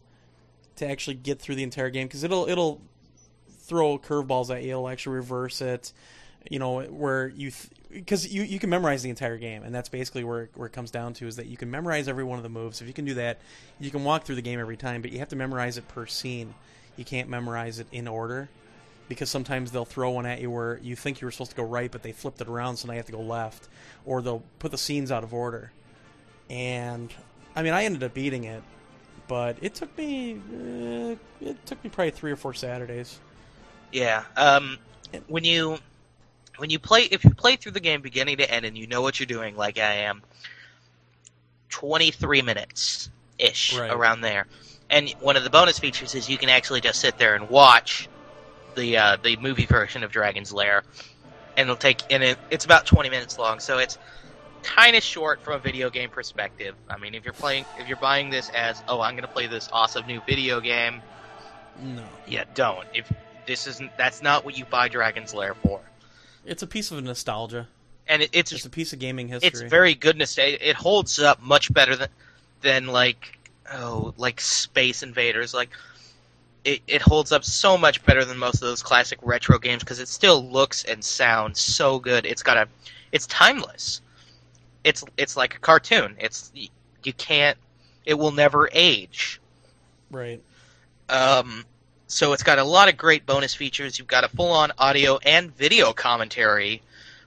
to 0.76 0.88
actually 0.88 1.14
get 1.14 1.40
through 1.40 1.54
the 1.54 1.62
entire 1.62 1.90
game 1.90 2.06
because 2.06 2.24
it'll 2.24 2.48
it'll 2.48 2.82
throw 3.48 3.98
curveballs 3.98 4.54
at 4.54 4.62
you, 4.62 4.70
it'll 4.70 4.88
actually 4.88 5.16
reverse 5.16 5.60
it, 5.60 5.92
you 6.50 6.58
know, 6.58 6.82
where 6.82 7.28
you 7.28 7.52
because 7.90 8.32
you 8.32 8.42
you 8.42 8.58
can 8.58 8.70
memorize 8.70 9.02
the 9.02 9.10
entire 9.10 9.38
game, 9.38 9.62
and 9.62 9.74
that's 9.74 9.88
basically 9.88 10.24
where 10.24 10.50
where 10.54 10.66
it 10.66 10.72
comes 10.72 10.90
down 10.90 11.14
to 11.14 11.26
is 11.26 11.36
that 11.36 11.46
you 11.46 11.56
can 11.56 11.70
memorize 11.70 12.08
every 12.08 12.24
one 12.24 12.38
of 12.38 12.42
the 12.42 12.48
moves. 12.48 12.80
If 12.80 12.88
you 12.88 12.92
can 12.92 13.04
do 13.04 13.14
that, 13.14 13.40
you 13.78 13.90
can 13.90 14.04
walk 14.04 14.24
through 14.24 14.36
the 14.36 14.42
game 14.42 14.60
every 14.60 14.76
time, 14.76 15.02
but 15.02 15.12
you 15.12 15.18
have 15.20 15.28
to 15.28 15.36
memorize 15.36 15.78
it 15.78 15.88
per 15.88 16.06
scene. 16.06 16.54
You 16.96 17.04
can't 17.04 17.28
memorize 17.28 17.78
it 17.78 17.86
in 17.92 18.08
order 18.08 18.48
because 19.08 19.30
sometimes 19.30 19.70
they'll 19.70 19.84
throw 19.84 20.10
one 20.10 20.26
at 20.26 20.40
you 20.40 20.50
where 20.50 20.78
you 20.82 20.96
think 20.96 21.20
you 21.20 21.26
were 21.26 21.30
supposed 21.30 21.52
to 21.52 21.56
go 21.56 21.62
right, 21.62 21.90
but 21.90 22.02
they 22.02 22.12
flipped 22.12 22.40
it 22.40 22.48
around, 22.48 22.76
so 22.76 22.88
now 22.88 22.94
you 22.94 22.98
have 22.98 23.06
to 23.06 23.12
go 23.12 23.20
left, 23.20 23.68
or 24.04 24.20
they'll 24.20 24.42
put 24.58 24.72
the 24.72 24.78
scenes 24.78 25.12
out 25.12 25.22
of 25.22 25.32
order. 25.32 25.70
And 26.50 27.12
I 27.56 27.62
mean, 27.62 27.72
I 27.72 27.84
ended 27.84 28.02
up 28.04 28.12
beating 28.14 28.44
it, 28.44 28.62
but 29.28 29.56
it 29.62 29.74
took 29.74 29.96
me 29.96 30.34
uh, 30.34 31.16
it 31.40 31.66
took 31.66 31.82
me 31.82 31.90
probably 31.90 32.10
three 32.10 32.30
or 32.30 32.36
four 32.36 32.54
Saturdays. 32.54 33.18
Yeah. 33.92 34.24
Um, 34.36 34.78
when 35.26 35.44
you 35.44 35.78
when 36.58 36.70
you 36.70 36.78
play 36.78 37.02
if 37.02 37.24
you 37.24 37.30
play 37.30 37.56
through 37.56 37.72
the 37.72 37.80
game 37.80 38.02
beginning 38.02 38.36
to 38.38 38.50
end 38.50 38.66
and 38.66 38.76
you 38.76 38.86
know 38.86 39.00
what 39.02 39.18
you're 39.18 39.26
doing, 39.26 39.56
like 39.56 39.78
I 39.78 39.92
am, 39.94 40.22
twenty 41.70 42.10
three 42.10 42.42
minutes 42.42 43.10
ish 43.38 43.78
Right. 43.78 43.90
around 43.90 44.20
there. 44.20 44.46
And 44.88 45.10
one 45.20 45.36
of 45.36 45.44
the 45.44 45.50
bonus 45.50 45.78
features 45.78 46.14
is 46.14 46.28
you 46.28 46.38
can 46.38 46.48
actually 46.48 46.80
just 46.80 47.00
sit 47.00 47.18
there 47.18 47.34
and 47.34 47.48
watch 47.48 48.08
the 48.76 48.98
uh, 48.98 49.16
the 49.22 49.36
movie 49.38 49.66
version 49.66 50.04
of 50.04 50.12
Dragon's 50.12 50.52
Lair, 50.52 50.84
and 51.56 51.64
it'll 51.64 51.76
take 51.76 52.02
and 52.10 52.22
it, 52.22 52.38
it's 52.50 52.64
about 52.66 52.86
twenty 52.86 53.08
minutes 53.08 53.38
long, 53.38 53.58
so 53.60 53.78
it's 53.78 53.98
kind 54.66 54.96
of 54.96 55.02
short 55.02 55.40
from 55.40 55.54
a 55.54 55.58
video 55.58 55.88
game 55.90 56.10
perspective. 56.10 56.74
I 56.90 56.98
mean, 56.98 57.14
if 57.14 57.24
you're 57.24 57.32
playing 57.32 57.64
if 57.78 57.86
you're 57.88 57.96
buying 57.98 58.30
this 58.30 58.50
as 58.50 58.82
oh 58.88 59.00
I'm 59.00 59.14
gonna 59.14 59.28
play 59.28 59.46
this 59.46 59.68
awesome 59.72 60.06
new 60.06 60.20
video 60.26 60.60
game, 60.60 61.00
No, 61.80 62.02
yeah, 62.26 62.44
don't. 62.54 62.86
If 62.92 63.10
this 63.46 63.66
isn't 63.68 63.96
that's 63.96 64.22
not 64.22 64.44
what 64.44 64.58
you 64.58 64.64
buy 64.64 64.88
Dragon's 64.88 65.32
Lair 65.34 65.54
for. 65.54 65.80
it's 66.44 66.62
a 66.62 66.66
piece 66.66 66.90
of 66.90 67.02
nostalgia. 67.02 67.68
And 68.08 68.22
it, 68.22 68.30
it's 68.32 68.52
It's 68.52 68.64
a 68.64 68.70
piece 68.70 68.92
of 68.92 68.98
gaming 68.98 69.28
history. 69.28 69.48
it's 69.48 69.62
very 69.62 69.94
goodness. 69.94 70.36
It, 70.38 70.60
it 70.62 70.76
holds 70.76 71.18
up 71.20 71.40
much 71.42 71.72
better 71.72 71.94
than 71.96 72.08
than 72.60 72.86
like 72.88 73.38
oh 73.72 74.14
like 74.16 74.40
Space 74.40 75.02
Invaders. 75.02 75.54
Like 75.54 75.70
it, 76.64 76.82
it 76.88 77.00
holds 77.02 77.30
up 77.30 77.44
so 77.44 77.78
much 77.78 78.04
better 78.04 78.24
than 78.24 78.38
most 78.38 78.54
of 78.56 78.60
those 78.62 78.82
classic 78.82 79.20
retro 79.22 79.58
games 79.58 79.84
because 79.84 80.00
it 80.00 80.08
still 80.08 80.44
looks 80.50 80.82
and 80.84 81.04
sounds 81.04 81.60
so 81.60 81.98
good. 82.00 82.26
It's 82.26 82.42
got 82.42 82.56
a 82.56 82.68
it's 83.12 83.26
timeless. 83.28 84.00
It's 84.86 85.04
it's 85.16 85.36
like 85.36 85.56
a 85.56 85.58
cartoon. 85.58 86.14
It's 86.20 86.52
you 86.54 87.12
can't. 87.12 87.58
It 88.04 88.14
will 88.14 88.30
never 88.30 88.70
age. 88.72 89.40
right. 90.12 90.40
Um, 91.08 91.64
so 92.06 92.32
it's 92.32 92.44
got 92.44 92.58
a 92.58 92.64
lot 92.64 92.88
of 92.88 92.96
great 92.96 93.26
bonus 93.26 93.52
features. 93.52 93.98
You've 93.98 94.06
got 94.06 94.22
a 94.22 94.28
full-on 94.28 94.70
audio 94.78 95.18
and 95.18 95.54
video 95.56 95.92
commentary 95.92 96.82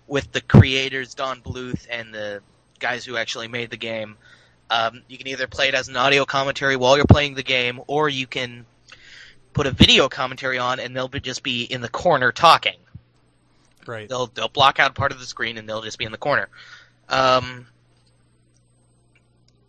with 0.07 0.31
the 0.31 0.39
creators 0.39 1.13
Don 1.13 1.41
Bluth 1.41 1.85
and 1.89 2.13
the 2.13 2.41
guys 2.79 3.03
who 3.03 3.17
actually 3.17 3.49
made 3.49 3.69
the 3.71 3.77
game. 3.77 4.15
Um, 4.69 5.01
you 5.09 5.17
can 5.17 5.27
either 5.27 5.47
play 5.47 5.67
it 5.67 5.73
as 5.75 5.89
an 5.89 5.97
audio 5.97 6.23
commentary 6.23 6.77
while 6.77 6.95
you're 6.95 7.05
playing 7.05 7.33
the 7.33 7.43
game, 7.43 7.81
or 7.87 8.07
you 8.07 8.25
can 8.25 8.65
put 9.51 9.67
a 9.67 9.71
video 9.71 10.07
commentary 10.07 10.59
on, 10.59 10.79
and 10.79 10.95
they'll 10.95 11.09
be, 11.09 11.19
just 11.19 11.43
be 11.43 11.63
in 11.63 11.81
the 11.81 11.89
corner 11.89 12.31
talking. 12.31 12.77
Right. 13.85 14.07
They'll 14.07 14.27
they'll 14.27 14.47
block 14.47 14.79
out 14.79 14.95
part 14.95 15.11
of 15.11 15.19
the 15.19 15.25
screen, 15.25 15.57
and 15.57 15.67
they'll 15.67 15.81
just 15.81 15.97
be 15.97 16.05
in 16.05 16.11
the 16.13 16.17
corner. 16.17 16.47
Um, 17.09 17.67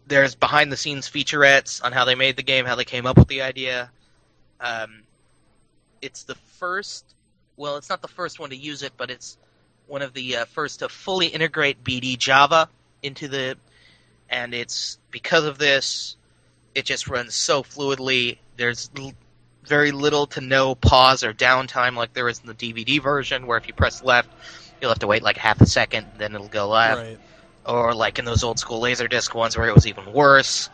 there's 0.07 0.35
behind 0.35 0.73
the 0.73 0.77
scenes 0.77 1.09
featurettes 1.09 1.83
on 1.83 1.93
how 1.93 2.05
they 2.05 2.15
made 2.15 2.37
the 2.37 2.43
game, 2.43 2.67
how 2.67 2.75
they 2.75 2.85
came 2.85 3.07
up 3.07 3.17
with 3.17 3.29
the 3.29 3.43
idea. 3.43 3.91
Um, 4.61 5.03
it's 6.03 6.25
the 6.25 6.35
first, 6.35 7.05
well, 7.57 7.77
it's 7.77 7.89
not 7.89 8.03
the 8.03 8.09
first 8.09 8.39
one 8.41 8.51
to 8.51 8.57
use 8.57 8.83
it, 8.83 8.93
but 8.97 9.11
it's 9.11 9.39
one 9.87 10.03
of 10.03 10.13
the 10.13 10.37
uh, 10.39 10.45
first 10.47 10.81
to 10.81 10.89
fully 10.89 11.29
integrate 11.29 11.83
BD 11.85 12.19
Java 12.19 12.69
into 13.03 13.29
the, 13.29 13.57
and 14.29 14.53
it's 14.53 14.99
because 15.11 15.45
of 15.45 15.59
this, 15.59 16.17
it 16.75 16.85
just 16.85 17.09
runs 17.09 17.35
so 17.35 17.63
fluidly. 17.63 18.39
There's 18.57 18.91
l- 18.99 19.13
very 19.65 19.93
little 19.93 20.27
to 20.29 20.41
no 20.41 20.75
pause 20.75 21.23
or 21.23 21.33
downtime 21.33 21.95
like 21.97 22.13
there 22.15 22.29
is 22.29 22.41
in 22.41 22.47
the 22.47 22.55
DVD 22.55 23.01
version, 23.01 23.47
where 23.47 23.59
if 23.59 23.67
you 23.69 23.75
press 23.75 24.03
left, 24.03 24.29
you'll 24.81 24.91
have 24.91 24.99
to 25.01 25.07
wait 25.07 25.23
like 25.23 25.37
half 25.37 25.61
a 25.61 25.67
second, 25.67 26.07
then 26.19 26.35
it'll 26.35 26.49
go 26.49 26.69
left 26.69 27.03
Right. 27.03 27.19
Or 27.67 27.95
like 27.95 28.19
in 28.19 28.25
those 28.25 28.45
old 28.45 28.59
school 28.59 28.81
Laserdisc 28.83 29.35
ones 29.35 29.57
where 29.57 29.69
it 29.69 29.75
was 29.75 29.87
even 29.87 30.13
worse. 30.13 30.71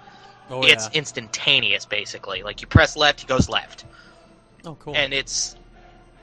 Oh 0.49 0.67
it's 0.67 0.89
yeah. 0.89 0.91
instantaneous, 0.93 1.87
basically. 1.87 2.43
Like 2.43 2.61
you 2.63 2.67
press 2.69 2.97
left, 2.97 3.21
he 3.21 3.27
goes 3.27 3.49
left, 3.49 3.87
oh 4.65 4.77
cool. 4.77 4.95
and 4.95 5.13
it's 5.15 5.57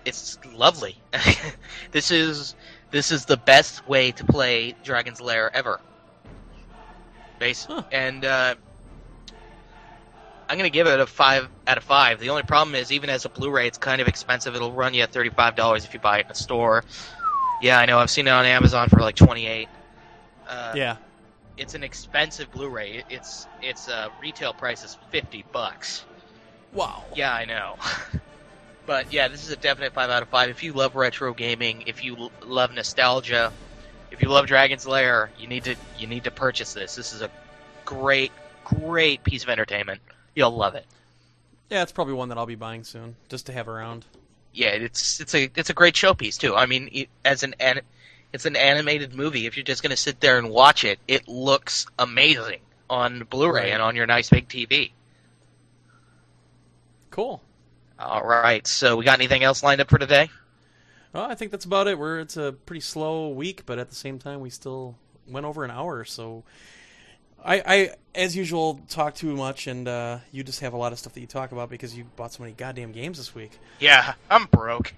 it's 0.06 0.40
lovely. 0.46 1.04
this 1.92 2.12
is 2.12 2.56
this 2.92 3.12
is 3.12 3.26
the 3.26 3.38
best 3.38 3.86
way 3.88 4.12
to 4.14 4.26
play 4.26 4.74
Dragon's 4.84 5.22
Lair 5.22 5.56
ever. 5.56 5.82
Base 7.40 7.70
Huh. 7.70 7.84
and 7.92 8.24
uh, 8.26 8.56
I'm 10.50 10.58
gonna 10.58 10.70
give 10.70 10.88
it 10.88 11.00
a 11.00 11.08
five 11.08 11.50
out 11.68 11.78
of 11.78 11.84
five. 11.84 12.20
The 12.20 12.30
only 12.30 12.44
problem 12.44 12.76
is, 12.76 12.92
even 12.92 13.10
as 13.10 13.26
a 13.26 13.30
Blu-ray, 13.30 13.68
it's 13.68 13.78
kind 13.78 14.02
of 14.02 14.08
expensive. 14.08 14.56
It'll 14.56 14.74
run 14.74 14.94
you 14.94 15.06
thirty-five 15.08 15.56
dollars 15.56 15.86
if 15.86 15.94
you 15.94 16.00
buy 16.00 16.20
it 16.20 16.26
in 16.28 16.32
a 16.32 16.36
store. 16.36 16.86
Yeah, 17.60 17.80
I 17.80 17.86
know. 17.86 18.00
I've 18.00 18.10
seen 18.12 18.28
it 18.28 18.32
on 18.32 18.46
Amazon 18.46 18.90
for 18.90 19.00
like 19.00 19.16
twenty-eight. 19.16 19.70
Uh, 20.54 20.74
yeah. 20.76 20.98
it's 21.58 21.74
an 21.74 21.84
expensive 21.84 22.52
Blu-ray. 22.52 23.04
It's 23.10 23.48
its 23.62 23.90
uh, 23.90 24.10
retail 24.22 24.54
price 24.54 24.84
is 24.84 24.98
fifty 25.10 25.44
bucks. 25.52 26.06
Wow. 26.74 27.04
Yeah, 27.16 27.34
I 27.34 27.46
know. 27.46 27.76
but 28.86 29.12
yeah, 29.12 29.28
this 29.28 29.44
is 29.44 29.50
a 29.50 29.56
definite 29.56 29.94
five 29.94 30.10
out 30.10 30.22
of 30.22 30.30
five. 30.30 30.50
If 30.50 30.64
you 30.64 30.74
love 30.74 30.96
retro 30.96 31.34
gaming, 31.34 31.84
if 31.88 32.04
you 32.04 32.18
l- 32.18 32.32
love 32.46 32.74
nostalgia, 32.74 33.52
if 34.12 34.22
you 34.22 34.30
love 34.30 34.46
Dragon's 34.48 34.86
Lair, 34.86 35.32
you 35.40 35.48
need 35.48 35.64
to 35.66 35.76
you 35.98 36.08
need 36.08 36.26
to 36.26 36.32
purchase 36.32 36.74
this. 36.74 36.96
This 36.96 37.14
is 37.14 37.22
a 37.22 37.30
great 37.86 38.32
great 38.64 39.24
piece 39.24 39.44
of 39.44 39.50
entertainment. 39.50 40.02
You'll 40.36 40.56
love 40.56 40.76
it. 40.76 40.86
Yeah, 41.70 41.82
it's 41.82 41.92
probably 41.92 42.14
one 42.14 42.30
that 42.30 42.38
I'll 42.38 42.46
be 42.46 42.56
buying 42.56 42.84
soon, 42.84 43.16
just 43.30 43.48
to 43.48 43.54
have 43.54 43.68
around. 43.68 44.06
Yeah, 44.54 44.70
it's 44.70 45.20
it's 45.20 45.34
a 45.34 45.50
it's 45.56 45.72
a 45.72 45.74
great 45.74 45.96
showpiece 45.96 46.38
too. 46.38 46.56
I 46.56 46.68
mean, 46.68 47.08
as 47.26 47.42
an 47.42 47.56
an 47.60 47.82
it's 48.34 48.46
an 48.46 48.56
animated 48.56 49.14
movie. 49.14 49.46
If 49.46 49.56
you're 49.56 49.64
just 49.64 49.82
gonna 49.84 49.96
sit 49.98 50.20
there 50.20 50.38
and 50.38 50.50
watch 50.50 50.84
it, 50.84 51.00
it 51.08 51.28
looks 51.28 51.86
amazing 51.98 52.60
on 52.90 53.24
Blu-ray 53.24 53.62
Right. 53.62 53.72
and 53.74 53.82
on 53.82 53.96
your 53.96 54.06
nice 54.06 54.30
big 54.30 54.48
TV. 54.50 54.92
Cool. 57.12 57.42
All 58.00 58.24
right. 58.24 58.66
So 58.68 58.96
we 58.98 59.06
got 59.06 59.20
anything 59.20 59.44
else 59.44 59.64
lined 59.64 59.82
up 59.82 59.90
for 59.90 59.98
today? 60.00 60.30
Well, 61.14 61.24
I 61.26 61.36
think 61.36 61.52
that's 61.52 61.66
about 61.66 61.88
it. 61.88 61.98
We're 62.00 62.20
it's 62.20 62.38
a 62.38 62.56
pretty 62.66 62.82
slow 62.82 63.30
week, 63.30 63.64
but 63.66 63.78
at 63.78 63.90
the 63.90 63.96
same 63.96 64.18
time, 64.18 64.40
we 64.42 64.50
still 64.50 64.96
went 65.28 65.46
over 65.46 65.64
an 65.64 65.70
hour. 65.70 66.04
So, 66.06 66.44
I, 67.46 67.62
I 67.66 67.90
as 68.16 68.36
usual 68.36 68.80
talk 68.90 69.14
too 69.14 69.36
much, 69.36 69.68
and 69.68 69.88
uh, 69.88 70.20
you 70.32 70.44
just 70.44 70.62
have 70.62 70.74
a 70.74 70.78
lot 70.78 70.92
of 70.92 70.98
stuff 70.98 71.14
that 71.14 71.20
you 71.22 71.28
talk 71.28 71.52
about 71.52 71.70
because 71.70 71.96
you 71.96 72.06
bought 72.16 72.34
so 72.34 72.42
many 72.42 72.54
goddamn 72.56 72.94
games 72.94 73.20
this 73.20 73.36
week. 73.36 73.52
Yeah, 73.80 74.16
I'm 74.30 74.46
broke. 74.46 74.96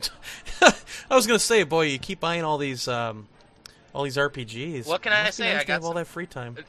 I 1.10 1.14
was 1.14 1.26
gonna 1.26 1.38
say, 1.38 1.62
boy, 1.62 1.86
you 1.86 1.98
keep 1.98 2.20
buying 2.20 2.44
all 2.44 2.58
these 2.58 2.88
um, 2.88 3.28
all 3.94 4.04
these 4.04 4.16
RPGs. 4.16 4.86
What 4.86 5.02
can 5.02 5.12
I 5.12 5.30
say? 5.30 5.52
nice 5.52 5.62
I 5.62 5.64
got 5.64 5.72
have 5.74 5.84
all 5.84 5.94
that 5.94 6.06
free 6.06 6.26
time. 6.26 6.56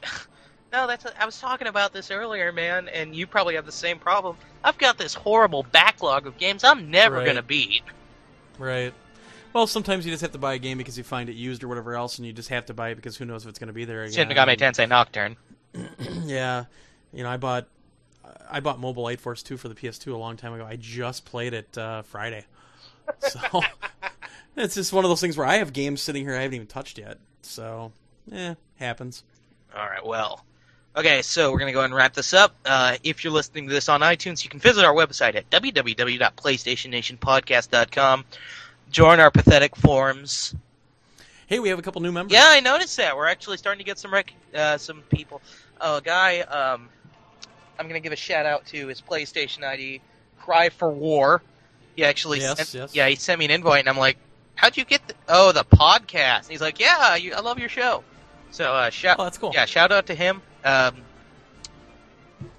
No, 0.72 0.86
that's 0.86 1.04
I 1.18 1.26
was 1.26 1.40
talking 1.40 1.66
about 1.66 1.92
this 1.92 2.12
earlier, 2.12 2.52
man, 2.52 2.86
and 2.86 3.12
you 3.12 3.26
probably 3.26 3.56
have 3.56 3.66
the 3.66 3.72
same 3.72 3.98
problem. 3.98 4.36
I've 4.62 4.78
got 4.78 4.98
this 4.98 5.14
horrible 5.14 5.64
backlog 5.64 6.28
of 6.28 6.38
games 6.38 6.62
I'm 6.62 6.92
never 6.92 7.16
Right. 7.16 7.26
gonna 7.26 7.42
beat. 7.42 7.82
Right. 8.56 8.94
Well, 9.52 9.66
sometimes 9.66 10.06
you 10.06 10.12
just 10.12 10.20
have 10.22 10.30
to 10.30 10.38
buy 10.38 10.54
a 10.54 10.58
game 10.58 10.78
because 10.78 10.96
you 10.96 11.02
find 11.02 11.28
it 11.28 11.32
used 11.32 11.64
or 11.64 11.68
whatever 11.68 11.96
else, 11.96 12.18
and 12.18 12.26
you 12.26 12.32
just 12.32 12.50
have 12.50 12.66
to 12.66 12.74
buy 12.74 12.90
it 12.90 12.94
because 12.94 13.16
who 13.16 13.24
knows 13.24 13.42
if 13.42 13.48
it's 13.48 13.58
going 13.58 13.66
to 13.66 13.72
be 13.74 13.84
there 13.84 14.02
again. 14.04 14.12
Shin 14.12 14.28
Megami 14.28 14.56
Tensei 14.56 14.88
Nocturne. 14.88 15.36
Yeah, 16.22 16.66
you 17.12 17.24
know, 17.24 17.30
I 17.30 17.36
bought 17.36 17.66
I 18.48 18.60
bought 18.60 18.78
Mobile 18.78 19.02
Light 19.02 19.20
Force 19.20 19.42
2 19.42 19.56
for 19.56 19.68
the 19.68 19.74
PS2 19.74 20.12
a 20.12 20.16
long 20.16 20.36
time 20.36 20.52
ago. 20.52 20.64
I 20.64 20.76
just 20.76 21.24
played 21.24 21.52
it 21.52 21.76
uh, 21.76 22.02
Friday, 22.02 22.44
so 23.18 23.60
it's 24.56 24.74
just 24.74 24.92
one 24.92 25.04
of 25.04 25.10
those 25.10 25.20
things 25.20 25.36
where 25.36 25.46
I 25.46 25.56
have 25.56 25.72
games 25.72 26.00
sitting 26.00 26.24
here 26.24 26.36
I 26.36 26.42
haven't 26.42 26.54
even 26.54 26.66
touched 26.66 26.98
yet. 26.98 27.18
So, 27.42 27.92
eh, 28.32 28.54
happens. 28.76 29.24
All 29.74 29.86
right, 29.86 30.04
well. 30.04 30.44
Okay, 30.96 31.22
so 31.22 31.52
we're 31.52 31.60
going 31.60 31.68
to 31.68 31.72
go 31.72 31.78
ahead 31.78 31.90
and 31.90 31.96
wrap 31.96 32.14
this 32.14 32.34
up. 32.34 32.56
Uh, 32.66 32.96
if 33.04 33.22
you're 33.22 33.32
listening 33.32 33.68
to 33.68 33.72
this 33.72 33.88
on 33.88 34.00
iTunes, 34.00 34.42
you 34.42 34.50
can 34.50 34.58
visit 34.58 34.84
our 34.84 34.92
website 34.92 35.36
at 35.36 35.48
www.playstationnationpodcast.com. 35.50 38.24
Join 38.90 39.20
our 39.20 39.30
pathetic 39.30 39.76
forums. 39.76 40.52
Hey, 41.46 41.60
we 41.60 41.68
have 41.68 41.78
a 41.78 41.82
couple 41.82 42.02
new 42.02 42.10
members. 42.10 42.32
Yeah, 42.32 42.46
I 42.48 42.58
noticed 42.58 42.96
that. 42.96 43.16
We're 43.16 43.28
actually 43.28 43.56
starting 43.56 43.78
to 43.78 43.84
get 43.84 43.98
some 43.98 44.12
rec- 44.12 44.34
uh, 44.54 44.78
some 44.78 45.02
people. 45.02 45.40
Oh, 45.80 45.98
a 45.98 46.02
guy 46.02 46.40
um, 46.40 46.88
I'm 47.78 47.86
going 47.86 48.00
to 48.00 48.00
give 48.00 48.12
a 48.12 48.16
shout 48.16 48.44
out 48.44 48.66
to 48.66 48.88
his 48.88 49.00
PlayStation 49.00 49.62
ID, 49.64 50.00
Cry 50.38 50.68
for 50.68 50.90
War. 50.90 51.40
He 51.96 52.04
actually 52.04 52.40
Yes, 52.40 52.56
sent, 52.56 52.74
yes. 52.74 52.94
yeah, 52.94 53.08
he 53.08 53.16
sent 53.16 53.38
me 53.38 53.44
an 53.46 53.50
invite, 53.50 53.80
and 53.80 53.88
I'm 53.88 53.98
like, 53.98 54.16
how'd 54.54 54.76
you 54.76 54.84
get 54.84 55.06
the, 55.08 55.14
oh, 55.28 55.52
the 55.52 55.64
podcast? 55.64 56.42
And 56.42 56.50
he's 56.50 56.60
like, 56.60 56.78
yeah, 56.80 57.16
you, 57.16 57.34
I 57.34 57.40
love 57.40 57.58
your 57.58 57.68
show. 57.68 58.04
So, 58.50 58.72
uh, 58.72 58.90
shout, 58.90 59.16
Oh, 59.18 59.24
that's 59.24 59.38
cool. 59.38 59.52
yeah, 59.54 59.64
shout 59.64 59.92
out 59.92 60.06
to 60.06 60.14
him. 60.14 60.42
Um, 60.64 60.96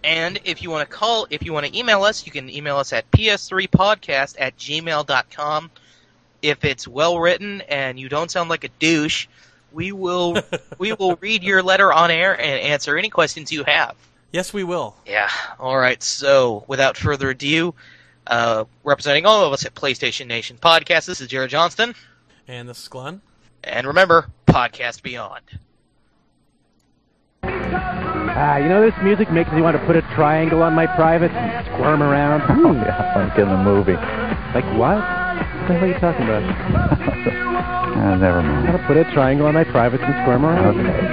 and 0.03 0.39
if 0.45 0.61
you 0.61 0.69
want 0.69 0.89
to 0.89 0.95
call, 0.95 1.27
if 1.29 1.43
you 1.43 1.53
want 1.53 1.65
to 1.65 1.77
email 1.77 2.03
us, 2.03 2.25
you 2.25 2.31
can 2.31 2.49
email 2.49 2.77
us 2.77 2.93
at 2.93 3.09
ps3podcast 3.11 4.35
at 4.39 4.57
gmail.com. 4.57 5.71
If 6.41 6.65
it's 6.65 6.87
well 6.87 7.19
written 7.19 7.61
and 7.61 7.99
you 7.99 8.09
don't 8.09 8.31
sound 8.31 8.49
like 8.49 8.63
a 8.63 8.69
douche, 8.79 9.27
we 9.71 9.91
will 9.91 10.41
we 10.79 10.93
will 10.93 11.15
read 11.17 11.43
your 11.43 11.61
letter 11.61 11.93
on 11.93 12.09
air 12.11 12.33
and 12.33 12.59
answer 12.59 12.97
any 12.97 13.09
questions 13.09 13.51
you 13.51 13.63
have. 13.63 13.95
Yes, 14.31 14.53
we 14.53 14.63
will. 14.63 14.95
Yeah. 15.05 15.29
All 15.59 15.77
right. 15.77 16.01
So, 16.01 16.63
without 16.67 16.95
further 16.97 17.29
ado, 17.31 17.75
uh, 18.27 18.65
representing 18.83 19.25
all 19.25 19.43
of 19.45 19.53
us 19.53 19.65
at 19.65 19.73
PlayStation 19.75 20.27
Nation 20.27 20.57
Podcast, 20.61 21.05
this 21.05 21.21
is 21.21 21.27
Jarrod 21.27 21.49
Johnston, 21.49 21.93
And 22.47 22.67
this 22.69 22.81
is 22.81 22.87
Glenn. 22.87 23.21
and 23.63 23.85
remember, 23.87 24.27
Podcast 24.47 25.01
Beyond. 25.03 25.41
Ah, 27.43 28.57
you 28.57 28.69
know 28.69 28.81
this 28.81 28.93
music 29.03 29.31
makes 29.31 29.51
me 29.51 29.61
want 29.61 29.77
to 29.77 29.85
put 29.85 29.95
a 29.95 30.01
triangle 30.15 30.63
on 30.63 30.73
my 30.73 30.87
private 30.87 31.31
and 31.31 31.65
squirm 31.67 32.01
around. 32.01 32.41
Oh, 32.65 32.73
yeah, 32.73 33.13
like 33.29 33.37
in 33.37 33.47
the 33.49 33.57
movie. 33.57 33.93
Like 33.93 34.65
what? 34.77 34.97
What 34.97 35.67
the 35.67 35.73
hell 35.73 35.83
are 35.83 35.87
you 35.87 35.99
talking 35.99 36.25
about? 36.25 36.43
Ah, 37.93 38.15
never 38.15 38.39
I 38.39 38.41
mind. 38.41 38.65
gotta 38.67 38.87
put 38.87 38.97
a 38.97 39.03
triangle 39.13 39.45
on 39.47 39.53
my 39.53 39.63
private 39.65 40.01
and 40.01 40.13
squirm 40.23 40.45
around. 40.45 40.79
Okay. 40.79 41.07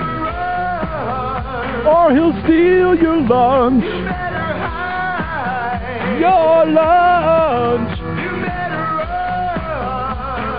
Or 1.90 2.12
he'll 2.14 2.32
steal 2.44 2.94
your 2.94 3.20
lunch. 3.22 3.84
Your 6.18 6.66
lunch. 6.66 7.94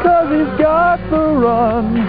Cause 0.03 0.29
he's 0.31 0.53
got 0.57 0.99
the 1.09 1.17
run. 1.35 1.99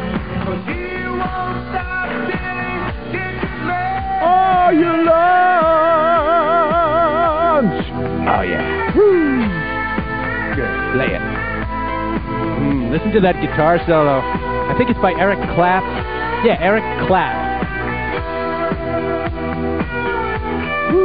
Or 4.22 4.72
your 4.72 4.98
lunch. 5.05 5.35
Oh, 8.28 8.43
yeah. 8.43 8.94
Woo. 8.94 9.43
Good. 10.55 10.74
Play 10.94 11.10
it. 11.14 11.22
Mm, 12.60 12.90
listen 12.93 13.10
to 13.12 13.20
that 13.20 13.40
guitar 13.40 13.78
solo. 13.86 14.20
I 14.20 14.74
think 14.78 14.90
it's 14.90 15.01
by 15.01 15.12
Eric 15.14 15.40
Clapp. 15.56 15.82
Yeah, 16.44 16.56
Eric 16.60 16.85
Clapp. 17.09 17.49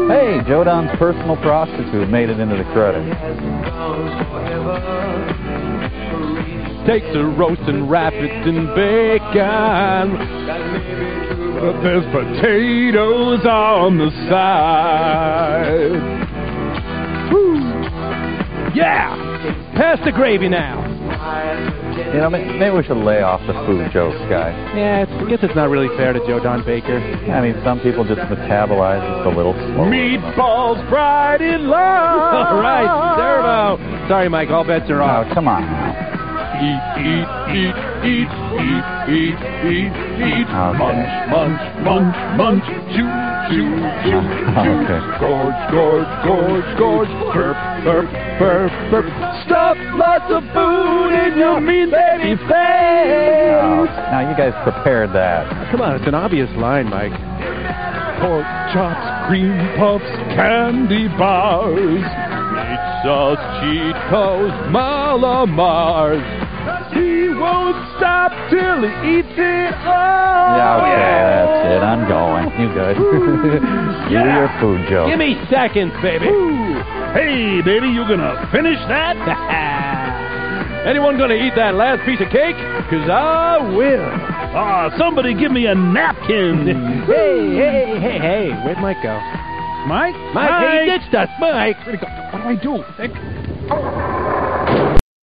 Hey, 0.09 0.41
Joe 0.47 0.63
Don's 0.63 0.91
personal 0.97 1.37
prostitute 1.37 2.09
made 2.09 2.29
it 2.29 2.39
into 2.39 2.57
the 2.57 2.63
credits. 2.73 3.15
takes 6.85 7.07
a 7.15 7.23
roast 7.23 7.61
and 7.61 7.89
wrap 7.89 8.13
it 8.13 8.47
in 8.47 8.67
bacon. 8.75 10.11
But 11.55 11.81
there's 11.81 12.05
potatoes 12.13 13.43
on 13.45 13.97
the 13.97 14.11
side. 14.29 15.91
Woo. 17.33 17.57
Yeah! 18.75 19.15
Pass 19.75 19.99
the 20.05 20.11
gravy 20.11 20.47
now. 20.47 20.84
You 21.25 22.19
know, 22.21 22.29
maybe 22.29 22.69
we 22.75 22.83
should 22.83 22.97
lay 23.01 23.21
off 23.21 23.41
the 23.47 23.53
food 23.65 23.89
jokes, 23.91 24.17
guys. 24.29 24.53
Yeah, 24.77 25.03
it's, 25.03 25.11
I 25.11 25.25
guess 25.29 25.39
it's 25.41 25.55
not 25.55 25.69
really 25.69 25.87
fair 25.97 26.13
to 26.13 26.19
Joe 26.27 26.39
Don 26.39 26.63
Baker. 26.65 26.97
I 26.99 27.41
mean, 27.41 27.55
some 27.63 27.79
people 27.79 28.03
just 28.05 28.19
metabolize 28.21 29.01
just 29.01 29.33
a 29.33 29.35
little 29.35 29.53
slower. 29.53 29.89
Meatballs 29.89 30.77
fried 30.89 31.41
in 31.41 31.67
love. 31.67 31.73
All 32.51 32.59
right, 32.61 32.85
Servo. 33.17 34.07
Sorry, 34.07 34.29
Mike. 34.29 34.49
All 34.49 34.63
bets 34.63 34.89
are 34.89 35.01
Oh, 35.01 35.05
off. 35.05 35.33
come 35.33 35.47
on 35.47 35.61
now. 35.61 36.14
Eat, 36.55 36.83
eat, 37.03 37.27
eat, 37.51 37.77
eat, 38.07 38.31
eat, 38.55 38.79
eat, 39.11 39.39
eat, 39.67 39.95
eat. 40.23 40.47
Okay. 40.47 40.77
Munch, 40.79 41.11
munch, 41.29 41.61
munch, 41.83 42.17
munch. 42.39 42.65
Chew, 42.95 43.09
chew, 43.51 43.69
chew, 44.03 44.21
chew. 44.55 44.63
Okay. 44.63 45.01
Gorge, 45.19 45.61
gorge, 45.71 46.11
gorge, 46.23 46.69
gorge. 46.79 47.11
Burp, 47.35 47.57
burp, 47.83 48.07
burp, 48.39 48.71
burp. 48.91 49.05
Stuff 49.45 49.77
lots 49.99 50.31
of 50.31 50.43
food 50.55 51.11
in 51.27 51.37
your 51.37 51.59
mean 51.59 51.91
baby 51.91 52.39
Oh, 52.39 52.47
face. 52.47 53.95
now 54.11 54.23
you 54.29 54.35
guys 54.37 54.53
prepared 54.63 55.11
that. 55.13 55.43
Come 55.71 55.81
on, 55.81 55.95
it's 55.97 56.07
an 56.07 56.15
obvious 56.15 56.49
line, 56.57 56.89
Mike. 56.89 57.11
Pork 58.21 58.45
chops, 58.73 59.27
cream 59.27 59.53
puffs, 59.77 60.07
candy 60.33 61.07
bars, 61.19 62.01
pizzas, 62.55 63.37
Cheetos, 63.59 64.71
Mallomars. 64.71 66.23
He 66.93 67.29
won't 67.35 67.77
stop 67.97 68.31
till 68.49 68.81
he 68.81 69.19
eats 69.19 69.35
it 69.37 69.73
all. 69.85 70.57
Yeah, 70.57 70.79
okay, 70.81 70.97
that's 70.97 71.57
it. 71.75 71.81
I'm 71.83 72.07
going. 72.07 72.45
You 72.59 72.67
good? 72.73 72.95
you 74.11 74.17
Yeah. 74.17 74.39
your 74.39 74.49
food 74.59 74.87
joke. 74.89 75.09
Give 75.09 75.19
me 75.19 75.35
seconds, 75.49 75.93
baby. 76.01 76.25
Hey, 77.13 77.61
baby, 77.61 77.87
you 77.89 78.03
gonna 78.07 78.47
finish 78.51 78.79
that? 78.87 79.15
Anyone 80.85 81.17
gonna 81.17 81.33
eat 81.33 81.53
that 81.55 81.73
last 81.75 82.05
piece 82.05 82.21
of 82.21 82.29
cake? 82.29 82.55
Cause 82.89 83.09
I 83.09 83.57
will. 83.75 84.05
Ah, 84.57 84.93
somebody 84.97 85.33
give 85.33 85.51
me 85.51 85.65
a 85.65 85.73
napkin. 85.75 86.67
hey, 87.07 87.55
hey, 87.57 87.99
hey, 87.99 88.19
hey. 88.19 88.49
Where'd 88.63 88.77
Mike 88.79 89.01
go? 89.01 89.17
Mike? 89.87 90.15
Mike, 90.33 90.81
he 90.81 90.97
ditched 90.97 91.13
us. 91.15 91.29
Mike. 91.39 91.77
Where'd 91.85 91.99
he 91.99 92.05
go? 92.05 92.11
What 92.31 92.43
do 92.43 92.49
I 92.49 92.55
do? 92.55 92.83
Think. 92.97 94.44